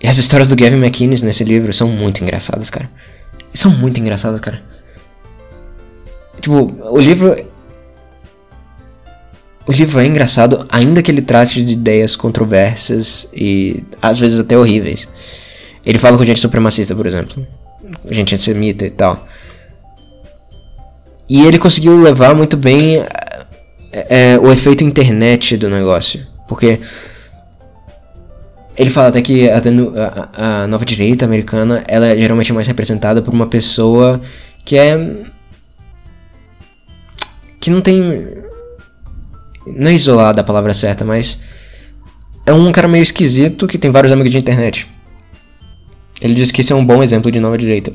E 0.01 0.07
as 0.07 0.17
histórias 0.17 0.47
do 0.47 0.55
Gavin 0.55 0.77
McInnes 0.77 1.21
nesse 1.21 1.43
livro 1.43 1.73
são 1.73 1.89
muito 1.89 2.23
engraçadas, 2.23 2.69
cara. 2.69 2.89
São 3.53 3.69
muito 3.69 3.99
engraçadas, 3.99 4.39
cara. 4.39 4.63
Tipo, 6.39 6.73
o 6.89 6.99
livro. 6.99 7.35
O 9.65 9.71
livro 9.71 9.99
é 9.99 10.05
engraçado, 10.05 10.65
ainda 10.69 11.01
que 11.01 11.09
ele 11.09 11.21
trate 11.21 11.63
de 11.63 11.73
ideias 11.73 12.15
controversas 12.15 13.27
e 13.33 13.83
às 14.01 14.19
vezes 14.19 14.39
até 14.39 14.57
horríveis. 14.57 15.07
Ele 15.85 15.99
fala 15.99 16.17
com 16.17 16.25
gente 16.25 16.39
supremacista, 16.39 16.95
por 16.95 17.07
exemplo. 17.07 17.45
Gente 18.09 18.35
antissemita 18.35 18.85
e 18.85 18.89
tal. 18.89 19.25
E 21.29 21.45
ele 21.45 21.57
conseguiu 21.57 22.01
levar 22.01 22.35
muito 22.35 22.57
bem 22.57 22.97
é, 23.91 24.33
é, 24.33 24.39
o 24.39 24.51
efeito 24.51 24.83
internet 24.83 25.55
do 25.57 25.69
negócio. 25.69 26.25
Porque 26.47 26.79
ele 28.75 28.89
fala 28.89 29.09
até 29.09 29.21
que 29.21 29.49
a, 29.49 29.57
a, 29.57 30.63
a, 30.63 30.67
nova 30.67 30.83
direita 30.83 31.25
americana 31.25 31.83
ela 31.87 32.07
é 32.07 32.17
geralmente 32.17 32.51
mais 32.51 32.67
representada 32.67 33.21
por 33.21 33.33
uma 33.33 33.47
pessoa 33.47 34.21
que 34.65 34.77
é. 34.77 34.97
que 37.59 37.69
não 37.69 37.81
tem. 37.81 38.27
Não 39.65 39.89
é 39.89 39.93
isolada 39.93 40.41
a 40.41 40.43
palavra 40.43 40.73
certa, 40.73 41.05
mas. 41.05 41.39
É 42.45 42.51
um 42.51 42.69
cara 42.73 42.89
meio 42.89 43.03
esquisito 43.03 43.65
que 43.65 43.77
tem 43.77 43.89
vários 43.89 44.11
amigos 44.11 44.29
de 44.29 44.37
internet. 44.37 44.85
Ele 46.19 46.35
diz 46.35 46.51
que 46.51 46.61
isso 46.61 46.73
é 46.73 46.75
um 46.75 46.85
bom 46.85 47.01
exemplo 47.01 47.31
de 47.31 47.39
nova 47.39 47.57
direita. 47.57 47.93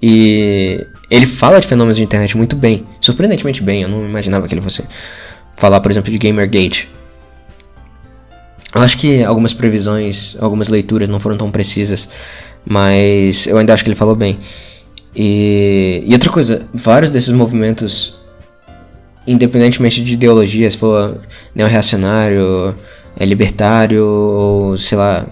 E 0.00 0.86
ele 1.10 1.26
fala 1.26 1.60
de 1.60 1.66
fenômenos 1.66 1.96
de 1.96 2.04
internet 2.04 2.36
muito 2.36 2.54
bem, 2.54 2.84
surpreendentemente 3.00 3.62
bem. 3.62 3.82
Eu 3.82 3.88
não 3.88 4.04
imaginava 4.04 4.46
que 4.46 4.54
ele 4.54 4.60
fosse 4.60 4.84
falar, 5.56 5.80
por 5.80 5.90
exemplo, 5.90 6.10
de 6.10 6.18
Gamergate. 6.18 6.88
Eu 8.74 8.82
acho 8.82 8.98
que 8.98 9.24
algumas 9.24 9.54
previsões, 9.54 10.36
algumas 10.38 10.68
leituras 10.68 11.08
não 11.08 11.18
foram 11.18 11.36
tão 11.36 11.50
precisas, 11.50 12.08
mas 12.64 13.46
eu 13.46 13.56
ainda 13.56 13.72
acho 13.72 13.82
que 13.82 13.88
ele 13.88 13.96
falou 13.96 14.14
bem. 14.14 14.38
E, 15.16 16.04
e 16.06 16.12
outra 16.12 16.30
coisa, 16.30 16.66
vários 16.74 17.10
desses 17.10 17.32
movimentos, 17.32 18.20
independentemente 19.26 20.04
de 20.04 20.12
ideologia, 20.12 20.70
se 20.70 20.76
for 20.76 21.18
neo-reacionário, 21.54 22.74
é 23.18 23.24
libertário, 23.24 24.04
ou 24.04 24.76
sei 24.76 24.98
lá, 24.98 25.26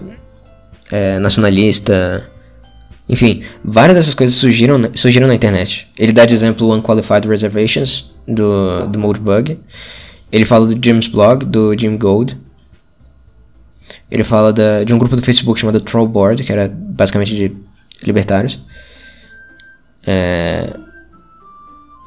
é, 0.91 1.19
nacionalista, 1.19 2.27
enfim, 3.09 3.43
várias 3.63 3.95
dessas 3.95 4.13
coisas 4.13 4.35
surgiram, 4.35 4.79
surgiram 4.95 5.27
na 5.27 5.35
internet. 5.35 5.87
Ele 5.97 6.11
dá 6.11 6.25
de 6.25 6.33
exemplo 6.33 6.67
o 6.67 6.75
Unqualified 6.75 7.27
Reservations, 7.27 8.09
do, 8.27 8.87
do 8.87 8.99
Moldbug. 8.99 9.59
Ele 10.31 10.45
fala 10.45 10.67
do 10.67 10.83
Jim's 10.83 11.07
Blog, 11.07 11.45
do 11.45 11.73
Jim 11.77 11.97
Gold. 11.97 12.37
Ele 14.11 14.23
fala 14.23 14.51
da, 14.51 14.83
de 14.83 14.93
um 14.93 14.97
grupo 14.97 15.15
do 15.15 15.21
Facebook 15.21 15.59
chamado 15.59 15.79
Trollboard, 15.79 16.43
que 16.43 16.51
era 16.51 16.67
basicamente 16.67 17.35
de 17.35 17.55
libertários. 18.03 18.59
É... 20.05 20.73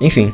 Enfim. 0.00 0.32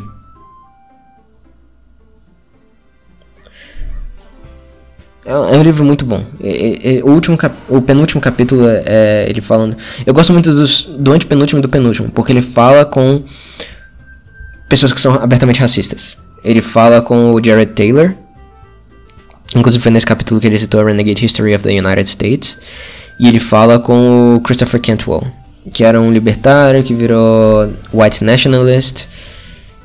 É, 5.26 5.32
é 5.32 5.58
um 5.58 5.62
livro 5.62 5.84
muito 5.84 6.04
bom. 6.04 6.24
o, 7.04 7.10
último 7.10 7.36
cap, 7.36 7.54
o 7.68 7.82
penúltimo 7.82 8.20
capítulo 8.20 8.68
é, 8.68 8.82
é 8.86 9.26
ele 9.28 9.40
falando. 9.40 9.76
Eu 10.04 10.14
gosto 10.14 10.32
muito 10.32 10.52
dos, 10.52 10.82
do 10.82 11.12
antepenúltimo 11.12 11.58
e 11.58 11.62
do 11.62 11.68
penúltimo, 11.68 12.10
porque 12.10 12.32
ele 12.32 12.42
fala 12.42 12.84
com 12.84 13.22
pessoas 14.68 14.92
que 14.92 15.00
são 15.00 15.14
abertamente 15.14 15.60
racistas. 15.60 16.16
Ele 16.44 16.62
fala 16.62 17.02
com 17.02 17.32
o 17.32 17.44
Jared 17.44 17.72
Taylor, 17.72 18.14
Inclusive 19.54 19.82
foi 19.82 19.92
nesse 19.92 20.06
capítulo 20.06 20.40
que 20.40 20.46
ele 20.46 20.58
citou 20.58 20.80
a 20.80 20.84
Renegade 20.84 21.24
History 21.24 21.54
of 21.54 21.62
the 21.62 21.70
United 21.70 22.08
States. 22.08 22.58
E 23.18 23.28
ele 23.28 23.40
fala 23.40 23.78
com 23.78 24.36
o 24.36 24.40
Christopher 24.40 24.80
Cantwell, 24.80 25.26
que 25.72 25.84
era 25.84 26.00
um 26.00 26.12
libertário 26.12 26.82
que 26.82 26.94
virou 26.94 27.72
white 27.92 28.24
nationalist. 28.24 29.04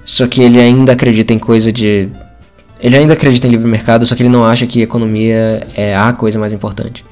Só 0.03 0.27
que 0.27 0.41
ele 0.41 0.59
ainda 0.59 0.93
acredita 0.93 1.33
em 1.33 1.39
coisa 1.39 1.71
de. 1.71 2.09
Ele 2.81 2.97
ainda 2.97 3.13
acredita 3.13 3.47
em 3.47 3.51
livre 3.51 3.67
mercado, 3.67 4.05
só 4.05 4.15
que 4.15 4.23
ele 4.23 4.29
não 4.29 4.43
acha 4.43 4.65
que 4.65 4.81
economia 4.81 5.67
é 5.75 5.95
a 5.95 6.11
coisa 6.13 6.39
mais 6.39 6.51
importante. 6.51 7.05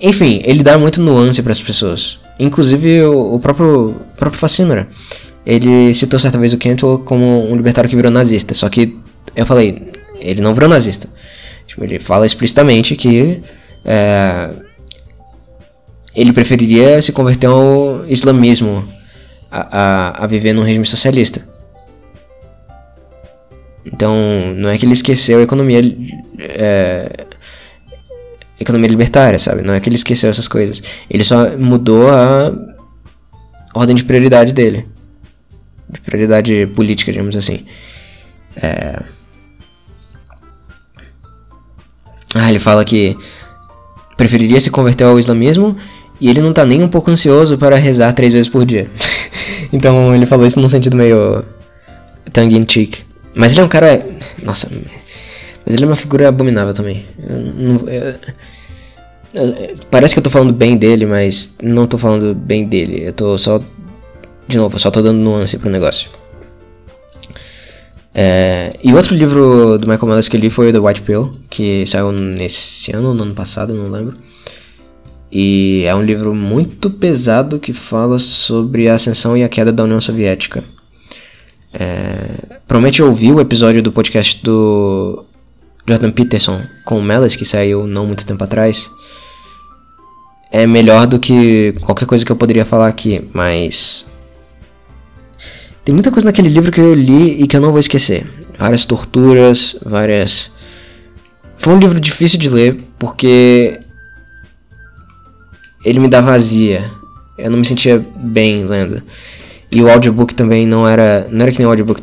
Enfim, 0.00 0.40
ele 0.44 0.62
dá 0.62 0.76
muito 0.76 1.00
nuance 1.00 1.42
para 1.42 1.52
as 1.52 1.60
pessoas. 1.60 2.18
Inclusive 2.38 3.04
o, 3.04 3.38
próprio, 3.38 3.96
próprio 4.16 4.40
Facínora. 4.40 4.88
Ele 5.46 5.94
citou 5.94 6.18
certa 6.18 6.38
vez 6.38 6.52
o 6.52 6.58
Cantwell 6.58 6.98
como 6.98 7.50
um 7.50 7.56
libertário 7.56 7.88
que 7.88 7.96
virou 7.96 8.10
nazista. 8.10 8.54
Só 8.54 8.68
que 8.68 8.98
eu 9.34 9.46
falei, 9.46 9.82
ele 10.20 10.40
não 10.40 10.52
virou 10.52 10.68
nazista. 10.68 11.08
Tipo, 11.66 11.84
ele 11.84 11.98
fala 11.98 12.26
explicitamente 12.26 12.96
que 12.96 13.40
é, 13.84 14.50
ele 16.14 16.32
preferiria 16.32 17.00
se 17.00 17.12
converter 17.12 17.46
ao 17.46 18.04
islamismo 18.06 18.84
a, 19.50 19.78
a, 20.20 20.24
a 20.24 20.26
viver 20.26 20.52
num 20.52 20.62
regime 20.62 20.86
socialista. 20.86 21.42
Então, 23.92 24.14
não 24.56 24.68
é 24.68 24.76
que 24.76 24.84
ele 24.84 24.92
esqueceu 24.92 25.38
a 25.38 25.42
economia 25.42 25.80
é, 26.38 27.26
economia 28.60 28.88
libertária, 28.88 29.38
sabe? 29.38 29.62
Não 29.62 29.74
é 29.74 29.80
que 29.80 29.88
ele 29.88 29.96
esqueceu 29.96 30.30
essas 30.30 30.48
coisas. 30.48 30.82
Ele 31.08 31.24
só 31.24 31.56
mudou 31.56 32.10
a 32.10 32.52
ordem 33.74 33.94
de 33.94 34.04
prioridade 34.04 34.52
dele. 34.52 34.86
De 35.88 36.00
prioridade 36.00 36.66
política, 36.74 37.12
digamos 37.12 37.36
assim. 37.36 37.64
É... 38.56 39.02
Ah, 42.34 42.50
ele 42.50 42.58
fala 42.58 42.84
que 42.84 43.16
preferiria 44.16 44.60
se 44.60 44.70
converter 44.70 45.04
ao 45.04 45.18
islamismo 45.18 45.76
e 46.20 46.28
ele 46.28 46.42
não 46.42 46.52
tá 46.52 46.64
nem 46.64 46.82
um 46.82 46.88
pouco 46.88 47.10
ansioso 47.10 47.56
para 47.56 47.76
rezar 47.76 48.12
três 48.12 48.32
vezes 48.32 48.48
por 48.48 48.66
dia. 48.66 48.88
então 49.72 50.14
ele 50.14 50.26
falou 50.26 50.46
isso 50.46 50.60
num 50.60 50.68
sentido 50.68 50.96
meio 50.96 51.44
tongue 52.32 52.58
in 52.58 52.66
cheek. 52.68 53.07
Mas 53.38 53.52
ele 53.52 53.60
é 53.60 53.64
um 53.64 53.68
cara. 53.68 54.04
Nossa. 54.42 54.68
Mas 55.64 55.74
ele 55.74 55.84
é 55.84 55.86
uma 55.86 55.94
figura 55.94 56.28
abominável 56.28 56.74
também. 56.74 57.04
Eu, 57.16 57.38
não, 57.38 57.88
eu, 57.88 58.14
eu, 59.32 59.76
parece 59.88 60.12
que 60.12 60.18
eu 60.18 60.24
tô 60.24 60.28
falando 60.28 60.52
bem 60.52 60.76
dele, 60.76 61.06
mas 61.06 61.54
não 61.62 61.86
tô 61.86 61.96
falando 61.96 62.34
bem 62.34 62.66
dele. 62.66 63.06
Eu 63.06 63.12
tô 63.12 63.38
só 63.38 63.62
De 64.48 64.56
novo, 64.56 64.76
só 64.80 64.90
tô 64.90 65.00
dando 65.00 65.20
nuance 65.20 65.56
pro 65.56 65.70
negócio. 65.70 66.10
É, 68.12 68.74
e 68.82 68.92
outro 68.92 69.14
livro 69.14 69.78
do 69.78 69.86
Michael 69.86 70.08
Mellis 70.08 70.28
que 70.28 70.36
eu 70.36 70.40
li 70.40 70.50
foi 70.50 70.72
The 70.72 70.80
White 70.80 71.02
Pill, 71.02 71.36
que 71.48 71.86
saiu 71.86 72.10
nesse 72.10 72.90
ano 72.92 73.10
ou 73.10 73.14
no 73.14 73.22
ano 73.22 73.34
passado, 73.34 73.72
não 73.72 73.88
lembro. 73.88 74.16
E 75.30 75.84
é 75.86 75.94
um 75.94 76.02
livro 76.02 76.34
muito 76.34 76.90
pesado 76.90 77.60
que 77.60 77.72
fala 77.72 78.18
sobre 78.18 78.88
a 78.88 78.94
ascensão 78.94 79.36
e 79.36 79.44
a 79.44 79.48
queda 79.48 79.70
da 79.70 79.84
União 79.84 80.00
Soviética. 80.00 80.64
É, 81.72 82.58
provavelmente 82.66 83.02
ouviu 83.02 83.36
o 83.36 83.40
episódio 83.40 83.82
do 83.82 83.92
podcast 83.92 84.42
do 84.42 85.24
Jordan 85.86 86.10
Peterson 86.10 86.62
com 86.84 86.98
o 86.98 87.02
Mellis, 87.02 87.36
que 87.36 87.44
saiu 87.44 87.86
não 87.86 88.06
muito 88.06 88.26
tempo 88.26 88.42
atrás. 88.44 88.90
É 90.50 90.66
melhor 90.66 91.06
do 91.06 91.18
que 91.18 91.74
qualquer 91.80 92.06
coisa 92.06 92.24
que 92.24 92.32
eu 92.32 92.36
poderia 92.36 92.64
falar 92.64 92.88
aqui, 92.88 93.28
mas 93.34 94.06
tem 95.88 95.94
muita 95.94 96.10
coisa 96.10 96.26
naquele 96.26 96.50
livro 96.50 96.70
que 96.70 96.80
eu 96.80 96.92
li 96.92 97.42
e 97.42 97.46
que 97.46 97.56
eu 97.56 97.60
não 97.62 97.70
vou 97.70 97.80
esquecer. 97.80 98.26
Várias 98.58 98.84
torturas, 98.84 99.74
várias. 99.82 100.52
Foi 101.56 101.72
um 101.72 101.78
livro 101.78 101.98
difícil 101.98 102.38
de 102.38 102.48
ler 102.48 102.78
porque 102.98 103.80
ele 105.82 105.98
me 105.98 106.08
dá 106.08 106.20
vazia. 106.20 106.90
Eu 107.38 107.50
não 107.50 107.58
me 107.58 107.64
sentia 107.66 108.04
bem 108.16 108.66
lendo. 108.66 109.02
E 109.70 109.82
o 109.82 109.90
audiobook 109.90 110.34
também 110.34 110.66
não 110.66 110.88
era. 110.88 111.28
Não 111.30 111.42
era 111.42 111.52
que 111.52 111.58
nem 111.58 111.66
o 111.66 111.70
audiobook 111.70 112.00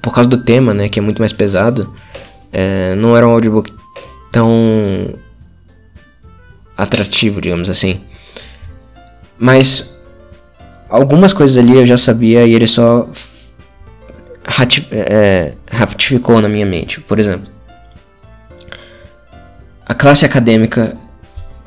por 0.00 0.14
causa 0.14 0.30
do 0.30 0.44
tema, 0.44 0.72
né? 0.72 0.88
Que 0.88 0.98
é 0.98 1.02
muito 1.02 1.20
mais 1.20 1.32
pesado. 1.32 1.92
É, 2.52 2.94
não 2.94 3.16
era 3.16 3.26
um 3.26 3.32
audiobook 3.32 3.72
tão 4.30 5.12
atrativo, 6.76 7.40
digamos 7.40 7.68
assim. 7.68 8.00
Mas 9.38 9.98
algumas 10.88 11.32
coisas 11.32 11.56
ali 11.56 11.76
eu 11.76 11.84
já 11.84 11.98
sabia 11.98 12.46
e 12.46 12.54
ele 12.54 12.66
só 12.66 13.08
é, 14.90 15.52
ratificou 15.70 16.40
na 16.40 16.48
minha 16.48 16.66
mente. 16.66 17.00
Por 17.00 17.18
exemplo, 17.18 17.50
a 19.86 19.94
classe 19.94 20.24
acadêmica 20.24 20.96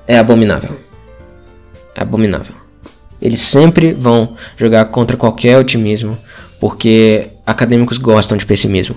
é 0.07 0.17
abominável. 0.17 0.79
É 1.93 2.01
abominável. 2.01 2.64
Eles 3.21 3.39
sempre 3.39 3.93
vão 3.93 4.35
jogar 4.57 4.85
contra 4.85 5.17
qualquer 5.17 5.57
otimismo, 5.57 6.17
porque 6.59 7.29
acadêmicos 7.45 7.97
gostam 7.97 8.37
de 8.37 8.45
pessimismo. 8.45 8.95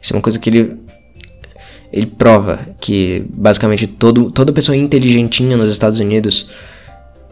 Isso 0.00 0.12
é 0.12 0.16
uma 0.16 0.22
coisa 0.22 0.38
que 0.38 0.50
ele 0.50 0.76
ele 1.92 2.06
prova 2.06 2.60
que 2.80 3.24
basicamente 3.32 3.86
todo, 3.86 4.30
toda 4.30 4.52
pessoa 4.52 4.76
inteligentinha 4.76 5.56
nos 5.56 5.70
Estados 5.70 6.00
Unidos 6.00 6.50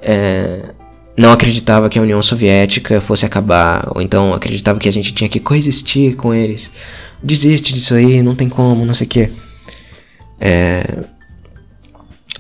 é, 0.01 0.71
não 1.17 1.33
acreditava 1.33 1.89
que 1.89 1.99
a 1.99 2.03
União 2.03 2.21
Soviética 2.23 3.01
fosse 3.01 3.25
acabar, 3.25 3.91
ou 3.95 4.03
então 4.03 4.35
acreditava 4.35 4.79
que 4.79 4.89
a 4.89 4.93
gente 4.93 5.13
tinha 5.13 5.29
que 5.29 5.41
coexistir 5.41 6.17
com 6.17 6.35
eles. 6.35 6.71
Desiste 7.23 7.73
disso 7.73 7.95
aí, 7.95 8.23
não 8.23 8.35
tem 8.35 8.49
como, 8.49 8.85
não 8.85 8.95
sei 8.95 9.07
o 9.07 9.11
que. 9.11 9.31
É... 10.41 10.85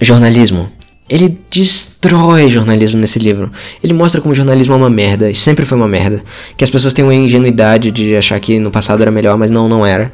Jornalismo. 0.01 0.71
Ele 1.09 1.39
destrói 1.51 2.49
jornalismo 2.49 3.01
nesse 3.01 3.19
livro. 3.19 3.53
Ele 3.83 3.93
mostra 3.93 4.21
como 4.21 4.35
jornalismo 4.35 4.73
é 4.73 4.77
uma 4.77 4.89
merda, 4.89 5.31
e 5.31 5.35
sempre 5.35 5.67
foi 5.67 5.77
uma 5.77 5.89
merda. 5.89 6.23
Que 6.57 6.65
as 6.65 6.71
pessoas 6.71 6.95
têm 6.95 7.05
uma 7.05 7.15
ingenuidade 7.15 7.91
de 7.91 8.17
achar 8.17 8.41
que 8.41 8.59
no 8.59 8.71
passado 8.71 9.03
era 9.03 9.11
melhor, 9.11 9.37
mas 9.37 9.51
não, 9.51 9.69
não 9.69 9.85
era. 9.85 10.13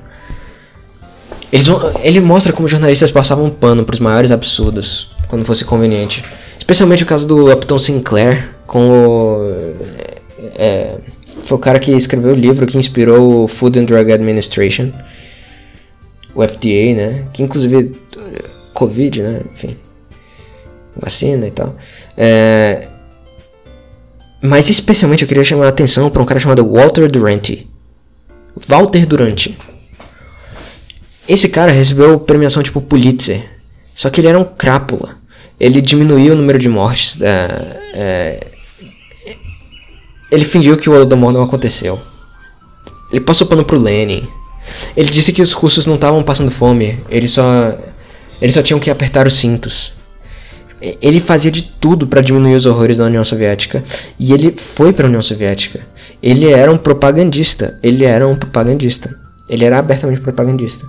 Vão... 1.52 1.92
ele 2.02 2.20
mostra 2.20 2.52
como 2.52 2.68
jornalistas 2.68 3.10
passavam 3.10 3.50
pano 3.50 3.84
para 3.84 3.94
os 3.94 4.00
maiores 4.00 4.30
absurdos, 4.30 5.10
quando 5.28 5.44
fosse 5.44 5.64
conveniente. 5.64 6.24
Especialmente 6.58 7.02
o 7.02 7.06
caso 7.06 7.26
do 7.26 7.52
Upton 7.52 7.78
Sinclair, 7.78 8.50
com 8.66 8.90
o. 8.90 9.76
É, 10.56 10.98
foi 11.44 11.56
o 11.56 11.60
cara 11.60 11.78
que 11.78 11.92
escreveu 11.92 12.32
o 12.32 12.36
livro 12.36 12.66
que 12.66 12.78
inspirou 12.78 13.44
o 13.44 13.48
Food 13.48 13.78
and 13.78 13.84
Drug 13.84 14.12
Administration, 14.12 14.90
o 16.34 16.42
FDA, 16.42 16.94
né? 16.94 17.24
Que 17.32 17.42
inclusive. 17.42 17.92
Covid, 18.72 19.22
né? 19.22 19.40
Enfim. 19.52 19.76
Vacina 21.00 21.46
e 21.46 21.50
tal. 21.50 21.76
É, 22.16 22.88
mas 24.42 24.68
especialmente 24.68 25.22
eu 25.22 25.28
queria 25.28 25.44
chamar 25.44 25.66
a 25.66 25.70
atenção 25.70 26.10
para 26.10 26.22
um 26.22 26.26
cara 26.26 26.40
chamado 26.40 26.66
Walter 26.66 27.10
Durante. 27.10 27.68
Walter 28.68 29.06
Durante. 29.06 29.58
Esse 31.28 31.48
cara 31.48 31.72
recebeu 31.72 32.20
premiação 32.20 32.62
tipo 32.62 32.80
Pulitzer. 32.80 33.42
Só 33.94 34.10
que 34.10 34.20
ele 34.20 34.28
era 34.28 34.38
um 34.38 34.44
crápula 34.44 35.20
ele 35.60 35.82
diminuiu 35.82 36.32
o 36.32 36.36
número 36.36 36.58
de 36.58 36.68
mortes. 36.68 37.20
É, 37.20 37.80
é, 37.92 38.46
ele 40.30 40.44
fingiu 40.46 40.78
que 40.78 40.88
o 40.88 40.94
Holodomor 40.94 41.30
não 41.30 41.42
aconteceu. 41.42 42.00
Ele 43.12 43.20
passou 43.20 43.46
pano 43.46 43.64
pro 43.64 43.78
Lenin. 43.78 44.26
Ele 44.96 45.10
disse 45.10 45.32
que 45.32 45.42
os 45.42 45.52
russos 45.52 45.84
não 45.84 45.96
estavam 45.96 46.22
passando 46.22 46.50
fome, 46.50 46.98
eles 47.10 47.32
só, 47.32 47.76
eles 48.40 48.54
só 48.54 48.62
tinham 48.62 48.80
que 48.80 48.90
apertar 48.90 49.26
os 49.26 49.34
cintos. 49.34 49.92
Ele 50.80 51.20
fazia 51.20 51.50
de 51.50 51.62
tudo 51.62 52.06
para 52.06 52.20
diminuir 52.20 52.54
os 52.54 52.66
horrores 52.66 52.96
da 52.96 53.04
União 53.04 53.24
Soviética 53.24 53.84
e 54.18 54.32
ele 54.32 54.54
foi 54.56 54.92
para 54.92 55.06
a 55.06 55.08
União 55.08 55.22
Soviética. 55.22 55.80
Ele 56.22 56.48
era 56.48 56.72
um 56.72 56.78
propagandista. 56.78 57.78
Ele 57.82 58.04
era 58.04 58.26
um 58.26 58.36
propagandista. 58.36 59.14
Ele 59.48 59.64
era 59.64 59.78
abertamente 59.78 60.20
propagandista. 60.20 60.86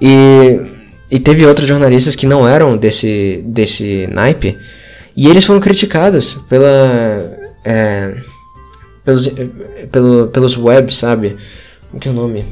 E 0.00 0.78
e 1.10 1.18
teve 1.18 1.46
outros 1.46 1.66
jornalistas 1.66 2.14
que 2.14 2.26
não 2.26 2.46
eram 2.46 2.76
desse, 2.76 3.42
desse 3.46 4.06
naipe. 4.08 4.58
E 5.16 5.26
eles 5.26 5.44
foram 5.44 5.60
criticados 5.60 6.34
pela. 6.48 6.68
É, 7.64 8.14
pelos, 9.04 9.28
pelo, 9.90 10.28
pelos 10.28 10.56
webs, 10.56 10.96
sabe? 10.96 11.36
O 11.92 11.98
que 11.98 12.08
é 12.08 12.10
o 12.10 12.14
nome? 12.14 12.44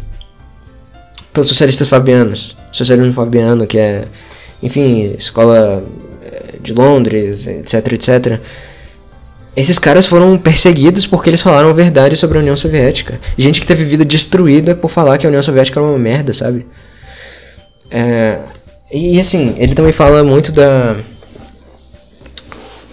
Pelos 1.32 1.48
socialistas 1.48 1.88
fabianos. 1.88 2.56
Socialismo 2.72 3.12
fabiano, 3.12 3.66
que 3.66 3.78
é. 3.78 4.08
Enfim, 4.66 5.14
escola 5.16 5.84
é, 6.20 6.58
de 6.60 6.74
Londres, 6.74 7.46
etc, 7.46 7.92
etc. 7.92 8.40
Esses 9.56 9.78
caras 9.78 10.06
foram 10.06 10.36
perseguidos 10.36 11.06
porque 11.06 11.30
eles 11.30 11.40
falaram 11.40 11.70
a 11.70 11.72
verdade 11.72 12.16
sobre 12.16 12.36
a 12.36 12.40
União 12.40 12.56
Soviética. 12.56 13.20
Gente 13.38 13.60
que 13.60 13.66
teve 13.66 13.84
vida 13.84 14.04
destruída 14.04 14.74
por 14.74 14.90
falar 14.90 15.18
que 15.18 15.26
a 15.26 15.28
União 15.28 15.42
Soviética 15.42 15.78
era 15.78 15.88
uma 15.88 15.96
merda, 15.96 16.32
sabe? 16.32 16.66
É, 17.88 18.40
e 18.92 19.20
assim, 19.20 19.54
ele 19.56 19.74
também 19.76 19.92
fala 19.92 20.24
muito 20.24 20.50
da. 20.50 20.96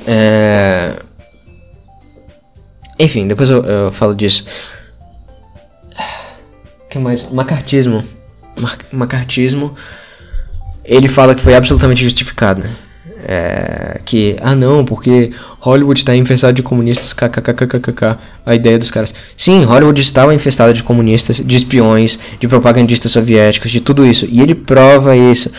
É, 0.05 0.93
enfim, 2.99 3.27
depois 3.27 3.49
eu, 3.49 3.63
eu, 3.63 3.91
falo 3.91 4.13
disso. 4.13 4.45
que 6.87 6.99
mais? 6.99 7.31
Macartismo. 7.31 8.03
Macartismo. 8.91 9.75
Ele 10.83 11.07
fala 11.07 11.33
que 11.33 11.41
foi 11.41 11.55
absolutamente 11.55 12.03
justificado, 12.03 12.61
né? 12.61 12.69
É, 13.25 14.01
que, 14.03 14.35
ah 14.41 14.53
não, 14.53 14.83
porque 14.83 15.31
Hollywood 15.59 16.01
está 16.01 16.13
infestado 16.13 16.51
de 16.53 16.61
comunistas, 16.61 17.13
kkkkk, 17.13 18.17
a 18.45 18.53
ideia 18.53 18.77
dos 18.77 18.91
caras. 18.91 19.13
Sim, 19.37 19.63
Hollywood 19.63 20.01
estava 20.01 20.35
infestada 20.35 20.73
de 20.73 20.83
comunistas, 20.83 21.37
de 21.37 21.55
espiões, 21.55 22.19
de 22.37 22.47
propagandistas 22.49 23.13
soviéticos, 23.13 23.71
de 23.71 23.79
tudo 23.79 24.05
isso. 24.05 24.27
E 24.29 24.41
ele 24.41 24.53
prova 24.53 25.15
isso. 25.15 25.49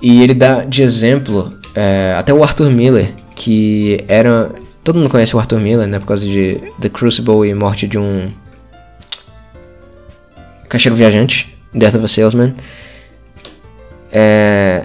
E 0.00 0.20
ele 0.20 0.34
dá 0.34 0.64
de 0.64 0.82
exemplo 0.82 1.54
é, 1.76 2.14
até 2.18 2.34
o 2.34 2.42
Arthur 2.42 2.70
Miller, 2.70 3.12
que 3.36 4.04
era. 4.08 4.50
Todo 4.82 4.98
mundo 4.98 5.08
conhece 5.08 5.36
o 5.36 5.38
Arthur 5.38 5.60
Miller, 5.60 5.86
né? 5.86 6.00
Por 6.00 6.06
causa 6.06 6.24
de 6.24 6.60
The 6.80 6.88
Crucible 6.88 7.48
e 7.48 7.54
morte 7.54 7.86
de 7.86 7.98
um. 7.98 8.32
Caixeiro 10.68 10.96
viajante, 10.96 11.56
Death 11.72 11.94
of 11.94 12.04
a 12.04 12.08
Salesman. 12.08 12.54
É, 14.12 14.84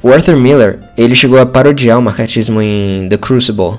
o 0.00 0.12
Arthur 0.12 0.36
Miller, 0.36 0.78
ele 0.96 1.14
chegou 1.14 1.40
a 1.40 1.46
parodiar 1.46 1.98
o 1.98 2.02
marketismo 2.02 2.62
em 2.62 3.08
The 3.08 3.16
Crucible. 3.16 3.78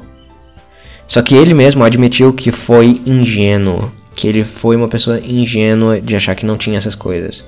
Só 1.08 1.22
que 1.22 1.36
ele 1.36 1.54
mesmo 1.54 1.84
admitiu 1.84 2.34
que 2.34 2.52
foi 2.52 3.00
ingênuo, 3.06 3.92
que 4.16 4.28
ele 4.28 4.44
foi 4.44 4.76
uma 4.76 4.88
pessoa 4.88 5.20
ingênua 5.20 6.02
de 6.02 6.16
achar 6.16 6.36
que 6.36 6.46
não 6.46 6.58
tinha 6.58 6.78
essas 6.78 6.94
coisas. 6.94 7.44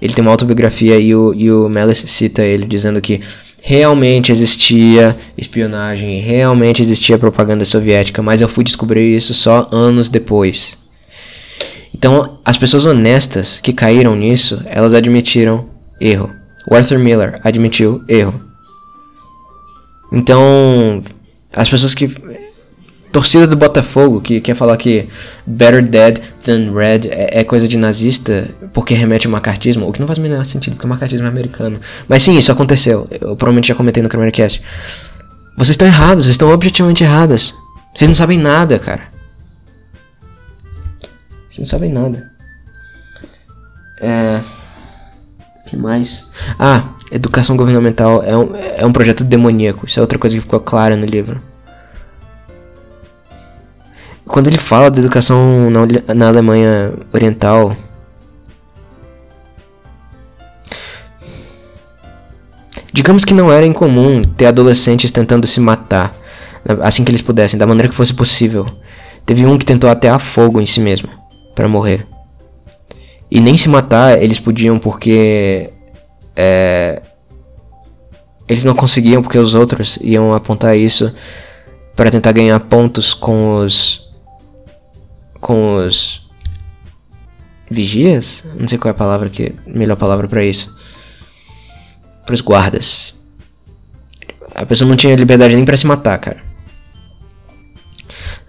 Ele 0.00 0.14
tem 0.14 0.22
uma 0.22 0.30
autobiografia 0.30 0.98
e 0.98 1.14
o, 1.14 1.34
e 1.34 1.50
o 1.50 1.68
cita 1.94 2.42
ele 2.42 2.64
dizendo 2.64 3.00
que 3.00 3.20
realmente 3.60 4.32
existia 4.32 5.16
espionagem, 5.36 6.20
realmente 6.20 6.80
existia 6.80 7.18
propaganda 7.18 7.64
soviética, 7.64 8.22
mas 8.22 8.40
eu 8.40 8.48
fui 8.48 8.64
descobrir 8.64 9.14
isso 9.14 9.34
só 9.34 9.68
anos 9.70 10.08
depois. 10.08 10.76
Então, 11.96 12.38
as 12.44 12.58
pessoas 12.58 12.84
honestas 12.84 13.58
que 13.58 13.72
caíram 13.72 14.14
nisso, 14.14 14.62
elas 14.66 14.92
admitiram 14.92 15.64
erro. 15.98 16.30
O 16.70 16.74
Arthur 16.74 16.98
Miller 16.98 17.40
admitiu 17.42 18.04
erro. 18.06 18.38
Então, 20.12 21.02
as 21.54 21.70
pessoas 21.70 21.94
que. 21.94 22.14
Torcida 23.10 23.46
do 23.46 23.56
Botafogo, 23.56 24.20
que 24.20 24.42
quer 24.42 24.54
falar 24.54 24.76
que 24.76 25.08
Better 25.46 25.82
Dead 25.82 26.18
than 26.44 26.70
Red 26.74 27.08
é, 27.08 27.40
é 27.40 27.44
coisa 27.44 27.66
de 27.66 27.78
nazista 27.78 28.46
porque 28.74 28.92
remete 28.92 29.26
ao 29.26 29.32
macartismo, 29.32 29.88
o 29.88 29.92
que 29.92 30.00
não 30.00 30.06
faz 30.06 30.18
o 30.18 30.22
menor 30.22 30.44
sentido, 30.44 30.74
porque 30.74 30.84
o 30.84 30.90
macartismo 30.90 31.24
é 31.24 31.30
americano. 31.30 31.80
Mas 32.06 32.24
sim, 32.24 32.36
isso 32.36 32.52
aconteceu. 32.52 33.06
Eu 33.10 33.34
provavelmente 33.36 33.68
já 33.68 33.74
comentei 33.74 34.02
no 34.02 34.10
Cast. 34.32 34.62
Vocês 35.56 35.70
estão 35.70 35.88
errados, 35.88 36.26
vocês 36.26 36.34
estão 36.34 36.50
objetivamente 36.50 37.04
errados. 37.04 37.54
Vocês 37.94 38.06
não 38.06 38.14
sabem 38.14 38.36
nada, 38.38 38.78
cara. 38.78 39.15
Vocês 41.56 41.72
não 41.72 41.78
sabem 41.78 41.90
nada. 41.90 42.30
É. 43.98 44.42
que 45.66 45.74
mais? 45.74 46.30
Ah, 46.58 46.90
educação 47.10 47.56
governamental 47.56 48.22
é 48.22 48.36
um, 48.36 48.54
é 48.54 48.84
um 48.84 48.92
projeto 48.92 49.24
demoníaco. 49.24 49.86
Isso 49.86 49.98
é 49.98 50.02
outra 50.02 50.18
coisa 50.18 50.36
que 50.36 50.42
ficou 50.42 50.60
clara 50.60 50.96
no 50.96 51.06
livro. 51.06 51.40
Quando 54.26 54.48
ele 54.48 54.58
fala 54.58 54.90
da 54.90 54.98
educação 54.98 55.70
na, 55.70 56.14
na 56.14 56.28
Alemanha 56.28 56.92
Oriental. 57.10 57.74
Digamos 62.92 63.24
que 63.24 63.32
não 63.32 63.50
era 63.50 63.64
incomum 63.64 64.20
ter 64.20 64.44
adolescentes 64.44 65.10
tentando 65.10 65.46
se 65.46 65.58
matar 65.60 66.14
assim 66.82 67.04
que 67.04 67.10
eles 67.10 67.22
pudessem, 67.22 67.58
da 67.58 67.66
maneira 67.66 67.88
que 67.88 67.94
fosse 67.94 68.12
possível. 68.12 68.66
Teve 69.24 69.46
um 69.46 69.56
que 69.56 69.64
tentou 69.64 69.88
atear 69.88 70.18
fogo 70.18 70.60
em 70.60 70.66
si 70.66 70.80
mesmo 70.80 71.25
para 71.56 71.66
morrer. 71.66 72.06
E 73.28 73.40
nem 73.40 73.56
se 73.56 73.68
matar 73.68 74.22
eles 74.22 74.38
podiam 74.38 74.78
porque 74.78 75.68
é, 76.36 77.02
eles 78.46 78.64
não 78.64 78.74
conseguiam 78.74 79.22
porque 79.22 79.38
os 79.38 79.54
outros 79.54 79.98
iam 80.00 80.32
apontar 80.32 80.76
isso 80.76 81.12
para 81.96 82.10
tentar 82.10 82.30
ganhar 82.32 82.60
pontos 82.60 83.12
com 83.12 83.56
os 83.56 84.06
com 85.40 85.76
os 85.76 86.24
vigias, 87.70 88.44
não 88.54 88.68
sei 88.68 88.78
qual 88.78 88.90
é 88.90 88.94
a 88.94 88.98
palavra 88.98 89.28
que 89.28 89.54
melhor 89.66 89.96
palavra 89.96 90.28
para 90.28 90.44
isso. 90.44 90.76
Para 92.24 92.34
os 92.34 92.40
guardas. 92.40 93.14
A 94.54 94.64
pessoa 94.66 94.88
não 94.88 94.96
tinha 94.96 95.14
liberdade 95.14 95.54
nem 95.54 95.64
para 95.64 95.76
se 95.76 95.86
matar, 95.86 96.18
cara. 96.18 96.38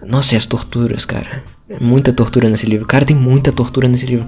Nossa, 0.04 0.34
e 0.34 0.38
as 0.38 0.46
torturas, 0.46 1.04
cara. 1.04 1.44
Muita 1.80 2.12
tortura 2.12 2.48
nesse 2.48 2.66
livro. 2.66 2.86
Cara, 2.86 3.04
tem 3.04 3.14
muita 3.14 3.52
tortura 3.52 3.86
nesse 3.86 4.06
livro. 4.06 4.26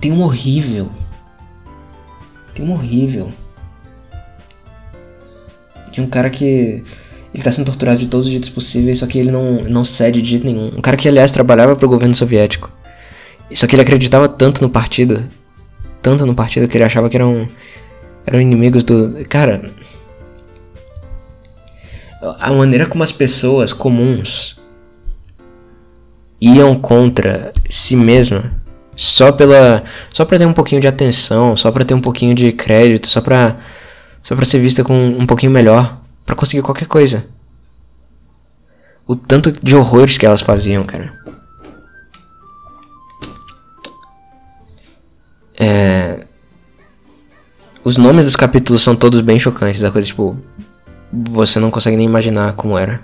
Tem 0.00 0.12
um 0.12 0.22
horrível. 0.22 0.90
Tem 2.54 2.64
um 2.64 2.72
horrível. 2.72 3.30
De 5.90 6.00
um 6.00 6.06
cara 6.06 6.28
que. 6.28 6.82
Ele 7.32 7.42
tá 7.42 7.52
sendo 7.52 7.66
torturado 7.66 7.98
de 7.98 8.06
todos 8.06 8.26
os 8.26 8.32
jeitos 8.32 8.48
possíveis, 8.48 8.98
só 8.98 9.06
que 9.06 9.18
ele 9.18 9.30
não, 9.30 9.62
não 9.62 9.84
cede 9.84 10.20
de 10.20 10.30
jeito 10.30 10.46
nenhum. 10.46 10.68
Um 10.76 10.80
cara 10.80 10.96
que, 10.96 11.08
aliás, 11.08 11.30
trabalhava 11.30 11.76
pro 11.76 11.88
governo 11.88 12.14
soviético. 12.14 12.70
Só 13.54 13.66
que 13.66 13.74
ele 13.74 13.82
acreditava 13.82 14.28
tanto 14.28 14.62
no 14.62 14.68
partido. 14.68 15.24
Tanto 16.02 16.26
no 16.26 16.34
partido 16.34 16.68
que 16.68 16.76
ele 16.76 16.84
achava 16.84 17.08
que 17.08 17.16
eram. 17.16 17.48
Eram 18.26 18.40
inimigos 18.40 18.82
do. 18.82 19.24
Cara, 19.26 19.70
a 22.20 22.52
maneira 22.52 22.84
como 22.84 23.02
as 23.02 23.12
pessoas 23.12 23.72
comuns 23.72 24.57
iam 26.40 26.78
contra 26.78 27.52
si 27.68 27.96
mesma 27.96 28.58
só 28.98 29.30
pela 29.30 29.84
só 30.12 30.24
para 30.24 30.38
ter 30.38 30.44
um 30.44 30.52
pouquinho 30.52 30.80
de 30.80 30.88
atenção, 30.88 31.56
só 31.56 31.70
para 31.70 31.84
ter 31.84 31.94
um 31.94 32.00
pouquinho 32.00 32.34
de 32.34 32.50
crédito, 32.50 33.06
só 33.06 33.20
para 33.20 33.56
só 34.24 34.34
para 34.34 34.44
ser 34.44 34.58
vista 34.58 34.82
com 34.82 34.92
um 34.92 35.24
pouquinho 35.24 35.52
melhor, 35.52 36.00
para 36.26 36.34
conseguir 36.34 36.62
qualquer 36.62 36.86
coisa. 36.86 37.24
O 39.06 39.14
tanto 39.14 39.52
de 39.52 39.76
horrores 39.76 40.18
que 40.18 40.26
elas 40.26 40.40
faziam, 40.40 40.82
cara. 40.84 41.14
É... 45.56 46.26
Os 47.84 47.96
nomes 47.96 48.24
dos 48.24 48.36
capítulos 48.36 48.82
são 48.82 48.96
todos 48.96 49.20
bem 49.20 49.38
chocantes, 49.38 49.80
da 49.80 49.92
coisa 49.92 50.08
tipo 50.08 50.36
você 51.10 51.58
não 51.58 51.70
consegue 51.70 51.96
nem 51.96 52.04
imaginar 52.04 52.52
como 52.54 52.76
era. 52.76 53.00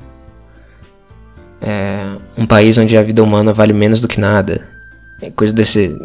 É 1.66 2.16
um 2.36 2.44
país 2.44 2.76
onde 2.76 2.94
a 2.94 3.02
vida 3.02 3.22
humana 3.22 3.52
vale 3.52 3.72
menos 3.72 3.98
do 3.98 4.06
que 4.06 4.20
nada. 4.20 4.68
É 5.22 5.30
coisa 5.30 5.52
desse. 5.52 5.96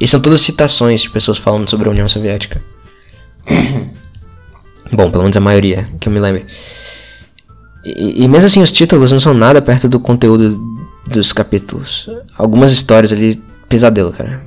E 0.00 0.06
são 0.06 0.20
todas 0.20 0.40
citações 0.40 1.02
de 1.02 1.10
pessoas 1.10 1.36
falando 1.36 1.68
sobre 1.68 1.88
a 1.88 1.90
União 1.90 2.08
Soviética. 2.08 2.62
Bom, 4.92 5.10
pelo 5.10 5.24
menos 5.24 5.36
a 5.36 5.40
maioria, 5.40 5.88
que 5.98 6.08
eu 6.08 6.12
me 6.12 6.20
lembro. 6.20 6.42
E, 7.84 8.24
e, 8.24 8.28
mesmo 8.28 8.46
assim, 8.46 8.62
os 8.62 8.70
títulos 8.70 9.10
não 9.10 9.18
são 9.18 9.34
nada 9.34 9.60
perto 9.60 9.88
do 9.88 9.98
conteúdo 9.98 10.60
dos 11.10 11.32
capítulos. 11.32 12.08
Algumas 12.38 12.70
histórias 12.70 13.12
ali, 13.12 13.42
pesadelo, 13.68 14.12
cara. 14.12 14.42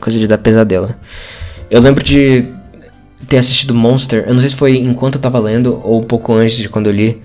Coisa 0.00 0.18
de 0.18 0.26
dar 0.26 0.38
pesadelo. 0.38 0.92
Eu 1.70 1.80
lembro 1.80 2.02
de 2.02 2.44
ter 3.28 3.38
assistido 3.38 3.74
Monster, 3.74 4.24
eu 4.26 4.34
não 4.34 4.40
sei 4.40 4.50
se 4.50 4.56
foi 4.56 4.76
enquanto 4.76 5.14
eu 5.14 5.20
tava 5.20 5.38
lendo 5.38 5.80
ou 5.84 6.00
um 6.00 6.04
pouco 6.04 6.34
antes 6.34 6.56
de 6.56 6.68
quando 6.68 6.88
eu 6.88 6.92
li. 6.92 7.22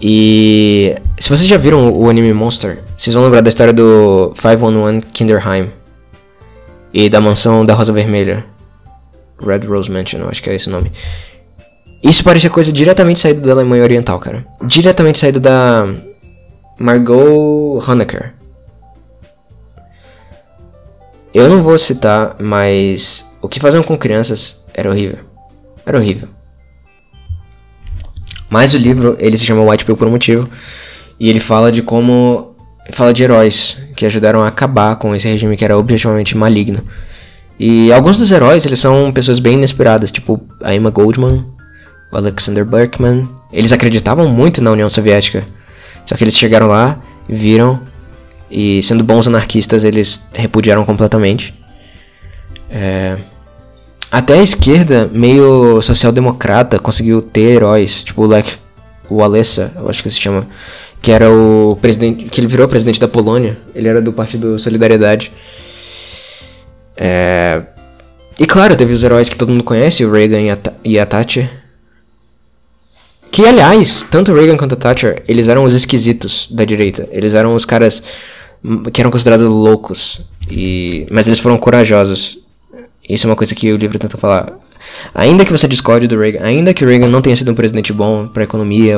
E 0.00 0.94
se 1.18 1.28
vocês 1.28 1.46
já 1.46 1.56
viram 1.56 1.92
o 1.92 2.08
anime 2.08 2.32
Monster, 2.32 2.82
vocês 2.96 3.14
vão 3.14 3.24
lembrar 3.24 3.40
da 3.40 3.48
história 3.48 3.72
do 3.72 4.34
511 4.34 5.06
Kinderheim 5.12 5.70
e 6.92 7.08
da 7.08 7.20
mansão 7.20 7.64
da 7.64 7.74
Rosa 7.74 7.92
Vermelha. 7.92 8.44
Red 9.40 9.66
Rose 9.66 9.90
Mansion, 9.90 10.20
eu 10.20 10.28
acho 10.28 10.42
que 10.42 10.50
é 10.50 10.54
esse 10.54 10.68
o 10.68 10.72
nome. 10.72 10.92
Isso 12.02 12.22
parecia 12.22 12.50
coisa 12.50 12.70
diretamente 12.70 13.20
saída 13.20 13.40
da 13.40 13.52
Alemanha 13.52 13.82
Oriental, 13.82 14.18
cara. 14.18 14.46
Diretamente 14.62 15.18
saída 15.18 15.40
da 15.40 15.88
Margot 16.78 17.82
Honecker. 17.86 18.34
Eu 21.32 21.48
não 21.48 21.62
vou 21.62 21.78
citar, 21.78 22.36
mas 22.38 23.24
o 23.40 23.48
que 23.48 23.58
faziam 23.58 23.82
com 23.82 23.96
crianças 23.96 24.64
era 24.72 24.90
horrível. 24.90 25.18
Era 25.84 25.98
horrível. 25.98 26.28
Mas 28.48 28.72
o 28.72 28.78
livro, 28.78 29.16
ele 29.18 29.36
se 29.36 29.44
chama 29.44 29.68
White 29.68 29.84
Pill 29.84 29.96
por 29.96 30.06
um 30.06 30.12
motivo. 30.12 30.48
E 31.18 31.28
ele 31.28 31.40
fala 31.40 31.70
de 31.70 31.82
como. 31.82 32.54
Fala 32.92 33.14
de 33.14 33.22
heróis 33.22 33.78
que 33.96 34.04
ajudaram 34.04 34.42
a 34.42 34.48
acabar 34.48 34.96
com 34.96 35.14
esse 35.14 35.26
regime 35.26 35.56
que 35.56 35.64
era 35.64 35.76
objetivamente 35.76 36.36
maligno. 36.36 36.82
E 37.58 37.92
alguns 37.92 38.16
dos 38.16 38.30
heróis, 38.30 38.66
eles 38.66 38.78
são 38.78 39.10
pessoas 39.12 39.38
bem 39.38 39.54
inesperadas, 39.54 40.10
tipo 40.10 40.40
a 40.62 40.74
Emma 40.74 40.90
Goldman, 40.90 41.46
o 42.12 42.16
Alexander 42.16 42.64
Berkman. 42.64 43.26
Eles 43.52 43.72
acreditavam 43.72 44.28
muito 44.28 44.62
na 44.62 44.72
União 44.72 44.90
Soviética. 44.90 45.44
Só 46.04 46.14
que 46.14 46.24
eles 46.24 46.36
chegaram 46.36 46.66
lá, 46.66 46.98
viram, 47.26 47.80
e 48.50 48.82
sendo 48.82 49.02
bons 49.02 49.26
anarquistas, 49.26 49.82
eles 49.84 50.26
repudiaram 50.32 50.84
completamente. 50.84 51.54
É, 52.70 53.16
até 54.10 54.34
a 54.34 54.42
esquerda, 54.42 55.10
meio 55.12 55.80
social-democrata, 55.82 56.78
conseguiu 56.78 57.22
ter 57.22 57.56
heróis, 57.56 58.02
tipo 58.02 58.22
o 58.22 58.26
Lech, 58.26 58.58
o 59.08 59.22
Alessa, 59.22 59.72
eu 59.76 59.88
acho 59.88 60.02
que 60.02 60.10
se 60.10 60.20
chama, 60.20 60.46
que 61.04 61.12
era 61.12 61.30
o 61.30 61.76
presidente, 61.76 62.24
que 62.30 62.40
ele 62.40 62.46
virou 62.46 62.66
presidente 62.66 62.98
da 62.98 63.06
Polônia, 63.06 63.58
ele 63.74 63.88
era 63.88 64.00
do 64.00 64.10
Partido 64.10 64.58
Solidariedade. 64.58 65.30
É... 66.96 67.60
E 68.40 68.46
claro, 68.46 68.74
teve 68.74 68.94
os 68.94 69.04
heróis 69.04 69.28
que 69.28 69.36
todo 69.36 69.50
mundo 69.50 69.62
conhece, 69.62 70.02
o 70.02 70.10
Reagan 70.10 70.40
e 70.40 70.50
a, 70.50 70.58
e 70.82 70.98
a 70.98 71.04
Thatcher. 71.04 71.50
Que, 73.30 73.44
aliás, 73.44 74.06
tanto 74.10 74.32
o 74.32 74.34
Reagan 74.34 74.56
quanto 74.56 74.72
a 74.72 74.78
Thatcher, 74.78 75.22
eles 75.28 75.46
eram 75.46 75.64
os 75.64 75.74
esquisitos 75.74 76.48
da 76.50 76.64
direita. 76.64 77.06
Eles 77.12 77.34
eram 77.34 77.54
os 77.54 77.66
caras 77.66 78.02
que 78.90 78.98
eram 78.98 79.10
considerados 79.10 79.46
loucos. 79.46 80.22
E... 80.50 81.06
Mas 81.10 81.26
eles 81.26 81.38
foram 81.38 81.58
corajosos. 81.58 82.38
Isso 83.08 83.26
é 83.26 83.30
uma 83.30 83.36
coisa 83.36 83.54
que 83.54 83.70
o 83.72 83.76
livro 83.76 83.98
tenta 83.98 84.16
falar. 84.16 84.54
Ainda 85.14 85.44
que 85.44 85.52
você 85.52 85.68
discorde 85.68 86.06
do 86.06 86.18
Reagan, 86.18 86.40
ainda 86.42 86.72
que 86.72 86.84
o 86.84 86.88
Reagan 86.88 87.08
não 87.08 87.20
tenha 87.20 87.36
sido 87.36 87.50
um 87.50 87.54
presidente 87.54 87.92
bom 87.92 88.26
para 88.26 88.42
a 88.42 88.44
economia, 88.44 88.96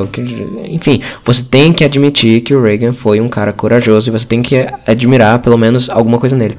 enfim, 0.69 1.01
você 1.25 1.43
tem 1.43 1.73
que 1.73 1.85
admitir 1.85 2.41
que 2.43 2.55
o 2.55 2.63
Reagan 2.63 2.93
foi 2.93 3.21
um 3.21 3.29
cara 3.29 3.53
corajoso 3.53 4.09
e 4.09 4.13
você 4.13 4.27
tem 4.27 4.43
que 4.43 4.67
admirar 4.87 5.41
pelo 5.41 5.59
menos 5.59 5.91
alguma 5.91 6.19
coisa 6.19 6.37
nele. 6.37 6.57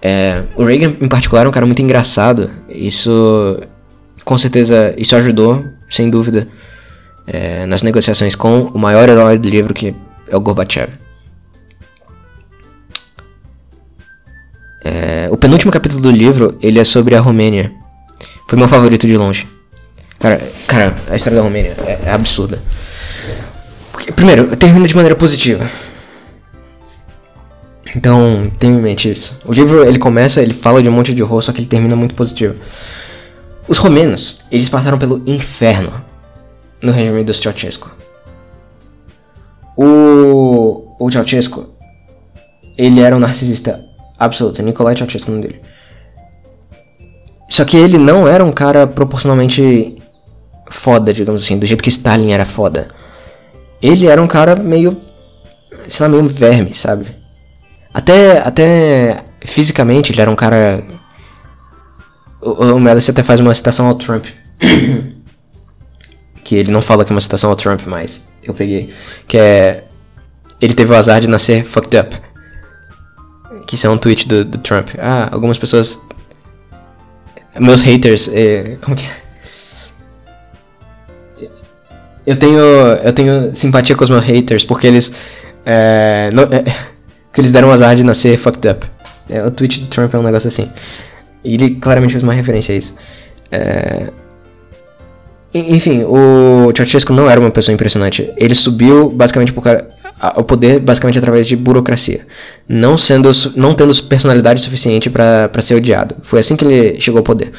É, 0.00 0.44
o 0.56 0.64
Reagan, 0.64 0.94
em 1.00 1.08
particular, 1.08 1.44
é 1.44 1.48
um 1.48 1.52
cara 1.52 1.66
muito 1.66 1.82
engraçado. 1.82 2.50
Isso, 2.68 3.60
com 4.24 4.38
certeza, 4.38 4.94
isso 4.96 5.14
ajudou, 5.16 5.64
sem 5.90 6.08
dúvida, 6.08 6.48
é, 7.26 7.66
nas 7.66 7.82
negociações 7.82 8.34
com 8.34 8.62
o 8.62 8.78
maior 8.78 9.08
herói 9.08 9.38
do 9.38 9.48
livro, 9.48 9.74
que 9.74 9.94
é 10.28 10.36
o 10.36 10.40
Gorbachev. 10.40 11.07
É, 14.88 15.28
o 15.30 15.36
penúltimo 15.36 15.70
capítulo 15.70 16.00
do 16.00 16.10
livro, 16.10 16.56
ele 16.62 16.78
é 16.78 16.84
sobre 16.84 17.14
a 17.14 17.20
Romênia. 17.20 17.70
Foi 18.46 18.58
meu 18.58 18.66
favorito 18.66 19.06
de 19.06 19.18
longe. 19.18 19.46
Cara, 20.18 20.40
cara 20.66 20.96
a 21.10 21.16
história 21.16 21.36
da 21.36 21.44
Romênia 21.44 21.76
é, 21.86 22.00
é 22.06 22.10
absurda. 22.10 22.62
Porque, 23.92 24.10
primeiro, 24.10 24.56
termina 24.56 24.88
de 24.88 24.96
maneira 24.96 25.14
positiva. 25.14 25.70
Então, 27.94 28.50
tenha 28.58 28.72
em 28.72 28.80
mente 28.80 29.10
isso. 29.10 29.38
O 29.44 29.52
livro, 29.52 29.86
ele 29.86 29.98
começa, 29.98 30.40
ele 30.40 30.54
fala 30.54 30.82
de 30.82 30.88
um 30.88 30.92
monte 30.92 31.14
de 31.14 31.22
horror, 31.22 31.42
só 31.42 31.52
que 31.52 31.60
ele 31.60 31.68
termina 31.68 31.94
muito 31.94 32.14
positivo. 32.14 32.54
Os 33.68 33.76
romenos, 33.76 34.42
eles 34.50 34.70
passaram 34.70 34.98
pelo 34.98 35.22
inferno 35.26 36.02
no 36.80 36.92
regime 36.92 37.24
do 37.24 37.34
Ceausescu. 37.34 37.90
O, 39.76 40.94
o 40.98 41.10
Ceausescu, 41.10 41.66
ele 42.78 43.00
era 43.00 43.14
um 43.14 43.18
narcisista 43.18 43.87
absoluta. 44.18 44.62
Nikolai 44.62 44.94
é 44.94 45.04
o 45.04 45.30
nome 45.30 45.42
dele. 45.42 45.60
Só 47.48 47.64
que 47.64 47.76
ele 47.76 47.96
não 47.96 48.28
era 48.28 48.44
um 48.44 48.52
cara 48.52 48.86
proporcionalmente 48.86 49.96
foda, 50.70 51.14
digamos 51.14 51.42
assim, 51.42 51.58
do 51.58 51.66
jeito 51.66 51.82
que 51.82 51.88
Stalin 51.88 52.32
era 52.32 52.44
foda. 52.44 52.88
ele 53.80 54.06
era 54.06 54.20
um 54.20 54.26
cara 54.26 54.54
meio, 54.56 54.98
sei 55.88 56.04
lá, 56.04 56.08
meio 56.08 56.28
verme, 56.28 56.74
sabe? 56.74 57.16
Até, 57.92 58.38
até 58.38 59.24
fisicamente 59.44 60.12
ele 60.12 60.20
era 60.20 60.30
um 60.30 60.36
cara. 60.36 60.84
O, 62.40 62.50
o 62.50 62.88
até 62.88 63.22
faz 63.22 63.40
uma 63.40 63.54
citação 63.54 63.86
ao 63.86 63.94
Trump. 63.94 64.26
que 66.44 66.54
ele 66.54 66.70
não 66.70 66.82
fala 66.82 67.04
que 67.04 67.12
é 67.12 67.14
uma 67.14 67.20
citação 67.20 67.50
ao 67.50 67.56
Trump, 67.56 67.80
mas 67.86 68.28
eu 68.42 68.54
peguei. 68.54 68.92
Que 69.26 69.38
é. 69.38 69.84
Ele 70.60 70.74
teve 70.74 70.92
o 70.92 70.96
azar 70.96 71.20
de 71.20 71.28
nascer 71.28 71.64
fucked 71.64 71.96
up. 71.96 72.27
Que 73.68 73.74
isso 73.74 73.86
é 73.86 73.90
um 73.90 73.98
tweet 73.98 74.26
do, 74.26 74.46
do 74.46 74.56
Trump. 74.56 74.88
Ah, 74.98 75.28
algumas 75.30 75.58
pessoas. 75.58 76.00
Meus 77.60 77.82
haters. 77.82 78.26
Eh, 78.32 78.78
como 78.80 78.96
que 78.96 79.04
é? 79.04 79.10
Eu 82.26 82.36
tenho, 82.36 82.58
eu 82.58 83.12
tenho 83.12 83.54
simpatia 83.54 83.94
com 83.94 84.04
os 84.04 84.08
meus 84.08 84.22
haters 84.22 84.64
porque 84.64 84.86
eles. 84.86 85.12
É, 85.66 86.30
não, 86.32 86.44
é, 86.44 86.62
que 87.30 87.42
eles 87.42 87.52
deram 87.52 87.70
azar 87.70 87.94
de 87.94 88.02
nascer 88.02 88.38
fucked 88.38 88.66
up. 88.66 88.86
É, 89.28 89.44
o 89.44 89.50
tweet 89.50 89.80
do 89.80 89.86
Trump 89.88 90.14
é 90.14 90.18
um 90.18 90.22
negócio 90.22 90.48
assim. 90.48 90.70
E 91.44 91.52
ele 91.52 91.74
claramente 91.74 92.12
fez 92.12 92.22
uma 92.22 92.32
referência 92.32 92.74
a 92.74 92.78
isso. 92.78 92.94
É, 93.52 94.08
enfim, 95.52 96.04
o 96.04 96.72
Ceausescu 96.74 97.12
não 97.12 97.28
era 97.28 97.38
uma 97.38 97.50
pessoa 97.50 97.74
impressionante. 97.74 98.32
Ele 98.38 98.54
subiu 98.54 99.10
basicamente 99.10 99.52
por 99.52 99.62
ao 100.20 100.42
poder 100.42 100.80
basicamente 100.80 101.18
através 101.18 101.46
de 101.46 101.54
burocracia, 101.56 102.26
não 102.68 102.98
sendo 102.98 103.30
não 103.56 103.74
tendo 103.74 103.94
personalidade 104.04 104.60
suficiente 104.60 105.08
para 105.08 105.50
ser 105.60 105.74
odiado. 105.74 106.16
Foi 106.22 106.40
assim 106.40 106.56
que 106.56 106.64
ele 106.64 107.00
chegou 107.00 107.18
ao 107.18 107.24
poder. 107.24 107.52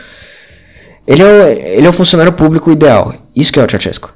Ele 1.07 1.23
é, 1.23 1.25
o, 1.25 1.47
ele 1.47 1.87
é 1.87 1.89
o 1.89 1.93
funcionário 1.93 2.33
público 2.33 2.71
ideal. 2.71 3.15
Isso 3.35 3.51
que 3.51 3.59
é 3.59 3.65
o 3.65 3.69
Ceausescu. 3.69 4.13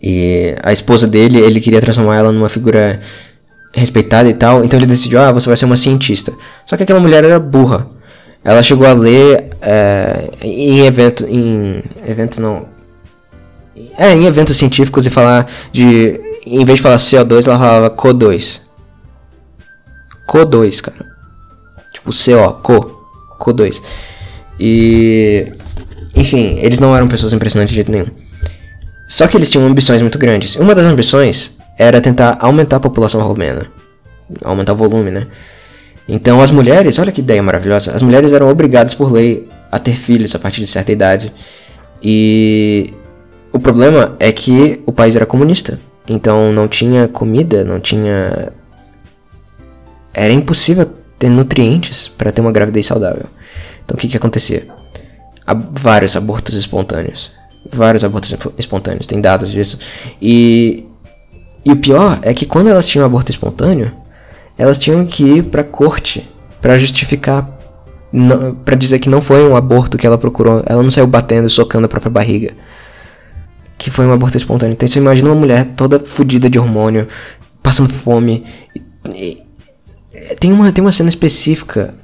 E 0.00 0.54
a 0.62 0.72
esposa 0.72 1.06
dele, 1.06 1.38
ele 1.38 1.60
queria 1.60 1.80
transformar 1.80 2.16
ela 2.16 2.32
numa 2.32 2.48
figura 2.48 3.00
respeitada 3.74 4.28
e 4.28 4.34
tal, 4.34 4.64
então 4.64 4.78
ele 4.78 4.86
decidiu, 4.86 5.20
ah, 5.20 5.32
você 5.32 5.46
vai 5.46 5.56
ser 5.56 5.64
uma 5.64 5.76
cientista. 5.76 6.32
Só 6.64 6.76
que 6.76 6.84
aquela 6.84 7.00
mulher 7.00 7.24
era 7.24 7.38
burra. 7.38 7.86
Ela 8.44 8.62
chegou 8.62 8.86
a 8.86 8.92
ler 8.92 9.50
é, 9.60 10.30
em 10.40 10.86
evento, 10.86 11.26
em 11.28 11.82
evento 12.06 12.40
não, 12.40 12.66
é, 13.98 14.12
em 14.12 14.24
eventos 14.26 14.56
científicos 14.56 15.04
e 15.04 15.10
falar 15.10 15.50
de, 15.72 16.20
em 16.50 16.64
vez 16.64 16.76
de 16.78 16.82
falar 16.82 16.96
CO2, 16.96 17.46
ela 17.46 17.58
falava 17.58 17.90
CO2. 17.90 18.60
CO2, 20.28 20.80
cara. 20.80 21.06
Tipo 21.92 22.10
CO, 22.10 22.52
CO, 22.62 23.06
CO2. 23.38 23.80
E, 24.60 25.52
enfim, 26.14 26.58
eles 26.60 26.78
não 26.78 26.94
eram 26.94 27.08
pessoas 27.08 27.32
impressionantes 27.32 27.70
de 27.70 27.76
jeito 27.76 27.90
nenhum. 27.90 28.06
Só 29.06 29.26
que 29.26 29.36
eles 29.36 29.50
tinham 29.50 29.66
ambições 29.66 30.02
muito 30.02 30.18
grandes. 30.18 30.56
Uma 30.56 30.74
das 30.74 30.84
ambições 30.84 31.56
era 31.78 32.00
tentar 32.00 32.36
aumentar 32.40 32.76
a 32.76 32.80
população 32.80 33.20
romena. 33.22 33.66
Aumentar 34.44 34.74
o 34.74 34.76
volume, 34.76 35.10
né? 35.10 35.26
Então 36.08 36.42
as 36.42 36.50
mulheres, 36.50 36.98
olha 36.98 37.12
que 37.12 37.20
ideia 37.20 37.42
maravilhosa, 37.42 37.92
as 37.92 38.02
mulheres 38.02 38.32
eram 38.32 38.48
obrigadas 38.48 38.94
por 38.94 39.12
lei 39.12 39.46
a 39.70 39.78
ter 39.78 39.94
filhos 39.94 40.34
a 40.34 40.38
partir 40.38 40.60
de 40.60 40.66
certa 40.66 40.92
idade. 40.92 41.32
E 42.02 42.92
o 43.52 43.58
problema 43.58 44.16
é 44.18 44.32
que 44.32 44.82
o 44.86 44.92
país 44.92 45.16
era 45.16 45.26
comunista. 45.26 45.78
Então 46.08 46.52
não 46.52 46.66
tinha 46.66 47.06
comida, 47.08 47.64
não 47.64 47.78
tinha. 47.80 48.52
Era 50.14 50.32
impossível 50.32 50.86
ter 51.18 51.28
nutrientes 51.28 52.08
para 52.08 52.30
ter 52.30 52.40
uma 52.40 52.52
gravidez 52.52 52.86
saudável. 52.86 53.26
Então 53.84 53.96
o 53.96 53.98
que, 53.98 54.08
que 54.08 54.16
acontecia? 54.16 54.66
Há 55.46 55.54
vários 55.54 56.16
abortos 56.16 56.54
espontâneos 56.56 57.38
vários 57.72 58.04
abortos 58.04 58.34
espontâneos, 58.56 59.06
tem 59.06 59.20
dados 59.20 59.50
disso. 59.50 59.78
E, 60.20 60.84
e 61.64 61.72
o 61.72 61.76
pior 61.76 62.18
é 62.22 62.32
que 62.32 62.46
quando 62.46 62.68
elas 62.68 62.88
tinham 62.88 63.04
aborto 63.04 63.30
espontâneo, 63.30 63.92
elas 64.56 64.78
tinham 64.78 65.04
que 65.06 65.24
ir 65.24 65.44
pra 65.44 65.62
corte 65.62 66.28
para 66.60 66.78
justificar, 66.78 67.48
para 68.64 68.74
dizer 68.74 68.98
que 68.98 69.08
não 69.08 69.20
foi 69.20 69.48
um 69.48 69.54
aborto 69.54 69.96
que 69.96 70.06
ela 70.06 70.18
procurou. 70.18 70.62
Ela 70.66 70.82
não 70.82 70.90
saiu 70.90 71.06
batendo 71.06 71.46
e 71.46 71.50
socando 71.50 71.86
a 71.86 71.88
própria 71.88 72.10
barriga. 72.10 72.52
Que 73.78 73.90
foi 73.90 74.06
um 74.06 74.12
aborto 74.12 74.36
espontâneo. 74.36 74.72
Então 74.72 74.86
você 74.88 74.98
imagina 74.98 75.30
uma 75.30 75.40
mulher 75.40 75.64
toda 75.76 75.98
fodida 76.00 76.50
de 76.50 76.58
hormônio, 76.58 77.08
passando 77.62 77.88
fome. 77.88 78.44
E, 79.14 79.42
e, 80.12 80.34
tem, 80.40 80.52
uma, 80.52 80.70
tem 80.72 80.82
uma 80.82 80.92
cena 80.92 81.08
específica. 81.08 81.94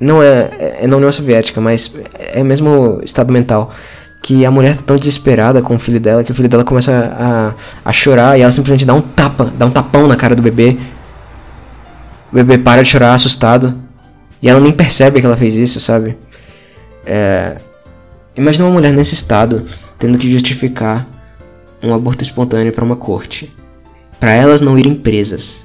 Não 0.00 0.22
é, 0.22 0.78
é 0.80 0.86
na 0.86 0.96
União 0.96 1.12
Soviética, 1.12 1.60
mas 1.60 1.92
é 2.18 2.42
mesmo 2.42 3.00
estado 3.04 3.32
mental 3.32 3.72
que 4.24 4.46
a 4.46 4.50
mulher 4.50 4.74
tá 4.76 4.82
tão 4.86 4.96
desesperada 4.96 5.60
com 5.60 5.74
o 5.74 5.78
filho 5.78 6.00
dela 6.00 6.24
que 6.24 6.32
o 6.32 6.34
filho 6.34 6.48
dela 6.48 6.64
começa 6.64 7.14
a, 7.14 7.54
a 7.84 7.92
chorar 7.92 8.38
e 8.38 8.42
ela 8.42 8.50
simplesmente 8.50 8.86
dá 8.86 8.94
um 8.94 9.02
tapa, 9.02 9.52
dá 9.58 9.66
um 9.66 9.70
tapão 9.70 10.08
na 10.08 10.16
cara 10.16 10.34
do 10.34 10.40
bebê. 10.40 10.78
O 12.32 12.34
bebê 12.34 12.56
para 12.56 12.82
de 12.82 12.88
chorar 12.88 13.12
assustado 13.12 13.78
e 14.40 14.48
ela 14.48 14.60
nem 14.60 14.72
percebe 14.72 15.20
que 15.20 15.26
ela 15.26 15.36
fez 15.36 15.54
isso, 15.56 15.78
sabe? 15.78 16.16
É... 17.04 17.56
Imagina 18.34 18.64
uma 18.64 18.72
mulher 18.72 18.94
nesse 18.94 19.12
estado 19.12 19.66
tendo 20.04 20.18
que 20.18 20.30
justificar 20.30 21.08
um 21.82 21.94
aborto 21.94 22.22
espontâneo 22.22 22.74
para 22.74 22.84
uma 22.84 22.94
corte, 22.94 23.50
para 24.20 24.34
elas 24.34 24.60
não 24.60 24.78
irem 24.78 24.94
presas. 24.94 25.64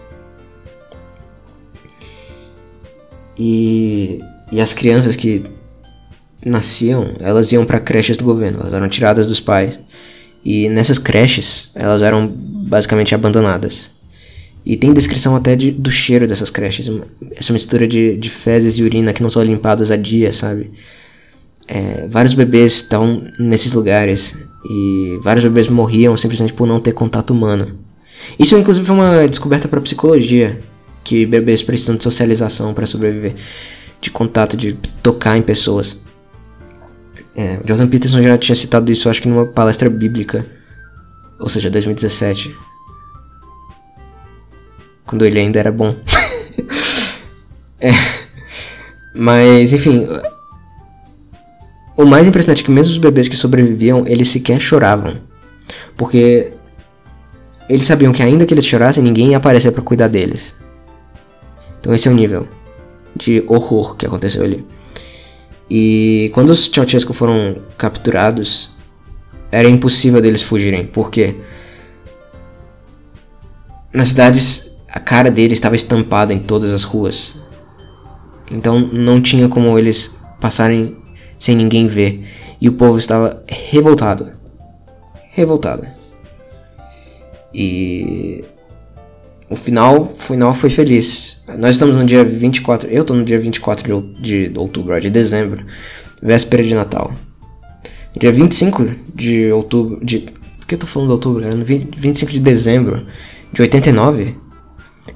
E, 3.37 4.19
e 4.49 4.61
as 4.61 4.73
crianças 4.73 5.17
que 5.17 5.43
nasciam, 6.45 7.15
elas 7.19 7.51
iam 7.51 7.65
para 7.65 7.81
creches 7.81 8.15
do 8.15 8.23
governo, 8.23 8.61
elas 8.61 8.73
eram 8.73 8.87
tiradas 8.87 9.27
dos 9.27 9.41
pais. 9.41 9.77
E 10.45 10.69
nessas 10.69 10.97
creches, 10.97 11.69
elas 11.75 12.01
eram 12.01 12.25
basicamente 12.25 13.13
abandonadas. 13.13 13.91
E 14.65 14.77
tem 14.77 14.93
descrição 14.93 15.35
até 15.35 15.53
de, 15.53 15.69
do 15.69 15.91
cheiro 15.91 16.25
dessas 16.25 16.49
creches. 16.49 16.89
Essa 17.35 17.51
mistura 17.51 17.85
de, 17.85 18.15
de 18.15 18.29
fezes 18.29 18.77
e 18.77 18.83
urina 18.83 19.11
que 19.11 19.21
não 19.21 19.29
são 19.29 19.43
limpados 19.43 19.91
a 19.91 19.97
dia, 19.97 20.31
sabe? 20.31 20.71
É, 21.69 22.07
vários 22.07 22.33
bebês 22.33 22.73
estão 22.73 23.23
nesses 23.37 23.71
lugares. 23.71 24.35
E 24.67 25.19
vários 25.23 25.43
bebês 25.43 25.69
morriam 25.69 26.17
simplesmente 26.17 26.53
por 26.53 26.67
não 26.67 26.79
ter 26.79 26.93
contato 26.93 27.29
humano. 27.29 27.77
Isso, 28.37 28.57
inclusive, 28.57 28.85
foi 28.85 28.95
uma 28.95 29.27
descoberta 29.27 29.67
para 29.67 29.79
psicologia. 29.79 30.59
Que 31.03 31.25
bebês 31.25 31.61
precisam 31.61 31.95
de 31.95 32.03
socialização 32.03 32.73
para 32.73 32.87
sobreviver. 32.87 33.35
De 34.01 34.09
contato, 34.09 34.57
de 34.57 34.73
tocar 35.03 35.37
em 35.37 35.41
pessoas. 35.41 35.99
É, 37.35 37.59
Jordan 37.65 37.87
Peterson 37.87 38.21
já 38.21 38.37
tinha 38.37 38.55
citado 38.55 38.91
isso, 38.91 39.07
acho 39.07 39.21
que 39.21 39.29
numa 39.29 39.45
palestra 39.45 39.89
bíblica, 39.89 40.45
ou 41.39 41.47
seja, 41.47 41.69
2017. 41.69 42.53
Quando 45.05 45.25
ele 45.25 45.39
ainda 45.39 45.59
era 45.59 45.71
bom. 45.71 45.95
é, 47.79 47.91
mas, 49.15 49.71
enfim. 49.71 50.07
O 51.99 52.05
mais 52.05 52.25
impressionante 52.25 52.63
é 52.63 52.65
que 52.65 52.71
mesmo 52.71 52.93
os 52.93 52.97
bebês 52.97 53.27
que 53.27 53.35
sobreviviam, 53.35 54.05
eles 54.07 54.29
sequer 54.29 54.57
choravam. 54.61 55.17
Porque 55.97 56.49
eles 57.67 57.85
sabiam 57.85 58.13
que 58.13 58.23
ainda 58.23 58.45
que 58.45 58.53
eles 58.53 58.65
chorassem, 58.65 59.03
ninguém 59.03 59.31
ia 59.31 59.37
aparecer 59.37 59.69
para 59.73 59.81
cuidar 59.81 60.07
deles. 60.07 60.55
Então 61.77 61.93
esse 61.93 62.07
é 62.07 62.11
o 62.11 62.13
nível 62.13 62.47
de 63.13 63.43
horror 63.47 63.97
que 63.97 64.05
aconteceu 64.05 64.45
ali. 64.45 64.65
E 65.69 66.31
quando 66.33 66.51
os 66.51 66.71
Ceausescu 66.73 67.13
foram 67.13 67.57
capturados, 67.77 68.69
era 69.51 69.67
impossível 69.67 70.21
deles 70.21 70.41
fugirem, 70.41 70.87
porque 70.87 71.35
nas 73.93 74.07
cidades 74.07 74.73
a 74.87 75.01
cara 75.01 75.29
deles 75.29 75.57
estava 75.57 75.75
estampada 75.75 76.33
em 76.33 76.39
todas 76.39 76.71
as 76.71 76.83
ruas. 76.83 77.35
Então 78.49 78.79
não 78.79 79.21
tinha 79.21 79.49
como 79.49 79.77
eles 79.77 80.17
passarem 80.39 80.95
sem 81.39 81.55
ninguém 81.55 81.87
ver. 81.87 82.23
E 82.61 82.67
o 82.67 82.73
povo 82.73 82.99
estava 82.99 83.41
revoltado. 83.47 84.29
Revoltado. 85.31 85.87
E 87.53 88.43
o 89.49 89.55
final, 89.55 90.01
o 90.01 90.15
final 90.15 90.53
foi 90.53 90.69
feliz. 90.69 91.37
Nós 91.57 91.71
estamos 91.71 91.95
no 91.95 92.05
dia 92.05 92.23
24. 92.23 92.89
Eu 92.89 93.01
estou 93.01 93.15
no 93.15 93.23
dia 93.23 93.39
24 93.39 94.13
de, 94.19 94.49
de 94.49 94.59
outubro, 94.59 94.99
de 94.99 95.09
dezembro, 95.09 95.65
véspera 96.21 96.63
de 96.63 96.75
Natal. 96.75 97.13
Dia 98.19 98.31
25 98.31 98.95
de 99.15 99.51
outubro. 99.51 100.03
De, 100.03 100.19
por 100.57 100.67
que 100.67 100.75
eu 100.75 100.79
tô 100.79 100.85
falando 100.85 101.07
de 101.07 101.13
outubro, 101.13 101.41
cara? 101.41 101.55
No 101.55 101.65
20, 101.65 101.97
25 101.97 102.31
de 102.31 102.39
dezembro 102.39 103.07
de 103.51 103.61
89, 103.61 104.35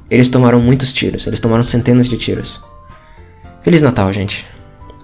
eles 0.09 0.29
tomaram 0.29 0.59
muitos 0.59 0.91
tiros. 0.91 1.27
Eles 1.27 1.39
tomaram 1.39 1.63
centenas 1.63 2.09
de 2.09 2.17
tiros. 2.17 2.59
Feliz 3.61 3.81
Natal, 3.81 4.11
gente. 4.11 4.45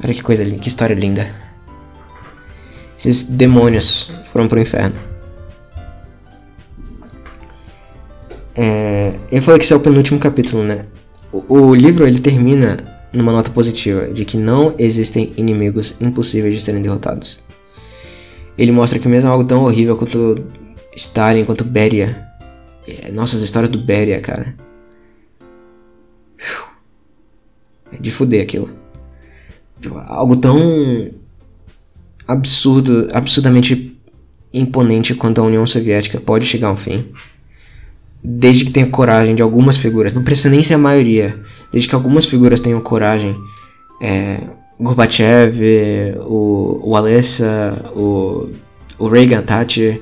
Olha 0.03 0.13
que 0.13 0.23
coisa 0.23 0.43
linda, 0.43 0.59
que 0.59 0.69
história 0.69 0.93
linda. 0.93 1.33
Esses 2.97 3.23
demônios 3.23 4.11
foram 4.31 4.47
pro 4.47 4.59
inferno. 4.59 4.95
É, 8.55 9.13
eu 9.31 9.41
falei 9.41 9.59
que 9.59 9.65
esse 9.65 9.73
é 9.73 9.75
o 9.75 9.79
penúltimo 9.79 10.19
capítulo, 10.19 10.63
né? 10.63 10.85
O, 11.31 11.75
livro 11.75 12.07
ele 12.07 12.19
termina 12.19 12.77
numa 13.13 13.31
nota 13.31 13.49
positiva 13.51 14.07
de 14.07 14.25
que 14.25 14.35
não 14.35 14.73
existem 14.77 15.31
inimigos 15.37 15.95
impossíveis 16.01 16.55
de 16.55 16.61
serem 16.61 16.81
derrotados. 16.81 17.39
Ele 18.57 18.71
mostra 18.71 18.99
que 18.99 19.07
mesmo 19.07 19.29
algo 19.29 19.45
tão 19.45 19.63
horrível 19.63 19.95
quanto 19.95 20.43
Stalin 20.95 21.45
quanto 21.45 21.63
Beria. 21.63 22.27
É, 22.87 23.11
nossa, 23.11 23.35
as 23.35 23.41
histórias 23.41 23.71
do 23.71 23.77
Beria, 23.77 24.19
cara. 24.19 24.55
É 27.91 27.97
de 27.97 28.11
fuder 28.11 28.41
aquilo. 28.41 28.78
Tipo, 29.81 29.97
algo 29.97 30.35
tão 30.35 31.09
absurdo, 32.27 33.07
absurdamente 33.11 33.97
imponente 34.53 35.15
quanto 35.15 35.41
a 35.41 35.43
União 35.43 35.65
Soviética 35.65 36.19
pode 36.19 36.45
chegar 36.45 36.67
ao 36.67 36.75
fim. 36.75 37.07
Desde 38.23 38.65
que 38.65 38.71
tenha 38.71 38.87
coragem 38.87 39.33
de 39.33 39.41
algumas 39.41 39.77
figuras, 39.77 40.13
não 40.13 40.23
precisa 40.23 40.49
nem 40.49 40.61
ser 40.61 40.73
a 40.73 40.77
maioria, 40.77 41.39
desde 41.71 41.87
que 41.87 41.95
algumas 41.95 42.25
figuras 42.25 42.59
tenham 42.59 42.81
coragem. 42.81 43.35
É, 44.01 44.41
Gorbachev, 44.79 46.15
o, 46.25 46.79
o 46.83 46.95
Alessa, 46.95 47.91
o, 47.95 48.49
o 48.97 49.07
Reagan, 49.07 49.41
Thatcher, 49.41 50.01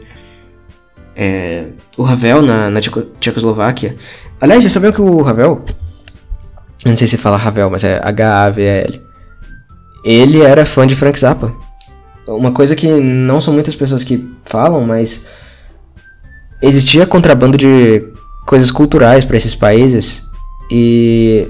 é, 1.15 1.65
o 1.97 2.05
Havel 2.05 2.41
na, 2.41 2.69
na 2.69 2.79
Tcheco, 2.79 3.01
Tchecoslováquia. 3.19 3.95
Aliás, 4.39 4.63
você 4.63 4.69
sabia 4.69 4.91
que 4.91 5.01
o 5.01 5.27
Havel, 5.27 5.63
não 6.85 6.95
sei 6.95 7.07
se 7.07 7.17
fala 7.17 7.37
Havel, 7.37 7.71
mas 7.71 7.83
é 7.83 7.99
H-A-V-L, 8.03 9.01
ele 10.13 10.41
era 10.41 10.65
fã 10.65 10.87
de 10.87 10.95
Frank 10.95 11.19
Zappa. 11.19 11.53
Uma 12.25 12.51
coisa 12.51 12.75
que 12.75 12.87
não 12.87 13.41
são 13.41 13.53
muitas 13.53 13.75
pessoas 13.75 14.03
que 14.03 14.27
falam, 14.45 14.81
mas 14.81 15.25
existia 16.61 17.05
contrabando 17.05 17.57
de 17.57 18.03
coisas 18.45 18.71
culturais 18.71 19.25
para 19.25 19.37
esses 19.37 19.55
países 19.55 20.23
e 20.71 21.47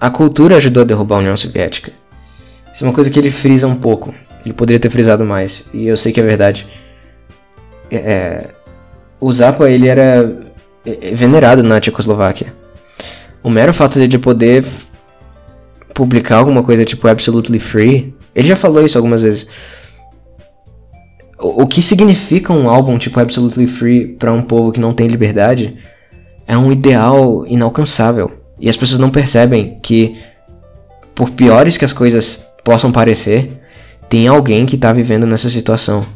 a 0.00 0.10
cultura 0.10 0.56
ajudou 0.56 0.82
a 0.82 0.86
derrubar 0.86 1.16
a 1.16 1.20
União 1.20 1.36
Soviética. 1.36 1.92
Isso 2.74 2.84
é 2.84 2.86
uma 2.86 2.94
coisa 2.94 3.10
que 3.10 3.18
ele 3.18 3.30
frisa 3.30 3.66
um 3.66 3.76
pouco. 3.76 4.14
Ele 4.44 4.54
poderia 4.54 4.80
ter 4.80 4.90
frisado 4.90 5.24
mais, 5.24 5.68
e 5.72 5.86
eu 5.86 5.96
sei 5.96 6.12
que 6.12 6.20
é 6.20 6.24
verdade. 6.24 6.66
É, 7.90 7.96
é 7.96 8.50
o 9.20 9.32
Zappa 9.32 9.70
ele 9.70 9.86
era 9.86 10.36
é, 10.84 11.10
é, 11.10 11.14
venerado 11.14 11.62
na 11.62 11.78
Tchecoslováquia. 11.78 12.52
O 13.40 13.48
mero 13.48 13.72
fato 13.72 13.94
de 13.94 14.02
ele 14.02 14.18
poder 14.18 14.64
publicar 15.94 16.36
alguma 16.36 16.62
coisa 16.62 16.84
tipo 16.84 17.06
Absolutely 17.08 17.58
Free, 17.58 18.14
ele 18.34 18.48
já 18.48 18.56
falou 18.56 18.84
isso 18.84 18.98
algumas 18.98 19.22
vezes. 19.22 19.46
O, 21.38 21.66
que 21.66 21.82
significa 21.82 22.52
um 22.52 22.70
álbum 22.70 22.96
tipo 22.98 23.18
Absolutely 23.18 23.66
Free 23.66 24.06
para 24.08 24.32
um 24.32 24.42
povo 24.42 24.70
que 24.70 24.80
não 24.80 24.94
tem 24.94 25.08
liberdade 25.08 25.76
é 26.46 26.56
um 26.56 26.70
ideal 26.70 27.44
inalcançável. 27.46 28.30
E 28.60 28.68
as 28.68 28.76
pessoas 28.76 29.00
não 29.00 29.10
percebem 29.10 29.78
que, 29.82 30.16
por 31.14 31.30
piores 31.30 31.76
que 31.76 31.84
as 31.84 31.92
coisas 31.92 32.46
possam 32.64 32.92
parecer, 32.92 33.50
tem 34.08 34.28
alguém 34.28 34.66
que 34.66 34.76
tá 34.76 34.92
vivendo 34.92 35.26
nessa 35.26 35.48
situação. 35.48 36.06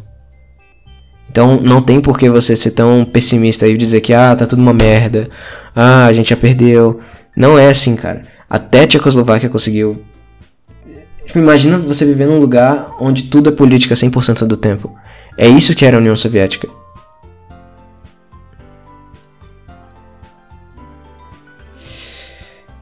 Então 1.28 1.60
não 1.60 1.82
tem 1.82 2.00
por 2.00 2.18
que 2.18 2.30
você 2.30 2.54
ser 2.54 2.70
tão 2.70 3.04
pessimista 3.04 3.66
e 3.66 3.76
dizer 3.76 4.00
que 4.00 4.14
ah, 4.14 4.34
tá 4.36 4.46
tudo 4.46 4.62
uma 4.62 4.72
merda. 4.72 5.28
Ah, 5.74 6.06
a 6.06 6.12
gente 6.12 6.30
já 6.30 6.36
perdeu. 6.36 7.00
Não 7.36 7.58
é 7.58 7.68
assim, 7.68 7.96
cara. 7.96 8.22
Até 8.48 8.82
a 8.82 8.86
Tchecoslováquia 8.86 9.48
conseguiu. 9.48 10.02
Tipo, 11.24 11.38
imagina 11.38 11.78
você 11.78 12.04
viver 12.04 12.26
num 12.26 12.38
lugar 12.38 12.94
onde 13.00 13.24
tudo 13.24 13.48
é 13.50 13.52
política 13.52 13.94
100% 13.94 14.46
do 14.46 14.56
tempo. 14.56 14.96
É 15.36 15.48
isso 15.48 15.74
que 15.74 15.84
era 15.84 15.96
a 15.96 16.00
União 16.00 16.14
Soviética. 16.14 16.68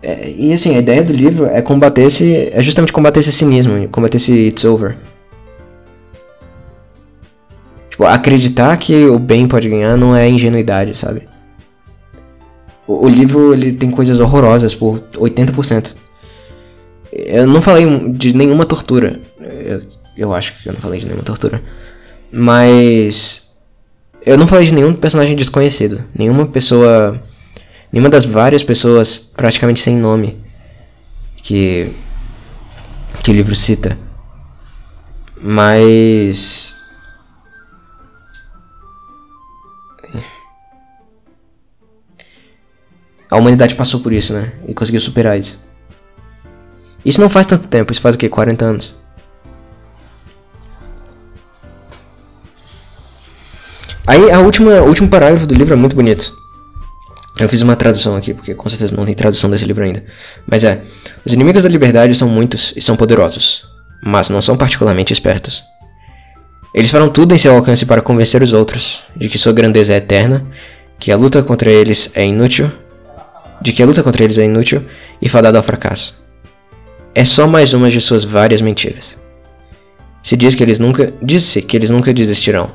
É, 0.02 0.30
e 0.30 0.52
assim, 0.52 0.76
a 0.76 0.78
ideia 0.78 1.02
do 1.02 1.14
livro 1.14 1.46
é 1.46 1.62
combater 1.62 2.02
esse. 2.02 2.50
É 2.52 2.60
justamente 2.60 2.92
combater 2.92 3.20
esse 3.20 3.32
cinismo, 3.32 3.88
combater 3.88 4.18
esse 4.18 4.48
it's 4.48 4.64
over. 4.64 4.98
Tipo, 7.88 8.04
acreditar 8.04 8.76
que 8.76 9.06
o 9.06 9.18
bem 9.18 9.48
pode 9.48 9.68
ganhar 9.68 9.96
não 9.96 10.14
é 10.14 10.28
ingenuidade, 10.28 10.98
sabe? 10.98 11.26
O, 12.86 13.08
livro 13.08 13.54
ele 13.54 13.72
tem 13.72 13.90
coisas 13.90 14.20
horrorosas 14.20 14.74
por 14.74 15.00
80%. 15.14 15.94
Eu 17.12 17.46
não 17.46 17.62
falei 17.62 17.86
de 18.10 18.36
nenhuma 18.36 18.66
tortura. 18.66 19.20
Eu, 19.40 19.82
eu 20.16 20.34
acho 20.34 20.60
que 20.60 20.68
eu 20.68 20.72
não 20.72 20.80
falei 20.80 21.00
de 21.00 21.06
nenhuma 21.06 21.24
tortura. 21.24 21.62
Mas. 22.30 23.48
Eu 24.24 24.38
não 24.38 24.46
falei 24.46 24.66
de 24.66 24.74
nenhum 24.74 24.92
personagem 24.94 25.36
desconhecido. 25.36 26.02
Nenhuma 26.16 26.46
pessoa 26.46 27.20
nenhuma 27.92 28.10
das 28.10 28.24
várias 28.24 28.64
pessoas 28.64 29.18
praticamente 29.18 29.80
sem 29.80 29.96
nome 29.96 30.36
que 31.36 31.92
que 33.22 33.30
o 33.30 33.34
livro 33.34 33.54
cita. 33.54 33.96
Mas 35.40 36.74
a 43.34 43.36
humanidade 43.36 43.74
passou 43.74 43.98
por 43.98 44.12
isso, 44.12 44.32
né? 44.32 44.52
E 44.68 44.72
conseguiu 44.72 45.00
superar 45.00 45.36
isso. 45.36 45.58
Isso 47.04 47.20
não 47.20 47.28
faz 47.28 47.48
tanto 47.48 47.66
tempo, 47.66 47.90
isso 47.90 48.00
faz 48.00 48.14
o 48.14 48.18
que? 48.18 48.28
40 48.28 48.64
anos. 48.64 48.94
Aí 54.06 54.30
a 54.30 54.38
última, 54.38 54.82
o 54.82 54.86
último 54.86 55.08
parágrafo 55.08 55.48
do 55.48 55.54
livro 55.54 55.74
é 55.74 55.76
muito 55.76 55.96
bonito. 55.96 56.32
Eu 57.40 57.48
fiz 57.48 57.60
uma 57.60 57.74
tradução 57.74 58.14
aqui, 58.14 58.32
porque 58.32 58.54
com 58.54 58.68
certeza 58.68 58.94
não 58.94 59.04
tem 59.04 59.14
tradução 59.16 59.50
desse 59.50 59.64
livro 59.64 59.82
ainda. 59.82 60.04
Mas 60.46 60.62
é: 60.62 60.82
Os 61.26 61.32
inimigos 61.32 61.64
da 61.64 61.68
liberdade 61.68 62.14
são 62.14 62.28
muitos 62.28 62.72
e 62.76 62.80
são 62.80 62.94
poderosos, 62.94 63.62
mas 64.00 64.28
não 64.28 64.40
são 64.40 64.56
particularmente 64.56 65.12
espertos. 65.12 65.60
Eles 66.72 66.90
farão 66.90 67.08
tudo 67.08 67.34
em 67.34 67.38
seu 67.38 67.52
alcance 67.52 67.84
para 67.84 68.00
convencer 68.00 68.44
os 68.44 68.52
outros 68.52 69.02
de 69.16 69.28
que 69.28 69.38
sua 69.38 69.52
grandeza 69.52 69.92
é 69.92 69.96
eterna, 69.96 70.46
que 71.00 71.10
a 71.10 71.16
luta 71.16 71.42
contra 71.42 71.68
eles 71.68 72.12
é 72.14 72.24
inútil, 72.24 72.70
de 73.64 73.72
que 73.72 73.82
a 73.82 73.86
luta 73.86 74.02
contra 74.02 74.22
eles 74.22 74.38
é 74.38 74.44
inútil 74.44 74.84
e 75.20 75.28
fadada 75.28 75.58
ao 75.58 75.64
fracasso. 75.64 76.14
É 77.14 77.24
só 77.24 77.48
mais 77.48 77.72
uma 77.72 77.90
de 77.90 78.00
suas 78.00 78.22
várias 78.22 78.60
mentiras. 78.60 79.16
Se 80.22 80.36
diz 80.36 80.54
que 80.54 80.62
eles 80.62 80.78
nunca, 80.78 81.12
disse 81.20 81.62
que 81.62 81.76
eles 81.76 81.90
nunca 81.90 82.12
desistirão 82.12 82.70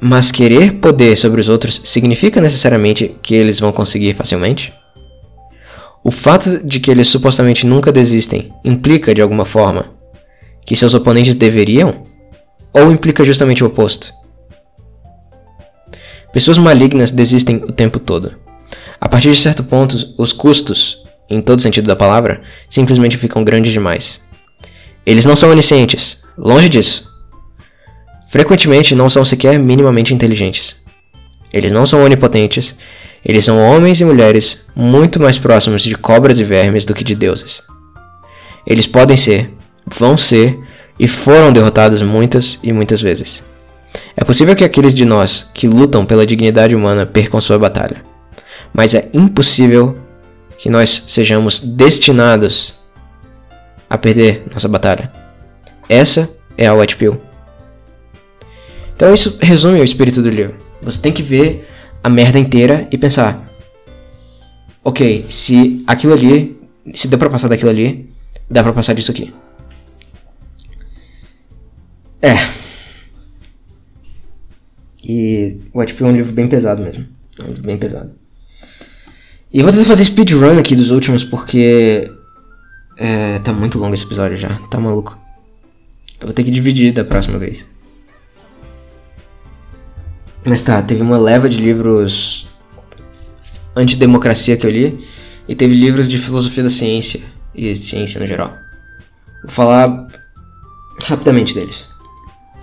mas 0.00 0.30
querer 0.30 0.74
poder 0.74 1.16
sobre 1.16 1.40
os 1.40 1.48
outros 1.48 1.80
significa 1.84 2.40
necessariamente 2.40 3.16
que 3.20 3.34
eles 3.34 3.58
vão 3.58 3.72
conseguir 3.72 4.14
facilmente? 4.14 4.72
O 6.04 6.10
fato 6.10 6.64
de 6.64 6.78
que 6.78 6.90
eles 6.90 7.08
supostamente 7.08 7.66
nunca 7.66 7.90
desistem 7.90 8.52
implica, 8.64 9.12
de 9.12 9.20
alguma 9.20 9.44
forma, 9.44 9.86
que 10.64 10.76
seus 10.76 10.94
oponentes 10.94 11.34
deveriam? 11.34 12.02
Ou 12.72 12.92
implica 12.92 13.24
justamente 13.24 13.64
o 13.64 13.66
oposto? 13.66 14.12
Pessoas 16.32 16.58
malignas 16.58 17.10
desistem 17.10 17.56
o 17.56 17.72
tempo 17.72 17.98
todo. 17.98 18.36
A 19.00 19.08
partir 19.08 19.32
de 19.32 19.40
certo 19.40 19.62
ponto, 19.62 19.96
os 20.18 20.32
custos, 20.32 21.02
em 21.30 21.40
todo 21.40 21.62
sentido 21.62 21.86
da 21.86 21.96
palavra, 21.96 22.40
simplesmente 22.68 23.16
ficam 23.16 23.44
grandes 23.44 23.72
demais. 23.72 24.20
Eles 25.06 25.24
não 25.24 25.36
são 25.36 25.50
oniscientes, 25.50 26.18
longe 26.36 26.68
disso. 26.68 27.08
Frequentemente 28.28 28.94
não 28.94 29.08
são 29.08 29.24
sequer 29.24 29.58
minimamente 29.58 30.12
inteligentes. 30.12 30.76
Eles 31.52 31.72
não 31.72 31.86
são 31.86 32.04
onipotentes, 32.04 32.74
eles 33.24 33.44
são 33.44 33.58
homens 33.58 34.00
e 34.00 34.04
mulheres 34.04 34.66
muito 34.76 35.20
mais 35.20 35.38
próximos 35.38 35.82
de 35.82 35.94
cobras 35.94 36.38
e 36.38 36.44
vermes 36.44 36.84
do 36.84 36.94
que 36.94 37.04
de 37.04 37.14
deuses. 37.14 37.62
Eles 38.66 38.86
podem 38.86 39.16
ser, 39.16 39.50
vão 39.86 40.16
ser 40.16 40.58
e 40.98 41.08
foram 41.08 41.52
derrotados 41.52 42.02
muitas 42.02 42.58
e 42.62 42.72
muitas 42.72 43.00
vezes. 43.00 43.42
É 44.16 44.24
possível 44.24 44.54
que 44.54 44.64
aqueles 44.64 44.94
de 44.94 45.04
nós 45.04 45.46
que 45.54 45.68
lutam 45.68 46.04
pela 46.04 46.26
dignidade 46.26 46.74
humana 46.74 47.06
percam 47.06 47.40
sua 47.40 47.58
batalha, 47.58 48.02
mas 48.72 48.94
é 48.94 49.08
impossível 49.12 49.98
que 50.56 50.68
nós 50.68 51.04
sejamos 51.06 51.60
destinados 51.60 52.74
a 53.88 53.96
perder 53.96 54.44
nossa 54.52 54.68
batalha. 54.68 55.10
Essa 55.88 56.28
é 56.56 56.66
a 56.66 56.74
White 56.74 56.96
Pill. 56.96 57.20
Então 58.94 59.14
isso 59.14 59.38
resume 59.40 59.80
o 59.80 59.84
espírito 59.84 60.20
do 60.20 60.28
livro. 60.28 60.56
Você 60.82 61.00
tem 61.00 61.12
que 61.12 61.22
ver 61.22 61.68
a 62.02 62.08
merda 62.08 62.38
inteira 62.38 62.88
e 62.90 62.98
pensar: 62.98 63.48
ok, 64.82 65.26
se 65.30 65.84
aquilo 65.86 66.12
ali, 66.12 66.60
se 66.94 67.06
deu 67.06 67.18
pra 67.18 67.30
passar 67.30 67.48
daquilo 67.48 67.70
ali, 67.70 68.12
dá 68.50 68.62
pra 68.62 68.72
passar 68.72 68.94
disso 68.94 69.10
aqui. 69.10 69.32
É. 72.20 72.34
E 75.02 75.60
o 75.72 75.80
HP 75.82 76.02
é 76.02 76.06
um 76.06 76.12
livro 76.12 76.32
bem 76.32 76.48
pesado 76.48 76.82
mesmo. 76.82 77.06
É 77.38 77.42
um 77.44 77.46
livro 77.46 77.62
bem 77.62 77.78
pesado. 77.78 78.17
E 79.52 79.58
eu 79.58 79.64
vou 79.64 79.72
tentar 79.72 79.86
fazer 79.86 80.04
speedrun 80.04 80.58
aqui 80.58 80.76
dos 80.76 80.90
últimos 80.90 81.24
porque. 81.24 82.12
É, 82.96 83.38
tá 83.38 83.52
muito 83.52 83.78
longo 83.78 83.94
esse 83.94 84.04
episódio 84.04 84.36
já, 84.36 84.56
tá 84.68 84.78
maluco. 84.78 85.16
Eu 86.20 86.26
vou 86.26 86.34
ter 86.34 86.42
que 86.42 86.50
dividir 86.50 86.92
da 86.92 87.04
próxima 87.04 87.38
vez. 87.38 87.64
Mas 90.44 90.62
tá, 90.62 90.82
teve 90.82 91.02
uma 91.02 91.16
leva 91.16 91.48
de 91.48 91.58
livros 91.58 92.48
antidemocracia 93.76 94.56
que 94.56 94.66
eu 94.66 94.70
li, 94.70 95.06
e 95.48 95.54
teve 95.54 95.74
livros 95.74 96.08
de 96.08 96.18
filosofia 96.18 96.64
da 96.64 96.70
ciência 96.70 97.20
e 97.54 97.74
ciência 97.76 98.20
no 98.20 98.26
geral. 98.26 98.54
Vou 99.42 99.50
falar 99.50 100.08
rapidamente 101.04 101.54
deles, 101.54 101.88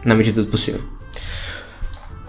na 0.04 0.14
medida 0.14 0.44
do 0.44 0.52
possível. 0.52 0.82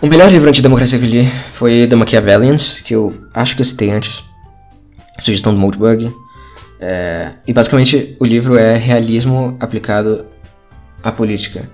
O 0.00 0.06
melhor 0.06 0.30
livro 0.30 0.48
antidemocracia 0.48 0.98
que 0.98 1.04
eu 1.04 1.10
li 1.10 1.32
foi 1.54 1.86
The 1.86 1.96
Machiavellians, 1.96 2.80
que 2.80 2.94
eu 2.94 3.26
acho 3.34 3.56
que 3.56 3.62
eu 3.62 3.66
citei 3.66 3.90
antes. 3.90 4.22
Sugestão 5.18 5.54
do 5.54 5.60
Moldbug. 5.60 6.14
É, 6.78 7.32
e 7.46 7.52
basicamente 7.52 8.16
o 8.20 8.24
livro 8.24 8.58
é 8.58 8.76
realismo 8.76 9.56
aplicado 9.58 10.26
à 11.02 11.10
política. 11.10 11.68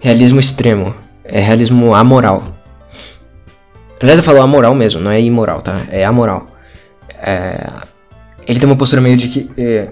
Realismo 0.00 0.40
extremo. 0.40 0.94
É 1.24 1.40
realismo 1.40 1.94
amoral. 1.94 2.42
Aliás, 4.00 4.18
eu 4.18 4.24
falo 4.24 4.42
amoral 4.42 4.74
mesmo, 4.74 5.00
não 5.00 5.10
é 5.10 5.20
imoral, 5.20 5.62
tá? 5.62 5.86
É 5.90 6.04
amoral. 6.04 6.46
É, 7.18 7.70
ele 8.46 8.58
tem 8.58 8.68
uma 8.68 8.76
postura 8.76 9.00
meio 9.00 9.16
de 9.16 9.28
que. 9.28 9.50
É, 9.56 9.88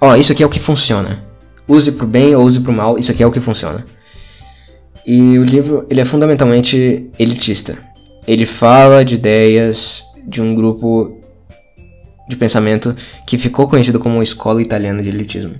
ó, 0.00 0.16
isso 0.16 0.32
aqui 0.32 0.42
é 0.42 0.46
o 0.46 0.48
que 0.48 0.60
funciona. 0.60 1.22
Use 1.68 1.92
pro 1.92 2.06
bem 2.06 2.34
ou 2.34 2.44
use 2.44 2.60
pro 2.60 2.72
mal, 2.72 2.98
isso 2.98 3.10
aqui 3.10 3.22
é 3.22 3.26
o 3.26 3.30
que 3.30 3.40
funciona. 3.40 3.84
E 5.04 5.38
o 5.38 5.44
livro, 5.44 5.86
ele 5.90 6.00
é 6.00 6.04
fundamentalmente 6.04 7.10
elitista. 7.18 7.76
Ele 8.26 8.46
fala 8.46 9.04
de 9.04 9.16
ideias 9.16 10.02
de 10.26 10.40
um 10.40 10.54
grupo 10.54 11.20
de 12.28 12.36
pensamento 12.36 12.96
que 13.26 13.38
ficou 13.38 13.68
conhecido 13.68 13.98
como 13.98 14.22
Escola 14.22 14.62
Italiana 14.62 15.02
de 15.02 15.08
Elitismo. 15.08 15.54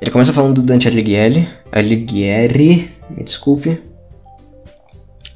Ele 0.00 0.10
começa 0.10 0.32
falando 0.32 0.60
do 0.60 0.62
Dante 0.62 0.88
Alighieri, 0.88 1.48
Alighieri, 1.72 2.90
me 3.10 3.24
desculpe, 3.24 3.80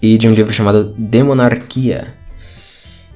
e 0.02 0.18
de 0.18 0.28
um 0.28 0.32
livro 0.32 0.52
chamado 0.52 0.94
Demonarquia, 0.98 2.14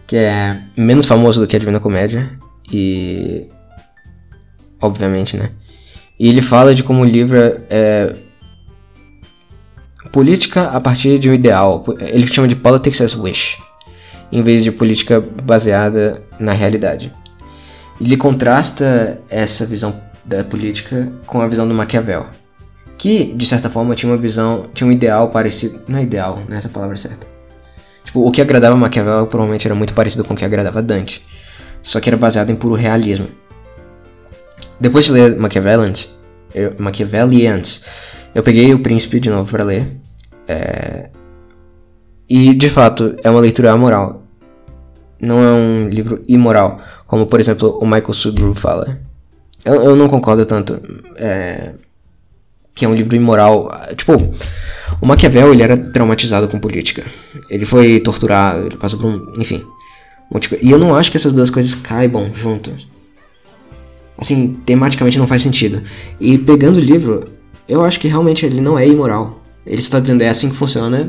que 0.06 0.16
é 0.16 0.60
menos 0.76 1.06
famoso 1.06 1.40
do 1.40 1.46
que 1.46 1.56
a 1.56 1.58
Divina 1.58 1.80
Comédia, 1.80 2.30
e. 2.72 3.46
Obviamente, 4.80 5.36
né? 5.36 5.50
E 6.18 6.28
ele 6.28 6.42
fala 6.42 6.74
de 6.74 6.82
como 6.82 7.02
o 7.02 7.04
livro 7.04 7.38
é. 7.38 8.14
Política 10.12 10.68
a 10.68 10.80
partir 10.80 11.18
de 11.18 11.28
um 11.28 11.34
ideal. 11.34 11.84
Ele 12.00 12.26
chama 12.32 12.46
de 12.46 12.54
Politics 12.54 13.00
as 13.00 13.16
Wish, 13.16 13.58
em 14.34 14.42
vez 14.42 14.62
de 14.62 14.70
política 14.70 15.18
baseada 15.20 16.22
na 16.38 16.52
realidade. 16.52 17.10
Ele 17.98 18.16
contrasta 18.18 19.18
essa 19.30 19.64
visão 19.64 19.98
da 20.22 20.44
política 20.44 21.10
com 21.24 21.40
a 21.40 21.48
visão 21.48 21.66
do 21.66 21.72
Maquiavel, 21.72 22.26
que 22.98 23.32
de 23.32 23.46
certa 23.46 23.70
forma 23.70 23.94
tinha 23.94 24.12
uma 24.12 24.18
visão, 24.18 24.66
tinha 24.74 24.86
um 24.86 24.92
ideal 24.92 25.30
parecido, 25.30 25.80
não 25.88 25.98
é 25.98 26.02
ideal, 26.02 26.40
não 26.46 26.54
é 26.54 26.58
essa 26.58 26.68
palavra 26.68 26.96
certa. 26.96 27.26
Tipo, 28.04 28.26
o 28.26 28.30
que 28.30 28.42
agradava 28.42 28.76
Maquiavel 28.76 29.26
provavelmente 29.26 29.66
era 29.66 29.74
muito 29.74 29.94
parecido 29.94 30.24
com 30.24 30.34
o 30.34 30.36
que 30.36 30.44
agradava 30.44 30.82
Dante 30.82 31.24
só 31.84 32.00
que 32.00 32.08
era 32.08 32.16
baseado 32.16 32.50
em 32.50 32.56
puro 32.56 32.74
realismo. 32.74 33.28
Depois 34.80 35.04
de 35.04 35.12
ler 35.12 35.36
Machiavellians, 35.36 36.18
eu, 36.52 36.74
Machiavellians, 36.78 37.84
eu 38.34 38.42
peguei 38.42 38.72
o 38.72 38.82
Príncipe 38.82 39.20
de 39.20 39.28
novo 39.28 39.48
para 39.48 39.62
ler. 39.62 39.86
É... 40.48 41.10
E, 42.28 42.54
de 42.54 42.70
fato, 42.70 43.14
é 43.22 43.30
uma 43.30 43.38
leitura 43.38 43.70
amoral. 43.70 44.23
Não 45.24 45.42
é 45.42 45.52
um 45.52 45.88
livro 45.88 46.22
imoral, 46.28 46.80
como, 47.06 47.26
por 47.26 47.40
exemplo, 47.40 47.78
o 47.80 47.86
Michael 47.86 48.12
Sudruh 48.12 48.54
fala. 48.54 48.98
Eu, 49.64 49.82
eu 49.82 49.96
não 49.96 50.08
concordo 50.08 50.44
tanto 50.44 50.80
é... 51.16 51.72
que 52.74 52.84
é 52.84 52.88
um 52.88 52.94
livro 52.94 53.16
imoral. 53.16 53.70
Tipo, 53.96 54.12
o 55.00 55.06
Maquiavel, 55.06 55.52
ele 55.52 55.62
era 55.62 55.76
traumatizado 55.76 56.48
com 56.48 56.58
política. 56.58 57.04
Ele 57.48 57.64
foi 57.64 58.00
torturado, 58.00 58.66
ele 58.66 58.76
passou 58.76 58.98
por 58.98 59.06
um... 59.06 59.32
Enfim... 59.38 59.64
E 60.60 60.70
eu 60.70 60.78
não 60.78 60.96
acho 60.96 61.12
que 61.12 61.16
essas 61.16 61.32
duas 61.32 61.48
coisas 61.48 61.76
caibam 61.76 62.34
juntas. 62.34 62.86
Assim, 64.18 64.54
tematicamente 64.66 65.18
não 65.18 65.28
faz 65.28 65.42
sentido. 65.42 65.82
E 66.18 66.36
pegando 66.38 66.78
o 66.78 66.80
livro, 66.80 67.24
eu 67.68 67.84
acho 67.84 68.00
que 68.00 68.08
realmente 68.08 68.44
ele 68.44 68.60
não 68.60 68.76
é 68.76 68.88
imoral. 68.88 69.40
Ele 69.64 69.78
está 69.78 70.00
dizendo 70.00 70.22
é 70.22 70.28
assim 70.28 70.48
que 70.48 70.56
funciona, 70.56 71.08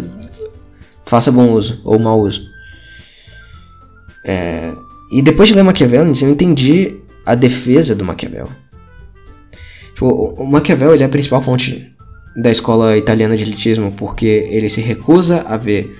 faça 1.05 1.31
bom 1.31 1.49
uso 1.49 1.81
ou 1.83 1.97
mau 1.97 2.19
uso. 2.19 2.45
É... 4.25 4.71
E 5.11 5.21
depois 5.21 5.49
de 5.49 5.55
ler 5.55 5.63
Maquiavel, 5.63 6.05
eu 6.05 6.29
entendi 6.29 6.95
a 7.25 7.35
defesa 7.35 7.95
do 7.95 8.03
Maquiavel. 8.03 8.49
Tipo, 9.93 10.07
o 10.07 10.45
Maquiavel 10.45 10.93
ele 10.93 11.03
é 11.03 11.05
a 11.05 11.09
principal 11.09 11.41
fonte 11.41 11.93
da 12.35 12.51
escola 12.51 12.97
italiana 12.97 13.37
de 13.37 13.43
elitismo 13.43 13.93
porque 13.93 14.25
ele 14.25 14.67
se 14.67 14.81
recusa 14.81 15.45
a 15.47 15.55
ver 15.55 15.97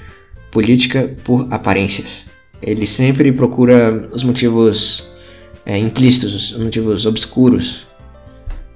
política 0.52 1.16
por 1.24 1.48
aparências. 1.52 2.26
Ele 2.62 2.86
sempre 2.86 3.32
procura 3.32 4.10
os 4.12 4.24
motivos 4.24 5.10
é, 5.66 5.78
implícitos, 5.78 6.52
os 6.52 6.58
motivos 6.58 7.06
obscuros 7.06 7.88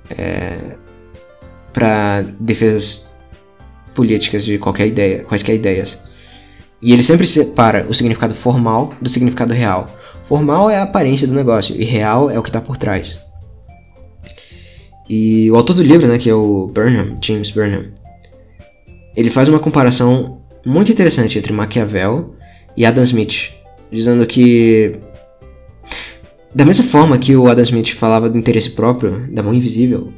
é, 0.10 0.76
para 1.74 2.22
defesas 2.40 3.10
políticas 3.94 4.46
de 4.46 4.58
qualquer 4.58 4.88
ideia, 4.88 5.24
quaisquer 5.24 5.56
ideias. 5.56 5.98
E 6.82 6.94
ele 6.94 7.04
sempre 7.04 7.28
separa 7.28 7.86
o 7.90 7.94
significado 7.94 8.34
formal 8.34 8.94
do 9.02 9.10
significado 9.10 9.54
real. 9.54 9.88
Formal 10.24 10.70
é 10.70 10.78
a 10.78 10.84
aparência 10.84 11.28
do 11.28 11.34
negócio 11.34 11.76
e 11.76 11.84
real 11.84 12.30
é 12.30 12.40
o 12.40 12.44
que 12.44 12.50
está 12.50 12.62
por 12.62 12.78
trás. 12.78 13.20
E 15.10 15.50
o 15.50 15.56
autor 15.56 15.76
do 15.76 15.84
livro, 15.84 16.08
né, 16.08 16.18
que 16.18 16.30
é 16.30 16.34
o 16.34 16.68
Burnham, 16.68 17.18
James 17.22 17.50
Burnham, 17.50 17.88
ele 19.16 19.32
faz 19.32 19.50
uma 19.50 19.60
comparação 19.60 20.42
muito 20.66 20.92
interessante 20.92 21.38
entre 21.38 21.52
Maquiavel 21.52 22.36
e 22.78 22.86
Adam 22.86 23.04
Smith, 23.04 23.52
dizendo 23.92 24.26
que 24.26 25.00
da 26.54 26.66
mesma 26.66 26.84
forma 26.84 27.18
que 27.18 27.36
o 27.36 27.48
Adam 27.48 27.64
Smith 27.64 27.96
falava 27.96 28.30
do 28.30 28.38
interesse 28.38 28.72
próprio, 28.72 29.34
da 29.34 29.44
mão 29.44 29.54
invisível, 29.54 30.14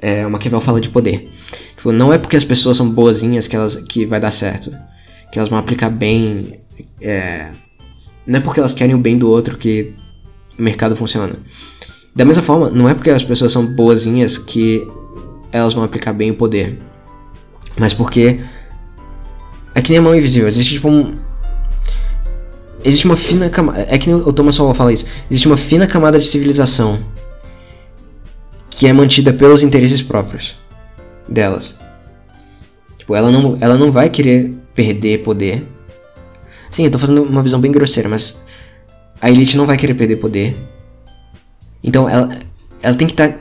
é, 0.00 0.26
o 0.26 0.30
Maquiavel 0.30 0.60
fala 0.60 0.80
de 0.80 0.88
poder. 0.88 1.28
Tipo, 1.76 1.92
não 1.92 2.12
é 2.12 2.18
porque 2.18 2.36
as 2.36 2.44
pessoas 2.44 2.76
são 2.76 2.88
boazinhas 2.88 3.46
que, 3.46 3.56
elas, 3.56 3.76
que 3.76 4.06
vai 4.06 4.20
dar 4.20 4.32
certo. 4.32 4.72
Que 5.32 5.38
elas 5.38 5.48
vão 5.48 5.58
aplicar 5.58 5.90
bem. 5.90 6.60
É, 7.00 7.50
não 8.26 8.38
é 8.38 8.42
porque 8.42 8.60
elas 8.60 8.74
querem 8.74 8.94
o 8.94 8.98
bem 8.98 9.18
do 9.18 9.28
outro 9.28 9.56
que 9.56 9.92
o 10.58 10.62
mercado 10.62 10.96
funciona. 10.96 11.36
Da 12.14 12.24
mesma 12.24 12.42
forma, 12.42 12.70
não 12.70 12.88
é 12.88 12.94
porque 12.94 13.10
as 13.10 13.24
pessoas 13.24 13.52
são 13.52 13.74
boazinhas 13.74 14.38
que 14.38 14.86
elas 15.52 15.74
vão 15.74 15.84
aplicar 15.84 16.12
bem 16.12 16.30
o 16.30 16.34
poder. 16.34 16.78
Mas 17.76 17.94
porque. 17.94 18.40
É 19.74 19.80
que 19.80 19.90
nem 19.90 19.98
a 19.98 20.02
mão 20.02 20.14
invisível. 20.14 20.48
Existe 20.48 20.74
tipo 20.74 20.88
um, 20.88 21.16
Existe 22.84 23.06
uma 23.06 23.16
fina 23.16 23.50
camada. 23.50 23.86
É 23.88 23.98
que 23.98 24.12
o 24.12 24.32
Thomas 24.32 24.54
Sowell 24.54 24.74
fala 24.74 24.92
isso. 24.92 25.04
Existe 25.30 25.46
uma 25.46 25.56
fina 25.56 25.86
camada 25.86 26.18
de 26.18 26.26
civilização 26.26 27.00
que 28.70 28.86
é 28.86 28.92
mantida 28.92 29.32
pelos 29.32 29.62
interesses 29.62 30.00
próprios 30.00 30.56
delas. 31.28 31.74
Tipo, 32.96 33.16
ela 33.16 33.30
não, 33.30 33.58
ela 33.60 33.76
não 33.76 33.90
vai 33.90 34.08
querer 34.08 34.54
perder 34.78 35.24
poder. 35.24 35.66
Sim, 36.70 36.84
eu 36.84 36.90
tô 36.92 37.00
fazendo 37.00 37.24
uma 37.24 37.42
visão 37.42 37.60
bem 37.60 37.72
grosseira, 37.72 38.08
mas 38.08 38.40
a 39.20 39.28
elite 39.28 39.56
não 39.56 39.66
vai 39.66 39.76
querer 39.76 39.94
perder 39.94 40.16
poder. 40.16 40.56
Então 41.82 42.08
ela, 42.08 42.38
ela 42.80 42.94
tem 42.94 43.08
que 43.08 43.14
estar. 43.14 43.30
Tá... 43.30 43.38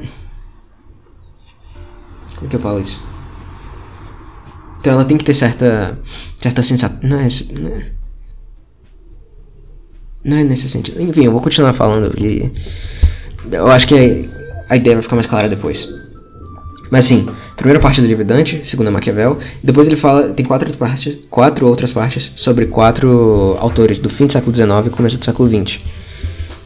Como 2.38 2.50
que 2.50 2.56
eu 2.56 2.60
falo 2.60 2.80
isso? 2.82 3.00
Então 4.80 4.94
ela 4.94 5.06
tem 5.06 5.16
que 5.16 5.26
ter 5.26 5.36
certa. 5.36 6.00
certa 6.42 6.64
sensação. 6.64 6.98
Não 7.04 7.20
é. 7.20 7.28
Não 7.54 7.70
é 7.70 7.92
não 10.26 10.38
é 10.38 10.44
nesse 10.44 10.68
sentido. 10.68 11.00
Enfim, 11.00 11.26
eu 11.26 11.32
vou 11.32 11.40
continuar 11.40 11.74
falando 11.74 12.14
e 12.18 12.52
eu 13.52 13.68
acho 13.68 13.88
que 13.88 14.28
a 14.68 14.76
ideia 14.76 14.96
vai 14.96 15.04
ficar 15.04 15.16
mais 15.16 15.28
clara 15.28 15.48
depois. 15.48 15.88
Mas 16.90 17.06
assim, 17.06 17.28
primeira 17.56 17.80
parte 17.80 18.02
do 18.02 18.08
livro 18.08 18.24
é 18.24 18.26
Dante, 18.26 18.62
segunda 18.66 18.90
Maquiavel, 18.90 19.38
depois 19.64 19.88
ele 19.88 19.96
fala, 19.96 20.30
tem 20.30 20.46
quatro 20.46 20.76
partes, 20.78 21.18
quatro 21.30 21.68
outras 21.68 21.92
partes 21.92 22.32
sobre 22.36 22.66
quatro 22.68 23.58
autores 23.60 24.00
do 24.00 24.10
fim 24.10 24.26
do 24.26 24.34
século 24.34 24.56
XIX 24.56 24.70
e 24.86 24.90
começo 24.90 25.18
do 25.18 25.26
século 25.26 25.50
XX, 25.50 25.80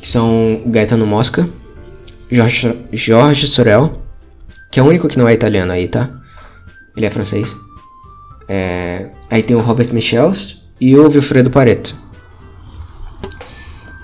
que 0.01 0.07
são 0.07 0.61
Gaetano 0.67 1.05
Mosca, 1.07 1.47
Jorge 2.29 3.47
Sorel, 3.47 4.01
que 4.71 4.79
é 4.79 4.83
o 4.83 4.85
único 4.85 5.07
que 5.07 5.17
não 5.17 5.27
é 5.27 5.33
italiano 5.33 5.71
aí, 5.71 5.87
tá? 5.87 6.09
Ele 6.95 7.05
é 7.05 7.09
francês. 7.09 7.55
É, 8.47 9.07
aí 9.29 9.43
tem 9.43 9.55
o 9.55 9.61
Robert 9.61 9.93
Michels 9.93 10.61
e 10.79 10.95
o 10.95 11.09
Wilfredo 11.09 11.49
Pareto. 11.49 11.95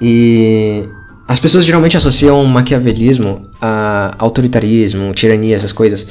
E 0.02 0.88
as 1.28 1.40
pessoas 1.40 1.66
geralmente 1.66 1.98
associam 1.98 2.44
maquiavelismo 2.45 3.49
a 3.62 4.16
autoritarismo, 4.18 5.14
tirania, 5.14 5.58
essas 5.58 5.74
coisas. 5.74 6.08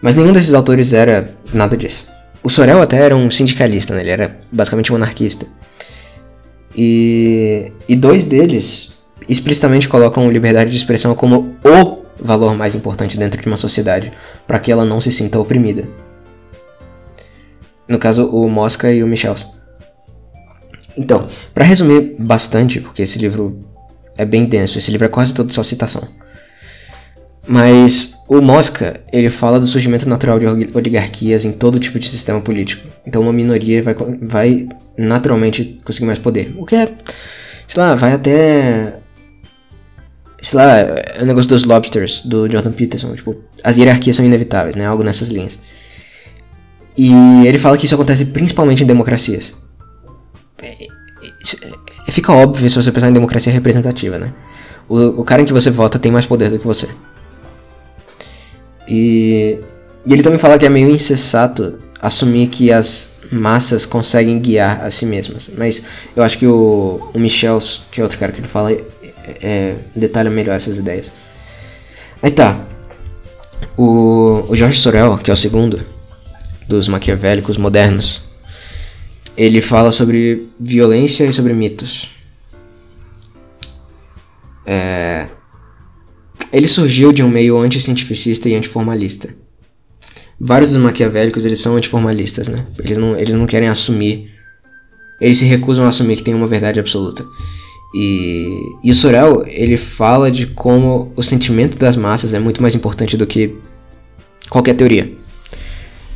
Mas 0.00 0.14
nenhum 0.14 0.32
desses 0.32 0.54
autores 0.54 0.92
era 0.92 1.34
nada 1.52 1.76
disso. 1.76 2.06
O 2.42 2.48
Sorel 2.48 2.80
até 2.80 2.98
era 2.98 3.16
um 3.16 3.30
sindicalista, 3.30 3.94
né? 3.94 4.02
ele 4.02 4.10
era 4.10 4.40
basicamente 4.52 4.92
um 4.92 4.96
anarquista. 4.96 5.46
E, 6.76 7.72
e 7.88 7.96
dois 7.96 8.24
deles 8.24 8.92
explicitamente 9.28 9.88
colocam 9.88 10.30
liberdade 10.30 10.70
de 10.70 10.76
expressão 10.76 11.14
como 11.14 11.56
o 11.64 12.02
valor 12.20 12.54
mais 12.56 12.74
importante 12.74 13.18
dentro 13.18 13.40
de 13.40 13.46
uma 13.46 13.56
sociedade, 13.56 14.12
para 14.46 14.58
que 14.58 14.70
ela 14.70 14.84
não 14.84 15.00
se 15.00 15.10
sinta 15.10 15.38
oprimida. 15.38 15.84
No 17.88 17.98
caso, 17.98 18.26
o 18.26 18.48
Mosca 18.48 18.92
e 18.92 19.02
o 19.02 19.06
Michels. 19.06 19.46
Então, 20.96 21.26
para 21.52 21.64
resumir 21.64 22.16
bastante, 22.18 22.80
porque 22.80 23.02
esse 23.02 23.18
livro 23.18 23.71
é 24.16 24.24
bem 24.24 24.44
denso, 24.44 24.78
esse 24.78 24.90
livro 24.90 25.06
é 25.06 25.10
quase 25.10 25.34
todo 25.34 25.52
só 25.52 25.62
citação. 25.62 26.06
Mas 27.46 28.14
o 28.28 28.40
Mosca, 28.40 29.00
ele 29.12 29.28
fala 29.28 29.58
do 29.58 29.66
surgimento 29.66 30.08
natural 30.08 30.38
de 30.38 30.46
oligarquias 30.74 31.44
em 31.44 31.52
todo 31.52 31.80
tipo 31.80 31.98
de 31.98 32.08
sistema 32.08 32.40
político. 32.40 32.86
Então 33.04 33.22
uma 33.22 33.32
minoria 33.32 33.82
vai, 33.82 33.94
vai 34.22 34.68
naturalmente 34.96 35.80
conseguir 35.84 36.06
mais 36.06 36.18
poder. 36.18 36.54
O 36.56 36.64
que 36.64 36.76
é, 36.76 36.92
sei 37.66 37.82
lá, 37.82 37.94
vai 37.96 38.12
até 38.12 38.94
sei 40.42 40.58
lá, 40.58 40.78
é 40.78 41.22
o 41.22 41.24
negócio 41.24 41.48
dos 41.48 41.64
lobsters 41.64 42.20
do 42.24 42.50
Jordan 42.50 42.72
Peterson, 42.72 43.14
tipo, 43.14 43.36
as 43.62 43.76
hierarquias 43.76 44.16
são 44.16 44.24
inevitáveis, 44.24 44.74
né? 44.74 44.84
Algo 44.84 45.04
nessas 45.04 45.28
linhas. 45.28 45.58
E 46.96 47.12
ele 47.46 47.58
fala 47.58 47.78
que 47.78 47.86
isso 47.86 47.94
acontece 47.94 48.24
principalmente 48.26 48.82
em 48.82 48.86
democracias. 48.86 49.54
É, 52.06 52.12
fica 52.12 52.32
óbvio 52.32 52.68
se 52.68 52.76
você 52.76 52.92
pensar 52.92 53.08
em 53.08 53.12
democracia 53.12 53.52
representativa, 53.52 54.18
né? 54.18 54.32
O, 54.88 55.20
o 55.20 55.24
cara 55.24 55.42
em 55.42 55.44
que 55.44 55.52
você 55.52 55.70
vota 55.70 55.98
tem 55.98 56.12
mais 56.12 56.26
poder 56.26 56.50
do 56.50 56.58
que 56.58 56.66
você. 56.66 56.88
E, 58.88 59.58
e 60.04 60.12
ele 60.12 60.22
também 60.22 60.38
fala 60.38 60.58
que 60.58 60.66
é 60.66 60.68
meio 60.68 60.90
insensato 60.90 61.78
assumir 62.00 62.48
que 62.48 62.72
as 62.72 63.10
massas 63.30 63.86
conseguem 63.86 64.38
guiar 64.38 64.84
a 64.84 64.90
si 64.90 65.06
mesmas. 65.06 65.50
Mas 65.56 65.82
eu 66.14 66.22
acho 66.22 66.36
que 66.36 66.46
o, 66.46 67.10
o 67.14 67.18
Michels, 67.18 67.82
que 67.90 68.00
é 68.00 68.04
outro 68.04 68.18
cara 68.18 68.32
que 68.32 68.40
ele 68.40 68.48
fala, 68.48 68.72
é, 68.72 68.84
é, 69.40 69.76
detalha 69.96 70.30
melhor 70.30 70.54
essas 70.54 70.76
ideias. 70.76 71.12
Aí 72.22 72.30
tá. 72.30 72.60
O, 73.76 74.44
o 74.48 74.56
Jorge 74.56 74.78
Sorel, 74.78 75.16
que 75.18 75.30
é 75.30 75.34
o 75.34 75.36
segundo 75.36 75.84
dos 76.68 76.88
maquiavélicos 76.88 77.56
modernos, 77.56 78.21
ele 79.36 79.60
fala 79.60 79.90
sobre 79.92 80.48
violência 80.58 81.24
e 81.24 81.32
sobre 81.32 81.52
mitos. 81.52 82.10
É, 84.64 85.26
ele 86.52 86.68
surgiu 86.68 87.12
de 87.12 87.22
um 87.22 87.28
meio 87.28 87.58
anticientificista 87.58 88.48
e 88.48 88.54
antiformalista. 88.54 89.34
Vários 90.38 90.72
dos 90.72 90.82
maquiavélicos, 90.82 91.44
eles 91.44 91.60
são 91.60 91.76
antiformalistas, 91.76 92.48
né? 92.48 92.66
Eles 92.78 92.98
não, 92.98 93.16
eles 93.16 93.34
não 93.34 93.46
querem 93.46 93.68
assumir... 93.68 94.30
Eles 95.20 95.38
se 95.38 95.44
recusam 95.44 95.84
a 95.84 95.88
assumir 95.88 96.16
que 96.16 96.24
tem 96.24 96.34
uma 96.34 96.48
verdade 96.48 96.80
absoluta. 96.80 97.24
E, 97.94 98.58
e 98.82 98.90
o 98.90 98.94
Sorel, 98.94 99.44
ele 99.46 99.76
fala 99.76 100.30
de 100.30 100.46
como 100.46 101.12
o 101.14 101.22
sentimento 101.22 101.78
das 101.78 101.96
massas 101.96 102.34
é 102.34 102.40
muito 102.40 102.60
mais 102.60 102.74
importante 102.74 103.16
do 103.16 103.26
que 103.26 103.54
qualquer 104.50 104.74
teoria. 104.74 105.12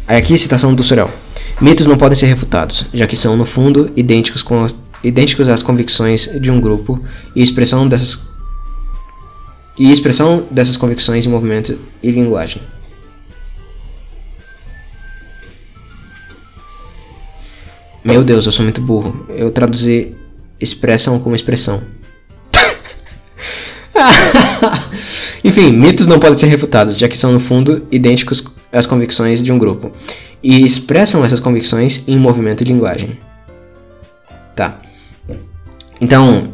Aqui 0.09 0.35
a 0.35 0.39
citação 0.39 0.75
do 0.75 0.83
Sorel. 0.83 1.11
Mitos 1.61 1.87
não 1.87 1.97
podem 1.97 2.19
ser 2.19 2.27
refutados, 2.27 2.85
já 2.93 3.07
que 3.07 3.17
são, 3.17 3.35
no 3.37 3.47
fundo, 3.47 3.91
idênticos, 3.97 4.43
com, 4.43 4.67
idênticos 5.03 5.49
às 5.49 5.63
convicções 5.63 6.29
de 6.41 6.51
um 6.51 6.61
grupo 6.61 7.01
e 7.35 7.43
expressão 7.43 7.89
dessas 7.89 8.19
e 9.79 9.93
expressão 9.93 10.47
dessas 10.51 10.77
convicções 10.77 11.27
em 11.27 11.29
movimento 11.29 11.79
e 12.03 12.11
linguagem. 12.11 12.63
Meu 18.03 18.23
Deus, 18.23 18.47
eu 18.47 18.53
sou 18.53 18.63
muito 18.63 18.81
burro. 18.81 19.27
Eu 19.31 19.51
traduzi 19.51 20.15
expressam 20.61 21.19
como 21.19 21.35
expressão. 21.35 21.83
Enfim, 25.45 25.73
mitos 25.73 26.07
não 26.07 26.19
podem 26.19 26.39
ser 26.39 26.47
refutados, 26.47 26.99
já 26.99 27.09
que 27.09 27.17
são, 27.17 27.33
no 27.33 27.41
fundo, 27.41 27.87
idênticos 27.91 28.45
às 28.73 28.87
convicções 28.87 29.43
de 29.43 29.53
um 29.53 29.59
grupo. 29.59 29.91
E 30.49 30.65
expressam 30.65 31.25
essas 31.25 31.41
convicções 31.41 32.05
em 32.07 32.17
movimento 32.17 32.61
e 32.61 32.65
linguagem. 32.65 33.19
Tá. 34.55 34.81
Então, 36.01 36.47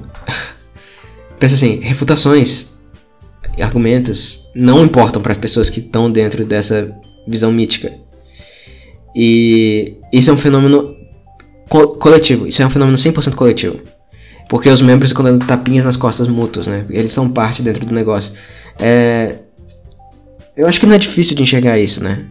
pensa 1.39 1.57
assim: 1.57 1.79
refutações 1.81 2.73
argumentos 3.61 4.49
não 4.55 4.83
importam 4.83 5.21
para 5.21 5.33
as 5.33 5.39
pessoas 5.39 5.69
que 5.69 5.81
estão 5.81 6.11
dentro 6.11 6.43
dessa 6.43 6.91
visão 7.29 7.53
mítica. 7.53 7.93
E 9.15 9.99
isso 10.11 10.31
é 10.31 10.33
um 10.33 10.39
fenômeno 10.39 10.97
co 11.69 11.89
coletivo, 11.89 12.47
isso 12.47 12.63
é 12.63 12.67
um 12.67 12.71
fenômeno 12.71 12.97
100% 12.97 13.35
coletivo. 13.35 13.79
Porque 14.49 14.71
os 14.71 14.81
membros 14.81 15.11
ficam 15.11 15.27
dando 15.27 15.45
tapinhas 15.45 15.85
nas 15.85 15.99
costas 15.99 16.29
mútuos, 16.29 16.67
né? 16.67 16.87
Eles 16.89 17.13
são 17.13 17.29
parte 17.29 17.61
dentro 17.61 17.85
do 17.85 17.95
negócio. 17.95 18.33
É... 18.79 19.41
Eu 20.57 20.67
acho 20.67 20.81
que 20.81 20.87
não 20.87 20.95
é 20.95 20.99
difícil 20.99 21.37
de 21.37 21.43
enxergar 21.43 21.79
isso, 21.79 22.03
né? 22.03 22.25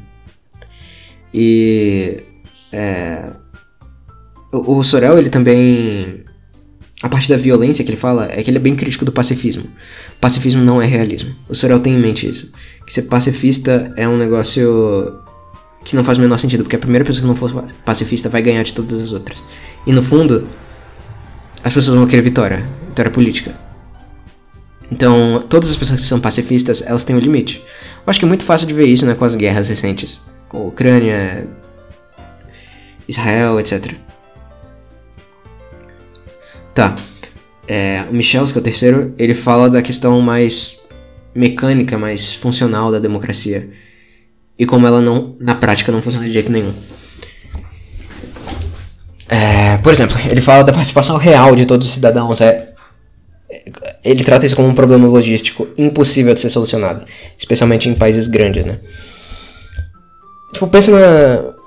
E... 1.34 2.22
É... 2.72 3.32
O, 4.52 4.78
o 4.78 4.84
Sorel, 4.84 5.18
ele 5.18 5.30
também 5.30 6.24
a 7.02 7.10
parte 7.10 7.28
da 7.28 7.36
violência 7.36 7.84
que 7.84 7.90
ele 7.90 7.98
fala 7.98 8.30
é 8.32 8.44
que 8.44 8.50
ele 8.50 8.58
é 8.58 8.62
bem 8.62 8.76
crítico 8.76 9.04
do 9.04 9.12
pacifismo. 9.12 9.64
Pacifismo 10.20 10.64
não 10.64 10.80
é 10.80 10.86
realismo. 10.86 11.34
O 11.50 11.56
Sorel 11.56 11.80
tem 11.80 11.94
em 11.94 12.00
mente 12.00 12.30
isso. 12.30 12.52
Que 12.86 12.94
ser 12.94 13.04
pacifista 13.04 13.92
é 13.98 14.08
um 14.08 14.18
negócio 14.18 15.20
que 15.84 15.96
não 15.96 16.04
faz 16.04 16.20
o 16.20 16.22
menor 16.22 16.38
sentido, 16.38 16.64
porque 16.64 16.76
a 16.76 16.80
primeira 16.80 17.04
pessoa 17.04 17.22
que 17.22 17.28
não 17.28 17.36
for 17.36 17.66
pacifista 17.84 18.30
vai 18.30 18.42
ganhar 18.44 18.62
de 18.62 18.74
todas 18.74 19.00
as 19.00 19.14
outras. 19.14 19.44
E 19.88 19.92
no 19.92 20.04
fundo, 20.04 20.48
as 21.64 21.74
pessoas 21.74 21.98
vão 21.98 22.06
querer 22.06 22.22
vitória, 22.22 22.70
vitória 22.88 23.10
política. 23.10 23.58
Então, 24.92 25.44
todas 25.50 25.72
as 25.72 25.76
pessoas 25.76 26.02
que 26.02 26.06
são 26.06 26.20
pacifistas, 26.20 26.84
elas 26.86 27.04
têm 27.04 27.16
um 27.16 27.20
limite. 27.20 27.64
Eu 28.06 28.12
acho 28.12 28.20
que 28.20 28.26
é 28.26 28.28
muito 28.28 28.44
fácil 28.44 28.68
de 28.68 28.76
ver 28.76 28.86
isso 28.86 29.08
né, 29.08 29.16
com 29.16 29.26
as 29.26 29.36
guerras 29.36 29.70
recentes, 29.70 30.22
Ucrânia, 30.58 31.48
Israel, 33.08 33.60
etc. 33.60 33.96
Tá. 36.74 36.96
É, 37.68 38.04
o 38.10 38.14
Michels, 38.14 38.52
que 38.52 38.58
é 38.58 38.62
o 38.62 38.64
terceiro, 38.64 39.14
ele 39.18 39.34
fala 39.34 39.70
da 39.70 39.82
questão 39.82 40.20
mais 40.22 40.80
mecânica, 41.34 41.98
mais 41.98 42.34
funcional 42.34 42.92
da 42.92 43.00
democracia. 43.00 43.70
E 44.58 44.66
como 44.66 44.86
ela 44.86 45.02
não, 45.02 45.36
na 45.40 45.56
prática, 45.56 45.92
não 45.92 46.02
funciona 46.02 46.26
de 46.26 46.34
jeito 46.34 46.52
nenhum. 46.52 46.74
É, 49.28 49.78
por 49.78 49.94
exemplo, 49.94 50.18
ele 50.30 50.42
fala 50.42 50.64
da 50.64 50.74
participação 50.74 51.18
real 51.18 51.56
de 51.56 51.66
todos 51.66 51.88
os 51.88 51.94
cidadãos. 51.94 52.42
É, 52.42 52.74
ele 54.04 54.24
trata 54.24 54.46
isso 54.46 54.56
como 54.56 54.68
um 54.68 54.76
problema 54.76 55.08
logístico 55.08 55.68
impossível 55.78 56.34
de 56.34 56.40
ser 56.40 56.50
solucionado, 56.50 57.06
especialmente 57.38 57.88
em 57.88 57.96
países 57.96 58.28
grandes, 58.28 58.66
né? 58.66 58.80
Tipo, 60.54 60.68
pensa 60.68 60.92
na 60.92 61.62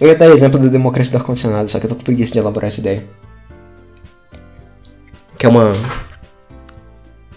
eu 0.00 0.08
ia 0.08 0.14
dar 0.14 0.28
exemplo 0.28 0.58
da 0.58 0.68
democracia 0.68 1.10
do 1.12 1.18
ar-condicionado, 1.18 1.70
só 1.70 1.78
que 1.78 1.86
eu 1.86 1.90
tô 1.90 1.96
com 1.96 2.02
preguiça 2.02 2.32
de 2.32 2.38
elaborar 2.38 2.68
essa 2.68 2.80
ideia. 2.80 3.04
Que 5.38 5.46
é 5.46 5.48
uma. 5.48 5.72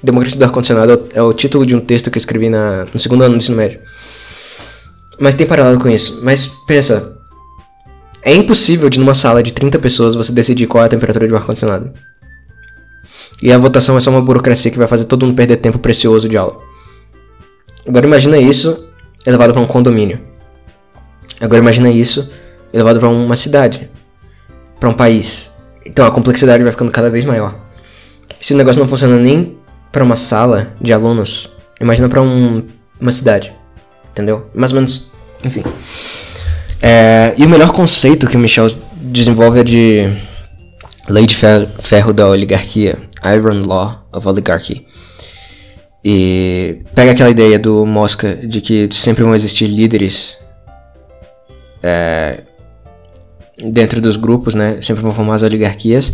Democracia 0.04 0.38
do 0.38 0.44
ar-condicionado 0.44 1.10
é 1.14 1.22
o 1.22 1.34
título 1.34 1.66
de 1.66 1.76
um 1.76 1.80
texto 1.80 2.12
que 2.12 2.18
eu 2.18 2.20
escrevi 2.20 2.50
na, 2.50 2.86
no 2.86 3.00
segundo 3.00 3.24
ano 3.24 3.36
do 3.36 3.38
ensino 3.38 3.56
médio. 3.56 3.80
Mas 5.20 5.36
tem 5.36 5.48
paralelo 5.48 5.80
com 5.80 5.90
isso. 5.90 6.20
Mas 6.22 6.48
pensa. 6.68 7.18
É 8.22 8.34
impossível 8.34 8.90
de 8.90 9.00
numa 9.00 9.16
sala 9.16 9.42
de 9.42 9.54
30 9.54 9.80
pessoas 9.80 10.14
você 10.14 10.34
decidir 10.34 10.68
qual 10.68 10.84
é 10.84 10.88
a 10.88 10.90
temperatura 10.90 11.26
de 11.26 11.34
um 11.34 11.38
ar-condicionado. 11.38 11.94
E 13.42 13.54
a 13.54 13.58
votação 13.58 13.96
é 13.96 14.02
só 14.02 14.10
uma 14.10 14.22
burocracia 14.22 14.70
que 14.70 14.78
vai 14.78 14.88
fazer 14.88 15.06
todo 15.06 15.26
mundo 15.26 15.36
perder 15.36 15.58
tempo 15.58 15.80
precioso 15.80 16.28
de 16.28 16.36
aula. 16.36 16.58
Agora 17.88 18.06
imagina 18.06 18.38
isso 18.38 18.88
elevado 19.26 19.54
para 19.54 19.62
um 19.62 19.68
condomínio. 19.68 20.20
Agora 21.40 21.60
imagina 21.60 21.90
isso 21.90 22.32
e 22.74 22.78
levado 22.78 23.00
para 23.00 23.10
uma 23.10 23.36
cidade, 23.36 23.90
para 24.80 24.90
um 24.90 24.94
país. 24.94 25.52
Então 25.86 26.06
a 26.06 26.12
complexidade 26.12 26.64
vai 26.64 26.72
ficando 26.72 26.92
cada 26.92 27.10
vez 27.10 27.26
maior. 27.26 27.56
Se 28.42 28.54
o 28.54 28.58
negócio 28.58 28.80
não 28.80 28.88
funciona 28.88 29.18
nem 29.18 29.58
para 29.92 30.04
uma 30.04 30.16
sala 30.16 30.74
de 30.80 30.94
alunos, 30.94 31.50
imagina 31.80 32.08
para 32.08 32.22
um, 32.22 32.64
uma 33.00 33.12
cidade, 33.12 33.54
entendeu? 34.12 34.50
Mais 34.54 34.72
ou 34.72 34.76
menos, 34.76 35.12
enfim. 35.44 35.64
É, 36.82 37.34
e 37.38 37.46
o 37.46 37.50
melhor 37.50 37.72
conceito 37.72 38.28
que 38.28 38.36
o 38.36 38.40
Michel 38.40 38.68
desenvolve 38.96 39.60
é 39.60 39.64
de 39.64 40.04
lei 41.10 41.26
de 41.26 41.36
ferro 41.36 42.14
da 42.14 42.28
oligarquia, 42.28 43.00
Iron 43.36 43.66
Law 43.66 44.08
of 44.14 44.28
Oligarchy. 44.28 44.86
E 46.04 46.82
pega 46.96 47.12
aquela 47.12 47.30
ideia 47.30 47.60
do 47.60 47.86
Mosca 47.86 48.36
de 48.36 48.62
que 48.62 48.90
sempre 48.92 49.24
vão 49.24 49.36
existir 49.36 49.68
líderes 49.68 50.38
é, 51.84 52.44
dentro 53.58 54.00
dos 54.00 54.16
grupos, 54.16 54.56
né? 54.56 54.82
Sempre 54.82 55.04
vão 55.04 55.14
formar 55.14 55.36
as 55.36 55.44
oligarquias. 55.44 56.14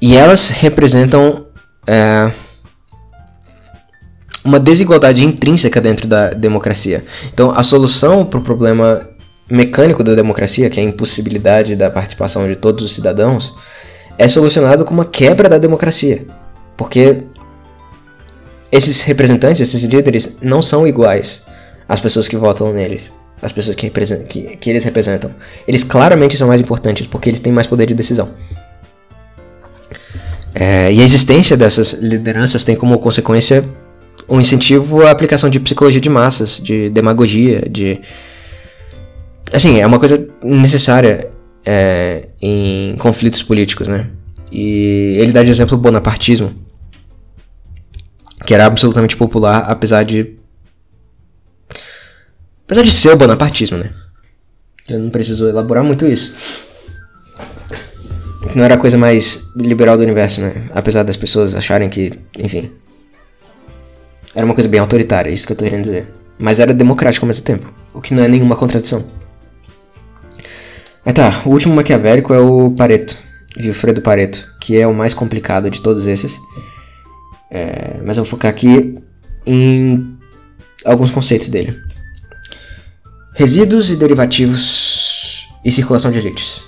E 0.00 0.16
elas 0.16 0.48
representam 0.48 1.46
é, 1.86 2.30
uma 4.42 4.58
desigualdade 4.58 5.24
intrínseca 5.24 5.80
dentro 5.80 6.08
da 6.08 6.30
democracia. 6.30 7.04
Então, 7.32 7.52
a 7.54 7.62
solução 7.62 8.24
para 8.24 8.40
o 8.40 8.42
problema 8.42 9.08
mecânico 9.50 10.02
da 10.02 10.14
democracia, 10.14 10.70
que 10.70 10.80
é 10.80 10.82
a 10.82 10.86
impossibilidade 10.86 11.76
da 11.76 11.90
participação 11.90 12.48
de 12.48 12.56
todos 12.56 12.82
os 12.82 12.94
cidadãos, 12.94 13.52
é 14.16 14.28
solucionado 14.28 14.84
com 14.84 14.94
uma 14.94 15.04
quebra 15.04 15.48
da 15.48 15.58
democracia. 15.58 16.26
Porque 16.76 17.24
esses 18.70 19.02
representantes, 19.02 19.60
esses 19.60 19.82
líderes, 19.82 20.36
não 20.40 20.62
são 20.62 20.86
iguais 20.86 21.42
às 21.88 22.00
pessoas 22.00 22.28
que 22.28 22.36
votam 22.36 22.72
neles 22.72 23.10
as 23.42 23.52
pessoas 23.52 23.74
que, 23.74 23.88
que, 24.28 24.56
que 24.56 24.70
eles 24.70 24.84
representam. 24.84 25.30
Eles 25.66 25.82
claramente 25.82 26.36
são 26.36 26.48
mais 26.48 26.60
importantes 26.60 27.06
porque 27.06 27.30
eles 27.30 27.40
têm 27.40 27.52
mais 27.52 27.66
poder 27.66 27.86
de 27.86 27.94
decisão. 27.94 28.30
É, 30.54 30.92
e 30.92 31.00
a 31.00 31.04
existência 31.04 31.56
dessas 31.56 31.92
lideranças 31.94 32.64
tem 32.64 32.76
como 32.76 32.98
consequência 32.98 33.64
um 34.28 34.40
incentivo 34.40 35.02
à 35.02 35.10
aplicação 35.10 35.48
de 35.48 35.58
psicologia 35.58 36.00
de 36.00 36.08
massas, 36.08 36.60
de 36.62 36.90
demagogia, 36.90 37.62
de. 37.68 38.00
Assim, 39.52 39.80
é 39.80 39.86
uma 39.86 39.98
coisa 39.98 40.28
necessária 40.44 41.30
é, 41.64 42.28
em 42.40 42.94
conflitos 42.98 43.42
políticos, 43.42 43.88
né? 43.88 44.08
E 44.52 45.16
ele 45.18 45.32
dá 45.32 45.42
de 45.42 45.50
exemplo 45.50 45.76
o 45.76 45.80
bonapartismo, 45.80 46.52
que 48.44 48.54
era 48.54 48.66
absolutamente 48.66 49.16
popular, 49.16 49.64
apesar 49.68 50.04
de. 50.04 50.36
Apesar 52.64 52.82
de 52.82 52.90
ser 52.90 53.12
o 53.12 53.16
bonapartismo, 53.16 53.78
né? 53.78 53.90
Eu 54.88 54.98
não 54.98 55.10
preciso 55.10 55.48
elaborar 55.48 55.84
muito 55.84 56.06
isso. 56.06 56.34
Não 58.54 58.64
era 58.64 58.74
a 58.74 58.78
coisa 58.78 58.96
mais 58.96 59.50
liberal 59.54 59.96
do 59.96 60.02
universo, 60.02 60.40
né? 60.40 60.68
Apesar 60.74 61.02
das 61.02 61.16
pessoas 61.16 61.54
acharem 61.54 61.88
que, 61.88 62.12
enfim. 62.38 62.70
Era 64.34 64.44
uma 64.44 64.54
coisa 64.54 64.68
bem 64.68 64.80
autoritária, 64.80 65.30
isso 65.30 65.46
que 65.46 65.52
eu 65.52 65.56
tô 65.56 65.64
querendo 65.64 65.84
dizer. 65.84 66.08
Mas 66.38 66.58
era 66.58 66.72
democrático 66.72 67.24
ao 67.24 67.28
mesmo 67.28 67.44
tempo, 67.44 67.72
o 67.92 68.00
que 68.00 68.14
não 68.14 68.24
é 68.24 68.28
nenhuma 68.28 68.56
contradição. 68.56 69.04
Mas 71.04 71.14
tá, 71.14 71.42
o 71.44 71.50
último 71.50 71.74
maquiavélico 71.74 72.32
é 72.32 72.38
o 72.38 72.70
Pareto, 72.70 73.16
Wilfredo 73.56 74.00
Pareto, 74.00 74.46
que 74.60 74.76
é 74.78 74.86
o 74.86 74.94
mais 74.94 75.12
complicado 75.12 75.70
de 75.70 75.80
todos 75.80 76.06
esses. 76.06 76.38
É, 77.50 77.98
mas 78.04 78.16
eu 78.16 78.24
vou 78.24 78.30
focar 78.30 78.50
aqui 78.50 78.94
em 79.46 80.16
alguns 80.84 81.10
conceitos 81.10 81.48
dele. 81.48 81.80
Resíduos 83.34 83.90
e 83.90 83.96
derivativos 83.96 85.48
e 85.64 85.72
circulação 85.72 86.10
de 86.10 86.18
elites. 86.18 86.62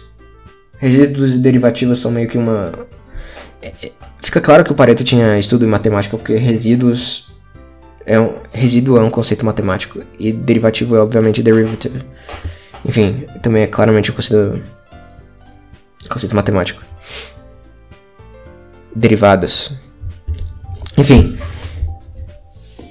Resíduos 0.79 1.35
e 1.35 1.39
derivativos 1.39 2.01
são 2.01 2.11
meio 2.11 2.29
que 2.29 2.39
uma. 2.39 2.73
É, 3.61 3.73
é, 3.83 3.93
fica 4.21 4.41
claro 4.41 4.65
que 4.65 4.73
o 4.73 4.75
Pareto 4.75 5.05
tinha 5.05 5.39
estudo 5.39 5.65
em 5.65 5.69
matemática, 5.69 6.17
porque 6.17 6.37
resíduos. 6.37 7.31
É 8.05 8.19
um... 8.19 8.35
Resíduo 8.53 8.97
é 8.97 9.01
um 9.01 9.11
conceito 9.11 9.47
matemático 9.47 10.01
e 10.19 10.33
derivativo 10.33 10.97
é 10.97 11.01
obviamente 11.01 11.41
derivative. 11.41 12.03
Enfim, 12.85 13.27
também 13.41 13.63
é 13.63 13.67
claramente 13.69 14.11
um 14.11 14.15
conceito, 14.15 14.61
conceito 16.09 16.35
matemático. 16.35 16.83
Derivadas. 18.95 19.73
Enfim. 20.97 21.37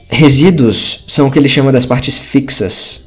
Resíduos 0.10 1.06
são 1.07 1.28
o 1.28 1.32
que 1.32 1.40
ele 1.40 1.49
chama 1.49 1.72
das 1.72 1.86
partes 1.86 2.18
fixas 2.18 3.02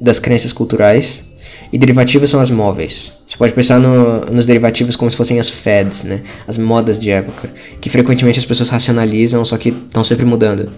das 0.00 0.18
crenças 0.18 0.52
culturais 0.52 1.24
e 1.72 1.78
derivativas 1.78 2.30
são 2.30 2.40
as 2.40 2.50
móveis. 2.50 3.12
Você 3.26 3.36
pode 3.36 3.52
pensar 3.52 3.78
no, 3.78 4.20
nos 4.26 4.46
derivativos 4.46 4.96
como 4.96 5.10
se 5.10 5.16
fossem 5.16 5.38
as 5.38 5.50
fads, 5.50 6.04
né? 6.04 6.22
As 6.46 6.56
modas 6.56 6.98
de 6.98 7.10
época, 7.10 7.52
que 7.80 7.90
frequentemente 7.90 8.38
as 8.38 8.44
pessoas 8.44 8.68
racionalizam, 8.68 9.44
só 9.44 9.56
que 9.58 9.70
estão 9.70 10.02
sempre 10.02 10.24
mudando. 10.24 10.70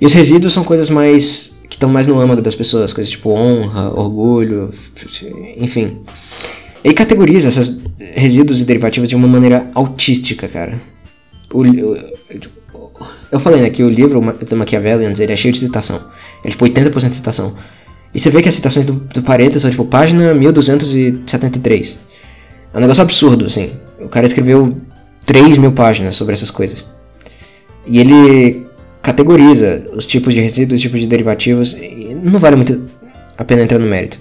E 0.00 0.06
os 0.06 0.12
resíduos 0.12 0.52
são 0.52 0.64
coisas 0.64 0.90
mais 0.90 1.52
que 1.68 1.76
estão 1.76 1.88
mais 1.88 2.06
no 2.06 2.20
âmago 2.20 2.42
das 2.42 2.54
pessoas, 2.54 2.92
coisas 2.92 3.10
tipo 3.10 3.30
honra, 3.30 3.92
orgulho, 3.94 4.72
enfim. 5.56 5.98
Ele 6.82 6.94
categoriza 6.94 7.48
esses 7.48 7.80
resíduos 8.14 8.60
e 8.60 8.64
derivativos 8.64 9.08
de 9.08 9.14
uma 9.14 9.28
maneira 9.28 9.68
autística, 9.72 10.48
cara. 10.48 10.80
O, 11.52 11.64
eu 13.30 13.40
falei 13.40 13.62
né, 13.62 13.70
que 13.70 13.82
o 13.82 13.88
livro 13.88 14.20
do 14.20 14.56
Machiavellians 14.56 15.18
ele 15.18 15.32
é 15.32 15.36
cheio 15.36 15.52
de 15.52 15.60
citação. 15.60 16.00
É 16.44 16.50
tipo 16.50 16.64
80% 16.64 17.08
de 17.08 17.14
citação. 17.14 17.54
E 18.14 18.20
você 18.20 18.28
vê 18.28 18.42
que 18.42 18.48
as 18.48 18.54
citações 18.54 18.84
do, 18.84 18.92
do 18.92 19.22
Pareto 19.22 19.58
são 19.58 19.70
tipo 19.70 19.84
página 19.84 20.34
1273. 20.34 21.98
É 22.72 22.76
um 22.76 22.80
negócio 22.80 23.02
absurdo, 23.02 23.46
assim. 23.46 23.72
O 24.00 24.08
cara 24.08 24.26
escreveu 24.26 24.76
3 25.24 25.56
mil 25.56 25.72
páginas 25.72 26.16
sobre 26.16 26.34
essas 26.34 26.50
coisas. 26.50 26.84
E 27.86 27.98
ele 27.98 28.66
categoriza 29.00 29.84
os 29.94 30.06
tipos 30.06 30.34
de 30.34 30.40
resíduos, 30.40 30.76
os 30.76 30.82
tipos 30.82 31.00
de 31.00 31.06
derivativos. 31.06 31.76
Não 32.22 32.38
vale 32.38 32.56
muito 32.56 32.84
a 33.36 33.44
pena 33.44 33.62
entrar 33.62 33.78
no 33.78 33.86
mérito. 33.86 34.18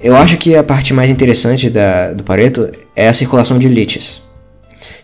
Eu 0.00 0.16
acho 0.16 0.36
que 0.36 0.54
a 0.54 0.62
parte 0.62 0.92
mais 0.92 1.10
interessante 1.10 1.70
da, 1.70 2.12
do 2.12 2.24
Pareto 2.24 2.70
é 2.94 3.08
a 3.08 3.12
circulação 3.12 3.58
de 3.58 3.66
elites, 3.66 4.20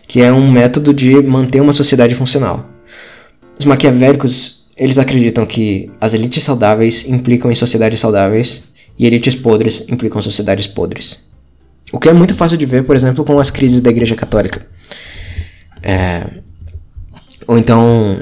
que 0.09 0.23
é 0.23 0.33
um 0.33 0.51
método 0.51 0.91
de 0.91 1.21
manter 1.21 1.61
uma 1.61 1.71
sociedade 1.71 2.15
funcional. 2.15 2.67
Os 3.59 3.63
maquiavélicos 3.63 4.67
eles 4.75 4.97
acreditam 4.97 5.45
que 5.45 5.91
as 6.01 6.13
elites 6.13 6.43
saudáveis 6.43 7.05
implicam 7.07 7.51
em 7.51 7.55
sociedades 7.55 7.99
saudáveis 7.99 8.63
e 8.97 9.05
elites 9.05 9.35
podres 9.35 9.85
implicam 9.87 10.19
em 10.19 10.23
sociedades 10.23 10.65
podres. 10.65 11.19
O 11.91 11.99
que 11.99 12.09
é 12.09 12.13
muito 12.13 12.33
fácil 12.33 12.57
de 12.57 12.65
ver, 12.65 12.85
por 12.85 12.95
exemplo, 12.95 13.23
com 13.23 13.39
as 13.39 13.51
crises 13.51 13.81
da 13.81 13.91
Igreja 13.91 14.15
Católica. 14.15 14.65
É... 15.83 16.25
Ou 17.45 17.57
então. 17.57 18.19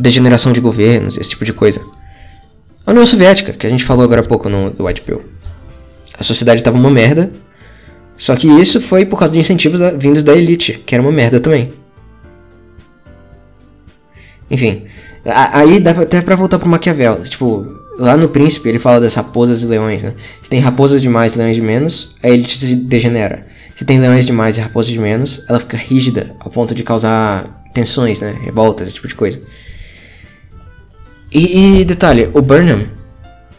Degeneração 0.00 0.52
de 0.52 0.60
governos, 0.60 1.16
esse 1.16 1.30
tipo 1.30 1.44
de 1.44 1.52
coisa. 1.52 1.80
A 2.84 2.90
União 2.90 3.06
Soviética, 3.06 3.52
que 3.52 3.66
a 3.66 3.70
gente 3.70 3.84
falou 3.84 4.04
agora 4.04 4.22
há 4.22 4.24
pouco 4.24 4.48
no 4.48 4.70
do 4.70 4.86
White 4.86 5.02
Pill. 5.02 5.22
A 6.18 6.24
sociedade 6.24 6.60
estava 6.60 6.76
uma 6.76 6.90
merda, 6.90 7.30
só 8.18 8.34
que 8.34 8.48
isso 8.48 8.80
foi 8.80 9.06
por 9.06 9.16
causa 9.16 9.32
de 9.32 9.38
incentivos 9.38 9.78
da, 9.78 9.92
vindos 9.92 10.24
da 10.24 10.34
elite, 10.34 10.82
que 10.84 10.94
era 10.94 11.00
uma 11.00 11.12
merda 11.12 11.38
também. 11.38 11.70
Enfim, 14.50 14.82
aí 15.24 15.78
dá 15.78 15.92
até 15.92 16.20
pra 16.20 16.34
voltar 16.34 16.58
pro 16.58 16.68
Maquiavel. 16.68 17.22
Tipo, 17.22 17.66
lá 17.96 18.16
no 18.16 18.28
Príncipe 18.28 18.68
ele 18.68 18.80
fala 18.80 19.00
das 19.00 19.14
raposas 19.14 19.62
e 19.62 19.66
leões, 19.66 20.02
né? 20.02 20.14
Se 20.42 20.50
tem 20.50 20.58
raposas 20.58 21.00
demais 21.00 21.34
e 21.34 21.38
leões 21.38 21.54
de 21.54 21.62
menos, 21.62 22.16
a 22.20 22.28
elite 22.28 22.58
se 22.58 22.74
degenera. 22.74 23.46
Se 23.76 23.84
tem 23.84 24.00
leões 24.00 24.26
demais 24.26 24.58
e 24.58 24.60
raposas 24.60 24.90
de 24.90 24.98
menos, 24.98 25.44
ela 25.48 25.60
fica 25.60 25.76
rígida 25.76 26.34
ao 26.40 26.50
ponto 26.50 26.74
de 26.74 26.82
causar 26.82 27.62
tensões, 27.72 28.18
né? 28.18 28.36
Revoltas, 28.42 28.88
esse 28.88 28.96
tipo 28.96 29.06
de 29.06 29.14
coisa. 29.14 29.40
E, 31.30 31.80
e 31.80 31.84
detalhe, 31.84 32.30
o 32.34 32.42
Burnham, 32.42 32.88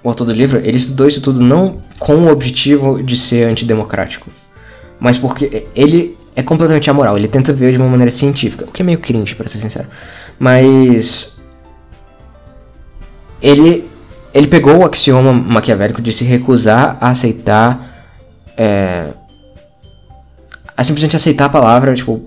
o 0.03 0.09
autor 0.09 0.25
do 0.25 0.33
livro, 0.33 0.59
ele 0.65 0.77
estudou 0.77 1.07
isso 1.07 1.21
tudo 1.21 1.39
não 1.39 1.79
com 1.97 2.15
o 2.15 2.29
objetivo 2.29 3.01
de 3.01 3.15
ser 3.15 3.43
antidemocrático, 3.43 4.29
mas 4.99 5.17
porque 5.17 5.67
ele 5.75 6.17
é 6.35 6.43
completamente 6.43 6.89
amoral. 6.89 7.17
Ele 7.17 7.27
tenta 7.27 7.53
ver 7.53 7.71
de 7.71 7.77
uma 7.77 7.87
maneira 7.87 8.11
científica, 8.11 8.65
o 8.65 8.71
que 8.71 8.81
é 8.81 8.85
meio 8.85 8.99
cringe, 8.99 9.35
para 9.35 9.47
ser 9.47 9.59
sincero. 9.59 9.87
Mas 10.37 11.39
ele 13.41 13.89
ele 14.33 14.47
pegou 14.47 14.77
o 14.77 14.85
axioma 14.85 15.33
maquiavélico 15.33 16.01
de 16.01 16.13
se 16.13 16.23
recusar 16.23 16.97
a 17.01 17.09
aceitar 17.09 18.05
é, 18.55 19.07
a 20.77 20.83
simplesmente 20.83 21.15
aceitar 21.15 21.45
a 21.45 21.49
palavra 21.49 21.95
tipo 21.95 22.21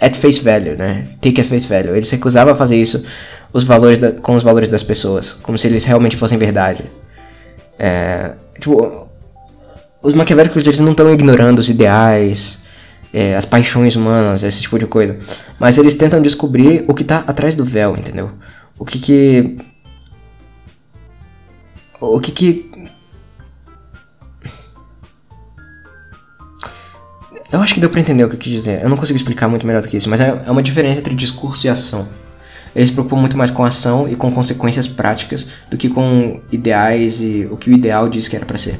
at 0.00 0.16
face 0.16 0.40
value, 0.40 0.76
né? 0.76 1.06
Take 1.20 1.40
at 1.40 1.46
face 1.46 1.66
value. 1.66 1.94
Ele 1.94 2.06
se 2.06 2.12
recusava 2.12 2.52
a 2.52 2.54
fazer 2.54 2.76
isso 2.76 3.04
os 3.52 3.64
valores 3.64 3.98
da, 3.98 4.12
com 4.12 4.34
os 4.34 4.42
valores 4.42 4.68
das 4.68 4.82
pessoas, 4.82 5.32
como 5.34 5.58
se 5.58 5.66
eles 5.66 5.84
realmente 5.84 6.16
fossem 6.16 6.38
verdade. 6.38 6.84
É, 7.78 8.32
tipo, 8.58 9.08
os 10.02 10.14
maquiavélicos 10.14 10.66
eles 10.66 10.80
não 10.80 10.92
estão 10.92 11.12
ignorando 11.12 11.58
os 11.58 11.68
ideais, 11.68 12.60
é, 13.12 13.36
as 13.36 13.44
paixões 13.44 13.96
humanas, 13.96 14.42
esse 14.42 14.62
tipo 14.62 14.78
de 14.78 14.86
coisa. 14.86 15.18
Mas 15.58 15.76
eles 15.76 15.94
tentam 15.94 16.22
descobrir 16.22 16.84
o 16.88 16.94
que 16.94 17.04
tá 17.04 17.24
atrás 17.26 17.54
do 17.54 17.64
véu, 17.64 17.96
entendeu? 17.96 18.30
O 18.78 18.84
que 18.84 18.98
que. 18.98 19.58
O 22.00 22.20
que 22.20 22.32
que. 22.32 22.70
Eu 27.52 27.60
acho 27.60 27.74
que 27.74 27.80
deu 27.80 27.90
pra 27.90 28.00
entender 28.00 28.24
o 28.24 28.28
que 28.28 28.36
eu 28.36 28.38
quis 28.38 28.52
dizer. 28.52 28.82
Eu 28.82 28.88
não 28.88 28.96
consigo 28.96 29.16
explicar 29.16 29.48
muito 29.48 29.66
melhor 29.66 29.82
do 29.82 29.88
que 29.88 29.96
isso, 29.96 30.08
mas 30.08 30.20
é, 30.20 30.42
é 30.46 30.50
uma 30.50 30.62
diferença 30.62 31.00
entre 31.00 31.14
discurso 31.14 31.66
e 31.66 31.70
ação. 31.70 32.08
Eles 32.74 32.88
se 32.88 32.94
preocupam 32.94 33.16
muito 33.16 33.36
mais 33.36 33.50
com 33.50 33.64
ação 33.64 34.08
e 34.08 34.14
com 34.14 34.30
consequências 34.30 34.86
práticas 34.86 35.46
do 35.68 35.76
que 35.76 35.88
com 35.88 36.40
ideais 36.52 37.20
e 37.20 37.48
o 37.50 37.56
que 37.56 37.68
o 37.68 37.72
ideal 37.72 38.08
diz 38.08 38.28
que 38.28 38.36
era 38.36 38.46
para 38.46 38.56
ser. 38.56 38.78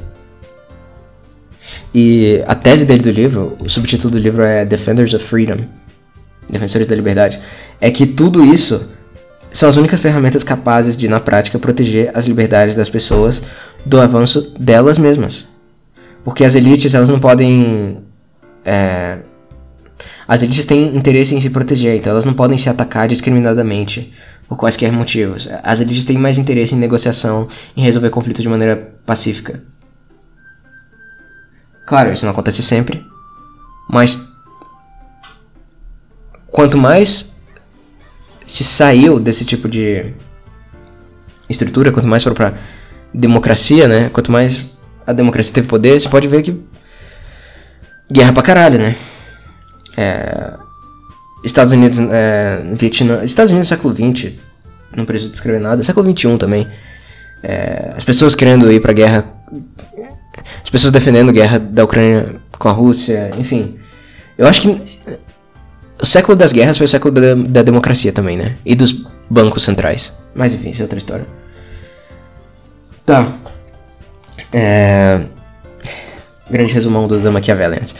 E 1.93 2.41
a 2.47 2.55
tese 2.55 2.85
dele 2.85 3.03
do 3.03 3.11
livro, 3.11 3.57
o 3.59 3.69
subtítulo 3.69 4.11
do 4.11 4.19
livro 4.19 4.43
é 4.43 4.65
Defenders 4.65 5.13
of 5.13 5.23
Freedom 5.25 5.57
Defensores 6.49 6.87
da 6.87 6.95
Liberdade 6.95 7.39
é 7.79 7.89
que 7.89 8.05
tudo 8.05 8.43
isso 8.43 8.89
são 9.51 9.69
as 9.69 9.77
únicas 9.77 9.99
ferramentas 9.99 10.43
capazes 10.43 10.97
de, 10.97 11.07
na 11.07 11.19
prática, 11.19 11.57
proteger 11.57 12.11
as 12.13 12.25
liberdades 12.25 12.75
das 12.75 12.89
pessoas 12.89 13.41
do 13.85 13.99
avanço 13.99 14.53
delas 14.59 14.97
mesmas. 14.97 15.47
Porque 16.23 16.43
as 16.43 16.53
elites, 16.53 16.93
elas 16.93 17.09
não 17.09 17.19
podem. 17.19 17.99
É, 18.63 19.19
as 20.27 20.43
elites 20.43 20.65
têm 20.65 20.95
interesse 20.95 21.33
em 21.35 21.41
se 21.41 21.49
proteger, 21.49 21.95
então 21.95 22.11
elas 22.11 22.25
não 22.25 22.33
podem 22.33 22.57
se 22.57 22.69
atacar 22.69 23.07
discriminadamente 23.07 24.13
por 24.47 24.57
quaisquer 24.57 24.91
motivos. 24.91 25.49
As 25.63 25.79
elites 25.79 26.05
têm 26.05 26.17
mais 26.17 26.37
interesse 26.37 26.75
em 26.75 26.77
negociação, 26.77 27.47
em 27.75 27.81
resolver 27.81 28.09
conflitos 28.09 28.43
de 28.43 28.49
maneira 28.49 28.93
pacífica. 29.05 29.61
Claro, 31.91 32.13
isso 32.13 32.23
não 32.23 32.31
acontece 32.31 32.63
sempre, 32.63 33.05
mas 33.89 34.17
quanto 36.47 36.77
mais 36.77 37.35
se 38.47 38.63
saiu 38.63 39.19
desse 39.19 39.43
tipo 39.43 39.67
de 39.67 40.13
estrutura, 41.49 41.91
quanto 41.91 42.07
mais 42.07 42.23
foi 42.23 42.33
pra 42.33 42.53
democracia, 43.13 43.89
né? 43.89 44.07
Quanto 44.07 44.31
mais 44.31 44.65
a 45.05 45.11
democracia 45.11 45.53
teve 45.53 45.67
poder, 45.67 45.99
você 45.99 46.07
pode 46.07 46.29
ver 46.29 46.41
que 46.43 46.63
guerra 48.09 48.31
pra 48.31 48.41
caralho, 48.41 48.79
né? 48.79 48.95
É, 49.97 50.53
Estados 51.43 51.73
Unidos, 51.73 51.99
é, 52.09 52.73
Vietnã, 52.73 53.21
Estados 53.25 53.51
Unidos 53.51 53.67
século 53.67 53.93
XX, 53.93 54.31
não 54.95 55.03
preciso 55.03 55.29
descrever 55.29 55.59
nada, 55.59 55.83
século 55.83 56.09
XXI 56.09 56.37
também. 56.37 56.69
É, 57.43 57.91
as 57.97 58.05
pessoas 58.05 58.33
querendo 58.33 58.71
ir 58.71 58.79
pra 58.79 58.93
guerra, 58.93 59.25
as 60.63 60.69
pessoas 60.69 60.91
defendendo 60.91 61.29
a 61.29 61.33
guerra 61.33 61.59
da 61.59 61.83
Ucrânia 61.83 62.35
com 62.57 62.69
a 62.69 62.71
Rússia, 62.71 63.31
enfim. 63.37 63.77
Eu 64.37 64.47
acho 64.47 64.61
que 64.61 64.81
o 66.01 66.05
século 66.05 66.35
das 66.35 66.51
guerras 66.51 66.77
foi 66.77 66.85
o 66.85 66.89
século 66.89 67.13
da, 67.13 67.35
da 67.35 67.61
democracia 67.61 68.11
também, 68.11 68.37
né? 68.37 68.55
E 68.65 68.75
dos 68.75 69.05
bancos 69.29 69.63
centrais. 69.63 70.13
Mas 70.33 70.53
enfim, 70.53 70.69
isso 70.69 70.81
é 70.81 70.83
outra 70.83 70.97
história. 70.97 71.27
Tá. 73.05 73.33
É... 74.53 75.21
Grande 76.49 76.73
resumão 76.73 77.07
do, 77.07 77.19
do 77.19 77.31
Machiavellians. 77.31 77.95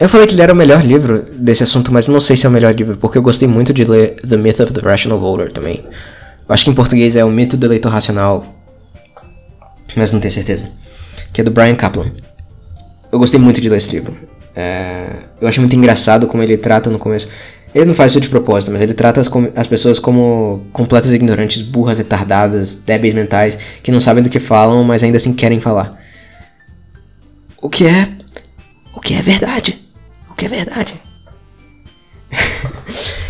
Eu 0.00 0.08
falei 0.08 0.26
que 0.26 0.34
ele 0.34 0.42
era 0.42 0.52
o 0.52 0.56
melhor 0.56 0.84
livro 0.84 1.26
desse 1.32 1.64
assunto, 1.64 1.92
mas 1.92 2.06
não 2.06 2.20
sei 2.20 2.36
se 2.36 2.46
é 2.46 2.48
o 2.48 2.52
melhor 2.52 2.72
livro, 2.72 2.96
porque 2.96 3.18
eu 3.18 3.22
gostei 3.22 3.48
muito 3.48 3.72
de 3.72 3.84
ler 3.84 4.14
The 4.26 4.36
Myth 4.36 4.60
of 4.60 4.72
the 4.72 4.80
Rational 4.80 5.18
Voter 5.18 5.52
também. 5.52 5.84
Eu 6.48 6.54
acho 6.54 6.64
que 6.64 6.70
em 6.70 6.74
português 6.74 7.16
é 7.16 7.24
O 7.24 7.30
Mito 7.30 7.56
do 7.56 7.66
Eleitor 7.66 7.90
Racional, 7.90 8.57
mas 9.98 10.12
não 10.12 10.20
tenho 10.20 10.32
certeza. 10.32 10.70
Que 11.32 11.40
é 11.40 11.44
do 11.44 11.50
Brian 11.50 11.74
Kaplan. 11.74 12.10
Eu 13.10 13.18
gostei 13.18 13.38
muito 13.38 13.60
de 13.60 13.68
ler 13.68 13.76
esse 13.76 13.90
livro. 13.90 14.16
É... 14.54 15.10
Eu 15.40 15.48
acho 15.48 15.60
muito 15.60 15.76
engraçado 15.76 16.26
como 16.26 16.42
ele 16.42 16.56
trata 16.56 16.88
no 16.88 16.98
começo. 16.98 17.28
Ele 17.74 17.84
não 17.84 17.94
faz 17.94 18.12
isso 18.12 18.20
de 18.20 18.28
propósito, 18.28 18.72
mas 18.72 18.80
ele 18.80 18.94
trata 18.94 19.20
as, 19.20 19.30
as, 19.54 19.66
pessoas 19.66 19.98
como 19.98 20.66
completas 20.72 21.12
ignorantes, 21.12 21.60
burras, 21.60 21.98
retardadas, 21.98 22.76
débeis 22.76 23.12
mentais, 23.12 23.58
que 23.82 23.92
não 23.92 24.00
sabem 24.00 24.22
do 24.22 24.30
que 24.30 24.38
falam, 24.38 24.82
mas 24.84 25.02
ainda 25.02 25.18
assim 25.18 25.34
querem 25.34 25.60
falar. 25.60 26.00
O 27.60 27.68
que 27.68 27.86
é. 27.86 28.08
O 28.94 29.00
que 29.00 29.14
é 29.14 29.20
verdade 29.20 29.88
que 30.38 30.46
é 30.46 30.48
verdade. 30.48 31.07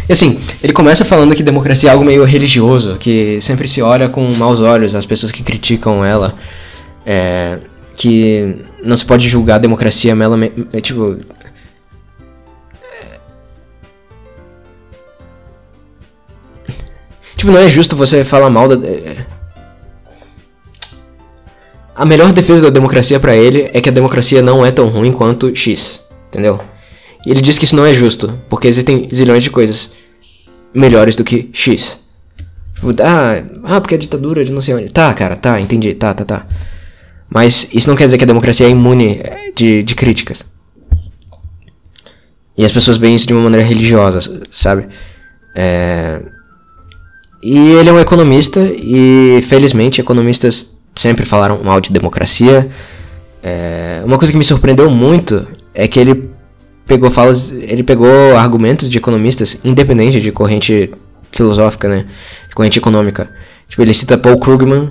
E 0.08 0.12
assim, 0.12 0.40
ele 0.62 0.72
começa 0.72 1.04
falando 1.04 1.34
que 1.34 1.42
democracia 1.42 1.90
é 1.90 1.92
algo 1.92 2.04
meio 2.04 2.24
religioso, 2.24 2.96
que 2.96 3.38
sempre 3.42 3.68
se 3.68 3.82
olha 3.82 4.08
com 4.08 4.22
maus 4.32 4.60
olhos 4.60 4.94
as 4.94 5.04
pessoas 5.04 5.30
que 5.30 5.42
criticam 5.42 6.02
ela, 6.02 6.34
é, 7.04 7.58
que 7.94 8.56
não 8.82 8.96
se 8.96 9.04
pode 9.04 9.28
julgar 9.28 9.56
a 9.56 9.58
democracia 9.58 10.14
meramente, 10.14 10.66
é, 10.72 10.80
tipo... 10.80 11.18
É, 12.90 13.18
tipo, 17.36 17.52
não 17.52 17.60
é 17.60 17.68
justo 17.68 17.94
você 17.94 18.24
falar 18.24 18.48
mal 18.48 18.66
da... 18.66 18.88
É, 18.88 19.26
a 21.94 22.06
melhor 22.06 22.32
defesa 22.32 22.62
da 22.62 22.70
democracia 22.70 23.20
para 23.20 23.36
ele 23.36 23.68
é 23.74 23.80
que 23.80 23.90
a 23.90 23.92
democracia 23.92 24.40
não 24.40 24.64
é 24.64 24.70
tão 24.70 24.88
ruim 24.88 25.12
quanto 25.12 25.54
X, 25.54 26.08
entendeu? 26.28 26.60
E 27.26 27.30
ele 27.30 27.42
diz 27.42 27.58
que 27.58 27.64
isso 27.64 27.76
não 27.76 27.84
é 27.84 27.92
justo, 27.92 28.38
porque 28.48 28.68
existem 28.68 29.08
zilhões 29.12 29.42
de 29.42 29.50
coisas 29.50 29.97
melhores 30.74 31.16
do 31.16 31.24
que 31.24 31.48
X. 31.52 31.98
Tipo, 32.74 32.94
ah, 33.02 33.42
ah, 33.64 33.80
porque 33.80 33.94
a 33.94 33.98
ditadura 33.98 34.44
de 34.44 34.52
não 34.52 34.62
sei 34.62 34.74
onde. 34.74 34.88
Tá, 34.88 35.12
cara, 35.12 35.34
tá, 35.36 35.60
entendi, 35.60 35.94
tá, 35.94 36.14
tá, 36.14 36.24
tá. 36.24 36.46
Mas 37.28 37.68
isso 37.72 37.88
não 37.88 37.96
quer 37.96 38.04
dizer 38.04 38.18
que 38.18 38.24
a 38.24 38.26
democracia 38.26 38.66
é 38.66 38.70
imune 38.70 39.20
eh, 39.22 39.52
de, 39.54 39.82
de 39.82 39.94
críticas. 39.94 40.44
E 42.56 42.64
as 42.64 42.72
pessoas 42.72 42.96
veem 42.96 43.14
isso 43.14 43.26
de 43.26 43.32
uma 43.32 43.42
maneira 43.42 43.66
religiosa, 43.66 44.42
sabe? 44.50 44.88
É... 45.54 46.20
E 47.42 47.56
ele 47.72 47.88
é 47.88 47.92
um 47.92 48.00
economista, 48.00 48.60
e 48.60 49.40
felizmente 49.42 50.00
economistas 50.00 50.76
sempre 50.94 51.24
falaram 51.24 51.62
mal 51.62 51.80
de 51.80 51.92
democracia. 51.92 52.68
É... 53.42 54.02
Uma 54.04 54.18
coisa 54.18 54.32
que 54.32 54.38
me 54.38 54.44
surpreendeu 54.44 54.90
muito 54.90 55.46
é 55.74 55.86
que 55.86 56.00
ele 56.00 56.30
pegou 56.88 57.10
falas, 57.10 57.50
ele 57.50 57.84
pegou 57.84 58.36
argumentos 58.36 58.88
de 58.90 58.98
economistas 58.98 59.58
independente 59.62 60.20
de 60.20 60.32
corrente 60.32 60.90
filosófica, 61.30 61.88
né? 61.88 62.06
De 62.48 62.54
corrente 62.54 62.78
econômica. 62.78 63.30
Tipo, 63.68 63.82
ele 63.82 63.94
cita 63.94 64.18
Paul 64.18 64.40
Krugman, 64.40 64.90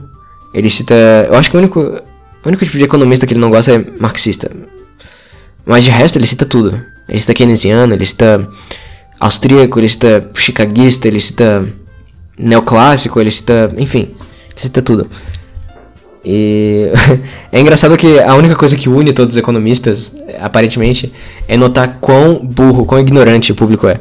ele 0.53 0.69
cita, 0.69 0.93
eu 1.27 1.35
acho 1.35 1.49
que 1.49 1.57
o 1.57 1.59
único 1.59 1.79
o 1.79 2.47
único 2.47 2.63
tipo 2.63 2.77
de 2.77 2.83
economista 2.83 3.25
que 3.25 3.33
ele 3.33 3.41
não 3.41 3.49
gosta 3.49 3.73
é 3.73 3.85
marxista. 3.99 4.49
Mas 5.65 5.83
de 5.83 5.89
resto 5.89 6.17
ele 6.17 6.25
cita 6.25 6.45
tudo. 6.45 6.81
Ele 7.09 7.19
cita 7.19 7.33
keynesiano, 7.33 7.93
ele 7.93 8.05
cita 8.05 8.47
austríaco, 9.19 9.79
ele 9.79 9.89
cita 9.89 10.29
chicaguista, 10.35 11.07
ele 11.07 11.19
cita 11.19 11.67
neoclássico, 12.37 13.19
ele 13.19 13.31
cita, 13.31 13.69
enfim, 13.77 14.15
ele 14.51 14.61
cita 14.61 14.81
tudo. 14.81 15.09
E 16.29 16.91
é 17.53 17.61
engraçado 17.61 17.95
que 17.95 18.19
a 18.19 18.35
única 18.35 18.53
coisa 18.53 18.75
que 18.75 18.89
une 18.89 19.13
todos 19.13 19.35
os 19.35 19.37
economistas, 19.37 20.11
aparentemente, 20.41 21.13
é 21.47 21.55
notar 21.55 21.99
quão 22.01 22.45
burro, 22.45 22.85
quão 22.85 22.99
ignorante 22.99 23.53
o 23.53 23.55
público 23.55 23.87
é. 23.87 23.97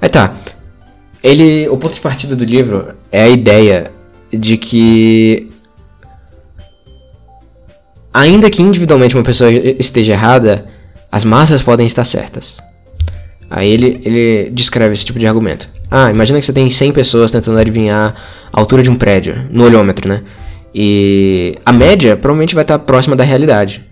Aí 0.00 0.08
tá. 0.08 0.32
Ele, 1.20 1.66
o 1.68 1.76
ponto 1.76 1.94
de 1.94 2.00
partida 2.00 2.36
do 2.36 2.44
livro 2.44 2.94
é 3.10 3.24
a 3.24 3.28
ideia 3.28 3.90
de 4.32 4.56
que 4.56 5.48
ainda 8.12 8.48
que 8.48 8.62
individualmente 8.62 9.16
uma 9.16 9.24
pessoa 9.24 9.50
esteja 9.50 10.12
errada, 10.12 10.66
as 11.10 11.24
massas 11.24 11.62
podem 11.62 11.84
estar 11.84 12.04
certas. 12.04 12.54
Aí 13.50 13.68
ele, 13.68 14.00
ele 14.04 14.50
descreve 14.52 14.94
esse 14.94 15.04
tipo 15.04 15.18
de 15.18 15.26
argumento. 15.26 15.68
Ah, 15.90 16.12
imagina 16.12 16.38
que 16.38 16.46
você 16.46 16.52
tem 16.52 16.70
100 16.70 16.92
pessoas 16.92 17.32
tentando 17.32 17.58
adivinhar 17.58 18.14
a 18.52 18.60
altura 18.60 18.84
de 18.84 18.90
um 18.90 18.94
prédio, 18.94 19.48
no 19.50 19.64
olhômetro, 19.64 20.08
né? 20.08 20.22
E 20.74 21.56
a 21.64 21.72
média 21.72 22.16
provavelmente 22.16 22.54
vai 22.54 22.64
estar 22.64 22.78
próxima 22.80 23.14
da 23.14 23.22
realidade. 23.22 23.84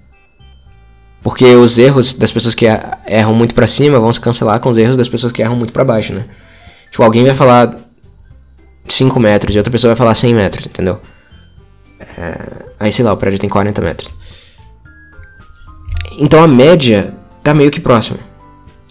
Porque 1.23 1.45
os 1.55 1.79
erros 1.79 2.13
das 2.15 2.33
pessoas 2.33 2.55
que 2.55 2.67
erram 3.07 3.33
muito 3.33 3.55
para 3.55 3.69
cima 3.69 4.01
vão 4.01 4.13
se 4.13 4.21
cancelar 4.21 4.59
com 4.59 4.69
os 4.69 4.77
erros 4.77 4.97
das 4.97 5.09
pessoas 5.09 5.33
que 5.33 5.41
erram 5.41 5.55
muito 5.55 5.73
para 5.73 5.85
baixo, 5.85 6.13
né? 6.13 6.25
Tipo, 6.91 7.05
alguém 7.05 7.25
vai 7.25 7.35
falar 7.35 7.77
5 8.89 9.21
metros 9.21 9.55
e 9.55 9.59
outra 9.59 9.71
pessoa 9.71 9.91
vai 9.91 9.97
falar 9.97 10.15
100 10.17 10.35
metros, 10.35 10.67
entendeu? 10.67 11.01
É... 12.19 12.67
Aí, 12.81 12.93
sei 12.93 13.05
lá, 13.05 13.13
o 13.13 13.17
prédio 13.17 13.39
tem 13.39 13.49
40 13.49 13.81
metros. 13.81 14.13
Então 16.19 16.43
a 16.43 16.49
média 16.49 17.15
tá 17.43 17.55
meio 17.55 17.71
que 17.71 17.81
próxima. 17.81 18.19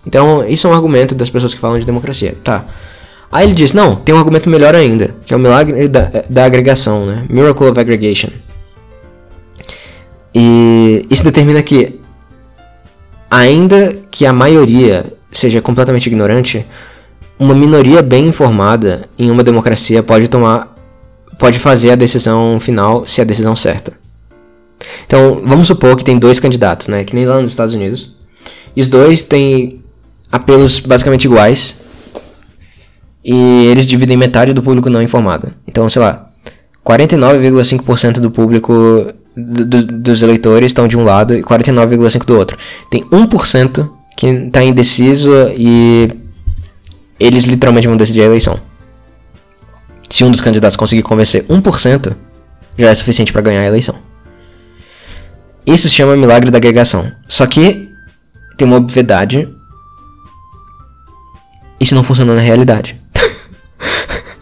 Então, 0.07 0.47
isso 0.47 0.65
é 0.65 0.69
um 0.69 0.73
argumento 0.73 1.13
das 1.13 1.29
pessoas 1.29 1.53
que 1.53 1.59
falam 1.59 1.77
de 1.77 1.85
democracia. 1.85 2.35
Tá. 2.43 2.65
Aí 3.31 3.45
ele 3.47 3.53
diz: 3.53 3.71
não, 3.71 3.95
tem 3.95 4.13
um 4.13 4.17
argumento 4.17 4.49
melhor 4.49 4.75
ainda, 4.75 5.15
que 5.25 5.33
é 5.33 5.37
o 5.37 5.39
milagre 5.39 5.87
da, 5.87 6.11
da 6.29 6.45
agregação, 6.45 7.05
né? 7.05 7.25
Miracle 7.29 7.67
of 7.67 7.79
Aggregation. 7.79 8.29
E 10.35 11.05
isso 11.09 11.23
determina 11.23 11.61
que, 11.61 11.99
ainda 13.29 13.95
que 14.09 14.25
a 14.25 14.33
maioria 14.33 15.05
seja 15.31 15.61
completamente 15.61 16.07
ignorante, 16.07 16.65
uma 17.39 17.55
minoria 17.55 18.01
bem 18.01 18.27
informada 18.27 19.03
em 19.17 19.31
uma 19.31 19.43
democracia 19.43 20.03
pode 20.03 20.27
tomar, 20.27 20.75
pode 21.39 21.57
fazer 21.57 21.91
a 21.91 21.95
decisão 21.95 22.59
final 22.59 23.05
se 23.05 23.21
é 23.21 23.23
a 23.23 23.25
decisão 23.25 23.55
certa. 23.55 23.93
Então, 25.05 25.41
vamos 25.45 25.67
supor 25.67 25.95
que 25.95 26.03
tem 26.03 26.17
dois 26.17 26.39
candidatos, 26.39 26.87
né? 26.87 27.03
Que 27.03 27.15
nem 27.15 27.25
lá 27.25 27.39
nos 27.39 27.49
Estados 27.49 27.73
Unidos. 27.73 28.13
E 28.75 28.81
os 28.81 28.87
dois 28.87 29.21
têm 29.21 29.83
apelos 30.31 30.79
basicamente 30.79 31.25
iguais 31.25 31.75
e 33.23 33.65
eles 33.65 33.85
dividem 33.85 34.17
metade 34.17 34.53
do 34.53 34.63
público 34.63 34.89
não 34.89 35.01
informado. 35.01 35.51
Então, 35.67 35.87
sei 35.89 36.01
lá, 36.01 36.29
49,5% 36.85 38.19
do 38.19 38.31
público 38.31 39.13
do, 39.35 39.65
do, 39.65 39.85
dos 39.85 40.21
eleitores 40.21 40.67
estão 40.67 40.87
de 40.87 40.97
um 40.97 41.03
lado 41.03 41.35
e 41.35 41.41
49,5% 41.41 42.25
do 42.25 42.37
outro. 42.37 42.57
Tem 42.89 43.03
1% 43.03 43.89
que 44.17 44.27
está 44.27 44.63
indeciso 44.63 45.31
e 45.55 46.09
eles 47.19 47.43
literalmente 47.43 47.87
vão 47.87 47.97
decidir 47.97 48.21
a 48.21 48.25
eleição. 48.25 48.59
Se 50.09 50.23
um 50.23 50.31
dos 50.31 50.41
candidatos 50.41 50.75
conseguir 50.75 51.03
convencer 51.03 51.43
1%, 51.45 52.15
já 52.77 52.89
é 52.89 52.95
suficiente 52.95 53.31
para 53.31 53.41
ganhar 53.41 53.61
a 53.61 53.67
eleição. 53.67 53.95
Isso 55.65 55.87
se 55.87 55.95
chama 55.95 56.17
milagre 56.17 56.51
da 56.51 56.57
agregação. 56.57 57.11
Só 57.27 57.45
que 57.45 57.89
tem 58.57 58.67
uma 58.67 58.77
obviedade. 58.77 59.47
Isso 61.79 61.95
não 61.95 62.03
funciona 62.03 62.35
na 62.35 62.41
realidade. 62.41 63.00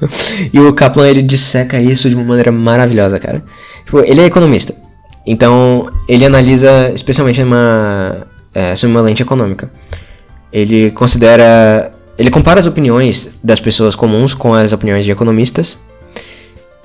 e 0.53 0.59
o 0.59 0.73
Kaplan 0.73 1.07
ele 1.07 1.21
disseca 1.21 1.79
isso 1.79 2.09
de 2.09 2.15
uma 2.15 2.23
maneira 2.23 2.51
maravilhosa, 2.51 3.19
cara. 3.19 3.43
Tipo, 3.85 3.99
ele 3.99 4.21
é 4.21 4.25
economista. 4.25 4.73
Então, 5.25 5.89
ele 6.07 6.25
analisa 6.25 6.91
especialmente 6.93 7.41
uma, 7.41 8.27
é, 8.53 8.73
uma 8.85 9.01
lente 9.01 9.21
econômica. 9.21 9.69
Ele 10.51 10.91
considera. 10.91 11.91
Ele 12.17 12.29
compara 12.29 12.59
as 12.59 12.65
opiniões 12.65 13.29
das 13.43 13.59
pessoas 13.59 13.95
comuns 13.95 14.33
com 14.33 14.53
as 14.53 14.73
opiniões 14.73 15.05
de 15.05 15.11
economistas. 15.11 15.77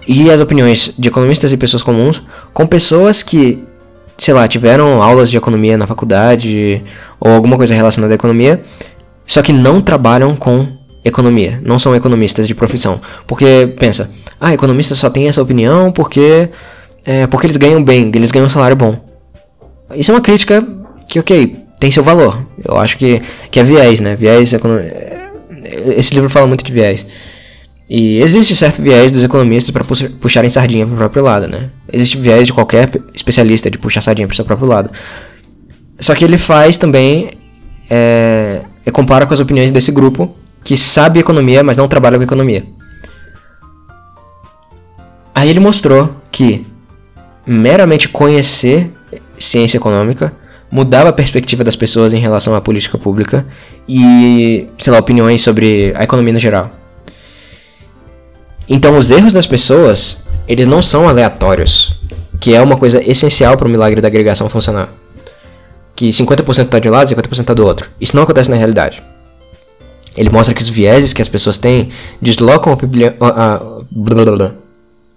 E 0.06 0.30
as 0.30 0.40
opiniões 0.40 0.94
de 0.98 1.08
economistas 1.08 1.50
e 1.52 1.56
pessoas 1.56 1.82
comuns 1.82 2.22
com 2.52 2.66
pessoas 2.66 3.22
que, 3.22 3.64
sei 4.18 4.34
lá, 4.34 4.46
tiveram 4.46 5.02
aulas 5.02 5.30
de 5.30 5.38
economia 5.38 5.78
na 5.78 5.86
faculdade 5.86 6.84
ou 7.18 7.32
alguma 7.32 7.56
coisa 7.56 7.72
relacionada 7.72 8.12
à 8.12 8.16
economia, 8.16 8.62
só 9.26 9.40
que 9.40 9.50
não 9.50 9.80
trabalham 9.80 10.36
com 10.36 10.68
economia, 11.04 11.60
não 11.62 11.78
são 11.78 11.94
economistas 11.94 12.48
de 12.48 12.54
profissão. 12.54 13.00
Porque, 13.26 13.74
pensa, 13.78 14.10
ah, 14.40 14.54
economista 14.54 14.94
só 14.94 15.10
tem 15.10 15.28
essa 15.28 15.42
opinião 15.42 15.92
porque, 15.92 16.48
é, 17.04 17.26
porque 17.26 17.46
eles 17.46 17.56
ganham 17.56 17.82
bem, 17.82 18.10
eles 18.14 18.30
ganham 18.30 18.46
um 18.46 18.50
salário 18.50 18.76
bom. 18.76 18.98
Isso 19.94 20.10
é 20.10 20.14
uma 20.14 20.20
crítica 20.20 20.66
que, 21.06 21.18
ok, 21.18 21.56
tem 21.78 21.90
seu 21.90 22.02
valor. 22.02 22.46
Eu 22.64 22.78
acho 22.78 22.96
que, 22.96 23.20
que 23.50 23.60
é 23.60 23.64
viés, 23.64 24.00
né? 24.00 24.16
Viés, 24.16 24.52
é, 24.54 25.30
esse 25.98 26.14
livro 26.14 26.30
fala 26.30 26.46
muito 26.46 26.64
de 26.64 26.72
viés. 26.72 27.06
E 27.88 28.18
existe 28.22 28.56
certo 28.56 28.80
viés 28.80 29.12
dos 29.12 29.22
economistas 29.22 29.70
para 29.70 29.84
puxarem 30.18 30.50
sardinha 30.50 30.86
para 30.86 30.94
o 30.94 30.98
próprio 30.98 31.22
lado, 31.22 31.46
né? 31.46 31.70
Existe 31.92 32.16
viés 32.16 32.46
de 32.46 32.52
qualquer 32.52 32.90
especialista 33.12 33.70
de 33.70 33.76
puxar 33.76 34.00
sardinha 34.00 34.26
para 34.26 34.32
o 34.32 34.36
seu 34.36 34.44
próprio 34.44 34.66
lado. 34.66 34.90
Só 36.00 36.14
que 36.14 36.24
ele 36.24 36.38
faz 36.38 36.76
também. 36.78 37.30
É, 37.90 38.62
compara 38.90 39.26
com 39.26 39.34
as 39.34 39.40
opiniões 39.40 39.70
desse 39.70 39.92
grupo 39.92 40.32
que 40.64 40.78
sabe 40.78 41.20
economia, 41.20 41.62
mas 41.62 41.76
não 41.76 41.86
trabalha 41.86 42.16
com 42.16 42.24
economia. 42.24 42.64
Aí 45.34 45.50
ele 45.50 45.60
mostrou 45.60 46.16
que 46.32 46.66
meramente 47.46 48.08
conhecer 48.08 48.90
ciência 49.38 49.76
econômica 49.76 50.32
mudava 50.70 51.10
a 51.10 51.12
perspectiva 51.12 51.62
das 51.62 51.76
pessoas 51.76 52.12
em 52.12 52.18
relação 52.18 52.54
à 52.54 52.60
política 52.60 52.96
pública 52.96 53.46
e, 53.86 54.66
sei 54.82 54.92
lá, 54.92 54.98
opiniões 54.98 55.42
sobre 55.42 55.92
a 55.94 56.02
economia 56.02 56.32
no 56.32 56.40
geral. 56.40 56.70
Então, 58.68 58.96
os 58.96 59.10
erros 59.10 59.32
das 59.32 59.46
pessoas, 59.46 60.24
eles 60.48 60.66
não 60.66 60.80
são 60.80 61.06
aleatórios, 61.08 62.00
que 62.40 62.54
é 62.54 62.62
uma 62.62 62.76
coisa 62.76 63.02
essencial 63.08 63.56
para 63.56 63.68
o 63.68 63.70
milagre 63.70 64.00
da 64.00 64.08
agregação 64.08 64.48
funcionar. 64.48 64.88
Que 65.94 66.08
50% 66.08 66.64
está 66.64 66.78
de 66.78 66.88
um 66.88 66.92
lado 66.92 67.12
e 67.12 67.14
50% 67.14 67.40
está 67.40 67.54
do 67.54 67.64
outro. 67.64 67.90
Isso 68.00 68.16
não 68.16 68.22
acontece 68.22 68.50
na 68.50 68.56
realidade. 68.56 69.02
Ele 70.16 70.30
mostra 70.30 70.54
que 70.54 70.62
os 70.62 70.68
vieses 70.68 71.12
que 71.12 71.22
as 71.22 71.28
pessoas 71.28 71.56
têm 71.56 71.90
deslocam 72.20 72.72
a, 72.72 72.76
opinião, 72.76 73.14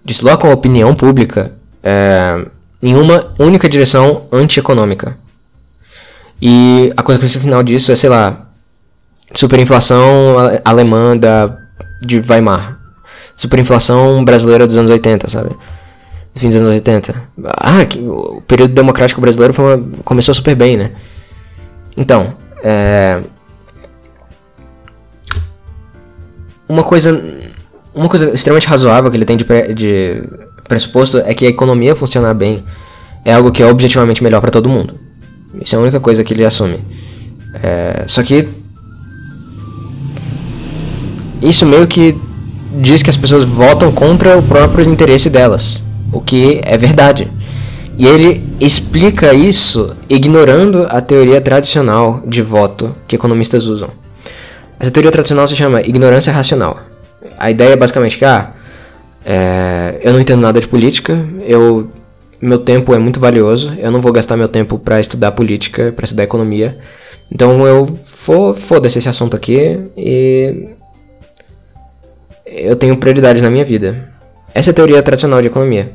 deslocam 0.03 0.49
a 0.49 0.53
opinião 0.53 0.95
pública 0.95 1.53
é, 1.83 2.45
em 2.81 2.95
uma 2.95 3.33
única 3.39 3.69
direção 3.69 4.27
antieconômica. 4.31 5.17
E 6.41 6.93
a 6.95 7.03
consequência 7.03 7.39
final 7.39 7.63
disso 7.63 7.91
é, 7.91 7.95
sei 7.95 8.09
lá, 8.09 8.47
superinflação 9.33 10.35
alemã 10.63 11.17
da, 11.17 11.57
de 12.01 12.19
Weimar. 12.19 12.77
Superinflação 13.35 14.23
brasileira 14.23 14.65
dos 14.65 14.77
anos 14.77 14.89
80, 14.89 15.29
sabe? 15.29 15.49
Do 16.33 16.39
fim 16.39 16.47
dos 16.47 16.57
anos 16.57 16.69
80. 16.69 17.15
Ah, 17.45 17.85
que, 17.85 17.99
o 17.99 18.41
período 18.47 18.73
democrático 18.73 19.21
brasileiro 19.21 19.53
uma, 19.63 19.83
começou 20.03 20.33
super 20.33 20.55
bem, 20.55 20.77
né? 20.77 20.91
Então, 21.95 22.33
é, 22.63 23.21
uma 26.67 26.83
coisa 26.83 27.23
uma 27.93 28.07
coisa 28.07 28.29
extremamente 28.31 28.67
razoável 28.67 29.09
que 29.09 29.17
ele 29.17 29.25
tem 29.25 29.37
de, 29.37 29.45
de 29.73 30.23
pressuposto 30.67 31.17
é 31.17 31.33
que 31.33 31.45
a 31.45 31.49
economia 31.49 31.95
funcionar 31.95 32.33
bem 32.33 32.63
é 33.25 33.33
algo 33.33 33.51
que 33.51 33.63
é 33.63 33.65
objetivamente 33.65 34.23
melhor 34.23 34.39
para 34.39 34.51
todo 34.51 34.69
mundo. 34.69 34.93
Isso 35.59 35.75
é 35.75 35.79
a 35.79 35.81
única 35.81 35.99
coisa 35.99 36.23
que 36.23 36.33
ele 36.33 36.45
assume. 36.45 36.79
É, 37.61 38.05
só 38.07 38.21
que 38.21 38.47
isso 41.41 41.65
meio 41.65 41.87
que 41.87 42.15
diz 42.79 43.01
que 43.01 43.09
as 43.09 43.17
pessoas 43.17 43.43
votam 43.43 43.91
contra 43.91 44.37
o 44.37 44.43
próprio 44.43 44.85
interesse 44.85 45.29
delas, 45.29 45.81
o 46.11 46.21
que 46.21 46.61
é 46.63 46.77
verdade. 46.77 47.27
E 47.97 48.05
ele 48.05 48.47
explica 48.59 49.33
isso 49.33 49.95
ignorando 50.07 50.85
a 50.89 51.01
teoria 51.01 51.41
tradicional 51.41 52.21
de 52.27 52.43
voto 52.43 52.95
que 53.07 53.15
economistas 53.15 53.65
usam. 53.65 53.89
Essa 54.79 54.91
teoria 54.91 55.11
tradicional 55.11 55.47
se 55.47 55.55
chama 55.55 55.81
ignorância 55.81 56.31
racional. 56.31 56.79
A 57.37 57.49
ideia 57.49 57.73
é 57.73 57.75
basicamente 57.75 58.17
que, 58.17 58.25
ah, 58.25 58.53
é, 59.25 59.99
eu 60.01 60.13
não 60.13 60.19
entendo 60.19 60.41
nada 60.41 60.59
de 60.59 60.67
política, 60.67 61.27
eu, 61.45 61.89
meu 62.41 62.59
tempo 62.59 62.93
é 62.93 62.97
muito 62.97 63.19
valioso, 63.19 63.73
eu 63.77 63.91
não 63.91 64.01
vou 64.01 64.11
gastar 64.11 64.37
meu 64.37 64.47
tempo 64.47 64.77
para 64.77 64.99
estudar 64.99 65.31
política, 65.31 65.91
para 65.91 66.05
estudar 66.05 66.23
economia. 66.23 66.77
Então 67.31 67.65
eu 67.65 67.97
foda-se 68.55 68.99
esse 68.99 69.09
assunto 69.09 69.35
aqui 69.35 69.81
e 69.97 70.69
eu 72.45 72.75
tenho 72.75 72.95
prioridades 72.97 73.41
na 73.41 73.49
minha 73.49 73.65
vida. 73.65 74.09
Essa 74.53 74.69
é 74.69 74.71
a 74.71 74.75
teoria 74.75 75.03
tradicional 75.03 75.41
de 75.41 75.47
economia. 75.47 75.89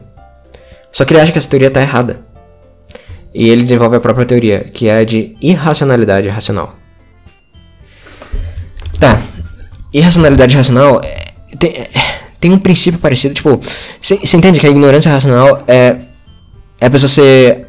Só 0.91 1.05
que 1.05 1.15
ele 1.15 1.21
acha 1.21 1.33
que 1.33 1.39
essa 1.39 1.49
teoria 1.49 1.69
está 1.69 1.81
errada. 1.81 2.21
E 3.35 3.49
ele 3.49 3.63
desenvolve 3.63 3.97
a 3.97 4.01
própria 4.01 4.27
teoria, 4.27 4.61
que 4.61 4.89
é 4.89 4.99
a 4.99 5.05
de 5.05 5.35
irracionalidade 5.41 6.29
racional. 6.29 6.82
Tá. 9.03 9.21
Irracionalidade 9.93 10.57
racional 10.57 11.01
é, 11.03 11.33
tem, 11.59 11.71
é, 11.73 11.91
tem 12.39 12.53
um 12.53 12.59
princípio 12.59 13.01
parecido. 13.01 13.35
Tipo, 13.35 13.61
você 14.01 14.15
entende 14.37 14.61
que 14.61 14.67
a 14.67 14.71
ignorância 14.71 15.11
racional 15.11 15.61
é, 15.67 15.97
é 16.81 16.87
a 16.87 16.91
pessoa 16.91 17.09
ser 17.09 17.67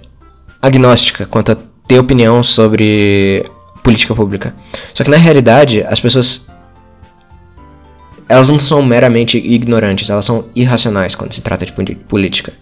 agnóstica 0.61 1.25
quanto 1.25 1.53
a 1.53 1.57
ter 1.87 1.97
opinião 1.97 2.43
sobre 2.43 3.49
política 3.81 4.13
pública. 4.13 4.53
Só 4.93 5.03
que 5.03 5.09
na 5.09 5.17
realidade, 5.17 5.81
as 5.81 5.99
pessoas. 5.99 6.45
Elas 8.29 8.47
não 8.47 8.59
são 8.59 8.83
meramente 8.83 9.39
ignorantes, 9.39 10.11
elas 10.11 10.25
são 10.25 10.45
irracionais 10.55 11.15
quando 11.15 11.33
se 11.33 11.41
trata 11.41 11.65
de 11.65 11.71
política. 11.71 12.53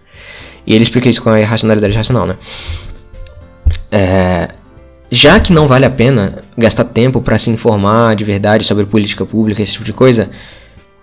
E 0.66 0.74
ele 0.74 0.84
explica 0.84 1.10
isso 1.10 1.22
com 1.22 1.30
a 1.30 1.42
irracionalidade 1.42 1.98
racional, 1.98 2.26
né? 2.26 2.38
É, 3.92 4.48
já 5.12 5.40
que 5.42 5.52
não 5.52 5.68
vale 5.68 5.86
a 5.86 5.90
pena 5.90 6.42
gastar 6.58 6.86
tempo 6.86 7.22
para 7.22 7.38
se 7.38 7.50
informar 7.50 8.16
de 8.16 8.24
verdade 8.24 8.64
sobre 8.64 8.86
política 8.86 9.26
pública, 9.26 9.62
esse 9.62 9.74
tipo 9.74 9.84
de 9.84 9.92
coisa, 9.92 10.30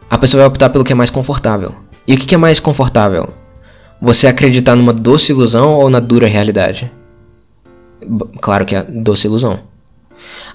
a 0.09 0.16
pessoa 0.16 0.40
vai 0.40 0.48
optar 0.48 0.70
pelo 0.70 0.82
que 0.82 0.93
é 0.93 0.97
mais 0.97 1.10
confortável. 1.10 1.74
E 2.06 2.14
o 2.14 2.18
que 2.18 2.35
é 2.35 2.39
mais 2.39 2.59
confortável? 2.59 3.28
Você 4.01 4.26
acreditar 4.26 4.74
numa 4.74 4.94
doce 4.94 5.30
ilusão 5.32 5.74
ou 5.74 5.90
na 5.90 6.01
dura 6.01 6.26
realidade? 6.26 6.90
Claro 8.40 8.64
que 8.64 8.74
é 8.74 8.82
doce 8.82 9.26
ilusão. 9.26 9.60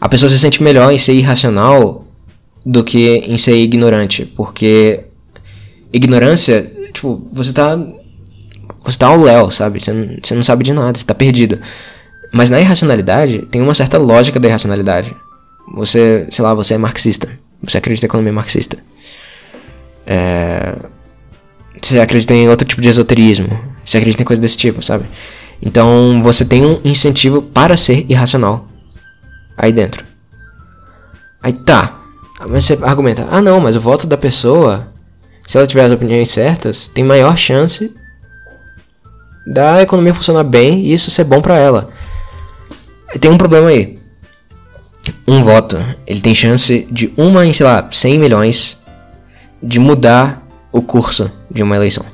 A 0.01 0.09
pessoa 0.09 0.30
se 0.30 0.39
sente 0.39 0.63
melhor 0.63 0.91
em 0.91 0.97
ser 0.97 1.13
irracional 1.13 2.07
do 2.65 2.84
que 2.84 3.17
em 3.17 3.38
ser 3.38 3.55
ignorante, 3.57 4.25
porque 4.25 5.05
ignorância, 5.91 6.71
tipo, 6.91 7.27
você 7.31 7.53
tá 7.53 7.77
você 8.84 8.97
tá 8.97 9.07
ao 9.07 9.17
léu, 9.17 9.51
sabe? 9.51 9.80
Você 9.80 9.93
não, 9.93 10.17
você 10.21 10.35
não 10.35 10.43
sabe 10.43 10.63
de 10.63 10.73
nada, 10.73 10.97
você 10.97 11.05
tá 11.05 11.13
perdido. 11.13 11.59
Mas 12.34 12.49
na 12.49 12.60
irracionalidade, 12.60 13.47
tem 13.51 13.61
uma 13.61 13.76
certa 13.76 13.99
lógica 13.99 14.39
da 14.39 14.47
irracionalidade. 14.47 15.15
Você, 15.76 16.27
sei 16.31 16.43
lá, 16.43 16.53
você 16.55 16.73
é 16.73 16.77
marxista. 16.80 17.30
Você 17.61 17.77
acredita 17.77 18.07
em 18.07 18.10
economia 18.10 18.34
marxista. 18.34 18.80
É... 20.07 20.76
Você 21.80 21.99
acredita 21.99 22.34
em 22.34 22.49
outro 22.49 22.68
tipo 22.68 22.81
de 22.81 22.89
esoterismo. 22.89 23.49
Você 23.85 23.97
acredita 23.97 24.23
em 24.23 24.26
coisa 24.26 24.41
desse 24.41 24.57
tipo, 24.57 24.81
sabe? 24.81 25.05
Então 25.61 26.22
você 26.23 26.43
tem 26.43 26.65
um 26.65 26.81
incentivo 26.84 27.41
para 27.41 27.77
ser 27.77 28.05
irracional 28.10 28.65
aí 29.55 29.72
dentro. 29.72 30.03
Aí 31.41 31.53
tá. 31.53 31.99
Mas 32.49 32.65
você 32.65 32.80
argumenta: 32.81 33.27
ah, 33.30 33.41
não, 33.41 33.60
mas 33.60 33.76
o 33.76 33.81
voto 33.81 34.07
da 34.07 34.18
pessoa, 34.18 34.88
se 35.47 35.55
ela 35.55 35.68
tiver 35.68 35.85
as 35.85 35.91
opiniões 35.91 36.31
certas, 36.31 36.88
tem 36.88 37.03
maior 37.03 37.38
chance 37.38 37.93
da 39.45 39.84
economia 39.84 40.14
funcionar 40.14 40.43
bem 40.43 40.81
e 40.81 40.93
isso 40.93 41.11
ser 41.11 41.26
bom 41.26 41.41
para 41.41 41.57
ela. 41.57 41.89
Tem 43.19 43.31
um 43.31 43.38
problema 43.38 43.69
aí. 43.69 43.98
Um 45.27 45.44
voto, 45.44 45.77
ele 46.07 46.22
tem 46.22 46.34
chance 46.34 46.88
de 46.91 47.14
uma 47.18 47.45
em, 47.45 47.53
sei 47.53 47.65
lá, 47.65 47.90
100 47.91 48.19
milhões 48.19 48.81
de 49.61 49.80
mudar 49.80 50.45
o 50.72 50.81
curso 50.81 51.31
de 51.49 51.61
uma 51.61 51.76
eleição. 51.76 52.06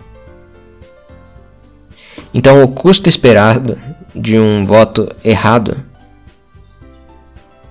Então, 2.34 2.64
o 2.64 2.68
custo 2.68 3.10
esperado 3.10 3.78
de 4.14 4.38
um 4.38 4.64
voto 4.66 5.10
errado, 5.24 5.84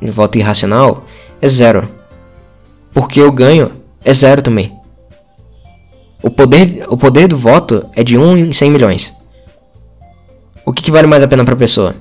de 0.01 0.09
um 0.09 0.13
voto 0.13 0.39
irracional, 0.39 1.05
é 1.41 1.49
zero. 1.49 1.89
Porque 2.93 3.21
o 3.23 3.31
ganho 3.31 3.71
é 4.05 4.13
zero 4.13 4.43
também. 4.43 4.77
O 6.23 6.31
poder, 6.31 6.85
o 6.89 6.97
poder 6.97 7.29
do 7.29 7.37
voto 7.37 7.89
é 7.95 8.03
de 8.03 8.19
1 8.19 8.37
em 8.37 8.53
100 8.53 8.71
milhões. 8.71 9.13
O 10.65 10.73
que, 10.73 10.83
que 10.83 10.91
vale 10.91 11.07
mais 11.07 11.23
a 11.23 11.29
pena 11.29 11.45
para 11.45 11.55
a 11.55 11.59
pessoa? 11.59 11.95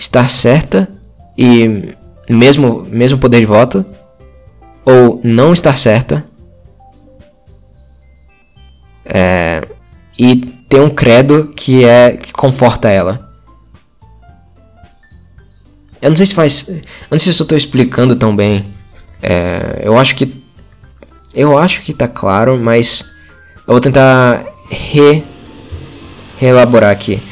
Estar 0.00 0.28
certa 0.28 0.88
e 1.36 1.94
mesmo 2.28 2.84
mesmo 2.88 3.18
poder 3.18 3.40
de 3.40 3.46
voto 3.46 3.84
ou 4.84 5.20
não 5.22 5.52
estar 5.52 5.76
certa 5.76 6.24
é, 9.04 9.62
e 10.18 10.36
ter 10.68 10.80
um 10.80 10.90
credo 10.90 11.52
que 11.56 11.84
é 11.84 12.16
que 12.16 12.32
conforta 12.32 12.88
ela. 12.88 13.28
Eu 16.00 16.10
não 16.10 16.16
sei 16.16 16.26
se 16.26 16.34
faz, 16.34 16.68
eu 16.68 16.80
não 17.10 17.18
sei 17.18 17.32
se 17.32 17.40
eu 17.40 17.44
estou 17.44 17.58
explicando 17.58 18.16
tão 18.16 18.34
bem. 18.34 18.72
É, 19.22 19.80
eu 19.82 19.98
acho 19.98 20.14
que 20.14 20.32
eu 21.34 21.58
acho 21.58 21.82
que 21.82 21.92
tá 21.92 22.08
claro, 22.08 22.58
mas 22.58 23.04
eu 23.66 23.72
vou 23.74 23.80
tentar 23.80 24.46
re 24.70 25.24
reelaborar 26.38 26.90
aqui. 26.90 27.22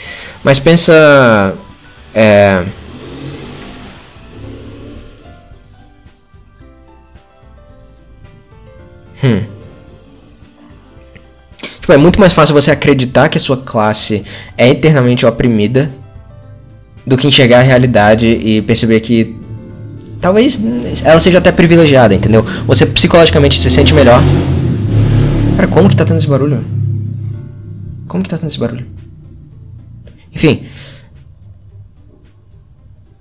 Mas 0.43 0.59
pensa 0.59 1.57
é... 2.15 2.65
Hum. 9.23 9.45
Tipo, 11.81 11.93
é 11.93 11.97
muito 11.97 12.21
mais 12.21 12.33
fácil 12.33 12.55
você 12.55 12.71
acreditar 12.71 13.29
que 13.29 13.39
a 13.39 13.41
sua 13.41 13.57
classe 13.57 14.25
é 14.57 14.69
eternamente 14.69 15.25
oprimida 15.25 15.91
do 17.07 17.17
que 17.17 17.27
enxergar 17.27 17.61
a 17.61 17.63
realidade 17.63 18.27
e 18.27 18.61
perceber 18.63 19.01
que 19.01 19.37
talvez 20.21 20.61
ela 21.03 21.21
seja 21.21 21.39
até 21.39 21.51
privilegiada, 21.51 22.15
entendeu? 22.15 22.45
Você 22.67 22.85
psicologicamente 22.85 23.59
se 23.59 23.71
sente 23.71 23.95
melhor. 23.95 24.23
Cara, 25.57 25.69
como 25.69 25.89
que 25.89 25.97
tá 25.97 26.05
tendo 26.05 26.19
esse 26.19 26.29
barulho? 26.29 26.63
Como 28.07 28.23
que 28.23 28.29
tá 28.29 28.37
tendo 28.37 28.51
esse 28.51 28.59
barulho? 28.59 28.87
Enfim. 30.35 30.67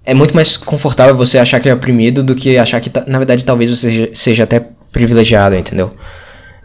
É 0.07 0.13
muito 0.13 0.33
mais 0.33 0.55
confortável 0.55 1.17
você 1.17 1.37
achar 1.37 1.59
que 1.59 1.67
é 1.67 1.73
oprimido 1.73 2.23
do 2.23 2.33
que 2.33 2.57
achar 2.57 2.79
que, 2.79 2.89
tá, 2.89 3.03
na 3.05 3.17
verdade, 3.17 3.43
talvez 3.43 3.69
você 3.69 3.89
seja, 3.89 4.09
seja 4.13 4.43
até 4.45 4.65
privilegiado, 4.89 5.53
entendeu? 5.53 5.91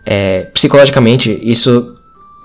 É, 0.07 0.43
psicologicamente, 0.55 1.41
isso 1.43 1.97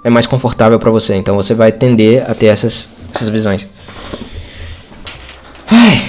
é 0.03 0.09
mais 0.09 0.25
confortável 0.25 0.79
para 0.79 0.89
você. 0.89 1.13
Então 1.13 1.35
você 1.35 1.53
vai 1.53 1.71
tender 1.71 2.27
a 2.27 2.33
ter 2.33 2.47
essas, 2.47 2.89
essas 3.13 3.29
visões. 3.29 3.67
Ai. 5.69 6.01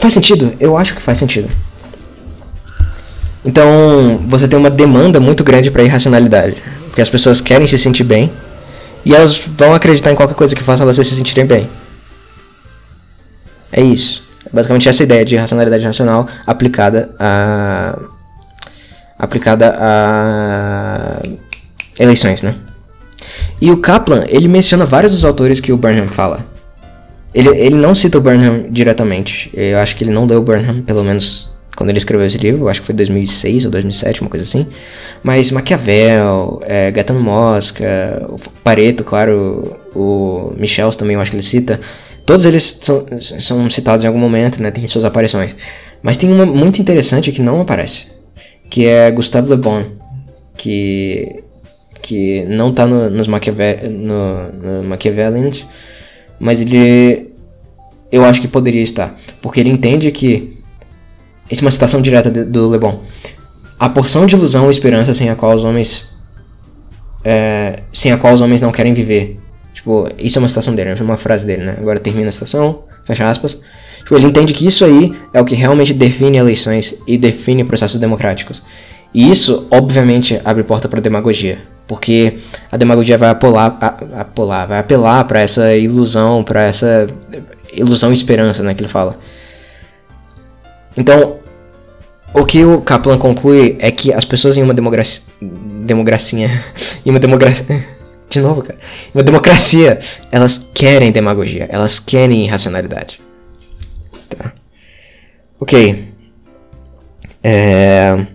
Faz 0.00 0.12
sentido? 0.12 0.52
Eu 0.58 0.76
acho 0.76 0.92
que 0.92 1.00
faz 1.00 1.16
sentido. 1.16 1.48
Então, 3.44 4.24
você 4.26 4.48
tem 4.48 4.58
uma 4.58 4.70
demanda 4.70 5.20
muito 5.20 5.44
grande 5.44 5.70
para 5.70 5.84
irracionalidade. 5.84 6.56
Porque 6.86 7.00
as 7.00 7.08
pessoas 7.08 7.40
querem 7.40 7.68
se 7.68 7.78
sentir 7.78 8.02
bem. 8.02 8.32
E 9.04 9.14
elas 9.14 9.38
vão 9.38 9.72
acreditar 9.72 10.10
em 10.10 10.16
qualquer 10.16 10.34
coisa 10.34 10.52
que 10.52 10.64
faça 10.64 10.84
vocês 10.84 11.06
se 11.06 11.14
sentirem 11.14 11.46
bem. 11.46 11.70
É 13.76 13.82
isso. 13.82 14.24
Basicamente 14.50 14.88
essa 14.88 15.02
ideia 15.02 15.24
de 15.24 15.36
racionalidade 15.36 15.84
racional 15.84 16.26
aplicada 16.46 17.14
a 17.18 17.98
aplicada 19.18 19.76
a 19.78 21.20
eleições, 21.98 22.42
né? 22.42 22.54
E 23.60 23.70
o 23.70 23.78
Kaplan, 23.78 24.24
ele 24.28 24.48
menciona 24.48 24.84
vários 24.84 25.12
dos 25.12 25.24
autores 25.24 25.60
que 25.60 25.72
o 25.72 25.76
Burnham 25.76 26.08
fala. 26.08 26.46
Ele, 27.34 27.48
ele 27.50 27.76
não 27.76 27.94
cita 27.94 28.18
o 28.18 28.20
Burnham 28.20 28.66
diretamente. 28.70 29.50
Eu 29.54 29.78
acho 29.78 29.96
que 29.96 30.04
ele 30.04 30.10
não 30.10 30.26
leu 30.26 30.40
o 30.40 30.42
Burnham, 30.42 30.82
pelo 30.82 31.02
menos 31.04 31.54
quando 31.74 31.90
ele 31.90 31.98
escreveu 31.98 32.26
esse 32.26 32.38
livro. 32.38 32.68
Acho 32.68 32.80
que 32.80 32.86
foi 32.86 32.94
2006 32.94 33.66
ou 33.66 33.70
2007, 33.70 34.20
uma 34.22 34.30
coisa 34.30 34.44
assim. 34.44 34.66
Mas 35.22 35.50
Maquiavel, 35.50 36.62
é, 36.64 36.90
Gaetano 36.90 37.20
Mosca, 37.20 38.26
o 38.28 38.36
Pareto, 38.62 39.04
claro, 39.04 39.76
o 39.94 40.54
Michels 40.56 40.96
também 40.96 41.14
eu 41.14 41.20
acho 41.20 41.30
que 41.30 41.36
ele 41.36 41.42
cita. 41.42 41.80
Todos 42.26 42.44
eles 42.44 42.78
são, 42.82 43.06
são 43.40 43.70
citados 43.70 44.04
em 44.04 44.08
algum 44.08 44.18
momento, 44.18 44.60
né? 44.60 44.70
Tem 44.70 44.86
suas 44.86 45.04
aparições. 45.04 45.56
Mas 46.02 46.16
tem 46.16 46.30
uma 46.30 46.44
muito 46.44 46.80
interessante 46.80 47.32
que 47.32 47.40
não 47.40 47.60
aparece 47.60 48.16
que 48.70 48.86
é 48.86 49.10
Gustave 49.10 49.48
Le 49.48 49.56
Bon, 49.56 49.84
que, 50.56 51.42
que 52.02 52.44
não 52.46 52.70
está 52.70 52.86
no, 52.86 53.10
nos 53.10 53.26
Maquiavel, 53.26 53.90
no, 53.90 54.52
no 54.52 54.82
Machiavellians, 54.84 55.66
mas 56.38 56.60
ele 56.60 57.34
eu 58.10 58.24
acho 58.24 58.40
que 58.40 58.48
poderia 58.48 58.82
estar, 58.82 59.18
porque 59.42 59.60
ele 59.60 59.70
entende 59.70 60.10
que 60.12 60.58
isso 61.50 61.62
é 61.62 61.64
uma 61.64 61.70
citação 61.70 62.00
direta 62.00 62.30
de, 62.30 62.44
do 62.44 62.70
Le 62.70 62.78
Bon. 62.78 63.02
A 63.78 63.88
porção 63.88 64.26
de 64.26 64.34
ilusão 64.34 64.64
ou 64.64 64.70
esperança 64.70 65.12
sem 65.12 65.28
a 65.28 65.36
qual 65.36 65.54
os 65.54 65.64
homens 65.64 66.16
é, 67.24 67.82
sem 67.92 68.12
a 68.12 68.16
qual 68.16 68.32
os 68.32 68.40
homens 68.40 68.60
não 68.60 68.72
querem 68.72 68.94
viver. 68.94 69.36
Tipo, 69.86 70.08
isso 70.18 70.36
é 70.36 70.40
uma 70.42 70.48
citação 70.48 70.74
dele, 70.74 70.98
é 70.98 71.00
uma 71.00 71.16
frase 71.16 71.46
dele, 71.46 71.62
né? 71.62 71.76
Agora 71.78 72.00
termina 72.00 72.28
a 72.28 72.32
citação, 72.32 72.80
fecha 73.04 73.28
aspas. 73.28 73.60
Tipo, 73.98 74.16
ele 74.16 74.26
entende 74.26 74.52
que 74.52 74.66
isso 74.66 74.84
aí 74.84 75.14
é 75.32 75.40
o 75.40 75.44
que 75.44 75.54
realmente 75.54 75.94
define 75.94 76.38
eleições 76.38 76.92
e 77.06 77.16
define 77.16 77.62
processos 77.62 78.00
democráticos. 78.00 78.64
E 79.14 79.30
isso, 79.30 79.68
obviamente, 79.70 80.40
abre 80.44 80.64
porta 80.64 80.88
para 80.88 81.00
demagogia, 81.00 81.60
porque 81.86 82.38
a 82.70 82.76
demagogia 82.76 83.16
vai 83.16 83.30
apelar, 83.30 83.78
a, 83.80 84.22
apelar 84.22 84.66
vai 84.66 84.80
apelar 84.80 85.22
para 85.22 85.38
essa 85.38 85.72
ilusão, 85.76 86.42
para 86.42 86.64
essa 86.64 87.06
ilusão 87.72 88.10
e 88.10 88.14
esperança, 88.14 88.64
né, 88.64 88.74
que 88.74 88.80
ele 88.80 88.88
fala. 88.88 89.16
Então, 90.96 91.36
o 92.34 92.44
que 92.44 92.64
o 92.64 92.80
Kaplan 92.80 93.18
conclui 93.18 93.76
é 93.78 93.92
que 93.92 94.12
as 94.12 94.24
pessoas 94.24 94.56
em 94.56 94.64
uma 94.64 94.74
democracia, 94.74 95.22
democracia, 95.40 96.50
em 97.06 97.10
uma 97.10 97.20
democracia, 97.20 97.95
de 98.28 98.40
novo, 98.40 98.62
cara, 98.62 98.78
uma 99.14 99.22
democracia, 99.22 100.00
elas 100.32 100.60
querem 100.74 101.12
demagogia, 101.12 101.68
elas 101.70 101.98
querem 101.98 102.44
irracionalidade. 102.44 103.20
Tá. 104.28 104.52
Ok. 105.60 106.04
É... 107.42 108.26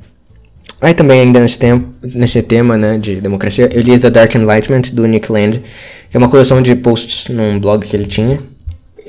Aí 0.80 0.94
também 0.96 1.22
ainda 1.22 1.40
nesse, 1.40 1.60
tempo, 1.60 1.94
nesse 2.02 2.42
tema 2.42 2.76
né, 2.76 2.98
de 2.98 3.22
democracia, 3.22 3.70
eu 3.72 3.82
li 3.82 4.00
The 4.00 4.10
Dark 4.10 4.34
Enlightenment 4.34 4.94
do 4.94 5.06
Nick 5.06 5.32
Land, 5.32 5.62
que 6.10 6.18
é 6.18 6.20
uma 6.20 6.30
coleção 6.30 6.62
de 6.62 6.74
posts 6.76 7.28
num 7.28 7.60
blog 7.60 7.86
que 7.86 7.96
ele 7.96 8.08
tinha. 8.08 8.42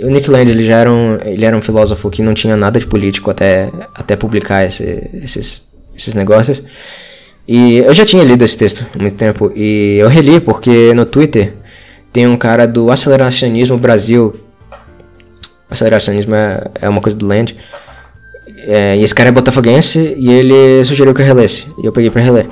O 0.03 0.09
Nick 0.09 0.29
Land 0.31 0.51
ele 0.51 0.65
já 0.65 0.81
era 0.81 0.93
um, 0.93 1.19
ele 1.25 1.45
era 1.45 1.57
um 1.57 1.63
filósofo 1.63 2.11
que 2.11 2.23
não 2.23 2.35
tinha 2.35 2.57
nada 2.57 2.79
de 2.79 2.87
político 2.87 3.31
até, 3.31 3.71
até 3.95 4.17
publicar 4.17 4.67
esse, 4.67 5.09
esses, 5.15 5.67
esses 5.97 6.13
negócios. 6.13 6.61
E 7.47 7.79
eu 7.79 7.93
já 7.93 8.05
tinha 8.05 8.23
lido 8.23 8.43
esse 8.43 8.57
texto 8.57 8.87
há 8.95 9.03
muito 9.03 9.17
tempo 9.17 9.53
e 9.55 9.97
eu 9.99 10.09
reli 10.09 10.41
porque 10.41 10.95
no 10.95 11.05
Twitter 11.05 11.55
tem 12.13 12.27
um 12.27 12.37
cara 12.37 12.67
do 12.67 12.91
Aceleracionismo 12.91 13.77
Brasil 13.77 14.35
aceleracionismo 15.73 16.35
é, 16.35 16.65
é 16.81 16.89
uma 16.89 17.01
coisa 17.01 17.17
do 17.17 17.27
Land. 17.27 17.57
É, 18.69 18.97
e 18.97 19.03
esse 19.03 19.15
cara 19.15 19.31
é 19.31 19.33
botafoguense 19.33 20.15
e 20.17 20.31
ele 20.31 20.85
sugeriu 20.85 21.15
que 21.15 21.23
eu 21.23 21.27
relesse. 21.27 21.67
E 21.83 21.87
eu 21.87 21.93
peguei 21.93 22.11
pra 22.11 22.23
reler. 22.23 22.49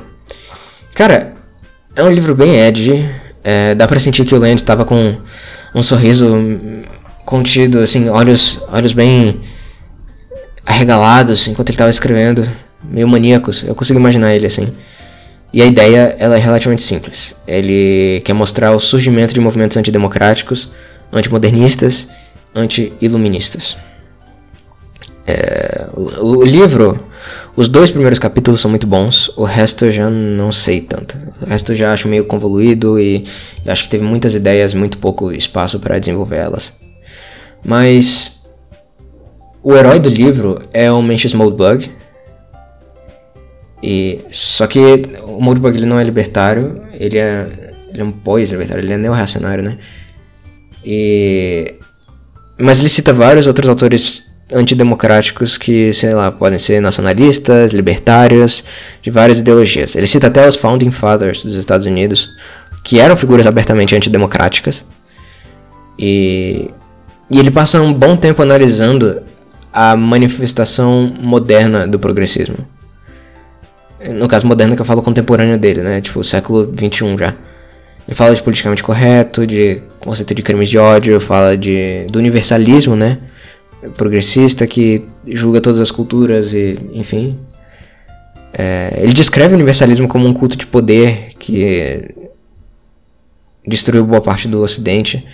Cara, 0.95 1.35
é 1.95 2.03
um 2.03 2.11
livro 2.11 2.35
bem 2.35 2.57
edgy. 2.57 3.09
É, 3.45 3.75
dá 3.75 3.87
pra 3.87 4.01
sentir 4.01 4.25
que 4.25 4.35
o 4.35 4.39
Land 4.39 4.63
tava 4.65 4.85
com 4.85 5.17
um 5.75 5.83
sorriso 5.83 6.37
contido, 7.25 7.79
assim, 7.79 8.09
olhos, 8.09 8.61
olhos 8.73 8.93
bem 8.93 9.41
arregalados 10.67 11.47
enquanto 11.49 11.71
ele 11.71 11.79
tava 11.79 11.91
escrevendo, 11.91 12.51
meio 12.85 13.09
maníacos. 13.09 13.65
Eu 13.65 13.75
consigo 13.75 13.99
imaginar 13.99 14.35
ele 14.35 14.47
assim. 14.47 14.69
E 15.53 15.63
a 15.63 15.67
ideia 15.67 16.15
ela 16.19 16.37
é 16.37 16.39
relativamente 16.39 16.83
simples. 16.83 17.35
Ele 17.47 18.21
quer 18.25 18.33
mostrar 18.33 18.73
o 18.73 18.81
surgimento 18.81 19.35
de 19.35 19.41
movimentos 19.41 19.77
antidemocráticos, 19.77 20.73
antimodernistas 21.13 22.07
anti-iluministas. 22.55 23.77
É, 25.27 25.87
o, 25.95 26.39
o, 26.39 26.45
livro, 26.45 26.97
os 27.57 27.69
dois 27.69 27.91
primeiros 27.91 28.19
capítulos 28.19 28.61
são 28.61 28.71
muito 28.71 28.87
bons, 28.87 29.31
o 29.37 29.45
resto 29.45 29.85
eu 29.85 29.93
já 29.93 30.11
não 30.11 30.51
sei 30.51 30.81
tanto. 30.81 31.17
O 31.41 31.47
resto 31.47 31.73
eu 31.73 31.77
já 31.77 31.93
acho 31.93 32.09
meio 32.09 32.25
convoluído 32.25 32.99
e 32.99 33.25
acho 33.67 33.85
que 33.85 33.91
teve 33.91 34.05
muitas 34.05 34.35
ideias, 34.35 34.75
muito 34.75 34.99
pouco 34.99 35.33
espaço 35.33 35.79
para 35.79 35.99
desenvolver 35.99 36.37
elas. 36.37 36.73
Mas 37.65 38.43
o 39.63 39.75
herói 39.75 39.99
do 40.01 40.09
livro 40.09 40.61
é 40.73 40.91
o 40.91 41.03
Mencius 41.03 41.35
Moldbug. 41.35 41.91
E 43.83 44.21
só 44.31 44.67
que 44.67 44.79
o 45.23 45.69
ele 45.69 45.87
não 45.87 45.99
é 45.99 46.05
libertário, 46.05 46.75
ele 46.93 47.19
é 47.19 47.47
ele 47.93 48.03
é 48.03 48.05
um 48.05 48.13
pós-libertário, 48.13 48.85
ele 48.85 48.93
é 48.93 48.99
neo-reacionário, 48.99 49.65
né? 49.65 49.79
E 50.85 51.75
mas 52.59 52.79
ele 52.79 52.89
cita 52.89 53.13
vários 53.13 53.47
outros 53.47 53.69
autores 53.69 54.31
antidemocráticos 54.53 55.57
que, 55.57 55.93
sei 55.95 56.13
lá, 56.13 56.31
podem 56.31 56.59
ser 56.59 56.81
nacionalistas, 56.81 57.73
libertários, 57.73 58.65
de 59.01 59.11
várias 59.11 59.39
ideologias. 59.39 59.95
Ele 59.95 60.07
cita 60.07 60.27
até 60.27 60.47
os 60.47 60.57
Founding 60.57 60.91
Fathers 60.91 61.43
dos 61.43 61.55
Estados 61.55 61.87
Unidos, 61.87 62.29
que 62.83 63.01
eram 63.01 63.17
figuras 63.17 63.47
abertamente 63.47 63.95
antidemocráticas. 63.95 64.85
E, 65.99 66.71
e 67.31 67.39
ele 67.39 67.51
passa 67.51 67.81
um 67.81 67.95
bom 67.95 68.17
tempo 68.17 68.43
analisando 68.43 69.23
a 69.73 69.97
manifestação 69.97 71.15
moderna 71.21 71.87
do 71.87 71.99
progressismo. 71.99 72.57
No 74.15 74.27
caso 74.27 74.47
moderno 74.47 74.75
que 74.75 74.83
eu 74.83 74.87
falo 74.87 75.03
contemporâneo 75.03 75.59
dele, 75.59 75.83
né? 75.83 76.01
Tipo, 76.01 76.25
século 76.25 76.73
21 76.73 77.19
já. 77.19 77.35
Ele 78.09 78.15
fala 78.15 78.35
de 78.35 78.43
politicamente 78.43 78.83
correto, 78.83 79.47
de 79.47 79.83
conceito 80.01 80.35
de 80.35 80.43
crimes 80.43 80.69
de 80.69 80.79
ódio, 80.79 81.21
fala 81.21 81.57
de, 81.57 82.07
do 82.11 82.19
universalismo, 82.19 82.97
né? 82.97 83.19
Progressista 83.97 84.67
que 84.67 85.03
julga 85.27 85.61
todas 85.61 85.81
as 85.81 85.91
culturas 85.91 86.53
e, 86.53 86.79
enfim. 86.93 87.39
É, 88.53 88.99
ele 89.03 89.13
descreve 89.13 89.55
o 89.55 89.57
universalismo 89.57 90.09
como 90.09 90.27
um 90.27 90.33
culto 90.33 90.57
de 90.57 90.67
poder 90.67 91.35
que 91.39 92.15
destruiu 93.67 94.05
boa 94.05 94.21
parte 94.21 94.49
do 94.49 94.61
Ocidente, 94.61 95.25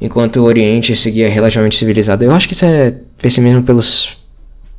enquanto 0.00 0.36
o 0.36 0.44
Oriente 0.44 0.96
seguia 0.96 1.28
relativamente 1.28 1.76
civilizado. 1.76 2.24
Eu 2.24 2.32
acho 2.32 2.48
que 2.48 2.54
isso 2.54 2.64
é 2.64 2.94
pessimismo 3.18 3.62
pelos, 3.62 4.16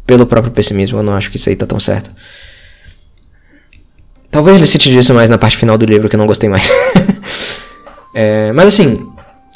pelo 0.06 0.26
próprio 0.26 0.52
pessimismo, 0.52 1.00
eu 1.00 1.04
não 1.04 1.14
acho 1.14 1.30
que 1.30 1.38
isso 1.38 1.50
aí 1.50 1.56
tá 1.56 1.66
tão 1.66 1.80
certo. 1.80 2.10
Talvez 4.36 4.58
ele 4.58 4.68
cite 4.68 4.90
disso 4.90 5.14
mais 5.14 5.30
na 5.30 5.38
parte 5.38 5.56
final 5.56 5.78
do 5.78 5.86
livro, 5.86 6.10
que 6.10 6.16
eu 6.18 6.18
não 6.18 6.26
gostei 6.26 6.50
mais. 6.50 6.70
é, 8.14 8.52
mas 8.52 8.68
assim, 8.68 9.10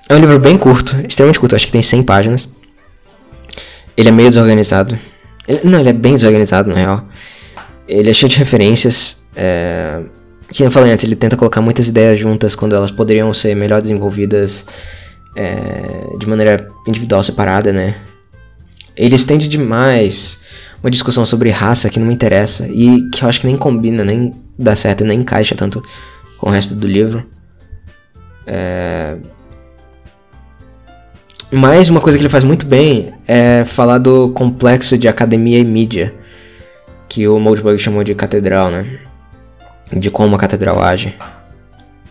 é 0.08 0.16
um 0.16 0.20
livro 0.20 0.40
bem 0.40 0.58
curto, 0.58 0.96
extremamente 1.06 1.38
curto, 1.38 1.54
acho 1.54 1.66
que 1.66 1.72
tem 1.74 1.82
100 1.82 2.04
páginas. 2.04 2.48
Ele 3.98 4.08
é 4.08 4.12
meio 4.14 4.30
desorganizado. 4.30 4.98
Ele, 5.46 5.60
não, 5.66 5.82
ele 5.82 5.90
é 5.90 5.94
bem 5.94 6.14
desorganizado, 6.14 6.70
na 6.70 6.76
real. 6.76 7.06
Ele 7.90 8.10
é 8.10 8.14
cheio 8.14 8.30
de 8.30 8.38
referências. 8.38 9.18
É, 9.36 10.00
que 10.50 10.64
eu 10.64 10.72
falei 10.72 10.94
antes, 10.94 11.04
ele 11.04 11.18
tenta 11.18 11.36
colocar 11.36 11.60
muitas 11.60 11.90
ideias 11.90 12.18
juntas 12.18 12.56
quando 12.56 12.74
elas 12.74 12.90
poderiam 12.90 13.34
ser 13.34 13.56
melhor 13.56 13.82
desenvolvidas 13.82 14.66
é, 15.36 16.08
de 16.18 16.26
maneira 16.26 16.68
individual, 16.88 17.22
separada, 17.22 17.74
né? 17.74 17.98
Ele 18.96 19.18
estende 19.18 19.50
demais 19.50 20.40
uma 20.82 20.90
discussão 20.90 21.26
sobre 21.26 21.50
raça 21.50 21.90
que 21.90 22.00
não 22.00 22.08
me 22.08 22.14
interessa 22.14 22.68
e 22.68 23.10
que 23.10 23.24
eu 23.24 23.30
acho 23.30 23.42
que 23.42 23.48
nem 23.48 23.58
combina, 23.58 24.04
nem 24.04 24.32
dá 24.58 24.76
certo, 24.76 25.04
nem 25.04 25.20
encaixa 25.20 25.56
tanto 25.56 25.84
com 26.38 26.50
o 26.50 26.52
resto 26.52 26.74
do 26.74 26.88
livro. 26.88 27.26
É... 28.48 29.18
Mas 31.52 31.90
uma 31.90 32.00
coisa 32.00 32.18
que 32.18 32.22
ele 32.22 32.30
faz 32.30 32.44
muito 32.44 32.66
bem 32.66 33.14
é 33.28 33.66
falar 33.66 33.98
do 33.98 34.32
complexo 34.32 34.98
de 34.98 35.08
academia 35.08 35.58
e 35.60 35.66
mídia, 35.66 36.14
que 37.08 37.28
o 37.28 37.40
Moldbug 37.40 37.78
chamou 37.80 38.04
de 38.04 38.14
catedral, 38.14 38.70
né? 38.70 39.00
De 39.92 40.12
como 40.12 40.36
a 40.36 40.40
catedral 40.40 40.82
age. 40.82 41.16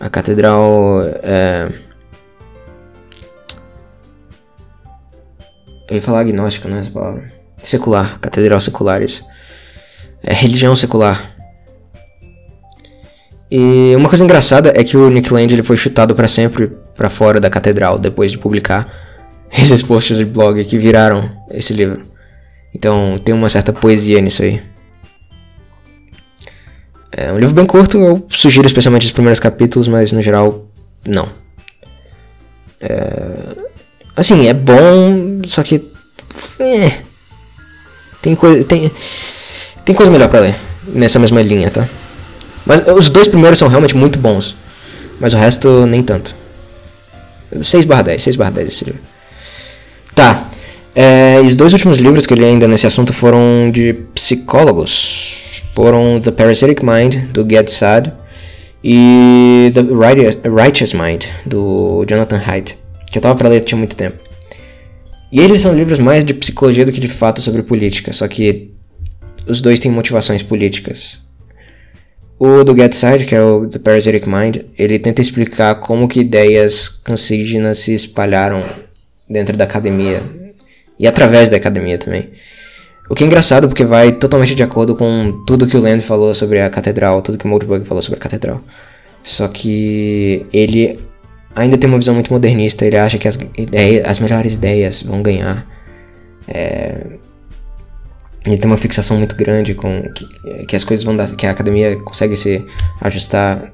A 0.00 0.10
catedral 0.10 1.02
é. 1.22 1.68
Eu 5.88 5.96
ia 5.96 6.02
falar 6.02 6.20
agnóstica, 6.20 6.68
não 6.68 6.76
é 6.76 6.80
essa 6.80 6.90
palavra? 6.90 7.37
Secular, 7.62 8.18
catedral 8.20 8.60
secular, 8.60 9.02
isso. 9.02 9.24
É 10.22 10.32
religião 10.32 10.74
secular. 10.74 11.34
E 13.50 13.94
uma 13.96 14.08
coisa 14.08 14.24
engraçada 14.24 14.72
é 14.74 14.84
que 14.84 14.96
o 14.96 15.08
Nick 15.08 15.32
Land 15.32 15.52
ele 15.52 15.62
foi 15.62 15.76
chutado 15.76 16.14
para 16.14 16.28
sempre 16.28 16.70
para 16.94 17.08
fora 17.08 17.40
da 17.40 17.48
catedral 17.48 17.98
depois 17.98 18.30
de 18.30 18.38
publicar 18.38 18.92
esses 19.56 19.82
posts 19.82 20.18
de 20.18 20.24
blog 20.24 20.62
que 20.64 20.78
viraram 20.78 21.30
esse 21.50 21.72
livro. 21.72 22.02
Então 22.74 23.18
tem 23.24 23.34
uma 23.34 23.48
certa 23.48 23.72
poesia 23.72 24.20
nisso 24.20 24.42
aí. 24.42 24.62
É 27.10 27.32
um 27.32 27.38
livro 27.38 27.54
bem 27.54 27.66
curto, 27.66 27.98
eu 27.98 28.26
sugiro 28.30 28.66
especialmente 28.66 29.06
os 29.06 29.12
primeiros 29.12 29.40
capítulos, 29.40 29.88
mas 29.88 30.12
no 30.12 30.22
geral, 30.22 30.68
não. 31.06 31.28
É... 32.80 33.56
Assim, 34.14 34.46
é 34.46 34.54
bom, 34.54 35.40
só 35.46 35.62
que. 35.62 35.90
É... 36.60 37.07
Tem 38.20 38.34
coisa. 38.34 38.64
Tem, 38.64 38.90
tem 39.84 39.94
coisa 39.94 40.10
melhor 40.10 40.28
pra 40.28 40.40
ler 40.40 40.56
nessa 40.86 41.18
mesma 41.18 41.42
linha, 41.42 41.70
tá? 41.70 41.88
Mas 42.64 42.86
os 42.88 43.08
dois 43.08 43.28
primeiros 43.28 43.58
são 43.58 43.68
realmente 43.68 43.96
muito 43.96 44.18
bons. 44.18 44.56
Mas 45.20 45.32
o 45.32 45.36
resto 45.36 45.86
nem 45.86 46.02
tanto. 46.02 46.34
6 47.62 47.84
barra 47.84 48.02
10, 48.02 48.22
6 48.22 48.36
barra 48.36 48.50
10 48.50 48.68
esse 48.68 48.84
livro. 48.84 49.00
Tá. 50.14 50.48
É, 50.94 51.40
os 51.44 51.54
dois 51.54 51.72
últimos 51.72 51.98
livros 51.98 52.26
que 52.26 52.32
eu 52.32 52.36
li 52.36 52.44
ainda 52.44 52.68
nesse 52.68 52.86
assunto 52.86 53.12
foram 53.12 53.70
de 53.70 53.94
psicólogos. 54.14 55.62
Foram 55.74 56.20
The 56.20 56.32
Parasitic 56.32 56.82
Mind, 56.82 57.30
do 57.30 57.46
Get 57.48 57.68
Sad, 57.68 58.12
e 58.82 59.70
The 59.72 59.82
Righteous 60.48 60.92
Mind, 60.92 61.24
do 61.46 62.04
Jonathan 62.08 62.40
Haidt, 62.44 62.76
que 63.10 63.18
eu 63.18 63.22
tava 63.22 63.36
pra 63.36 63.48
ler 63.48 63.60
tinha 63.60 63.78
muito 63.78 63.94
tempo. 63.94 64.27
E 65.30 65.40
eles 65.40 65.60
são 65.60 65.74
livros 65.74 65.98
mais 65.98 66.24
de 66.24 66.32
psicologia 66.32 66.86
do 66.86 66.92
que 66.92 67.00
de 67.00 67.08
fato 67.08 67.42
sobre 67.42 67.62
política, 67.62 68.12
só 68.12 68.26
que 68.26 68.70
os 69.46 69.60
dois 69.60 69.78
têm 69.78 69.90
motivações 69.90 70.42
políticas. 70.42 71.18
O 72.38 72.62
do 72.62 72.76
Get 72.76 72.94
Side, 72.94 73.24
que 73.24 73.34
é 73.34 73.42
o 73.42 73.66
The 73.66 73.78
Parasitic 73.78 74.26
Mind, 74.26 74.58
ele 74.78 74.98
tenta 74.98 75.20
explicar 75.20 75.74
como 75.76 76.06
que 76.06 76.20
ideias 76.20 76.88
cancígenas 76.88 77.78
se 77.78 77.94
espalharam 77.94 78.64
dentro 79.28 79.56
da 79.56 79.64
academia 79.64 80.22
e 80.98 81.06
através 81.06 81.48
da 81.48 81.56
academia 81.56 81.98
também. 81.98 82.30
O 83.10 83.14
que 83.14 83.24
é 83.24 83.26
engraçado 83.26 83.68
porque 83.68 83.84
vai 83.84 84.12
totalmente 84.12 84.54
de 84.54 84.62
acordo 84.62 84.94
com 84.94 85.42
tudo 85.46 85.66
que 85.66 85.76
o 85.76 85.80
Land 85.80 86.04
falou 86.04 86.34
sobre 86.34 86.60
a 86.60 86.70
catedral, 86.70 87.22
tudo 87.22 87.38
que 87.38 87.44
o 87.44 87.48
Moldbug 87.48 87.86
falou 87.86 88.02
sobre 88.02 88.18
a 88.18 88.22
catedral. 88.22 88.62
Só 89.24 89.48
que 89.48 90.46
ele 90.52 90.98
ainda 91.54 91.76
tem 91.76 91.88
uma 91.88 91.98
visão 91.98 92.14
muito 92.14 92.32
modernista. 92.32 92.84
Ele 92.84 92.96
acha 92.96 93.18
que 93.18 93.28
as, 93.28 93.38
ideias, 93.56 94.06
as 94.06 94.18
melhores 94.18 94.54
ideias 94.54 95.02
vão 95.02 95.22
ganhar. 95.22 95.66
É, 96.46 97.06
ele 98.44 98.56
tem 98.56 98.70
uma 98.70 98.78
fixação 98.78 99.16
muito 99.18 99.36
grande 99.36 99.74
com 99.74 100.02
que, 100.12 100.66
que, 100.66 100.76
as 100.76 100.84
coisas 100.84 101.04
vão 101.04 101.16
dar, 101.16 101.34
que 101.34 101.46
a 101.46 101.50
academia 101.50 101.96
consegue 101.96 102.36
se 102.36 102.64
ajustar, 103.00 103.72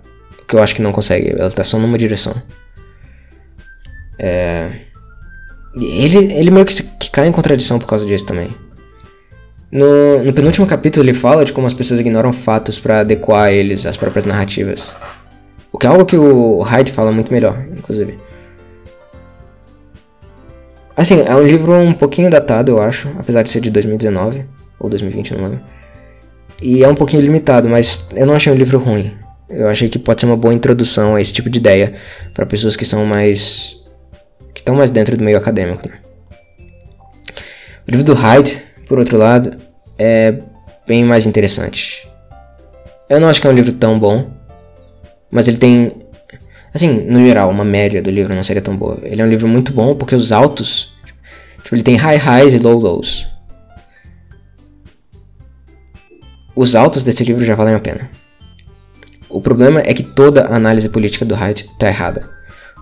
que 0.49 0.57
eu 0.57 0.63
acho 0.63 0.75
que 0.75 0.83
não 0.83 0.93
consegue. 0.93 1.31
Ela 1.31 1.49
está 1.49 1.65
só 1.65 1.79
numa 1.79 1.99
direção. 1.99 2.35
É, 4.19 4.71
ele, 5.77 6.33
ele 6.33 6.51
meio 6.51 6.67
que, 6.67 6.83
que 6.83 7.11
cai 7.11 7.27
em 7.27 7.33
contradição 7.33 7.79
por 7.79 7.87
causa 7.87 8.07
disso 8.07 8.27
também. 8.27 8.55
No, 9.71 10.23
no 10.23 10.33
penúltimo 10.33 10.67
capítulo 10.67 11.05
ele 11.05 11.15
fala 11.15 11.45
de 11.45 11.53
como 11.53 11.67
as 11.67 11.75
pessoas 11.75 11.99
ignoram 11.99 12.33
fatos 12.33 12.79
para 12.79 13.01
adequar 13.01 13.51
eles 13.51 13.85
às 13.85 13.97
próprias 13.97 14.25
narrativas. 14.25 14.93
O 15.75 15.79
que 15.79 15.89
é 15.89 15.91
algo 15.91 16.07
que 16.07 16.17
o 16.17 16.61
Hyde 16.61 16.93
fala 16.93 17.11
muito 17.11 17.33
melhor, 17.33 17.67
inclusive. 17.77 18.17
Assim, 20.97 21.21
é 21.27 21.35
um 21.35 21.43
livro 21.43 21.73
um 21.73 21.93
pouquinho 21.93 22.31
datado, 22.31 22.71
eu 22.71 22.81
acho, 22.81 23.09
apesar 23.19 23.43
de 23.43 23.51
ser 23.51 23.61
de 23.61 23.73
2019 23.73 24.45
ou 24.79 24.89
2020, 24.89 25.35
não 25.35 25.43
lembro. 25.43 25.61
E 26.63 26.85
é 26.85 26.89
um 26.89 26.95
pouquinho 26.95 27.23
limitado, 27.23 27.69
mas 27.69 28.09
eu 28.15 28.25
não 28.25 28.35
achei 28.35 28.53
um 28.53 28.57
livro 28.57 28.79
ruim. 28.79 29.17
Eu 29.51 29.67
achei 29.67 29.89
que 29.89 29.99
pode 29.99 30.21
ser 30.21 30.27
uma 30.27 30.37
boa 30.37 30.55
introdução 30.55 31.17
a 31.17 31.21
esse 31.21 31.33
tipo 31.33 31.51
de 31.51 31.59
ideia 31.59 31.95
para 32.33 32.47
pessoas 32.47 32.77
que 32.77 32.85
são 32.85 33.05
mais 33.05 33.75
que 34.55 34.61
estão 34.61 34.77
mais 34.77 34.93
dentro 34.93 35.17
do 35.17 35.25
meio 35.25 35.37
acadêmico. 35.37 35.89
Né? 35.89 35.97
O 37.89 37.91
livro 37.91 38.05
do 38.05 38.15
Hyde, 38.15 38.63
por 38.87 39.01
outro 39.01 39.19
lado, 39.19 39.57
é 39.99 40.39
bem 40.87 41.05
mais 41.05 41.27
interessante. 41.27 42.09
Eu 43.11 43.19
não 43.19 43.27
acho 43.27 43.41
que 43.41 43.47
é 43.49 43.51
um 43.51 43.55
livro 43.55 43.73
tão 43.73 43.99
bom, 43.99 44.44
mas 45.35 45.49
ele 45.49 45.57
tem. 45.57 45.93
Assim, 46.73 46.89
no 46.89 47.19
geral, 47.27 47.51
uma 47.51 47.65
média 47.65 48.01
do 48.01 48.11
livro 48.11 48.35
não 48.35 48.45
seria 48.45 48.63
tão 48.63 48.77
boa. 48.77 48.99
Ele 49.03 49.21
é 49.21 49.25
um 49.25 49.29
livro 49.29 49.49
muito 49.49 49.73
bom 49.73 49.97
porque 49.97 50.15
os 50.15 50.31
altos. 50.31 50.95
Tipo, 51.63 51.75
ele 51.75 51.83
tem 51.83 51.97
high 51.97 52.17
highs 52.17 52.55
e 52.55 52.59
low 52.59 52.79
lows. 52.79 53.27
Os 56.55 56.77
altos 56.77 57.03
desse 57.03 57.25
livro 57.25 57.45
já 57.45 57.57
valem 57.57 57.75
a 57.75 57.81
pena. 57.81 58.09
O 59.29 59.41
problema 59.41 59.81
é 59.85 59.93
que 59.93 60.05
toda 60.05 60.43
a 60.43 60.55
análise 60.55 60.89
política 60.89 61.25
do 61.25 61.35
Hyde 61.35 61.69
tá 61.79 61.89
errada. 61.89 62.31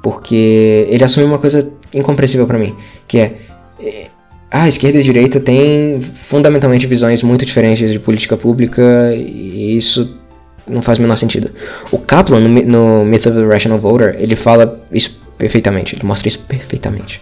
Porque 0.03 0.87
ele 0.91 1.03
assume 1.03 1.25
uma 1.25 1.39
coisa 1.39 1.73
incompreensível 1.95 2.47
para 2.47 2.59
mim, 2.59 2.77
que 3.09 3.19
é, 3.19 3.37
é 3.81 4.07
a 4.51 4.69
esquerda 4.69 4.99
e 4.99 5.03
direita 5.03 5.41
têm 5.41 6.03
fundamentalmente 6.03 6.87
visões 6.87 7.23
muito 7.23 7.47
diferentes 7.47 7.91
de 7.91 7.99
política 7.99 8.37
pública 8.37 9.15
e 9.15 9.79
isso 9.79 10.22
não 10.67 10.83
faz 10.83 10.99
o 10.99 11.03
menor 11.03 11.17
sentido. 11.17 11.51
O 11.91 11.99
Kaplan, 11.99 12.41
no, 12.41 12.49
no 12.49 13.05
Myth 13.05 13.27
of 13.27 13.37
the 13.37 13.47
Rational 13.47 13.79
Voter, 13.79 14.17
ele 14.19 14.37
fala 14.37 14.81
isso 14.93 15.21
perfeitamente, 15.39 15.97
ele 15.97 16.05
mostra 16.05 16.29
isso 16.29 16.39
perfeitamente. 16.41 17.21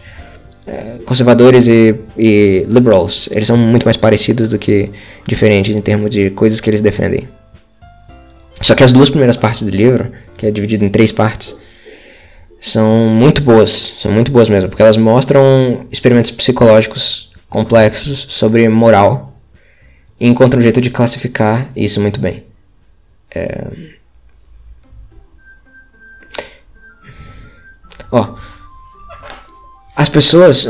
É, 0.66 0.98
conservadores 1.06 1.66
e, 1.66 1.94
e 2.16 2.66
liberals, 2.68 3.28
eles 3.32 3.46
são 3.46 3.56
muito 3.56 3.84
mais 3.84 3.96
parecidos 3.96 4.50
do 4.50 4.58
que 4.58 4.90
diferentes 5.26 5.74
em 5.74 5.80
termos 5.80 6.10
de 6.10 6.30
coisas 6.30 6.60
que 6.60 6.68
eles 6.68 6.80
defendem. 6.80 7.26
Só 8.60 8.74
que 8.74 8.84
as 8.84 8.92
duas 8.92 9.08
primeiras 9.08 9.36
partes 9.36 9.62
do 9.62 9.70
livro, 9.70 10.12
que 10.36 10.46
é 10.46 10.50
dividido 10.50 10.84
em 10.84 10.90
três 10.90 11.10
partes, 11.10 11.56
são 12.60 13.08
muito 13.08 13.40
boas, 13.40 13.94
são 13.98 14.12
muito 14.12 14.30
boas 14.30 14.48
mesmo, 14.48 14.68
porque 14.68 14.82
elas 14.82 14.98
mostram 14.98 15.86
experimentos 15.90 16.30
psicológicos 16.30 17.30
complexos 17.48 18.26
sobre 18.28 18.68
moral 18.68 19.34
e 20.20 20.28
encontram 20.28 20.60
um 20.60 20.62
jeito 20.62 20.80
de 20.80 20.90
classificar 20.90 21.70
isso 21.74 22.00
muito 22.00 22.20
bem. 22.20 22.49
É... 23.34 23.66
Ó, 28.12 28.34
as 29.94 30.08
pessoas. 30.08 30.66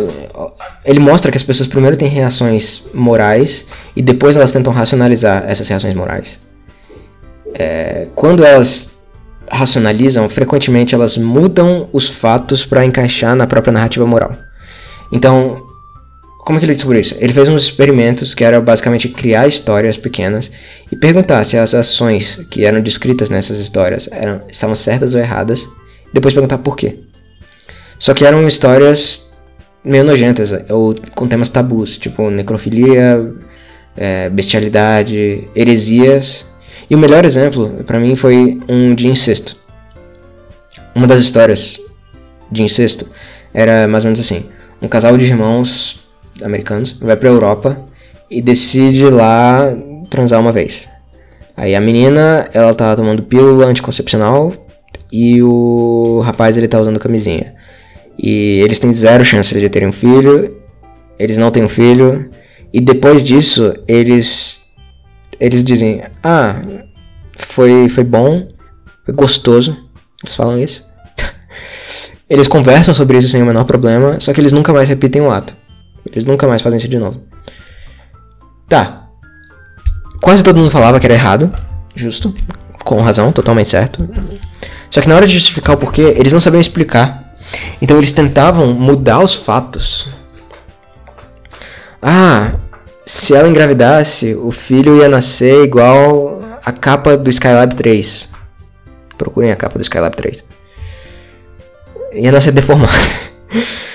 Ele 0.84 0.98
mostra 0.98 1.30
que 1.30 1.36
as 1.36 1.42
pessoas 1.42 1.68
primeiro 1.68 1.96
têm 1.96 2.08
reações 2.08 2.82
morais 2.92 3.64
e 3.94 4.02
depois 4.02 4.36
elas 4.36 4.50
tentam 4.50 4.72
racionalizar 4.72 5.44
essas 5.46 5.68
reações 5.68 5.94
morais. 5.94 6.38
É, 7.54 8.08
quando 8.14 8.44
elas 8.44 8.90
racionalizam, 9.48 10.28
frequentemente 10.28 10.94
elas 10.94 11.16
mudam 11.16 11.88
os 11.92 12.08
fatos 12.08 12.64
para 12.64 12.84
encaixar 12.84 13.34
na 13.34 13.46
própria 13.46 13.72
narrativa 13.72 14.06
moral. 14.06 14.32
Então, 15.12 15.56
como 16.44 16.58
que 16.58 16.64
ele 16.64 16.74
descobriu 16.74 17.00
isso? 17.00 17.14
Ele 17.18 17.32
fez 17.32 17.48
uns 17.48 17.64
experimentos 17.64 18.34
que 18.34 18.44
era 18.44 18.60
basicamente 18.60 19.08
criar 19.08 19.46
histórias 19.46 19.96
pequenas 19.96 20.50
e 20.90 20.96
perguntar 20.96 21.44
se 21.44 21.56
as 21.56 21.74
ações 21.74 22.40
que 22.50 22.64
eram 22.64 22.80
descritas 22.80 23.28
nessas 23.28 23.58
histórias 23.58 24.08
eram, 24.10 24.40
estavam 24.48 24.74
certas 24.74 25.14
ou 25.14 25.20
erradas, 25.20 25.68
depois 26.12 26.32
perguntar 26.34 26.58
por 26.58 26.76
quê. 26.76 26.98
Só 27.98 28.14
que 28.14 28.24
eram 28.24 28.46
histórias 28.48 29.30
meio 29.84 30.04
nojentas, 30.04 30.50
ou 30.70 30.94
com 31.14 31.28
temas 31.28 31.48
tabus, 31.48 31.98
tipo 31.98 32.30
necrofilia, 32.30 33.32
é, 33.96 34.28
bestialidade, 34.30 35.48
heresias. 35.54 36.46
E 36.88 36.94
o 36.94 36.98
melhor 36.98 37.24
exemplo, 37.24 37.84
para 37.86 38.00
mim, 38.00 38.16
foi 38.16 38.58
um 38.68 38.94
de 38.94 39.08
incesto. 39.08 39.56
Uma 40.94 41.06
das 41.06 41.20
histórias 41.20 41.78
de 42.50 42.62
incesto 42.62 43.06
era 43.52 43.86
mais 43.86 44.04
ou 44.04 44.08
menos 44.08 44.20
assim: 44.20 44.46
um 44.80 44.88
casal 44.88 45.16
de 45.16 45.24
irmãos 45.24 45.99
americanos, 46.42 46.96
vai 47.00 47.16
pra 47.16 47.28
Europa 47.28 47.84
e 48.30 48.40
decide 48.40 49.04
lá 49.04 49.74
transar 50.08 50.40
uma 50.40 50.52
vez. 50.52 50.88
Aí 51.56 51.74
a 51.74 51.80
menina, 51.80 52.48
ela 52.52 52.74
tá 52.74 52.94
tomando 52.96 53.22
pílula 53.22 53.66
anticoncepcional 53.66 54.54
e 55.12 55.42
o 55.42 56.20
rapaz, 56.24 56.56
ele 56.56 56.68
tá 56.68 56.80
usando 56.80 56.98
camisinha. 56.98 57.54
E 58.18 58.60
eles 58.62 58.78
têm 58.78 58.92
zero 58.92 59.24
chance 59.24 59.58
de 59.58 59.68
terem 59.68 59.88
um 59.88 59.92
filho. 59.92 60.56
Eles 61.18 61.36
não 61.36 61.50
têm 61.50 61.64
um 61.64 61.68
filho. 61.68 62.30
E 62.72 62.80
depois 62.80 63.24
disso, 63.24 63.74
eles. 63.88 64.60
Eles 65.38 65.64
dizem: 65.64 66.02
Ah, 66.22 66.60
foi, 67.36 67.88
foi 67.88 68.04
bom, 68.04 68.46
foi 69.04 69.14
gostoso. 69.14 69.76
Eles 70.22 70.36
falam 70.36 70.58
isso. 70.58 70.86
eles 72.28 72.46
conversam 72.46 72.94
sobre 72.94 73.18
isso 73.18 73.28
sem 73.28 73.42
o 73.42 73.46
menor 73.46 73.64
problema, 73.64 74.20
só 74.20 74.32
que 74.32 74.40
eles 74.40 74.52
nunca 74.52 74.72
mais 74.72 74.88
repetem 74.88 75.22
o 75.22 75.30
ato. 75.30 75.56
Eles 76.06 76.24
nunca 76.24 76.46
mais 76.46 76.62
fazem 76.62 76.78
isso 76.78 76.88
de 76.88 76.98
novo. 76.98 77.20
Tá. 78.68 79.04
Quase 80.20 80.42
todo 80.42 80.56
mundo 80.56 80.70
falava 80.70 81.00
que 81.00 81.06
era 81.06 81.14
errado. 81.14 81.52
Justo. 81.94 82.34
Com 82.84 83.00
razão, 83.00 83.32
totalmente 83.32 83.68
certo. 83.68 84.08
Só 84.90 85.00
que 85.00 85.08
na 85.08 85.14
hora 85.14 85.26
de 85.26 85.34
justificar 85.34 85.76
o 85.76 85.78
porquê, 85.78 86.14
eles 86.16 86.32
não 86.32 86.40
sabiam 86.40 86.60
explicar. 86.60 87.34
Então 87.80 87.96
eles 87.98 88.12
tentavam 88.12 88.72
mudar 88.72 89.20
os 89.20 89.34
fatos. 89.34 90.08
Ah, 92.02 92.52
se 93.04 93.34
ela 93.34 93.48
engravidasse, 93.48 94.34
o 94.34 94.50
filho 94.50 94.96
ia 94.96 95.08
nascer 95.08 95.64
igual 95.64 96.40
a 96.64 96.72
capa 96.72 97.16
do 97.16 97.28
Skylab 97.28 97.74
3. 97.74 98.28
Procurem 99.18 99.52
a 99.52 99.56
capa 99.56 99.78
do 99.78 99.82
Skylab 99.82 100.16
3. 100.16 100.44
Ia 102.14 102.32
nascer 102.32 102.52
deformado. 102.52 102.92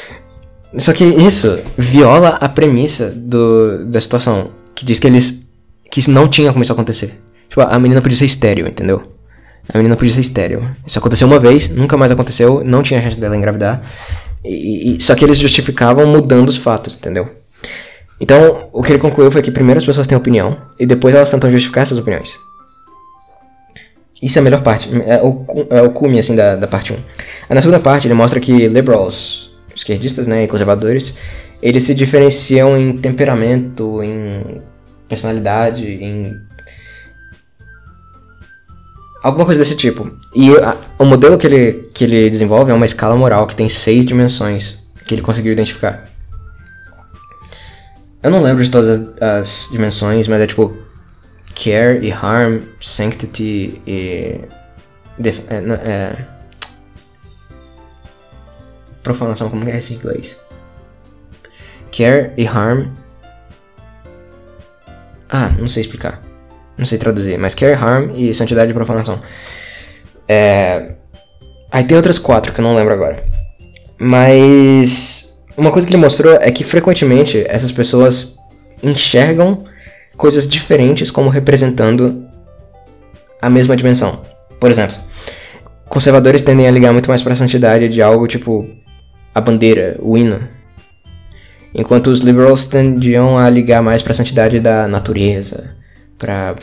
Só 0.77 0.93
que 0.93 1.03
isso 1.03 1.59
viola 1.77 2.37
a 2.41 2.49
premissa 2.49 3.09
do, 3.09 3.85
da 3.85 3.99
situação. 3.99 4.51
Que 4.73 4.85
diz 4.85 4.99
que 4.99 5.07
eles. 5.07 5.47
que 5.89 5.99
isso 5.99 6.11
não 6.11 6.27
tinha 6.27 6.51
como 6.51 6.63
isso 6.63 6.73
acontecer. 6.73 7.21
Tipo, 7.49 7.61
a 7.61 7.79
menina 7.79 8.01
podia 8.01 8.17
ser 8.17 8.25
estéreo, 8.25 8.67
entendeu? 8.67 9.01
A 9.73 9.77
menina 9.77 9.95
podia 9.95 10.13
ser 10.13 10.21
estéreo. 10.21 10.69
Isso 10.85 10.99
aconteceu 10.99 11.27
uma 11.27 11.39
vez, 11.39 11.69
nunca 11.69 11.97
mais 11.97 12.11
aconteceu, 12.11 12.63
não 12.63 12.81
tinha 12.81 13.01
chance 13.01 13.17
dela 13.17 13.35
engravidar. 13.35 13.81
E, 14.43 14.97
e, 14.97 15.01
só 15.01 15.15
que 15.15 15.25
eles 15.25 15.37
justificavam 15.37 16.05
mudando 16.05 16.49
os 16.49 16.57
fatos, 16.57 16.95
entendeu? 16.95 17.29
Então, 18.19 18.69
o 18.71 18.83
que 18.83 18.91
ele 18.91 18.99
concluiu 18.99 19.31
foi 19.31 19.41
que 19.41 19.51
primeiro 19.51 19.79
as 19.79 19.85
pessoas 19.85 20.07
têm 20.07 20.17
opinião, 20.17 20.57
e 20.79 20.85
depois 20.85 21.15
elas 21.15 21.29
tentam 21.29 21.49
justificar 21.49 21.83
essas 21.83 21.97
opiniões. 21.97 22.29
Isso 24.21 24.37
é 24.37 24.41
a 24.41 24.43
melhor 24.43 24.61
parte, 24.61 24.89
é 25.05 25.21
o, 25.21 25.45
é 25.69 25.81
o 25.81 25.89
cume, 25.89 26.19
assim, 26.19 26.35
da, 26.35 26.55
da 26.55 26.67
parte 26.67 26.93
1. 26.93 26.97
Na 27.49 27.61
segunda 27.61 27.79
parte, 27.79 28.07
ele 28.07 28.13
mostra 28.13 28.39
que 28.39 28.67
liberals, 28.67 29.44
esquerdistas, 29.75 30.25
né, 30.25 30.43
e 30.43 30.47
conservadores, 30.47 31.13
eles 31.61 31.83
se 31.83 31.93
diferenciam 31.93 32.77
em 32.77 32.97
temperamento, 32.97 34.01
em 34.01 34.61
personalidade, 35.07 35.85
em 35.85 36.33
alguma 39.23 39.45
coisa 39.45 39.59
desse 39.59 39.75
tipo. 39.75 40.11
E 40.35 40.51
a, 40.57 40.77
o 40.99 41.05
modelo 41.05 41.37
que 41.37 41.47
ele, 41.47 41.89
que 41.93 42.03
ele 42.03 42.29
desenvolve 42.29 42.71
é 42.71 42.73
uma 42.73 42.85
escala 42.85 43.15
moral 43.15 43.47
que 43.47 43.55
tem 43.55 43.67
seis 43.67 44.05
dimensões 44.05 44.79
que 45.05 45.15
ele 45.15 45.21
conseguiu 45.21 45.53
identificar. 45.53 46.05
Eu 48.21 48.31
não 48.31 48.41
lembro 48.41 48.63
de 48.63 48.69
todas 48.69 48.89
as, 48.89 49.21
as 49.21 49.69
dimensões, 49.71 50.27
mas 50.27 50.41
é 50.41 50.47
tipo 50.47 50.75
care 51.55 52.05
e 52.05 52.11
harm, 52.11 52.59
sanctity 52.81 53.81
e 53.87 54.41
def, 55.17 55.39
é, 55.47 55.55
é, 55.55 56.17
profanação, 59.06 59.50
como 59.50 59.69
é 59.69 59.77
esse 59.77 59.93
em 59.93 59.98
inglês? 59.98 60.38
Care 61.95 62.32
e 62.35 62.45
harm. 62.45 62.88
Ah, 65.30 65.50
não 65.58 65.69
sei 65.69 65.82
explicar. 65.82 66.22
Não 66.77 66.85
sei 66.85 66.98
traduzir, 66.98 67.38
mas 67.38 67.56
care, 67.56 67.74
harm 67.74 68.11
e 68.16 68.34
santidade 68.34 68.72
e 68.72 68.74
profanação. 68.74 69.22
É... 70.27 70.95
Aí 71.72 71.84
tem 71.85 71.95
outras 71.95 72.19
quatro 72.19 72.51
que 72.51 72.59
eu 72.59 72.64
não 72.64 72.75
lembro 72.75 72.93
agora. 72.93 73.24
Mas 73.98 75.42
uma 75.56 75.72
coisa 75.72 75.88
que 75.88 75.93
ele 75.93 76.01
mostrou 76.01 76.34
é 76.34 76.51
que 76.51 76.64
frequentemente 76.64 77.45
essas 77.48 77.72
pessoas 77.72 78.35
enxergam 78.84 79.64
coisas 80.17 80.48
diferentes 80.48 81.11
como 81.11 81.30
representando 81.30 82.27
a 83.42 83.50
mesma 83.50 83.75
dimensão. 83.77 84.22
Por 84.59 84.72
exemplo, 84.72 84.98
conservadores 85.88 86.42
tendem 86.42 86.67
a 86.67 86.72
ligar 86.72 86.92
muito 86.92 87.09
mais 87.09 87.22
para 87.22 87.34
a 87.34 87.35
santidade 87.38 87.88
de 87.88 88.01
algo 88.01 88.27
tipo 88.27 88.67
a 89.35 89.41
bandeira, 89.41 89.97
o 89.99 90.17
hino. 90.17 90.47
Enquanto 91.73 92.07
os 92.07 92.22
liberals 92.22 92.65
tendiam 92.65 93.38
a 93.38 93.49
ligar 93.49 93.83
mais 93.83 94.01
para 94.01 94.14
a 94.14 94.15
santidade 94.15 94.59
da 94.61 94.88
natureza, 94.88 95.75
para 96.17 96.55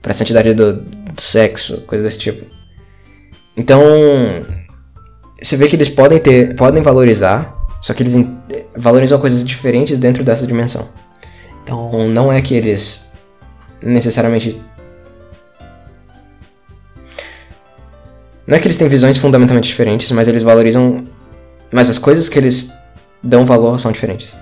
para 0.00 0.12
a 0.12 0.14
santidade 0.14 0.54
do, 0.54 0.74
do 0.74 1.20
sexo, 1.20 1.82
coisa 1.82 2.04
desse 2.04 2.18
tipo. 2.18 2.46
Então, 3.56 3.82
você 5.42 5.56
vê 5.56 5.68
que 5.68 5.76
eles 5.76 5.88
podem 5.88 6.18
ter, 6.18 6.54
podem 6.54 6.80
valorizar, 6.80 7.54
só 7.82 7.92
que 7.92 8.04
eles 8.04 8.26
valorizam 8.76 9.18
coisas 9.20 9.44
diferentes 9.44 9.98
dentro 9.98 10.22
dessa 10.22 10.46
dimensão. 10.46 10.88
Então, 11.62 12.08
não 12.08 12.32
é 12.32 12.40
que 12.40 12.54
eles 12.54 13.10
necessariamente 13.82 14.62
Não 18.48 18.56
é 18.56 18.60
que 18.60 18.66
eles 18.66 18.78
têm 18.78 18.88
visões 18.88 19.18
fundamentalmente 19.18 19.68
diferentes, 19.68 20.10
mas 20.10 20.26
eles 20.26 20.42
valorizam. 20.42 21.04
Mas 21.70 21.90
as 21.90 21.98
coisas 21.98 22.28
que 22.28 22.38
eles 22.38 22.72
dão 23.22 23.44
valor 23.44 23.78
são 23.78 23.92
diferentes. 23.92 24.36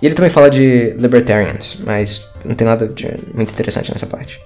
E 0.00 0.06
ele 0.06 0.14
também 0.14 0.30
fala 0.30 0.50
de 0.50 0.94
libertarians, 0.98 1.78
mas 1.84 2.28
não 2.44 2.54
tem 2.54 2.66
nada 2.66 2.86
de 2.86 3.08
muito 3.32 3.52
interessante 3.52 3.90
nessa 3.90 4.06
parte. 4.06 4.40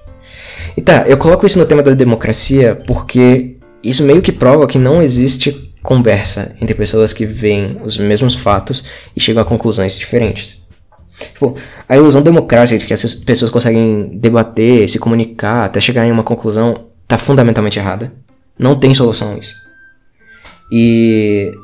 E 0.77 0.81
tá, 0.81 1.05
eu 1.09 1.17
coloco 1.17 1.47
isso 1.47 1.59
no 1.59 1.67
tema 1.67 1.83
da 1.83 1.93
democracia 1.93 2.79
porque 2.87 3.57
isso 3.83 4.05
meio 4.05 4.23
que 4.23 4.31
prova 4.31 4.67
que 4.67 4.79
não 4.79 5.03
existe 5.03 5.73
conversa 5.83 6.55
entre 6.61 6.75
pessoas 6.75 7.13
que 7.13 7.27
veem 7.27 7.81
os 7.83 7.99
mesmos 7.99 8.35
fatos 8.35 8.85
e 9.17 9.21
chegam 9.21 9.43
a 9.43 9.47
conclusões 9.47 9.97
diferentes. 9.97 10.59
Tipo, 11.19 11.57
a 11.89 11.97
ilusão 11.97 12.23
democrática 12.23 12.79
de 12.79 12.87
que 12.87 12.95
as 12.95 13.15
pessoas 13.15 13.51
conseguem 13.51 14.11
debater, 14.19 14.89
se 14.89 14.99
comunicar, 14.99 15.65
até 15.65 15.81
chegar 15.81 16.07
em 16.07 16.13
uma 16.13 16.23
conclusão, 16.23 16.87
tá 17.09 17.19
fundamentalmente 17.19 17.79
errada. 17.79 18.13
Não 18.57 18.79
tem 18.79 18.95
solução 18.95 19.37
isso. 19.37 19.55
E 20.71 21.55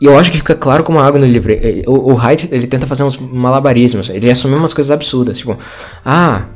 e 0.00 0.06
eu 0.06 0.18
acho 0.18 0.30
que 0.30 0.38
fica 0.38 0.54
claro 0.54 0.82
como 0.82 0.98
água 0.98 1.20
no 1.20 1.26
livro. 1.26 1.52
O, 1.86 2.12
o 2.12 2.14
Hyde, 2.14 2.48
ele 2.50 2.66
tenta 2.66 2.86
fazer 2.86 3.02
uns 3.02 3.18
malabarismos. 3.18 4.08
Ele 4.08 4.30
assume 4.30 4.54
umas 4.54 4.72
coisas 4.72 4.90
absurdas. 4.90 5.38
Tipo, 5.38 5.58
ah... 6.04 6.46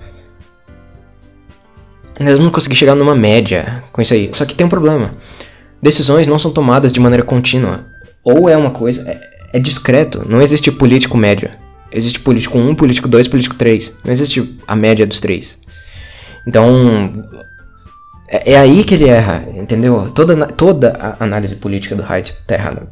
Nós 2.19 2.41
não 2.41 2.51
consegui 2.51 2.75
chegar 2.75 2.95
numa 2.95 3.15
média 3.15 3.85
com 3.93 4.01
isso 4.01 4.15
aí. 4.15 4.31
Só 4.33 4.47
que 4.47 4.55
tem 4.55 4.67
um 4.67 4.71
problema. 4.71 5.11
Decisões 5.83 6.27
não 6.27 6.39
são 6.39 6.51
tomadas 6.51 6.91
de 6.91 6.99
maneira 7.01 7.23
contínua. 7.23 7.85
Ou 8.23 8.49
é 8.49 8.57
uma 8.57 8.71
coisa... 8.71 9.03
É, 9.03 9.21
é 9.53 9.59
discreto. 9.59 10.25
Não 10.27 10.41
existe 10.41 10.73
político 10.73 11.19
médio. 11.19 11.51
Existe 11.93 12.21
político 12.21 12.57
1, 12.57 12.75
político 12.75 13.09
2, 13.09 13.29
político 13.29 13.57
3. 13.57 13.93
Não 14.03 14.13
existe 14.13 14.57
a 14.67 14.75
média 14.75 15.07
dos 15.07 15.21
três. 15.21 15.59
Então... 16.47 17.23
É, 18.29 18.53
é 18.53 18.59
aí 18.59 18.85
que 18.85 18.95
ele 18.95 19.09
erra, 19.09 19.45
entendeu? 19.55 20.11
Toda, 20.15 20.47
toda 20.47 20.97
a 20.99 21.25
análise 21.25 21.55
política 21.57 21.95
do 21.95 22.03
Hyde 22.03 22.35
tá 22.47 22.55
errada. 22.55 22.89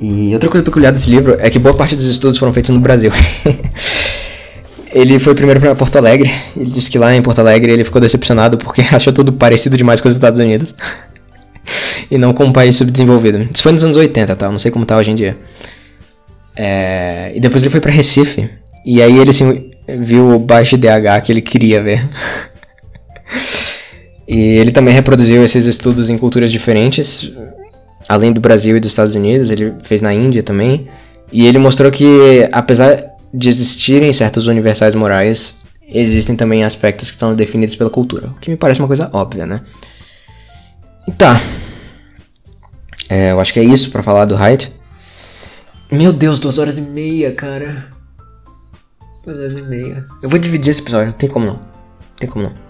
E 0.00 0.32
outra 0.32 0.48
coisa 0.48 0.64
peculiar 0.64 0.92
desse 0.92 1.10
livro 1.10 1.36
é 1.40 1.50
que 1.50 1.58
boa 1.58 1.74
parte 1.74 1.96
dos 1.96 2.06
estudos 2.06 2.38
foram 2.38 2.52
feitos 2.52 2.70
no 2.70 2.80
Brasil. 2.80 3.10
ele 4.92 5.18
foi 5.18 5.34
primeiro 5.34 5.60
para 5.60 5.74
Porto 5.74 5.96
Alegre. 5.96 6.30
Ele 6.56 6.70
disse 6.70 6.88
que 6.88 6.98
lá 6.98 7.14
em 7.14 7.22
Porto 7.22 7.40
Alegre 7.40 7.72
ele 7.72 7.84
ficou 7.84 8.00
decepcionado 8.00 8.56
porque 8.56 8.82
achou 8.92 9.12
tudo 9.12 9.32
parecido 9.32 9.76
demais 9.76 10.00
com 10.00 10.08
os 10.08 10.14
Estados 10.14 10.38
Unidos. 10.38 10.74
e 12.10 12.16
não 12.16 12.32
com 12.32 12.44
um 12.44 12.52
país 12.52 12.76
subdesenvolvido. 12.76 13.48
Isso 13.52 13.62
foi 13.62 13.72
nos 13.72 13.82
anos 13.82 13.96
80, 13.96 14.36
tá? 14.36 14.46
Eu 14.46 14.52
não 14.52 14.58
sei 14.58 14.70
como 14.70 14.86
tá 14.86 14.96
hoje 14.96 15.10
em 15.10 15.14
dia. 15.16 15.36
É... 16.54 17.32
E 17.34 17.40
depois 17.40 17.62
ele 17.62 17.70
foi 17.70 17.80
para 17.80 17.90
Recife. 17.90 18.48
E 18.86 19.02
aí 19.02 19.18
ele 19.18 19.30
assim, 19.30 19.70
viu 19.98 20.30
o 20.30 20.38
baixo 20.38 20.76
DH 20.76 21.22
que 21.24 21.32
ele 21.32 21.42
queria 21.42 21.82
ver. 21.82 22.08
E 24.26 24.56
ele 24.56 24.70
também 24.72 24.94
reproduziu 24.94 25.44
esses 25.44 25.66
estudos 25.66 26.10
em 26.10 26.18
culturas 26.18 26.50
diferentes 26.50 27.32
além 28.08 28.32
do 28.32 28.40
Brasil 28.40 28.76
e 28.76 28.80
dos 28.80 28.90
Estados 28.90 29.14
Unidos, 29.14 29.50
ele 29.50 29.74
fez 29.82 30.00
na 30.00 30.14
Índia 30.14 30.42
também. 30.42 30.88
E 31.30 31.46
ele 31.46 31.58
mostrou 31.58 31.92
que, 31.92 32.48
apesar 32.50 33.04
de 33.32 33.50
existirem 33.50 34.10
certos 34.14 34.46
universais 34.46 34.94
morais, 34.94 35.60
existem 35.86 36.34
também 36.34 36.64
aspectos 36.64 37.10
que 37.10 37.18
são 37.18 37.34
definidos 37.34 37.76
pela 37.76 37.90
cultura. 37.90 38.28
O 38.28 38.34
que 38.40 38.50
me 38.50 38.56
parece 38.56 38.80
uma 38.80 38.86
coisa 38.86 39.10
óbvia, 39.12 39.44
né? 39.44 39.60
E 41.06 41.12
tá. 41.12 41.40
É, 43.10 43.32
eu 43.32 43.40
acho 43.40 43.52
que 43.52 43.60
é 43.60 43.64
isso 43.64 43.90
para 43.90 44.02
falar 44.02 44.24
do 44.24 44.34
Hyde. 44.34 44.72
Meu 45.92 46.12
Deus, 46.12 46.40
duas 46.40 46.58
horas 46.58 46.78
e 46.78 46.82
meia, 46.82 47.32
cara. 47.34 47.86
Duas 49.24 49.38
horas 49.38 49.54
e 49.54 49.62
meia. 49.62 50.06
Eu 50.22 50.30
vou 50.30 50.38
dividir 50.38 50.70
esse 50.70 50.80
episódio, 50.80 51.08
não 51.08 51.14
tem 51.14 51.28
como 51.28 51.44
não. 51.44 51.54
não 51.54 51.62
tem 52.18 52.28
como 52.28 52.44
não. 52.44 52.67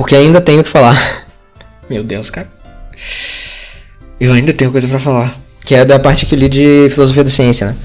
Porque 0.00 0.16
ainda 0.16 0.40
tenho 0.40 0.64
que 0.64 0.70
falar 0.70 1.26
Meu 1.90 2.02
Deus, 2.02 2.30
cara. 2.30 2.50
Eu 4.18 4.32
ainda 4.32 4.50
tenho 4.50 4.72
coisa 4.72 4.88
para 4.88 4.98
falar. 4.98 5.38
Que 5.62 5.74
é 5.74 5.84
da 5.84 5.98
parte 5.98 6.24
que 6.24 6.34
eu 6.34 6.38
li 6.38 6.48
de 6.48 6.88
filosofia 6.88 7.22
da 7.22 7.28
ciência, 7.28 7.66
né? 7.66 7.76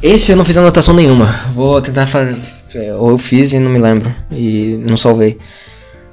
Esse 0.00 0.30
eu 0.30 0.36
não 0.36 0.44
fiz 0.44 0.56
anotação 0.56 0.94
nenhuma. 0.94 1.50
Vou 1.54 1.82
tentar 1.82 2.06
fazer. 2.06 2.38
Ou 2.96 3.10
eu 3.10 3.18
fiz 3.18 3.52
e 3.52 3.58
não 3.58 3.68
me 3.68 3.80
lembro. 3.80 4.14
E 4.30 4.80
não 4.88 4.96
salvei. 4.96 5.38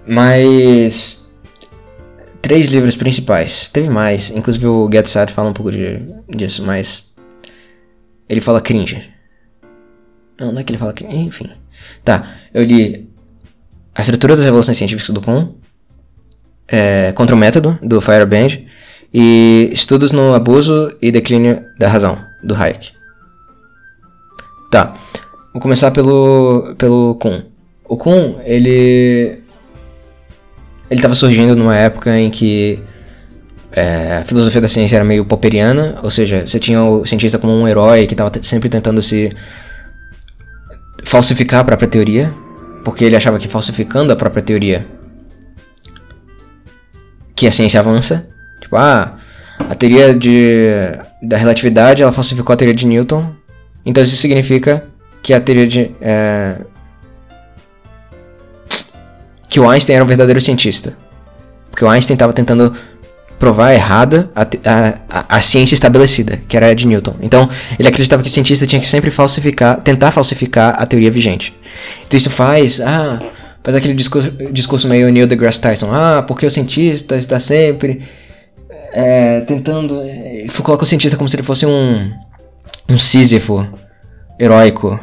Mas. 0.07 1.29
Três 2.41 2.65
livros 2.65 2.95
principais. 2.95 3.69
Teve 3.71 3.91
mais. 3.91 4.31
Inclusive 4.31 4.65
o 4.65 4.89
Get 4.91 5.05
Sad 5.05 5.31
fala 5.33 5.51
um 5.51 5.53
pouco 5.53 5.71
de, 5.71 5.99
disso, 6.27 6.63
mas. 6.65 7.15
Ele 8.27 8.41
fala 8.41 8.59
cringe. 8.59 9.07
Não, 10.39 10.51
não 10.51 10.59
é 10.59 10.63
que 10.63 10.71
ele 10.71 10.79
fala 10.79 10.93
cringe. 10.93 11.15
Enfim. 11.15 11.51
Tá, 12.03 12.35
eu 12.53 12.63
li 12.63 13.08
A 13.99 14.01
Estrutura 14.01 14.33
das 14.33 14.45
Revoluções 14.45 14.77
Científicas 14.77 15.13
do 15.13 15.19
Kuhn. 15.19 15.49
É, 16.69 17.11
Contra 17.11 17.35
o 17.35 17.37
Método, 17.37 17.77
do 17.83 17.99
Fireband. 17.99 18.61
E 19.13 19.69
Estudos 19.73 20.13
no 20.13 20.33
Abuso 20.33 20.95
e 21.01 21.11
Declínio 21.11 21.61
da 21.77 21.89
Razão, 21.89 22.17
do 22.41 22.55
Hayek. 22.55 22.93
Tá. 24.71 24.95
Vou 25.51 25.61
começar 25.61 25.91
pelo, 25.91 26.75
pelo 26.77 27.15
Kuhn. 27.15 27.41
O 27.89 27.97
Kuhn, 27.97 28.35
ele. 28.45 29.37
Ele 30.89 30.99
estava 30.99 31.13
surgindo 31.13 31.53
numa 31.53 31.75
época 31.75 32.17
em 32.17 32.29
que 32.29 32.81
é, 33.69 34.19
a 34.21 34.23
filosofia 34.23 34.61
da 34.61 34.69
ciência 34.69 34.95
era 34.95 35.03
meio 35.03 35.25
popperiana, 35.25 35.99
ou 36.01 36.09
seja, 36.09 36.47
você 36.47 36.57
tinha 36.57 36.81
o 36.81 37.05
cientista 37.05 37.37
como 37.37 37.51
um 37.51 37.67
herói 37.67 38.07
que 38.07 38.13
estava 38.13 38.31
sempre 38.43 38.69
tentando 38.69 39.01
se 39.01 39.35
falsificar 41.03 41.59
a 41.59 41.63
própria 41.65 41.89
teoria, 41.89 42.31
porque 42.89 43.05
ele 43.05 43.15
achava 43.15 43.37
que 43.37 43.47
falsificando 43.47 44.11
a 44.11 44.15
própria 44.15 44.41
teoria 44.41 44.83
que 47.35 47.45
a 47.45 47.51
ciência 47.51 47.79
avança. 47.79 48.27
Tipo, 48.59 48.77
ah, 48.77 49.15
a 49.69 49.75
teoria 49.75 50.11
de, 50.11 50.65
da 51.21 51.37
relatividade 51.37 52.01
ela 52.01 52.11
falsificou 52.11 52.51
a 52.51 52.57
teoria 52.57 52.73
de 52.73 52.87
Newton, 52.87 53.31
então 53.85 54.01
isso 54.01 54.15
significa 54.15 54.85
que 55.21 55.35
a 55.35 55.39
teoria 55.39 55.67
de. 55.67 55.95
É, 56.01 56.55
que 59.47 59.59
o 59.59 59.69
Einstein 59.69 59.95
era 59.95 60.03
um 60.03 60.07
verdadeiro 60.07 60.41
cientista. 60.41 60.97
Porque 61.69 61.85
o 61.85 61.89
Einstein 61.89 62.15
estava 62.15 62.33
tentando 62.33 62.75
provar 63.39 63.73
errada 63.73 64.29
a, 64.35 64.43
a, 65.09 65.37
a, 65.37 65.41
ciência 65.41 65.73
estabelecida, 65.73 66.41
que 66.47 66.57
era 66.57 66.67
a 66.67 66.73
de 66.73 66.85
Newton. 66.85 67.15
Então, 67.21 67.49
ele 67.79 67.87
acreditava 67.87 68.21
que 68.21 68.29
o 68.29 68.31
cientista 68.31 68.67
tinha 68.67 68.81
que 68.81 68.87
sempre 68.87 69.09
falsificar, 69.09 69.81
tentar 69.81 70.11
falsificar 70.11 70.75
a 70.77 70.85
teoria 70.85 71.09
vigente. 71.09 71.55
Então, 72.05 72.17
isso 72.17 72.29
faz, 72.29 72.81
ah, 72.81 73.21
faz 73.63 73.77
aquele 73.77 73.93
discurso, 73.93 74.29
discurso 74.51 74.87
meio 74.89 75.09
Neil 75.09 75.25
deGrasse 75.25 75.61
Tyson, 75.61 75.89
ah, 75.89 76.21
porque 76.27 76.45
o 76.45 76.51
cientista 76.51 77.15
está 77.15 77.39
sempre 77.39 78.01
é, 78.91 79.39
tentando, 79.41 79.97
é, 80.01 80.45
coloca 80.61 80.83
o 80.83 80.87
cientista 80.87 81.17
como 81.17 81.29
se 81.29 81.37
ele 81.37 81.43
fosse 81.43 81.65
um, 81.65 82.11
um 82.89 82.99
Sísifo 82.99 83.65
heróico, 84.37 84.99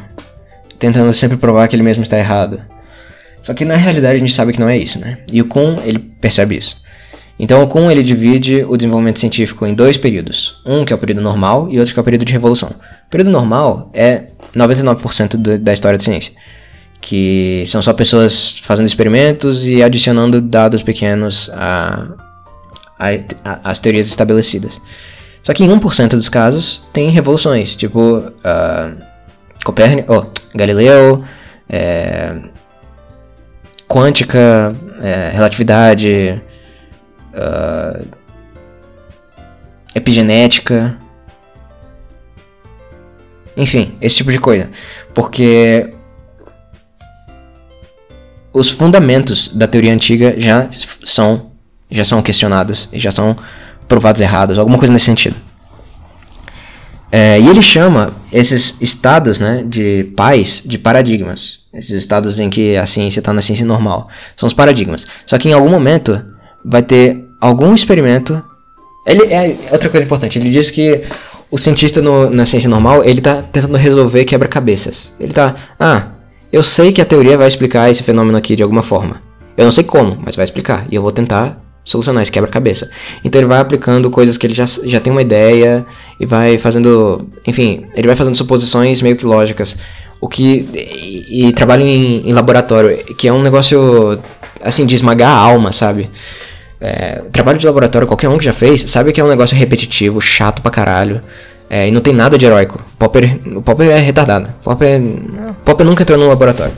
tentando 0.77 1.11
sempre 1.11 1.37
provar 1.37 1.67
que 1.67 1.75
ele 1.75 1.83
mesmo 1.83 2.03
está 2.03 2.19
errado. 2.19 2.61
Só 3.41 3.53
que 3.55 3.65
na 3.65 3.77
realidade 3.77 4.17
a 4.17 4.19
gente 4.19 4.33
sabe 4.33 4.53
que 4.53 4.59
não 4.59 4.69
é 4.69 4.77
isso, 4.77 4.99
né? 4.99 5.19
E 5.31 5.41
o 5.41 5.45
Kuhn, 5.45 5.79
ele 5.83 5.99
percebe 6.21 6.55
isso. 6.55 6.85
Então 7.39 7.61
o 7.61 7.67
Kuhn, 7.67 7.91
ele 7.91 8.01
divide 8.01 8.65
o 8.67 8.75
desenvolvimento 8.75 9.19
científico 9.19 9.65
em 9.65 9.73
dois 9.73 9.95
períodos. 9.95 10.59
Um 10.65 10.83
que 10.83 10.91
é 10.91 10.95
o 10.95 10.99
período 10.99 11.21
normal 11.21 11.67
e 11.69 11.79
outro 11.79 11.93
que 11.93 11.99
é 11.99 12.01
o 12.01 12.03
período 12.03 12.25
de 12.25 12.33
revolução. 12.33 12.69
O 12.69 13.09
período 13.09 13.29
normal 13.29 13.89
é 13.93 14.25
99% 14.55 15.37
do, 15.37 15.59
da 15.59 15.73
história 15.73 15.97
da 15.97 16.03
ciência. 16.03 16.33
Que 16.99 17.63
são 17.67 17.81
só 17.81 17.93
pessoas 17.93 18.59
fazendo 18.63 18.87
experimentos 18.87 19.67
e 19.67 19.83
adicionando 19.83 20.41
dados 20.41 20.81
pequenos 20.81 21.49
as 23.63 23.79
teorias 23.79 24.07
estabelecidas. 24.07 24.81
Só 25.43 25.53
que 25.53 25.63
em 25.63 25.69
1% 25.69 26.09
dos 26.09 26.27
casos 26.27 26.89
tem 26.91 27.09
revoluções, 27.09 27.75
tipo 27.75 28.17
uh, 28.17 28.97
Copérnico, 29.63 30.13
oh, 30.13 30.57
Galileu, 30.57 31.23
é, 31.69 32.35
quântica, 33.87 34.73
é, 35.01 35.31
relatividade, 35.33 36.41
uh, 37.37 38.07
epigenética, 39.95 40.97
enfim, 43.55 43.95
esse 44.01 44.17
tipo 44.17 44.31
de 44.31 44.39
coisa. 44.39 44.69
Porque 45.13 45.89
os 48.53 48.69
fundamentos 48.69 49.49
da 49.55 49.67
teoria 49.67 49.93
antiga 49.93 50.35
já 50.37 50.67
são 51.05 51.51
já 51.89 52.03
são 52.03 52.21
questionados 52.21 52.89
e 52.91 52.99
já 52.99 53.11
são 53.11 53.37
provados 53.87 54.19
errados, 54.19 54.59
alguma 54.59 54.77
coisa 54.77 54.91
nesse 54.91 55.05
sentido. 55.05 55.35
É, 57.09 57.39
e 57.39 57.47
ele 57.47 57.61
chama 57.61 58.13
esses 58.33 58.75
estados 58.81 59.39
né, 59.39 59.63
de 59.65 60.11
pais 60.15 60.61
de 60.65 60.77
paradigmas. 60.77 61.59
Esses 61.73 61.91
estados 61.91 62.39
em 62.39 62.49
que 62.49 62.75
a 62.75 62.85
ciência 62.85 63.19
está 63.19 63.31
na 63.31 63.41
ciência 63.41 63.65
normal. 63.65 64.09
São 64.35 64.47
os 64.47 64.53
paradigmas. 64.53 65.07
Só 65.25 65.37
que 65.37 65.47
em 65.47 65.53
algum 65.53 65.69
momento 65.69 66.21
vai 66.65 66.83
ter 66.83 67.26
algum 67.39 67.73
experimento. 67.73 68.41
Ele 69.05 69.23
é 69.33 69.55
outra 69.71 69.89
coisa 69.89 70.05
importante. 70.05 70.37
Ele 70.37 70.49
diz 70.49 70.69
que 70.69 71.03
o 71.49 71.57
cientista 71.57 72.01
no, 72.01 72.29
na 72.29 72.45
ciência 72.45 72.69
normal 72.69 73.03
ele 73.03 73.19
está 73.19 73.41
tentando 73.41 73.77
resolver 73.77 74.25
quebra-cabeças. 74.25 75.13
Ele 75.19 75.29
está, 75.29 75.55
ah, 75.79 76.07
eu 76.51 76.63
sei 76.63 76.91
que 76.91 77.01
a 77.01 77.05
teoria 77.05 77.37
vai 77.37 77.47
explicar 77.47 77.89
esse 77.89 78.03
fenômeno 78.03 78.37
aqui 78.37 78.55
de 78.55 78.63
alguma 78.63 78.83
forma. 78.83 79.21
Eu 79.55 79.65
não 79.65 79.71
sei 79.71 79.83
como, 79.83 80.17
mas 80.23 80.35
vai 80.35 80.43
explicar. 80.43 80.85
E 80.91 80.95
eu 80.95 81.01
vou 81.01 81.11
tentar 81.11 81.59
solucionar 81.83 82.21
esse 82.21 82.31
quebra-cabeça. 82.31 82.89
Então 83.23 83.39
ele 83.39 83.47
vai 83.47 83.59
aplicando 83.59 84.09
coisas 84.11 84.37
que 84.37 84.45
ele 84.45 84.53
já, 84.53 84.65
já 84.65 84.99
tem 84.99 85.11
uma 85.11 85.21
ideia 85.21 85.85
e 86.19 86.25
vai 86.25 86.57
fazendo, 86.57 87.27
enfim, 87.45 87.85
ele 87.95 88.07
vai 88.07 88.15
fazendo 88.15 88.35
suposições 88.35 89.01
meio 89.01 89.15
que 89.15 89.25
lógicas. 89.25 89.75
O 90.19 90.27
que 90.27 90.67
e, 90.73 91.47
e 91.47 91.53
trabalha 91.53 91.83
em, 91.83 92.27
em, 92.27 92.33
laboratório, 92.33 92.97
que 93.15 93.27
é 93.27 93.33
um 93.33 93.41
negócio 93.41 94.19
assim 94.61 94.85
de 94.85 94.95
esmagar 94.95 95.31
a 95.31 95.37
alma, 95.37 95.71
sabe? 95.71 96.09
É, 96.79 97.23
trabalho 97.31 97.57
de 97.57 97.65
laboratório, 97.65 98.07
qualquer 98.07 98.29
um 98.29 98.37
que 98.37 98.45
já 98.45 98.53
fez, 98.53 98.89
sabe 98.89 99.11
que 99.11 99.19
é 99.19 99.23
um 99.23 99.29
negócio 99.29 99.57
repetitivo, 99.57 100.21
chato 100.21 100.61
pra 100.61 100.71
caralho. 100.71 101.21
É, 101.69 101.87
e 101.87 101.91
não 101.91 102.01
tem 102.01 102.13
nada 102.13 102.37
de 102.37 102.45
heróico. 102.45 102.81
Popper, 102.97 103.39
o 103.57 103.61
Popper 103.61 103.89
é 103.89 103.99
retardado. 103.99 104.49
Popper, 104.63 105.01
Popper 105.65 105.85
nunca 105.85 106.03
entrou 106.03 106.17
no 106.17 106.27
laboratório. 106.27 106.73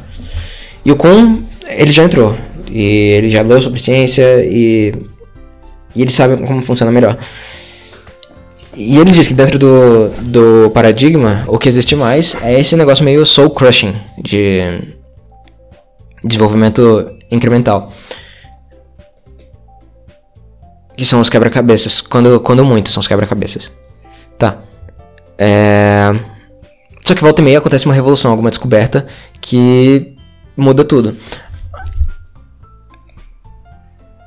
E 0.83 0.91
o 0.91 0.95
Kuhn, 0.95 1.43
ele 1.67 1.91
já 1.91 2.03
entrou. 2.03 2.35
E 2.71 2.83
ele 2.83 3.29
já 3.29 3.41
leu 3.41 3.61
sobre 3.61 3.79
ciência 3.79 4.43
e, 4.45 4.93
e 5.95 6.01
ele 6.01 6.11
sabe 6.11 6.37
como 6.37 6.61
funciona 6.63 6.91
melhor. 6.91 7.17
E 8.75 8.97
ele 8.97 9.11
diz 9.11 9.27
que 9.27 9.33
dentro 9.33 9.59
do, 9.59 10.09
do 10.21 10.71
paradigma, 10.71 11.43
o 11.47 11.57
que 11.57 11.67
existe 11.67 11.95
mais 11.95 12.35
é 12.41 12.59
esse 12.59 12.75
negócio 12.75 13.03
meio 13.03 13.25
soul 13.25 13.49
crushing 13.49 13.93
de 14.23 14.95
desenvolvimento 16.23 17.11
incremental. 17.29 17.91
Que 20.99 21.05
são 21.05 21.21
os 21.21 21.29
quebra-cabeças. 21.29 22.01
Quando, 22.01 22.41
quando 22.41 22.65
muito, 22.65 22.91
são 22.91 22.99
os 22.99 23.07
quebra-cabeças. 23.07 23.71
Tá. 24.37 24.57
É... 25.37 26.13
Só 27.01 27.15
que 27.15 27.21
volta 27.21 27.41
e 27.41 27.45
meia 27.45 27.59
acontece 27.59 27.85
uma 27.85 27.93
revolução, 27.93 28.29
alguma 28.29 28.49
descoberta 28.49 29.07
que 29.39 30.13
muda 30.57 30.83
tudo. 30.83 31.15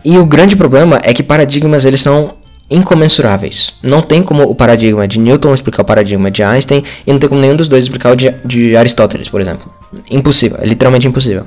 E 0.03 0.17
o 0.17 0.25
grande 0.25 0.57
problema 0.57 0.99
é 1.05 1.13
que 1.13 1.23
paradigmas 1.23 1.85
eles 1.85 2.01
são 2.01 2.37
incomensuráveis. 2.71 3.75
Não 3.83 4.01
tem 4.01 4.23
como 4.23 4.45
o 4.45 4.55
paradigma 4.55 5.07
de 5.07 5.19
Newton 5.21 5.53
explicar 5.53 5.83
o 5.83 5.85
paradigma 5.85 6.31
de 6.31 6.43
Einstein 6.43 6.83
e 7.07 7.13
não 7.13 7.19
tem 7.19 7.29
como 7.29 7.43
nenhum 7.43 7.55
dos 7.55 7.69
dois 7.69 7.85
explicar 7.85 8.13
o 8.13 8.17
de, 8.17 8.31
de 8.47 8.75
Aristóteles, 8.79 9.29
por 9.29 9.43
exemplo. 9.43 9.71
Impossível, 10.11 10.57
é 10.59 10.65
literalmente 10.65 11.07
impossível. 11.07 11.47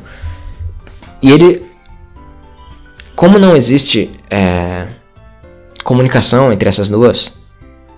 E 1.20 1.32
ele, 1.32 1.64
como 3.16 3.40
não 3.40 3.58
existe 3.58 4.12
é, 4.30 4.86
comunicação 5.86 6.52
entre 6.52 6.68
essas 6.68 6.90
duas, 6.90 7.32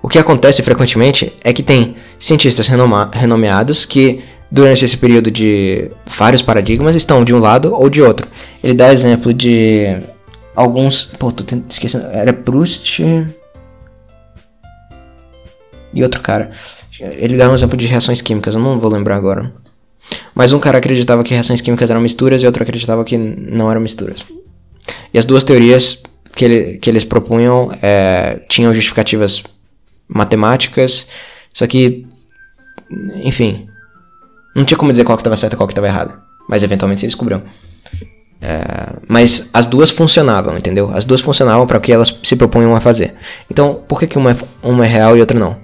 o 0.03 0.09
que 0.09 0.19
acontece 0.19 0.61
frequentemente 0.61 1.33
é 1.41 1.53
que 1.53 1.63
tem 1.63 1.95
cientistas 2.19 2.67
renomeados 2.67 3.85
que 3.85 4.23
durante 4.51 4.85
esse 4.85 4.97
período 4.97 5.31
de 5.31 5.89
vários 6.05 6.41
paradigmas 6.41 6.95
estão 6.95 7.23
de 7.23 7.33
um 7.33 7.39
lado 7.39 7.73
ou 7.73 7.89
de 7.89 8.01
outro. 8.01 8.27
Ele 8.61 8.73
dá 8.73 8.93
exemplo 8.93 9.33
de 9.33 9.97
alguns. 10.55 11.05
Pô, 11.17 11.31
tô 11.31 11.43
esquecendo. 11.69 12.07
Era 12.07 12.33
Proust. 12.33 13.01
E 15.93 16.03
outro 16.03 16.21
cara. 16.21 16.51
Ele 16.99 17.37
dá 17.37 17.49
um 17.49 17.53
exemplo 17.53 17.77
de 17.77 17.85
reações 17.85 18.21
químicas, 18.21 18.53
eu 18.53 18.59
não 18.59 18.79
vou 18.79 18.91
lembrar 18.91 19.15
agora. 19.15 19.53
Mas 20.35 20.51
um 20.51 20.59
cara 20.59 20.77
acreditava 20.77 21.23
que 21.23 21.33
reações 21.33 21.61
químicas 21.61 21.89
eram 21.89 22.01
misturas 22.01 22.41
e 22.41 22.45
outro 22.45 22.63
acreditava 22.63 23.03
que 23.05 23.17
não 23.17 23.69
eram 23.69 23.81
misturas. 23.81 24.25
E 25.13 25.17
as 25.17 25.25
duas 25.25 25.43
teorias 25.43 26.01
que, 26.37 26.45
ele, 26.45 26.77
que 26.77 26.89
eles 26.89 27.03
propunham 27.03 27.71
é, 27.81 28.39
tinham 28.47 28.73
justificativas 28.73 29.43
matemáticas, 30.07 31.07
só 31.53 31.67
que, 31.67 32.05
enfim, 33.23 33.67
não 34.55 34.63
tinha 34.63 34.77
como 34.77 34.91
dizer 34.91 35.03
qual 35.03 35.17
que 35.17 35.21
estava 35.21 35.35
certa 35.35 35.55
e 35.55 35.57
qual 35.57 35.67
que 35.67 35.73
estava 35.73 35.87
errada. 35.87 36.19
Mas 36.47 36.63
eventualmente 36.63 37.01
se 37.01 37.07
descobriu. 37.07 37.41
É, 38.39 38.93
mas 39.07 39.49
as 39.51 39.65
duas 39.65 39.89
funcionavam, 39.89 40.55
entendeu? 40.55 40.89
As 40.93 41.03
duas 41.03 41.19
funcionavam 41.19 41.65
para 41.65 41.79
o 41.79 41.81
que 41.81 41.91
elas 41.91 42.15
se 42.23 42.35
propunham 42.35 42.75
a 42.75 42.79
fazer. 42.79 43.15
Então, 43.51 43.81
por 43.87 43.99
que, 43.99 44.07
que 44.07 44.17
uma, 44.17 44.31
é, 44.31 44.35
uma 44.61 44.85
é 44.85 44.87
real 44.87 45.17
e 45.17 45.19
outra 45.19 45.37
não? 45.37 45.57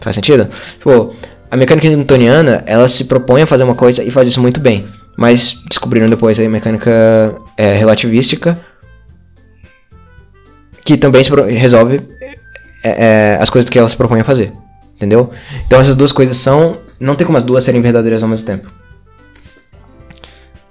Faz 0.00 0.16
sentido? 0.16 0.48
Tipo, 0.78 1.14
a 1.50 1.56
mecânica 1.56 1.88
newtoniana, 1.88 2.62
ela 2.66 2.88
se 2.88 3.04
propõe 3.04 3.42
a 3.42 3.46
fazer 3.46 3.62
uma 3.62 3.74
coisa 3.74 4.02
e 4.02 4.10
faz 4.10 4.26
isso 4.28 4.40
muito 4.40 4.60
bem. 4.60 4.86
mas 5.16 5.62
descobriram 5.68 6.08
depois 6.08 6.38
a 6.38 6.48
mecânica 6.48 7.36
é, 7.56 7.74
relativística, 7.74 8.58
que 10.90 10.96
também 10.96 11.22
resolve 11.56 12.02
é, 12.82 13.36
é, 13.36 13.38
as 13.40 13.48
coisas 13.48 13.70
que 13.70 13.78
ela 13.78 13.88
se 13.88 13.96
propõe 13.96 14.20
a 14.20 14.24
fazer, 14.24 14.52
entendeu? 14.96 15.30
Então 15.64 15.80
essas 15.80 15.94
duas 15.94 16.10
coisas 16.10 16.36
são, 16.36 16.78
não 16.98 17.14
tem 17.14 17.24
como 17.24 17.38
as 17.38 17.44
duas 17.44 17.62
serem 17.62 17.80
verdadeiras 17.80 18.24
ao 18.24 18.28
mesmo 18.28 18.44
tempo. 18.44 18.68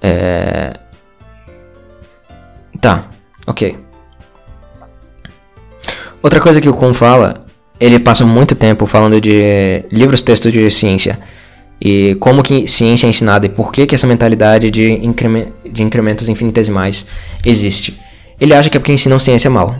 É... 0.01 0.73
Tá, 2.81 3.07
ok. 3.47 3.77
Outra 6.21 6.41
coisa 6.41 6.59
que 6.59 6.67
o 6.67 6.73
Kuhn 6.73 6.93
fala, 6.93 7.45
ele 7.79 7.97
passa 7.97 8.25
muito 8.25 8.55
tempo 8.55 8.85
falando 8.85 9.21
de 9.21 9.85
livros 9.89 10.21
textos 10.21 10.51
de 10.51 10.69
ciência 10.69 11.17
e 11.79 12.15
como 12.15 12.43
que 12.43 12.67
ciência 12.67 13.07
é 13.07 13.09
ensinada 13.09 13.45
e 13.45 13.49
por 13.49 13.71
que, 13.71 13.87
que 13.87 13.95
essa 13.95 14.05
mentalidade 14.05 14.69
de, 14.69 14.99
de 15.71 15.81
incrementos 15.81 16.27
infinitesimais 16.27 17.05
existe. 17.45 18.08
Ele 18.39 18.53
acha 18.53 18.69
que 18.69 18.77
é 18.77 18.79
porque 18.79 18.93
ensinam 18.93 19.19
ciência 19.19 19.49
mal. 19.49 19.75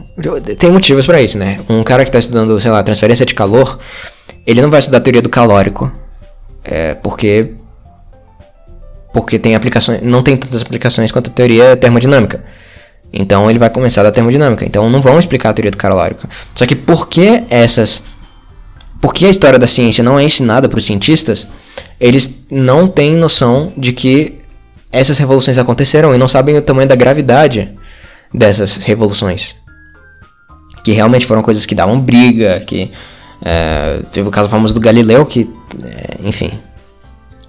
Tem 0.57 0.69
motivos 0.69 1.05
para 1.05 1.21
isso, 1.21 1.37
né? 1.37 1.59
Um 1.69 1.83
cara 1.83 2.03
que 2.03 2.09
está 2.09 2.19
estudando, 2.19 2.59
sei 2.59 2.69
lá, 2.69 2.83
transferência 2.83 3.25
de 3.25 3.33
calor, 3.33 3.79
ele 4.45 4.61
não 4.61 4.69
vai 4.69 4.79
estudar 4.79 4.99
teoria 4.99 5.21
do 5.21 5.29
calórico. 5.29 5.91
É, 6.63 6.93
porque 6.95 7.51
porque 9.13 9.39
tem 9.39 9.55
aplicações, 9.55 10.01
não 10.03 10.21
tem 10.21 10.37
tantas 10.37 10.61
aplicações 10.61 11.11
quanto 11.11 11.29
a 11.29 11.33
teoria 11.33 11.75
termodinâmica. 11.75 12.43
Então 13.11 13.49
ele 13.49 13.57
vai 13.57 13.69
começar 13.69 14.03
da 14.03 14.11
termodinâmica. 14.11 14.65
Então 14.65 14.89
não 14.89 15.01
vão 15.01 15.17
explicar 15.17 15.49
a 15.49 15.53
teoria 15.53 15.71
do 15.71 15.77
calórico. 15.77 16.27
Só 16.53 16.65
que 16.65 16.75
por 16.75 17.07
que 17.07 17.43
essas 17.49 18.03
por 19.01 19.13
que 19.13 19.25
a 19.25 19.29
história 19.29 19.57
da 19.57 19.65
ciência 19.65 20.03
não 20.03 20.19
é 20.19 20.23
ensinada 20.23 20.67
para 20.67 20.77
os 20.77 20.85
cientistas? 20.85 21.47
eles 21.99 22.45
não 22.49 22.87
têm 22.87 23.15
noção 23.15 23.71
de 23.77 23.91
que 23.91 24.39
essas 24.91 25.17
revoluções 25.17 25.57
aconteceram 25.57 26.15
e 26.15 26.17
não 26.17 26.27
sabem 26.27 26.57
o 26.57 26.61
tamanho 26.61 26.87
da 26.87 26.95
gravidade 26.95 27.69
dessas 28.33 28.75
revoluções. 28.75 29.55
Que 30.83 30.91
realmente 30.91 31.25
foram 31.25 31.41
coisas 31.41 31.65
que 31.65 31.75
davam 31.75 31.99
briga, 31.99 32.59
que 32.61 32.91
é, 33.41 33.99
teve 34.11 34.27
o 34.27 34.31
caso 34.31 34.49
famoso 34.49 34.73
do 34.73 34.79
Galileu, 34.79 35.25
que, 35.25 35.49
é, 35.83 36.17
enfim. 36.23 36.51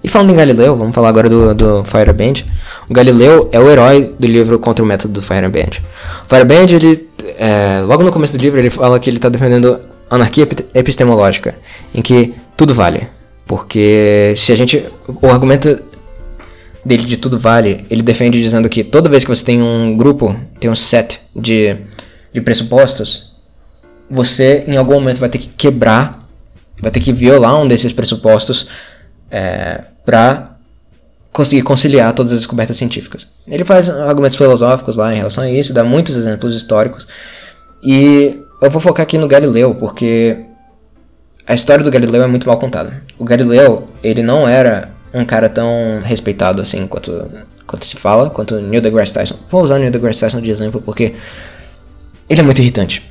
E 0.03 0.09
falando 0.09 0.31
em 0.31 0.35
Galileu, 0.35 0.75
vamos 0.75 0.95
falar 0.95 1.09
agora 1.09 1.29
do, 1.29 1.53
do 1.53 1.83
Fireband. 1.83 2.43
O 2.89 2.93
Galileu 2.93 3.49
é 3.51 3.59
o 3.59 3.69
herói 3.69 4.13
do 4.17 4.25
livro 4.25 4.57
contra 4.57 4.83
o 4.83 4.87
método 4.87 5.13
do 5.15 5.21
Fireband. 5.21 5.79
O 6.25 6.29
Fireband, 6.29 6.73
ele, 6.73 7.07
é, 7.37 7.81
logo 7.81 8.03
no 8.03 8.11
começo 8.11 8.35
do 8.35 8.41
livro, 8.41 8.59
ele 8.59 8.69
fala 8.69 8.99
que 8.99 9.09
ele 9.09 9.17
está 9.17 9.29
defendendo 9.29 9.79
anarquia 10.09 10.47
epistemológica, 10.73 11.55
em 11.93 12.01
que 12.01 12.33
tudo 12.57 12.73
vale. 12.73 13.07
Porque 13.45 14.33
se 14.37 14.51
a 14.51 14.55
gente. 14.55 14.83
O 15.21 15.27
argumento 15.27 15.79
dele 16.83 17.05
de 17.05 17.17
tudo 17.17 17.39
vale, 17.39 17.85
ele 17.89 18.01
defende 18.01 18.41
dizendo 18.41 18.67
que 18.69 18.83
toda 18.83 19.09
vez 19.09 19.23
que 19.23 19.29
você 19.29 19.43
tem 19.43 19.61
um 19.61 19.95
grupo, 19.95 20.35
tem 20.59 20.69
um 20.69 20.75
set 20.75 21.19
de, 21.35 21.77
de 22.33 22.41
pressupostos, 22.41 23.31
você 24.09 24.63
em 24.67 24.77
algum 24.77 24.95
momento 24.95 25.19
vai 25.19 25.29
ter 25.29 25.37
que 25.37 25.47
quebrar, 25.47 26.27
vai 26.81 26.91
ter 26.91 26.99
que 26.99 27.13
violar 27.13 27.61
um 27.61 27.67
desses 27.67 27.91
pressupostos 27.91 28.67
é, 29.29 29.81
para 30.05 30.57
conseguir 31.31 31.61
conciliar 31.61 32.13
todas 32.13 32.33
as 32.33 32.39
descobertas 32.39 32.75
científicas. 32.75 33.25
Ele 33.47 33.63
faz 33.63 33.89
argumentos 33.89 34.37
filosóficos 34.37 34.97
lá 34.97 35.13
em 35.13 35.17
relação 35.17 35.43
a 35.43 35.49
isso, 35.49 35.73
dá 35.73 35.83
muitos 35.83 36.15
exemplos 36.15 36.55
históricos. 36.55 37.07
E 37.83 38.39
eu 38.61 38.69
vou 38.69 38.81
focar 38.81 39.03
aqui 39.03 39.17
no 39.17 39.27
Galileu, 39.27 39.73
porque 39.75 40.37
a 41.47 41.53
história 41.53 41.83
do 41.83 41.91
Galileu 41.91 42.21
é 42.21 42.27
muito 42.27 42.47
mal 42.47 42.59
contada. 42.59 43.01
O 43.17 43.23
Galileu, 43.23 43.85
ele 44.03 44.21
não 44.21 44.47
era 44.47 44.90
um 45.13 45.25
cara 45.25 45.49
tão 45.49 46.01
respeitado 46.03 46.61
assim 46.61 46.87
quanto, 46.87 47.25
quanto 47.67 47.85
se 47.85 47.97
fala, 47.97 48.29
quanto 48.29 48.59
Neil 48.59 48.81
deGrasse 48.81 49.13
Tyson. 49.13 49.35
Vou 49.49 49.63
usar 49.63 49.75
o 49.75 49.79
Neil 49.79 49.91
deGrasse 49.91 50.19
Tyson 50.19 50.41
de 50.41 50.49
exemplo 50.49 50.81
porque 50.81 51.15
ele 52.29 52.39
é 52.39 52.43
muito 52.43 52.61
irritante. 52.61 53.09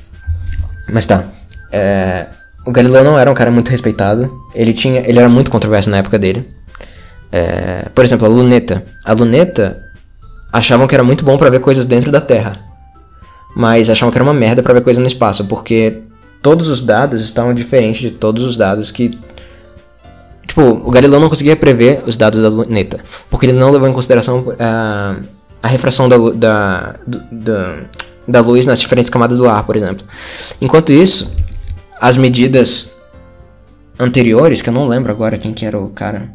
Mas 0.91 1.05
tá. 1.05 1.25
É, 1.71 2.27
o 2.65 2.71
Galileu 2.71 3.03
não 3.03 3.17
era 3.17 3.29
um 3.29 3.33
cara 3.33 3.51
muito 3.51 3.69
respeitado. 3.69 4.31
Ele 4.53 4.73
tinha, 4.73 5.01
ele 5.01 5.19
era 5.19 5.29
muito 5.29 5.51
controverso 5.51 5.89
na 5.89 5.97
época 5.97 6.17
dele. 6.17 6.47
É, 7.31 7.87
por 7.95 8.03
exemplo, 8.03 8.25
a 8.25 8.29
luneta. 8.29 8.83
A 9.05 9.13
luneta 9.13 9.91
achavam 10.51 10.87
que 10.87 10.93
era 10.93 11.03
muito 11.03 11.23
bom 11.23 11.37
para 11.37 11.49
ver 11.49 11.59
coisas 11.59 11.85
dentro 11.85 12.11
da 12.11 12.19
Terra, 12.19 12.59
mas 13.55 13.89
achavam 13.89 14.11
que 14.11 14.17
era 14.17 14.23
uma 14.23 14.33
merda 14.33 14.61
para 14.61 14.73
ver 14.73 14.81
coisas 14.81 15.01
no 15.01 15.07
espaço, 15.07 15.45
porque 15.45 16.01
todos 16.41 16.67
os 16.67 16.81
dados 16.81 17.23
estavam 17.23 17.53
diferentes 17.53 18.01
de 18.01 18.11
todos 18.11 18.43
os 18.43 18.57
dados 18.57 18.91
que. 18.91 19.17
Tipo, 20.47 20.61
o 20.61 20.91
Galileu 20.91 21.19
não 21.19 21.29
conseguia 21.29 21.55
prever 21.55 22.03
os 22.05 22.17
dados 22.17 22.41
da 22.41 22.49
luneta, 22.49 22.99
porque 23.29 23.45
ele 23.45 23.53
não 23.53 23.71
levou 23.71 23.87
em 23.87 23.93
consideração 23.93 24.39
uh, 24.39 25.23
a 25.61 25.67
refração 25.67 26.09
da, 26.09 26.17
da, 26.17 26.95
da, 27.31 27.77
da 28.27 28.41
luz 28.41 28.65
nas 28.65 28.79
diferentes 28.79 29.09
camadas 29.09 29.37
do 29.37 29.47
ar, 29.47 29.63
por 29.63 29.75
exemplo. 29.75 30.05
Enquanto 30.59 30.91
isso, 30.91 31.33
as 31.99 32.17
medidas 32.17 32.91
anteriores, 33.99 34.61
que 34.61 34.69
eu 34.69 34.73
não 34.73 34.87
lembro 34.87 35.11
agora 35.11 35.37
quem 35.37 35.53
que 35.53 35.65
era 35.65 35.79
o 35.79 35.89
cara. 35.89 36.27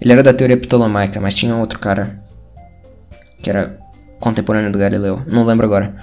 Ele 0.00 0.12
era 0.12 0.22
da 0.22 0.34
teoria 0.34 0.56
ptolomaica, 0.56 1.20
mas 1.20 1.34
tinha 1.34 1.54
outro 1.56 1.78
cara 1.78 2.18
que 3.42 3.48
era 3.48 3.78
contemporâneo 4.18 4.72
do 4.72 4.78
Galileu, 4.78 5.22
não 5.26 5.44
lembro 5.44 5.66
agora. 5.66 5.94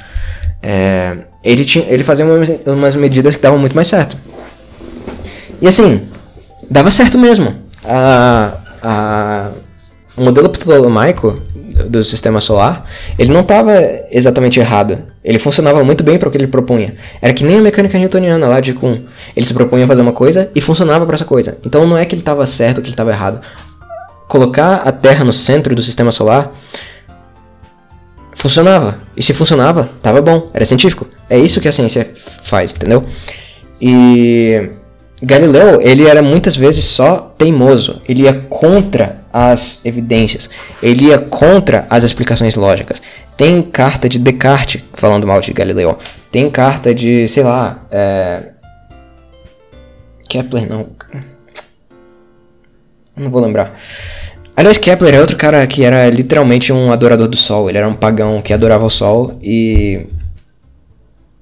É, 0.61 1.17
ele, 1.43 1.65
tinha, 1.65 1.85
ele 1.89 2.03
fazia 2.03 2.23
umas, 2.23 2.49
umas 2.65 2.95
medidas 2.95 3.35
que 3.35 3.41
davam 3.41 3.59
muito 3.59 3.75
mais 3.75 3.87
certo. 3.87 4.15
E 5.61 5.67
assim, 5.67 6.07
dava 6.69 6.89
certo 6.89 7.17
mesmo. 7.17 7.55
A, 7.85 8.53
a, 8.81 9.49
o 10.17 10.23
modelo 10.23 10.49
ptolomaico 10.49 11.39
do 11.87 12.03
sistema 12.03 12.41
solar, 12.41 12.83
ele 13.17 13.31
não 13.31 13.41
estava 13.41 13.73
exatamente 14.11 14.59
errado. 14.59 14.99
Ele 15.23 15.37
funcionava 15.39 15.83
muito 15.83 16.03
bem 16.03 16.17
para 16.17 16.27
o 16.27 16.31
que 16.31 16.37
ele 16.37 16.47
propunha. 16.47 16.95
Era 17.21 17.33
que 17.33 17.43
nem 17.43 17.59
a 17.59 17.61
mecânica 17.61 17.97
newtoniana 17.97 18.47
lá 18.47 18.59
de 18.59 18.73
Kuhn. 18.73 19.01
Ele 19.35 19.45
se 19.45 19.53
propunha 19.53 19.87
fazer 19.87 20.01
uma 20.01 20.13
coisa 20.13 20.49
e 20.55 20.61
funcionava 20.61 21.05
para 21.05 21.15
essa 21.15 21.25
coisa. 21.25 21.57
Então 21.63 21.85
não 21.85 21.97
é 21.97 22.05
que 22.05 22.15
ele 22.15 22.21
estava 22.21 22.45
certo 22.45 22.77
ou 22.77 22.83
que 22.83 22.89
ele 22.89 22.93
estava 22.93 23.11
errado. 23.11 23.41
Colocar 24.27 24.77
a 24.77 24.91
Terra 24.91 25.23
no 25.23 25.33
centro 25.33 25.75
do 25.75 25.83
sistema 25.83 26.11
solar 26.11 26.51
funcionava. 28.33 28.97
E 29.15 29.21
se 29.21 29.33
funcionava, 29.33 29.89
tava 30.01 30.21
bom, 30.21 30.49
era 30.53 30.65
científico. 30.65 31.07
É 31.29 31.37
isso 31.37 31.61
que 31.61 31.67
a 31.67 31.71
ciência 31.71 32.11
faz, 32.43 32.71
entendeu? 32.71 33.05
E 33.79 34.69
Galileu, 35.21 35.79
ele 35.81 36.07
era 36.07 36.21
muitas 36.21 36.55
vezes 36.55 36.85
só 36.85 37.33
teimoso. 37.37 38.01
Ele 38.07 38.23
ia 38.23 38.33
contra 38.33 39.21
as 39.31 39.79
evidências. 39.85 40.49
Ele 40.81 41.05
ia 41.05 41.19
contra 41.19 41.85
as 41.89 42.03
explicações 42.03 42.55
lógicas. 42.55 43.01
Tem 43.37 43.61
carta 43.61 44.09
de 44.09 44.17
Descartes 44.17 44.81
falando 44.93 45.27
mal 45.27 45.39
de 45.39 45.53
Galileu. 45.53 45.97
Tem 46.31 46.49
carta 46.49 46.93
de, 46.93 47.27
sei 47.27 47.43
lá, 47.43 47.85
é... 47.91 48.49
Kepler 50.27 50.67
não. 50.67 50.87
Não 53.15 53.29
vou 53.29 53.41
lembrar. 53.41 53.77
Aliás, 54.55 54.77
Kepler 54.77 55.15
é 55.15 55.19
outro 55.19 55.37
cara 55.37 55.65
que 55.67 55.83
era 55.83 56.09
literalmente 56.09 56.73
um 56.73 56.91
adorador 56.91 57.27
do 57.27 57.37
Sol. 57.37 57.69
Ele 57.69 57.77
era 57.77 57.87
um 57.87 57.93
pagão 57.93 58.41
que 58.41 58.53
adorava 58.53 58.85
o 58.85 58.89
Sol 58.89 59.37
e 59.41 60.07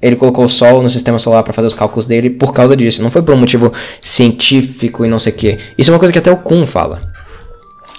ele 0.01 0.15
colocou 0.15 0.45
o 0.45 0.49
Sol 0.49 0.81
no 0.81 0.89
sistema 0.89 1.19
solar 1.19 1.43
para 1.43 1.53
fazer 1.53 1.67
os 1.67 1.73
cálculos 1.73 2.05
dele 2.05 2.29
por 2.29 2.53
causa 2.53 2.75
disso. 2.75 3.01
Não 3.01 3.11
foi 3.11 3.21
por 3.21 3.33
um 3.33 3.37
motivo 3.37 3.71
científico 4.01 5.05
e 5.05 5.09
não 5.09 5.19
sei 5.19 5.33
o 5.33 5.35
que. 5.35 5.57
Isso 5.77 5.89
é 5.89 5.93
uma 5.93 5.99
coisa 5.99 6.13
que 6.13 6.19
até 6.19 6.31
o 6.31 6.37
Kuhn 6.37 6.65
fala. 6.65 7.01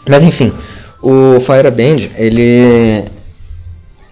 Mas 0.08 0.22
enfim, 0.22 0.52
o 1.02 1.38
Fireband, 1.40 2.08
ele 2.16 3.04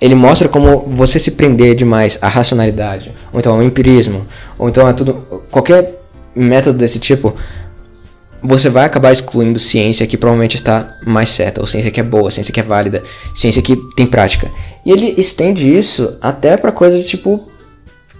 ele 0.00 0.14
mostra 0.14 0.48
como 0.48 0.80
você 0.86 1.18
se 1.18 1.32
prender 1.32 1.74
demais 1.74 2.18
à 2.22 2.28
racionalidade, 2.28 3.12
ou 3.32 3.40
então 3.40 3.54
ao 3.54 3.62
empirismo, 3.62 4.26
ou 4.56 4.68
então 4.68 4.86
a 4.86 4.92
tudo 4.92 5.14
qualquer 5.50 6.02
método 6.36 6.78
desse 6.78 7.00
tipo 7.00 7.34
você 8.40 8.68
vai 8.68 8.84
acabar 8.84 9.10
excluindo 9.10 9.58
ciência 9.58 10.06
que 10.06 10.16
provavelmente 10.16 10.54
está 10.54 10.96
mais 11.04 11.30
certa, 11.30 11.60
ou 11.60 11.66
ciência 11.66 11.90
que 11.90 11.98
é 11.98 12.04
boa, 12.04 12.30
ciência 12.30 12.52
que 12.52 12.60
é 12.60 12.62
válida, 12.62 13.02
ciência 13.34 13.60
que 13.60 13.74
tem 13.96 14.06
prática. 14.06 14.48
E 14.86 14.92
ele 14.92 15.14
estende 15.18 15.76
isso 15.76 16.16
até 16.20 16.56
para 16.56 16.70
coisas 16.70 17.04
tipo 17.04 17.47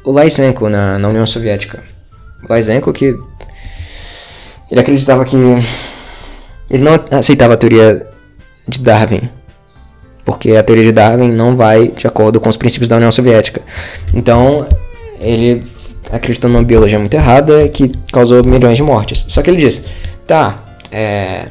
o 0.08 0.18
Lysenko 0.18 0.70
na, 0.70 0.98
na 0.98 1.06
União 1.08 1.26
Soviética. 1.26 1.82
O 2.48 2.54
Lysenko 2.54 2.90
que 2.94 3.14
ele 4.70 4.80
acreditava 4.80 5.22
que 5.22 5.36
ele 6.70 6.82
não 6.82 6.98
aceitava 7.10 7.52
a 7.52 7.56
teoria 7.58 8.06
de 8.66 8.80
Darwin, 8.80 9.28
porque 10.24 10.52
a 10.52 10.62
teoria 10.62 10.84
de 10.84 10.92
Darwin 10.92 11.30
não 11.30 11.54
vai 11.54 11.88
de 11.88 12.06
acordo 12.06 12.40
com 12.40 12.48
os 12.48 12.56
princípios 12.56 12.88
da 12.88 12.96
União 12.96 13.12
Soviética. 13.12 13.60
Então, 14.14 14.66
ele 15.20 15.62
acreditou 16.10 16.50
numa 16.50 16.62
biologia 16.62 16.98
muito 16.98 17.12
errada 17.12 17.68
que 17.68 17.92
causou 18.10 18.42
milhões 18.42 18.78
de 18.78 18.82
mortes. 18.82 19.26
Só 19.28 19.42
que 19.42 19.50
ele 19.50 19.58
diz: 19.58 19.82
tá, 20.26 20.58
é. 20.90 21.48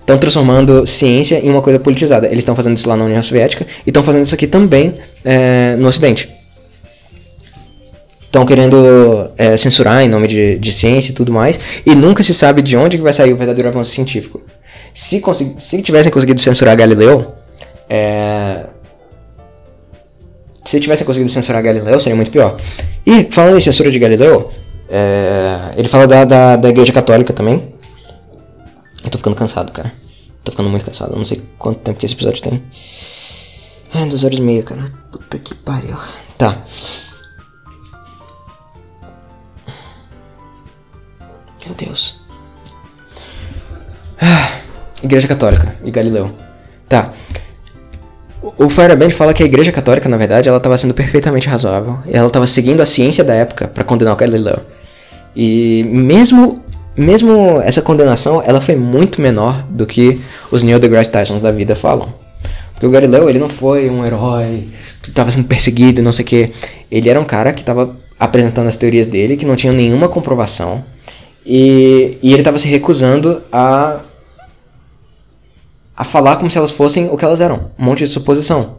Estão 0.00 0.18
transformando 0.18 0.86
ciência 0.86 1.38
em 1.38 1.48
uma 1.48 1.62
coisa 1.62 1.78
politizada. 1.78 2.26
Eles 2.26 2.40
estão 2.40 2.56
fazendo 2.56 2.76
isso 2.76 2.88
lá 2.88 2.96
na 2.96 3.04
União 3.04 3.22
Soviética 3.22 3.66
e 3.86 3.90
estão 3.90 4.02
fazendo 4.02 4.24
isso 4.24 4.34
aqui 4.34 4.46
também 4.46 4.94
é, 5.24 5.76
no 5.76 5.86
Ocidente. 5.86 6.39
Estão 8.30 8.46
querendo 8.46 9.28
é, 9.36 9.56
censurar 9.56 10.02
em 10.04 10.08
nome 10.08 10.28
de, 10.28 10.56
de 10.56 10.72
ciência 10.72 11.10
e 11.10 11.12
tudo 11.12 11.32
mais. 11.32 11.58
E 11.84 11.96
nunca 11.96 12.22
se 12.22 12.32
sabe 12.32 12.62
de 12.62 12.76
onde 12.76 12.96
que 12.96 13.02
vai 13.02 13.12
sair 13.12 13.32
o 13.32 13.36
verdadeiro 13.36 13.68
avanço 13.68 13.90
científico. 13.90 14.40
Se, 14.94 15.20
se 15.58 15.82
tivessem 15.82 16.12
conseguido 16.12 16.40
censurar 16.40 16.76
Galileu, 16.76 17.34
é... 17.88 18.66
se 20.64 20.78
tivessem 20.78 21.04
conseguido 21.04 21.28
censurar 21.28 21.60
Galileu, 21.60 21.98
seria 21.98 22.14
muito 22.14 22.30
pior. 22.30 22.56
E, 23.04 23.24
falando 23.32 23.56
em 23.56 23.60
censura 23.60 23.90
de 23.90 23.98
Galileu, 23.98 24.52
é... 24.88 25.72
ele 25.76 25.88
fala 25.88 26.06
da, 26.06 26.24
da, 26.24 26.54
da 26.54 26.68
Igreja 26.68 26.92
Católica 26.92 27.32
também. 27.32 27.74
Eu 29.02 29.10
tô 29.10 29.18
ficando 29.18 29.34
cansado, 29.34 29.72
cara. 29.72 29.92
Tô 30.44 30.52
ficando 30.52 30.70
muito 30.70 30.84
cansado. 30.84 31.14
Eu 31.14 31.18
não 31.18 31.24
sei 31.24 31.42
quanto 31.58 31.80
tempo 31.80 31.98
que 31.98 32.06
esse 32.06 32.14
episódio 32.14 32.40
tem. 32.40 32.62
Ai, 33.92 34.06
duas 34.06 34.22
horas 34.22 34.38
e 34.38 34.40
meia, 34.40 34.62
cara. 34.62 34.84
Puta 35.10 35.36
que 35.36 35.52
pariu. 35.52 35.96
Tá. 36.38 36.62
Meu 41.70 41.74
Deus. 41.76 42.16
Ah, 44.20 44.58
Igreja 45.02 45.28
Católica 45.28 45.76
e 45.84 45.90
Galileu. 45.90 46.32
Tá. 46.88 47.12
O, 48.42 48.66
o 48.66 48.70
fala 48.70 49.32
que 49.32 49.42
a 49.42 49.46
Igreja 49.46 49.70
Católica, 49.70 50.08
na 50.08 50.16
verdade, 50.16 50.48
ela 50.48 50.58
estava 50.58 50.76
sendo 50.76 50.92
perfeitamente 50.94 51.48
razoável. 51.48 51.98
Ela 52.10 52.26
estava 52.26 52.46
seguindo 52.46 52.80
a 52.80 52.86
ciência 52.86 53.22
da 53.22 53.34
época 53.34 53.68
para 53.68 53.84
condenar 53.84 54.14
o 54.14 54.16
Galileu. 54.16 54.60
E 55.36 55.84
mesmo 55.84 56.60
mesmo 56.96 57.62
essa 57.62 57.80
condenação, 57.80 58.42
ela 58.44 58.60
foi 58.60 58.74
muito 58.74 59.20
menor 59.20 59.64
do 59.70 59.86
que 59.86 60.20
os 60.50 60.64
Neil 60.64 60.80
deGrasse 60.80 61.10
Tyson 61.10 61.38
da 61.38 61.52
vida 61.52 61.76
falam. 61.76 62.12
Porque 62.72 62.84
o 62.84 62.90
Galileu, 62.90 63.28
ele 63.30 63.38
não 63.38 63.48
foi 63.48 63.88
um 63.88 64.04
herói 64.04 64.66
que 65.02 65.10
estava 65.10 65.30
sendo 65.30 65.46
perseguido 65.46 66.02
não 66.02 66.12
sei 66.12 66.24
o 66.24 66.28
que. 66.28 66.52
Ele 66.90 67.08
era 67.08 67.20
um 67.20 67.24
cara 67.24 67.52
que 67.52 67.60
estava 67.60 67.96
apresentando 68.18 68.66
as 68.66 68.76
teorias 68.76 69.06
dele, 69.06 69.36
que 69.36 69.46
não 69.46 69.54
tinham 69.54 69.72
nenhuma 69.72 70.08
comprovação. 70.08 70.84
E, 71.52 72.16
e 72.22 72.32
ele 72.32 72.42
estava 72.42 72.60
se 72.60 72.68
recusando 72.68 73.42
a, 73.50 74.02
a 75.96 76.04
falar 76.04 76.36
como 76.36 76.48
se 76.48 76.56
elas 76.56 76.70
fossem 76.70 77.08
o 77.10 77.16
que 77.16 77.24
elas 77.24 77.40
eram. 77.40 77.72
Um 77.76 77.86
monte 77.86 78.04
de 78.04 78.06
suposição. 78.06 78.78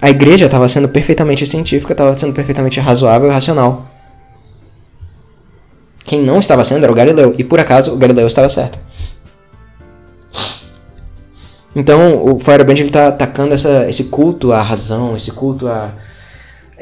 A 0.00 0.08
igreja 0.08 0.44
estava 0.44 0.68
sendo 0.68 0.88
perfeitamente 0.88 1.44
científica, 1.46 1.94
estava 1.94 2.16
sendo 2.16 2.32
perfeitamente 2.32 2.78
razoável 2.78 3.28
e 3.28 3.32
racional. 3.32 3.90
Quem 6.04 6.22
não 6.22 6.38
estava 6.38 6.64
sendo 6.64 6.84
era 6.84 6.92
o 6.92 6.94
Galileu. 6.94 7.34
E 7.36 7.42
por 7.42 7.58
acaso 7.58 7.92
o 7.92 7.96
Galileu 7.96 8.28
estava 8.28 8.48
certo. 8.48 8.78
Então 11.74 12.22
o 12.24 12.38
Fireband 12.38 12.74
ele 12.74 12.90
tá 12.90 13.08
atacando 13.08 13.52
essa, 13.52 13.88
esse 13.88 14.04
culto 14.04 14.52
à 14.52 14.62
razão, 14.62 15.16
esse 15.16 15.32
culto 15.32 15.66
a. 15.66 15.90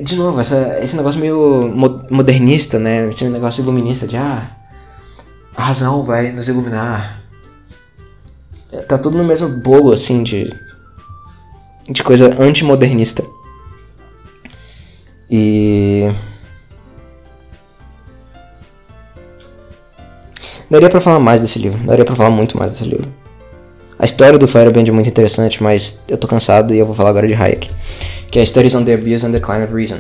De 0.03 0.17
novo, 0.17 0.41
essa, 0.41 0.79
esse 0.83 0.97
negócio 0.97 1.20
meio 1.20 1.73
modernista, 2.11 2.79
né? 2.79 3.09
Esse 3.11 3.25
negócio 3.29 3.62
iluminista 3.62 4.07
de 4.07 4.17
ah, 4.17 4.47
a 5.55 5.62
razão 5.62 6.05
vai 6.05 6.33
nos 6.33 6.49
iluminar. 6.49 7.20
Tá 8.89 8.97
tudo 8.97 9.19
no 9.19 9.25
mesmo 9.25 9.49
bolo 9.49 9.93
assim 9.93 10.23
de. 10.23 10.55
de 11.89 12.03
coisa 12.03 12.35
antimodernista. 12.41 13.25
E. 15.31 16.11
Daria 20.70 20.89
pra 20.89 21.01
falar 21.01 21.19
mais 21.19 21.41
desse 21.41 21.59
livro, 21.59 21.79
daria 21.85 22.05
pra 22.05 22.15
falar 22.15 22.31
muito 22.31 22.57
mais 22.57 22.70
desse 22.73 22.85
livro. 22.85 23.12
A 23.99 24.05
história 24.05 24.39
do 24.39 24.49
Fireband 24.49 24.85
é 24.87 24.93
muito 24.93 25.09
interessante, 25.09 25.62
mas 25.62 26.01
eu 26.09 26.17
tô 26.17 26.27
cansado 26.27 26.73
e 26.73 26.79
eu 26.79 26.87
vou 26.87 26.95
falar 26.95 27.11
agora 27.11 27.27
de 27.27 27.35
Hayek. 27.35 27.69
Que 28.31 28.39
é 28.39 28.47
Studies 28.47 28.75
on 28.75 28.84
the 28.84 28.94
Abuse 28.94 29.26
and 29.26 29.31
Decline 29.31 29.65
of 29.65 29.75
Reason. 29.75 29.99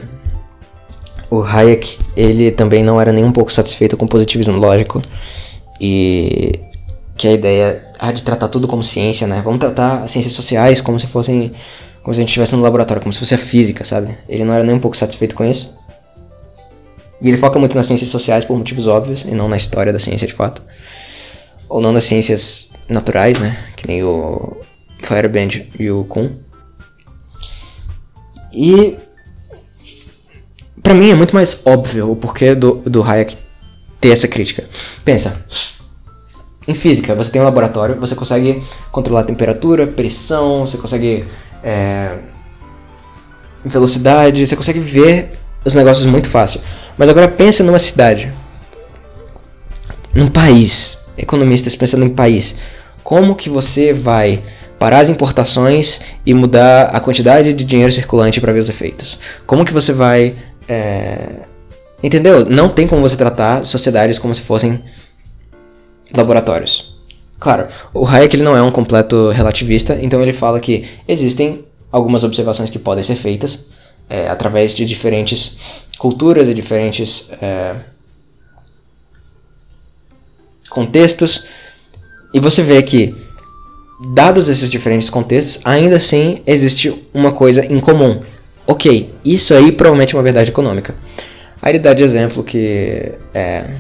O 1.30 1.42
Hayek, 1.42 1.98
ele 2.16 2.50
também 2.50 2.82
não 2.82 3.00
era 3.00 3.12
nem 3.12 3.24
um 3.24 3.32
pouco 3.32 3.52
satisfeito 3.52 3.96
com 3.96 4.04
o 4.04 4.08
positivismo 4.08 4.56
lógico. 4.56 5.00
E 5.80 6.60
que 7.16 7.28
a 7.28 7.32
ideia 7.32 7.84
ah, 7.98 8.12
de 8.12 8.22
tratar 8.22 8.48
tudo 8.48 8.66
como 8.66 8.82
ciência, 8.82 9.26
né? 9.26 9.42
Vamos 9.44 9.60
tratar 9.60 10.02
as 10.02 10.10
ciências 10.10 10.32
sociais 10.32 10.80
como 10.80 10.98
se 10.98 11.06
fossem 11.06 11.52
como 12.02 12.14
se 12.14 12.20
a 12.20 12.22
gente 12.22 12.30
estivesse 12.30 12.56
no 12.56 12.62
laboratório, 12.62 13.02
como 13.02 13.12
se 13.12 13.18
fosse 13.18 13.34
a 13.34 13.38
física, 13.38 13.84
sabe? 13.84 14.16
Ele 14.28 14.44
não 14.44 14.54
era 14.54 14.64
nem 14.64 14.74
um 14.74 14.80
pouco 14.80 14.96
satisfeito 14.96 15.34
com 15.34 15.44
isso. 15.44 15.76
E 17.20 17.28
ele 17.28 17.36
foca 17.36 17.58
muito 17.58 17.76
nas 17.76 17.86
ciências 17.86 18.08
sociais 18.08 18.44
por 18.44 18.56
motivos 18.56 18.86
óbvios, 18.86 19.24
e 19.24 19.32
não 19.32 19.48
na 19.48 19.56
história 19.56 19.92
da 19.92 19.98
ciência 19.98 20.26
de 20.26 20.32
fato. 20.32 20.62
Ou 21.68 21.80
não 21.80 21.92
nas 21.92 22.04
ciências 22.04 22.70
naturais, 22.88 23.38
né? 23.38 23.58
Que 23.76 23.86
nem 23.86 24.02
o 24.02 24.56
Fireband 25.02 25.66
e 25.78 25.90
o 25.90 26.04
Kuhn. 26.04 26.30
E 28.52 28.96
para 30.82 30.94
mim 30.94 31.10
é 31.10 31.14
muito 31.14 31.34
mais 31.34 31.62
óbvio 31.66 32.10
o 32.10 32.16
porquê 32.16 32.54
do, 32.54 32.76
do 32.86 33.02
Hayek 33.02 33.36
ter 34.00 34.10
essa 34.10 34.26
crítica. 34.26 34.64
Pensa, 35.04 35.44
em 36.66 36.74
física, 36.74 37.14
você 37.14 37.30
tem 37.30 37.40
um 37.40 37.44
laboratório, 37.44 37.96
você 37.96 38.14
consegue 38.14 38.62
controlar 38.90 39.20
a 39.20 39.24
temperatura, 39.24 39.86
pressão, 39.86 40.66
você 40.66 40.78
consegue 40.78 41.26
é, 41.62 42.18
velocidade, 43.64 44.46
você 44.46 44.56
consegue 44.56 44.80
ver 44.80 45.32
os 45.64 45.74
negócios 45.74 46.06
muito 46.06 46.28
fácil. 46.28 46.60
Mas 46.96 47.08
agora 47.08 47.28
pensa 47.28 47.62
numa 47.62 47.78
cidade, 47.78 48.32
num 50.14 50.28
país, 50.28 50.98
economistas 51.16 51.76
pensando 51.76 52.04
em 52.04 52.10
país. 52.10 52.56
Como 53.02 53.34
que 53.34 53.48
você 53.48 53.92
vai 53.92 54.42
parar 54.80 55.00
as 55.00 55.10
importações 55.10 56.00
e 56.24 56.32
mudar 56.32 56.86
a 56.86 56.98
quantidade 56.98 57.52
de 57.52 57.64
dinheiro 57.64 57.92
circulante 57.92 58.40
para 58.40 58.52
ver 58.52 58.60
os 58.60 58.68
efeitos? 58.68 59.18
Como 59.46 59.64
que 59.64 59.72
você 59.72 59.92
vai. 59.92 60.34
É... 60.66 61.48
Entendeu? 62.02 62.46
Não 62.46 62.70
tem 62.70 62.88
como 62.88 63.02
você 63.02 63.14
tratar 63.14 63.66
sociedades 63.66 64.18
como 64.18 64.34
se 64.34 64.40
fossem 64.40 64.82
laboratórios. 66.16 66.98
Claro, 67.38 67.68
o 67.92 68.06
Hayek 68.06 68.34
ele 68.34 68.42
não 68.42 68.56
é 68.56 68.62
um 68.62 68.70
completo 68.70 69.28
relativista, 69.30 69.98
então 70.00 70.22
ele 70.22 70.32
fala 70.32 70.58
que 70.58 70.86
existem 71.06 71.64
algumas 71.92 72.24
observações 72.24 72.70
que 72.70 72.78
podem 72.78 73.04
ser 73.04 73.16
feitas 73.16 73.66
é, 74.08 74.28
através 74.28 74.74
de 74.74 74.86
diferentes 74.86 75.58
culturas 75.98 76.48
e 76.48 76.54
diferentes 76.54 77.30
é, 77.40 77.76
contextos. 80.70 81.44
E 82.32 82.40
você 82.40 82.62
vê 82.62 82.82
que, 82.82 83.14
dados 84.00 84.48
esses 84.48 84.70
diferentes 84.70 85.10
contextos, 85.10 85.60
ainda 85.64 85.96
assim 85.96 86.42
existe 86.46 87.06
uma 87.12 87.32
coisa 87.32 87.64
em 87.64 87.80
comum. 87.80 88.22
Ok, 88.66 89.10
isso 89.24 89.52
aí 89.52 89.72
provavelmente 89.72 90.14
é 90.14 90.16
uma 90.16 90.22
verdade 90.22 90.50
econômica. 90.50 90.94
Aí 91.60 91.72
ele 91.72 91.78
dá 91.78 91.92
de 91.92 92.02
exemplo 92.02 92.42
que 92.42 93.12
é 93.34 93.74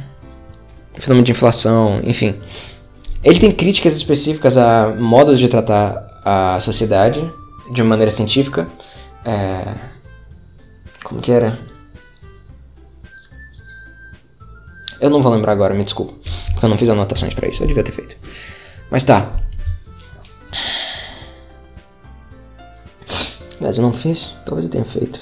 fenômeno 0.98 1.24
de 1.24 1.32
inflação, 1.32 2.00
enfim. 2.04 2.34
Ele 3.24 3.38
tem 3.38 3.52
críticas 3.52 3.94
específicas 3.94 4.56
a 4.56 4.94
modos 4.98 5.38
de 5.38 5.48
tratar 5.48 6.06
a 6.24 6.58
sociedade 6.60 7.26
de 7.72 7.82
maneira 7.82 8.10
científica. 8.10 8.66
É, 9.24 9.74
como 11.02 11.20
que 11.20 11.32
era? 11.32 11.58
Eu 15.00 15.08
não 15.08 15.22
vou 15.22 15.32
lembrar 15.32 15.52
agora, 15.52 15.72
me 15.72 15.84
desculpa. 15.84 16.12
Porque 16.52 16.66
eu 16.66 16.68
não 16.68 16.76
fiz 16.76 16.88
anotações 16.88 17.32
para 17.32 17.48
isso, 17.48 17.62
eu 17.62 17.66
devia 17.66 17.82
ter 17.82 17.92
feito. 17.92 18.16
Mas 18.90 19.02
tá. 19.02 19.30
Mas 23.60 23.76
eu 23.76 23.82
não 23.82 23.92
fiz? 23.92 24.34
Talvez 24.46 24.64
eu 24.64 24.70
tenha 24.70 24.84
feito. 24.84 25.20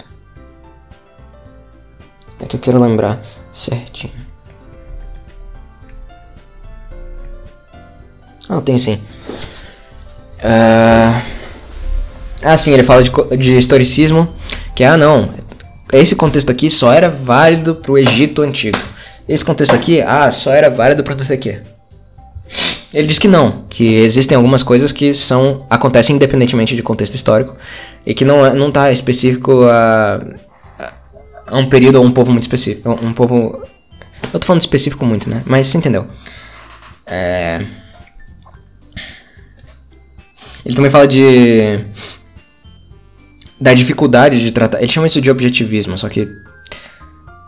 É 2.41 2.47
que 2.47 2.57
eu 2.57 2.61
quero 2.61 2.81
lembrar 2.81 3.21
certinho. 3.53 4.13
Ah, 8.49 8.61
tenho 8.61 8.79
sim. 8.79 9.01
Uh... 10.39 11.21
Ah, 12.43 12.57
sim, 12.57 12.73
ele 12.73 12.85
fala 12.85 13.03
de, 13.03 13.11
de 13.37 13.59
historicismo. 13.59 14.29
Que, 14.75 14.85
ah, 14.85 14.97
não. 14.97 15.35
Esse 15.93 16.15
contexto 16.15 16.51
aqui 16.51 16.71
só 16.71 16.93
era 16.93 17.09
válido 17.09 17.75
pro 17.75 17.99
Egito 17.99 18.43
Antigo. 18.43 18.79
Esse 19.29 19.45
contexto 19.45 19.75
aqui, 19.75 20.01
ah, 20.01 20.31
só 20.31 20.53
era 20.53 20.71
válido 20.71 21.03
para 21.03 21.15
não 21.15 21.25
sei 21.25 21.37
o 21.37 21.41
quê. 21.41 21.61
Ele 22.93 23.07
diz 23.07 23.19
que 23.19 23.29
não, 23.29 23.65
que 23.69 23.97
existem 23.97 24.35
algumas 24.35 24.63
coisas 24.63 24.93
que 24.93 25.13
são 25.13 25.67
acontecem 25.69 26.17
independentemente 26.17 26.75
de 26.75 26.83
contexto 26.83 27.15
histórico 27.15 27.55
e 28.05 28.15
que 28.15 28.25
não 28.25 28.45
é, 28.45 28.55
não 28.55 28.71
tá 28.71 28.91
específico 28.91 29.65
a, 29.65 30.21
a 31.47 31.57
um 31.57 31.69
período 31.69 31.97
ou 31.97 32.05
um 32.05 32.13
povo 32.13 32.31
muito 32.31 32.45
específico, 32.45 32.91
um 32.91 33.13
povo 33.13 33.63
eu 34.33 34.39
tô 34.41 34.47
falando 34.47 34.61
específico 34.61 35.05
muito, 35.07 35.31
né? 35.31 35.43
Mas 35.47 35.69
você 35.69 35.79
entendeu? 35.79 36.07
É... 37.07 37.65
Ele 40.65 40.75
também 40.75 40.91
fala 40.91 41.07
de 41.07 41.85
da 43.61 43.75
dificuldade 43.75 44.41
de 44.41 44.53
tratar. 44.53 44.79
Ele 44.79 44.87
chama 44.87 45.07
isso 45.07 45.21
de 45.21 45.31
objetivismo, 45.31 45.97
só 45.97 46.09
que 46.09 46.29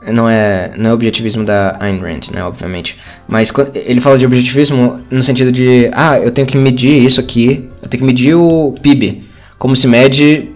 não 0.08 0.28
é, 0.28 0.72
não 0.76 0.90
é 0.90 0.92
objetivismo 0.92 1.44
da 1.44 1.76
Ayn 1.78 2.00
Rand, 2.00 2.30
né, 2.32 2.42
obviamente. 2.42 2.98
Mas 3.28 3.52
ele 3.74 4.00
fala 4.00 4.18
de 4.18 4.26
objetivismo 4.26 4.98
no 5.10 5.22
sentido 5.22 5.52
de, 5.52 5.90
ah, 5.92 6.18
eu 6.18 6.32
tenho 6.32 6.48
que 6.48 6.56
medir 6.56 7.04
isso 7.04 7.20
aqui, 7.20 7.68
eu 7.82 7.88
tenho 7.88 8.00
que 8.00 8.06
medir 8.06 8.34
o 8.34 8.74
PIB, 8.82 9.29
como 9.60 9.76
se 9.76 9.86
mede 9.86 10.48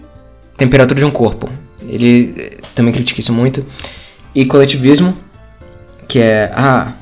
temperatura 0.57 0.99
de 0.99 1.05
um 1.05 1.11
corpo. 1.11 1.47
Ele 1.87 2.33
eh, 2.37 2.57
também 2.73 2.91
critica 2.91 3.21
isso 3.21 3.31
muito. 3.31 3.63
E 4.33 4.45
coletivismo, 4.45 5.15
que 6.07 6.19
é, 6.19 6.51
ah, 6.55 6.93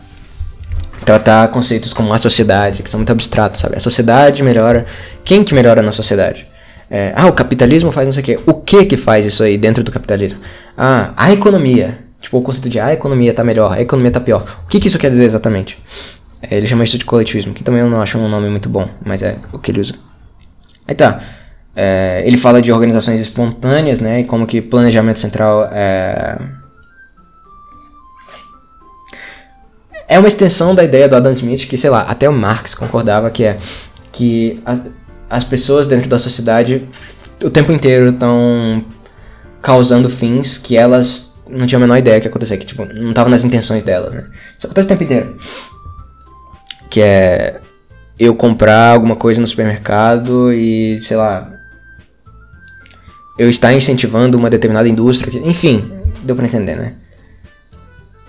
tratar 1.06 1.48
conceitos 1.48 1.94
como 1.94 2.14
a 2.14 2.18
sociedade, 2.18 2.84
que 2.84 2.90
são 2.90 3.00
muito 3.00 3.12
abstratos, 3.12 3.62
sabe? 3.62 3.78
A 3.78 3.80
sociedade 3.80 4.44
melhora. 4.44 4.86
Quem 5.24 5.46
que 5.46 5.54
melhora 5.54 5.82
na 5.82 5.94
sociedade? 5.94 6.46
É, 6.92 7.14
ah, 7.16 7.28
o 7.28 7.32
capitalismo 7.32 7.90
faz 7.90 8.06
não 8.06 8.12
sei 8.12 8.22
o 8.22 8.26
quê. 8.26 8.40
O 8.46 8.54
que 8.54 8.86
que 8.86 8.98
faz 8.98 9.26
isso 9.26 9.42
aí 9.42 9.58
dentro 9.58 9.82
do 9.82 9.90
capitalismo? 9.90 10.40
Ah, 10.78 11.14
a 11.16 11.32
economia. 11.32 12.00
Tipo, 12.20 12.38
o 12.38 12.42
conceito 12.42 12.68
de 12.68 12.82
ah, 12.82 12.88
a 12.88 12.94
economia 12.94 13.34
tá 13.34 13.46
melhor, 13.46 13.72
a 13.72 13.82
economia 13.82 14.12
tá 14.12 14.20
pior. 14.20 14.62
O 14.66 14.68
que 14.68 14.78
que 14.78 14.90
isso 14.90 15.00
quer 15.00 15.10
dizer 15.10 15.24
exatamente? 15.24 15.78
É, 16.42 16.58
ele 16.58 16.68
chama 16.68 16.84
isso 16.84 16.98
de 16.98 17.06
coletivismo, 17.06 17.54
que 17.54 17.64
também 17.64 17.80
eu 17.80 17.90
não 17.90 18.02
acho 18.02 18.18
um 18.18 18.28
nome 18.28 18.50
muito 18.50 18.68
bom, 18.68 18.90
mas 19.06 19.24
é 19.24 19.38
o 19.54 19.58
que 19.58 19.72
ele 19.72 19.80
usa. 19.80 19.94
Aí 20.86 20.96
tá. 20.96 21.22
É, 21.76 22.24
ele 22.26 22.38
fala 22.38 22.61
de 22.61 22.72
organizações 22.72 23.19
espontâneas, 23.19 24.00
né? 24.00 24.22
E 24.22 24.24
como 24.24 24.45
que 24.45 24.61
planejamento 24.61 25.19
central 25.19 25.68
é. 25.72 26.38
É 30.08 30.19
uma 30.19 30.27
extensão 30.27 30.76
da 30.76 30.84
ideia 30.84 31.08
do 31.08 31.16
Adam 31.16 31.32
Smith 31.32 31.68
que, 31.68 31.77
sei 31.77 31.90
lá, 31.90 32.02
até 32.02 32.30
o 32.30 32.34
Marx 32.34 32.76
concordava 32.76 33.32
que 33.32 33.43
é 33.43 33.58
que 34.11 34.61
as 35.27 35.43
pessoas 35.43 35.88
dentro 35.88 36.08
da 36.08 36.19
sociedade 36.19 36.88
o 37.43 37.50
tempo 37.50 37.72
inteiro 37.72 38.10
estão 38.10 38.85
causando 39.61 40.10
fins 40.10 40.58
que 40.58 40.77
elas 40.77 41.34
não 41.50 41.66
tinham 41.66 41.80
a 41.80 41.85
menor 41.85 41.98
ideia 41.98 42.19
que 42.19 42.27
ia 42.27 42.30
acontecer, 42.30 42.58
que 42.58 42.66
tipo, 42.66 42.85
não 42.85 43.10
estava 43.10 43.30
nas 43.30 43.43
intenções 43.43 43.84
delas, 43.84 44.14
né? 44.14 44.26
Isso 44.58 44.68
acontece 44.68 44.85
o 44.85 44.90
tempo 44.90 45.03
inteiro. 45.03 45.38
Que 46.90 47.02
é 47.02 47.60
eu 48.19 48.35
comprar 48.35 48.93
alguma 48.93 49.16
coisa 49.16 49.42
no 49.42 49.48
supermercado 49.48 50.53
e, 50.53 51.02
sei 51.02 51.18
lá, 51.18 51.52
eu 53.38 53.50
estar 53.50 53.74
incentivando 53.74 54.38
uma 54.38 54.50
determinada 54.50 54.88
indústria. 54.88 55.32
Que, 55.32 55.38
enfim, 55.48 55.92
deu 56.24 56.36
pra 56.36 56.45
entender, 56.45 56.76
né? 56.76 56.94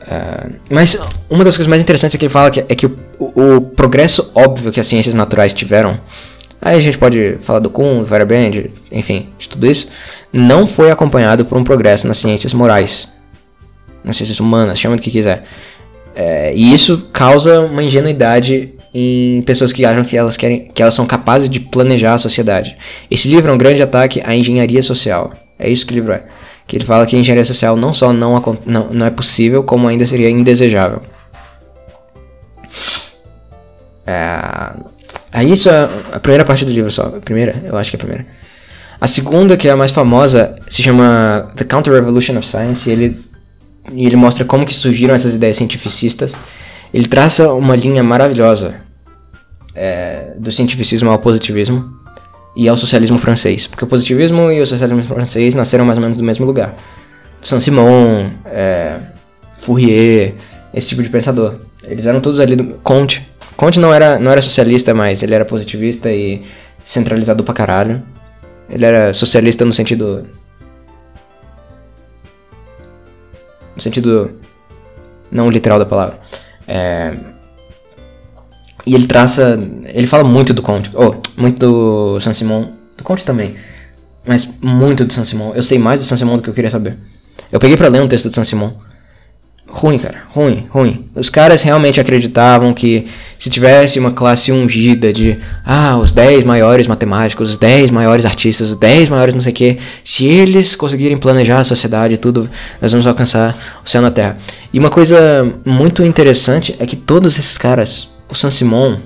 Uh, 0.03 0.55
mas 0.69 0.99
uma 1.31 1.45
das 1.45 1.57
coisas 1.57 1.67
mais 1.67 1.81
interessantes 1.81 2.19
que 2.19 2.25
ele 2.25 2.33
fala 2.33 2.51
é 2.69 2.75
que 2.75 2.85
o, 2.85 2.99
o, 3.19 3.57
o, 3.57 3.61
progresso 3.63 4.31
óbvio 4.35 4.71
que 4.71 4.79
as 4.79 4.87
ciências 4.87 5.15
naturais 5.15 5.55
tiveram, 5.55 5.99
aí 6.61 6.77
a 6.77 6.81
gente 6.81 6.99
pode 6.99 7.39
falar 7.43 7.61
do 7.61 7.71
Kuhn, 7.71 8.01
do 8.01 8.07
Feyerabend, 8.07 8.71
enfim, 8.93 9.29
de 9.39 9.49
tudo 9.49 9.67
isso, 9.67 9.91
não 10.31 10.67
foi 10.67 10.91
acompanhado 10.91 11.47
por 11.47 11.57
um 11.57 11.65
progresso 11.65 12.07
nas 12.07 12.19
ciências 12.19 12.53
morais, 12.53 13.09
nas 14.05 14.17
ciências 14.17 14.39
humanas, 14.41 14.79
chama 14.79 14.97
do 14.97 15.01
que 15.01 15.11
quiser. 15.11 15.45
É, 16.15 16.55
e 16.55 16.75
isso 16.75 17.09
causa 17.11 17.61
uma 17.61 17.83
ingenuidade 17.83 18.75
em 18.95 19.43
pessoas 19.43 19.73
que 19.73 19.85
acham 19.85 20.05
que 20.05 20.17
elas 20.17 20.37
querem, 20.37 20.69
que 20.73 20.81
elas 20.81 20.95
são 20.95 21.05
capazes 21.05 21.51
de 21.51 21.59
planejar 21.59 22.15
a 22.15 22.19
sociedade. 22.19 22.77
Esse 23.11 23.27
livro 23.27 23.51
é 23.51 23.55
um 23.55 23.59
grande 23.59 23.83
ataque 23.83 24.23
à 24.25 24.37
engenharia 24.37 24.83
social. 24.85 25.33
É 25.59 25.69
isso 25.69 25.85
que 25.85 25.93
o 25.93 25.97
livro 25.97 26.13
é. 26.13 26.23
Que 26.65 26.77
ele 26.77 26.85
fala 26.85 27.05
que 27.05 27.17
a 27.17 27.19
engenharia 27.19 27.45
social 27.45 27.77
não 27.77 27.93
só 27.93 28.13
não, 28.13 28.41
não, 28.65 28.89
não 28.91 29.07
é 29.07 29.11
possível, 29.11 29.65
como 29.65 29.89
ainda 29.89 30.07
seria 30.07 30.31
indesejável. 30.31 31.03
É, 34.07 34.75
aí 35.33 35.53
isso 35.53 35.69
é 35.69 35.89
a 36.13 36.21
primeira 36.21 36.45
parte 36.45 36.65
do 36.65 36.71
livro 36.71 36.91
só. 36.91 37.07
A 37.07 37.21
primeira? 37.21 37.61
Eu 37.65 37.77
acho 37.77 37.91
que 37.91 37.97
é 37.97 37.99
a 37.99 38.01
primeira. 38.01 38.27
A 39.01 39.09
segunda, 39.09 39.57
que 39.57 39.67
é 39.67 39.73
a 39.73 39.77
mais 39.77 39.91
famosa, 39.91 40.55
se 40.71 40.83
chama 40.83 41.51
The 41.57 41.65
Counter-Revolution 41.65 42.39
of 42.39 42.47
Science, 42.47 42.89
e 42.89 42.93
ele, 42.93 43.19
ele 43.93 44.17
mostra 44.17 44.45
como 44.45 44.65
que 44.65 44.73
surgiram 44.73 45.15
essas 45.15 45.35
ideias 45.35 45.57
cientificistas. 45.57 46.35
Ele 46.93 47.09
traça 47.09 47.53
uma 47.53 47.75
linha 47.75 48.05
maravilhosa 48.05 48.84
é, 49.75 50.35
do 50.37 50.53
cientificismo 50.53 51.11
ao 51.11 51.19
positivismo 51.19 51.93
e 52.57 52.69
ao 52.69 52.77
socialismo 52.77 53.19
francês. 53.19 53.67
Porque 53.67 53.85
o 53.85 53.89
positivismo 53.89 54.51
e 54.51 54.61
o 54.61 54.67
socialismo 54.67 55.03
francês 55.03 55.55
nasceram 55.55 55.85
mais 55.85 55.99
ou 55.99 56.03
menos 56.03 56.17
do 56.17 56.25
mesmo 56.25 56.47
lugar. 56.47 56.77
Saint-Simon, 57.43 58.31
é, 58.47 59.01
Fourier, 59.61 60.35
esse 60.73 60.89
tipo 60.89 61.03
de 61.03 61.09
pensador. 61.09 61.59
Eles 61.83 62.07
eram 62.07 62.21
todos 62.21 62.41
ali 62.41 62.57
do 62.57 62.75
Comte. 62.79 63.27
Comte 63.57 63.79
não 63.79 63.93
era, 63.93 64.19
não 64.19 64.33
era 64.33 64.41
socialista, 64.41 64.95
mas 64.95 65.23
ele 65.23 65.35
era 65.35 65.45
positivista 65.45 66.11
e 66.11 66.45
centralizado 66.85 67.45
pra 67.45 67.55
caralho. 67.55 68.03
Ele 68.69 68.85
era 68.85 69.13
socialista 69.13 69.65
no 69.65 69.73
sentido. 69.73 70.27
No 73.77 73.83
sentido. 73.83 74.33
não 75.31 75.51
literal 75.51 75.79
da 75.79 75.87
palavra. 75.87 76.19
É, 76.67 77.15
e 78.87 78.95
ele 78.95 79.07
traça. 79.07 79.59
Ele 79.85 80.07
fala 80.07 80.25
muito 80.25 80.53
do 80.53 80.63
Conte. 80.63 80.91
Oh, 80.95 81.15
muito 81.37 81.59
do 81.59 82.21
San 82.21 82.35
Simon. 82.35 82.69
Do 82.97 83.05
Conte 83.05 83.25
também. 83.25 83.55
Mas 84.27 84.49
muito 84.61 85.05
do 85.05 85.13
San 85.13 85.25
Simon. 85.25 85.53
Eu 85.55 85.63
sei 85.63 85.79
mais 85.79 86.01
do 86.01 86.07
San 86.07 86.17
Simon 86.17 86.37
do 86.37 86.43
que 86.43 86.51
eu 86.51 86.55
queria 86.55 86.71
saber. 86.71 86.97
Eu 87.51 87.61
peguei 87.61 87.77
pra 87.77 87.89
ler 87.89 88.03
um 88.03 88.09
texto 88.09 88.29
do 88.29 88.35
San 88.35 88.45
Simon. 88.45 88.73
Ruim, 89.67 89.99
cara. 89.99 90.23
Ruim, 90.29 90.67
ruim. 90.71 91.07
Os 91.15 91.29
caras 91.29 91.63
realmente 91.63 91.99
acreditavam 91.99 92.73
que 92.73 93.07
se 93.41 93.51
tivesse 93.51 93.99
uma 93.99 94.13
classe 94.13 94.53
ungida 94.53 95.13
de 95.13 95.39
ah, 95.65 95.99
os 95.99 96.13
10 96.13 96.45
maiores 96.45 96.87
matemáticos, 96.87 97.51
os 97.51 97.57
10 97.57 97.91
maiores 97.91 98.25
artistas, 98.25 98.71
os 98.71 98.79
10 98.79 99.09
maiores 99.09 99.35
não 99.35 99.41
sei 99.41 99.53
o 99.53 99.55
que, 99.55 99.79
se 100.05 100.27
eles 100.27 100.77
conseguirem 100.77 101.19
planejar 101.19 101.59
a 101.59 101.65
sociedade 101.65 102.15
e 102.15 102.17
tudo, 102.17 102.49
nós 102.81 102.93
vamos 102.93 103.07
alcançar 103.07 103.83
o 103.85 103.91
céu 103.91 104.01
na 104.01 104.11
Terra. 104.11 104.37
E 104.73 104.79
uma 104.79 104.91
coisa 104.91 105.53
muito 105.65 106.05
interessante 106.05 106.77
é 106.79 106.87
que 106.87 106.95
todos 106.95 107.37
esses 107.37 107.59
caras, 107.59 108.09
o 108.35 108.37
San 108.37 108.51
Simon, 108.51 108.99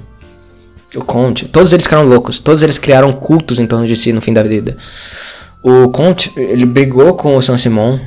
o 0.94 1.04
Conte, 1.04 1.46
todos 1.46 1.72
eles 1.72 1.84
ficaram 1.84 2.06
loucos, 2.08 2.38
todos 2.38 2.62
eles 2.62 2.78
criaram 2.78 3.12
cultos 3.12 3.60
em 3.60 3.66
torno 3.66 3.86
de 3.86 3.94
si 3.94 4.12
no 4.12 4.20
fim 4.20 4.32
da 4.32 4.42
vida. 4.42 4.76
O 5.62 5.88
Conte, 5.90 6.32
ele 6.36 6.64
brigou 6.64 7.14
com 7.14 7.36
o 7.36 7.42
San 7.42 7.58
Simon 7.58 7.98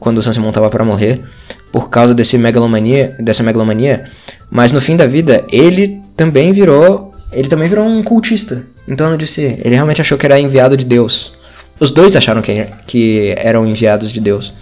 quando 0.00 0.18
o 0.18 0.22
San 0.22 0.32
Simon 0.32 0.48
estava 0.48 0.70
para 0.70 0.84
morrer 0.84 1.22
por 1.70 1.90
causa 1.90 2.14
desse 2.14 2.38
megalomania, 2.38 3.14
dessa 3.18 3.42
megalomania, 3.42 4.04
mas 4.50 4.72
no 4.72 4.80
fim 4.80 4.96
da 4.96 5.06
vida 5.06 5.44
ele 5.50 6.00
também 6.16 6.52
virou, 6.52 7.12
ele 7.32 7.48
também 7.48 7.68
virou 7.68 7.84
um 7.84 8.02
cultista 8.02 8.64
em 8.88 8.96
torno 8.96 9.18
de 9.18 9.26
si. 9.26 9.42
Ele 9.42 9.74
realmente 9.74 10.00
achou 10.00 10.16
que 10.16 10.24
era 10.24 10.38
enviado 10.38 10.76
de 10.76 10.84
Deus. 10.84 11.32
Os 11.78 11.90
dois 11.90 12.14
acharam 12.16 12.40
que, 12.40 12.66
que 12.86 13.34
eram 13.36 13.66
enviados 13.66 14.12
de 14.12 14.20
Deus. 14.20 14.54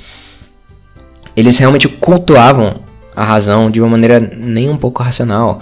Eles 1.36 1.58
realmente 1.58 1.86
cultuavam 1.86 2.80
a 3.14 3.24
razão 3.24 3.70
de 3.70 3.80
uma 3.80 3.90
maneira 3.90 4.18
nem 4.18 4.68
um 4.68 4.76
pouco 4.76 5.02
racional. 5.02 5.60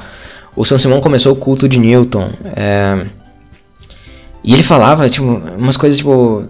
O 0.57 0.65
San 0.65 0.79
Simon 0.79 1.01
começou 1.01 1.33
o 1.33 1.37
culto 1.37 1.69
de 1.69 1.79
Newton. 1.79 2.31
É... 2.57 3.07
E 4.43 4.55
ele 4.55 4.63
falava, 4.63 5.09
tipo, 5.09 5.27
umas 5.27 5.77
coisas 5.77 5.99
tipo 5.99 6.49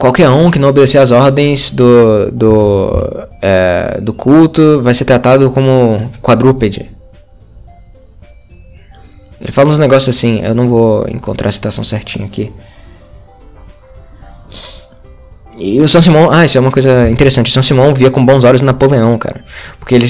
qualquer 0.00 0.30
um 0.30 0.50
que 0.50 0.58
não 0.58 0.70
obedecer 0.70 0.96
às 0.96 1.10
ordens 1.10 1.70
do, 1.70 2.30
do, 2.30 3.28
é, 3.42 4.00
do 4.00 4.14
culto 4.14 4.80
vai 4.82 4.94
ser 4.94 5.04
tratado 5.04 5.50
como 5.50 6.10
quadrúpede. 6.22 6.90
Ele 9.38 9.52
fala 9.52 9.70
uns 9.70 9.78
negócios 9.78 10.16
assim, 10.16 10.40
eu 10.42 10.54
não 10.54 10.68
vou 10.68 11.06
encontrar 11.08 11.50
a 11.50 11.52
citação 11.52 11.84
certinha 11.84 12.24
aqui. 12.26 12.50
E 15.58 15.78
o 15.78 15.86
São 15.88 16.00
Simão, 16.00 16.30
ah, 16.30 16.46
isso 16.46 16.56
é 16.56 16.60
uma 16.60 16.70
coisa 16.70 17.08
interessante. 17.10 17.50
O 17.50 17.52
São 17.52 17.62
Simão 17.62 17.94
via 17.94 18.10
com 18.10 18.24
bons 18.24 18.44
olhos 18.44 18.62
Napoleão, 18.62 19.18
cara. 19.18 19.44
Porque 19.78 19.94
ele 19.94 20.08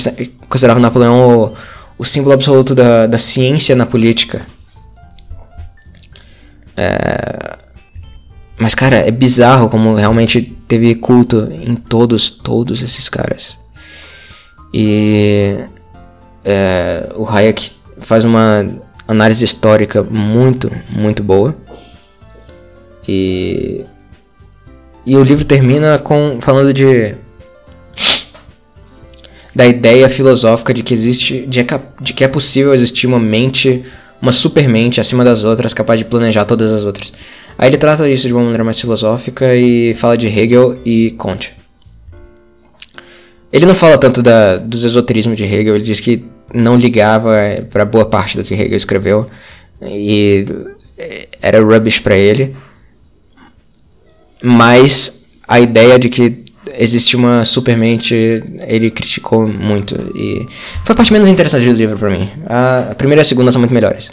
considerava 0.49 0.79
Napoleão 0.79 1.53
o, 2.01 2.05
símbolo 2.05 2.33
absoluto 2.33 2.75
da, 2.75 3.07
da 3.07 3.19
ciência 3.19 3.77
na 3.77 3.85
política. 3.85 4.47
É, 6.75 7.59
mas, 8.59 8.75
cara, 8.75 8.97
é 8.97 9.11
bizarro 9.11 9.69
como 9.69 9.95
realmente 9.95 10.57
teve 10.67 10.95
culto 10.95 11.49
em 11.53 11.77
todos, 11.77 12.31
todos 12.31 12.81
esses 12.83 13.09
caras. 13.09 13.55
E 14.73 15.59
é, 16.45 17.13
o 17.17 17.29
Hayek 17.29 17.73
faz 18.01 18.25
uma 18.25 18.67
análise 19.07 19.45
histórica 19.45 20.03
muito, 20.03 20.71
muito 20.89 21.23
boa. 21.23 21.55
E, 23.07 23.85
e 25.05 25.17
o 25.17 25.23
livro 25.23 25.45
termina 25.45 25.99
com 25.99 26.39
falando 26.41 26.73
de 26.73 27.15
da 29.61 29.67
ideia 29.67 30.09
filosófica 30.09 30.73
de 30.73 30.83
que 30.83 30.95
existe 30.95 31.45
de, 31.47 31.67
de 32.01 32.15
que 32.15 32.25
é 32.25 32.29
possível 32.29 32.73
existir 32.73 33.07
uma 33.07 33.19
mente, 33.19 33.85
uma 34.23 34.33
supermente 34.33 35.03
acima 35.03 35.23
das 35.23 35.45
outras, 35.45 35.75
capaz 35.75 35.99
de 35.99 36.07
planejar 36.07 36.47
todas 36.47 36.73
as 36.73 36.83
outras. 36.83 37.13
Aí 37.59 37.69
ele 37.69 37.77
trata 37.77 38.09
isso 38.09 38.27
de 38.27 38.33
uma 38.33 38.41
maneira 38.43 38.65
mais 38.65 38.81
filosófica 38.81 39.55
e 39.55 39.95
fala 39.97 40.17
de 40.17 40.29
Hegel 40.29 40.79
e 40.83 41.15
Kant. 41.19 41.53
Ele 43.53 43.67
não 43.67 43.75
fala 43.75 43.99
tanto 43.99 44.23
da, 44.23 44.57
dos 44.57 44.83
esoterismos 44.83 45.37
de 45.37 45.45
Hegel, 45.45 45.75
ele 45.75 45.85
diz 45.85 46.01
que 46.01 46.25
não 46.55 46.79
ligava 46.79 47.37
para 47.71 47.85
boa 47.85 48.07
parte 48.07 48.39
do 48.39 48.45
que 48.45 48.55
Hegel 48.55 48.77
escreveu 48.79 49.29
e 49.83 50.47
era 51.43 51.61
rubbish 51.61 52.01
para 52.01 52.17
ele. 52.17 52.57
Mas 54.43 55.23
a 55.47 55.61
ideia 55.61 55.99
de 55.99 56.09
que 56.09 56.45
existe 56.75 57.17
uma 57.17 57.45
supermente, 57.45 58.15
ele 58.67 58.91
criticou 58.91 59.47
muito 59.47 59.95
e 60.15 60.47
foi 60.85 60.93
a 60.93 60.97
parte 60.97 61.13
menos 61.13 61.29
interessante 61.29 61.65
do 61.65 61.73
livro 61.73 61.99
para 61.99 62.11
mim. 62.11 62.29
A, 62.47 62.95
primeira 62.95 63.21
e 63.21 63.23
a 63.23 63.25
segunda 63.25 63.51
são 63.51 63.61
muito 63.61 63.75
melhores. 63.75 64.11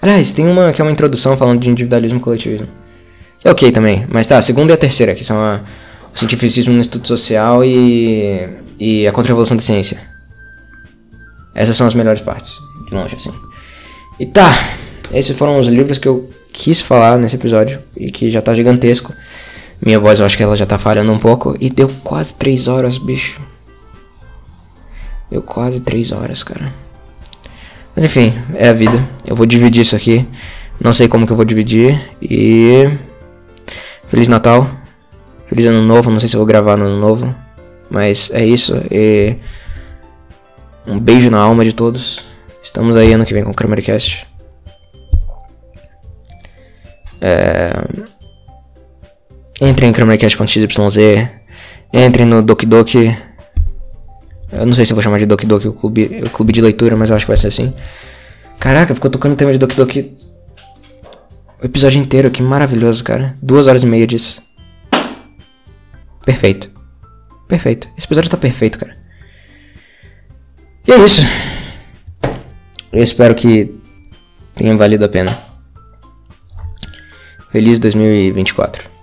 Aliás, 0.00 0.32
tem 0.32 0.46
uma 0.46 0.72
que 0.72 0.80
é 0.80 0.84
uma 0.84 0.90
introdução 0.90 1.36
falando 1.36 1.60
de 1.60 1.70
individualismo 1.70 2.18
e 2.18 2.20
coletivismo. 2.20 2.68
É 3.44 3.50
ok 3.50 3.70
também, 3.72 4.04
mas 4.08 4.26
tá, 4.26 4.38
a 4.38 4.42
segunda 4.42 4.72
e 4.72 4.74
a 4.74 4.76
terceira, 4.76 5.14
que 5.14 5.24
são 5.24 5.36
a, 5.38 5.60
o 6.14 6.18
cientificismo 6.18 6.72
no 6.72 6.80
estudo 6.80 7.06
social 7.06 7.64
e, 7.64 8.48
e 8.78 9.06
a 9.06 9.12
contra-revolução 9.12 9.56
da 9.56 9.62
ciência. 9.62 10.00
Essas 11.54 11.76
são 11.76 11.86
as 11.86 11.94
melhores 11.94 12.20
partes, 12.20 12.52
de 12.88 12.94
longe, 12.94 13.16
assim. 13.16 13.32
E 14.20 14.26
tá, 14.26 14.52
esses 15.12 15.36
foram 15.36 15.58
os 15.58 15.66
livros 15.68 15.96
que 15.96 16.08
eu 16.08 16.28
quis 16.52 16.80
falar 16.80 17.18
nesse 17.18 17.36
episódio 17.36 17.80
e 17.96 18.10
que 18.10 18.30
já 18.30 18.42
tá 18.42 18.54
gigantesco. 18.54 19.12
Minha 19.84 20.00
voz 20.00 20.18
eu 20.18 20.26
acho 20.26 20.36
que 20.36 20.42
ela 20.42 20.56
já 20.56 20.66
tá 20.66 20.78
falhando 20.78 21.12
um 21.12 21.18
pouco. 21.18 21.56
E 21.60 21.70
deu 21.70 21.88
quase 22.02 22.34
3 22.34 22.68
horas, 22.68 22.98
bicho. 22.98 23.40
Deu 25.30 25.42
quase 25.42 25.80
3 25.80 26.12
horas, 26.12 26.42
cara. 26.42 26.72
Mas 27.94 28.04
enfim, 28.04 28.32
é 28.54 28.68
a 28.68 28.72
vida. 28.72 29.08
Eu 29.26 29.34
vou 29.34 29.46
dividir 29.46 29.82
isso 29.82 29.96
aqui. 29.96 30.26
Não 30.80 30.92
sei 30.92 31.08
como 31.08 31.26
que 31.26 31.32
eu 31.32 31.36
vou 31.36 31.44
dividir. 31.44 32.00
E. 32.20 32.90
Feliz 34.08 34.28
Natal. 34.28 34.68
Feliz 35.48 35.66
Ano 35.66 35.82
Novo. 35.82 36.10
Não 36.10 36.20
sei 36.20 36.28
se 36.28 36.36
eu 36.36 36.40
vou 36.40 36.46
gravar 36.46 36.76
no 36.76 36.86
Ano 36.86 36.98
Novo. 36.98 37.34
Mas 37.90 38.30
é 38.32 38.44
isso. 38.44 38.74
E. 38.90 39.36
Um 40.86 40.98
beijo 40.98 41.30
na 41.30 41.38
alma 41.38 41.64
de 41.64 41.72
todos. 41.72 42.24
Estamos 42.62 42.94
aí 42.96 43.12
ano 43.12 43.24
que 43.24 43.34
vem 43.34 43.42
com 43.42 43.50
o 43.50 43.54
Kramercast. 43.54 44.26
É... 47.20 47.72
Entrem 49.60 49.90
em 49.90 49.92
kramercast.xyz. 49.92 50.66
Entrem 51.92 52.26
no 52.26 52.42
Doki. 52.42 52.66
Eu 54.52 54.66
não 54.66 54.74
sei 54.74 54.84
se 54.84 54.92
vou 54.92 55.02
chamar 55.02 55.18
de 55.18 55.26
Doki 55.26 55.46
o 55.46 55.72
clube, 55.72 56.22
o 56.24 56.30
clube 56.30 56.52
de 56.52 56.60
leitura, 56.60 56.96
mas 56.96 57.10
eu 57.10 57.16
acho 57.16 57.24
que 57.24 57.30
vai 57.30 57.36
ser 57.36 57.48
assim. 57.48 57.74
Caraca, 58.58 58.94
ficou 58.94 59.10
tocando 59.10 59.32
o 59.32 59.36
tema 59.36 59.52
de 59.52 59.58
Doki 59.58 60.14
o 61.62 61.64
episódio 61.64 61.98
inteiro, 61.98 62.30
que 62.30 62.42
maravilhoso, 62.42 63.02
cara. 63.02 63.34
Duas 63.40 63.66
horas 63.66 63.82
e 63.82 63.86
meia 63.86 64.06
disso. 64.06 64.42
Perfeito. 66.24 66.70
Perfeito. 67.48 67.88
Esse 67.96 68.06
episódio 68.06 68.30
tá 68.30 68.36
perfeito, 68.36 68.78
cara. 68.78 68.94
E 70.86 70.92
é 70.92 70.98
isso. 70.98 71.22
Eu 72.92 73.02
espero 73.02 73.34
que 73.34 73.74
tenha 74.54 74.76
valido 74.76 75.04
a 75.04 75.08
pena. 75.08 75.40
Feliz 77.50 77.78
2024. 77.78 78.95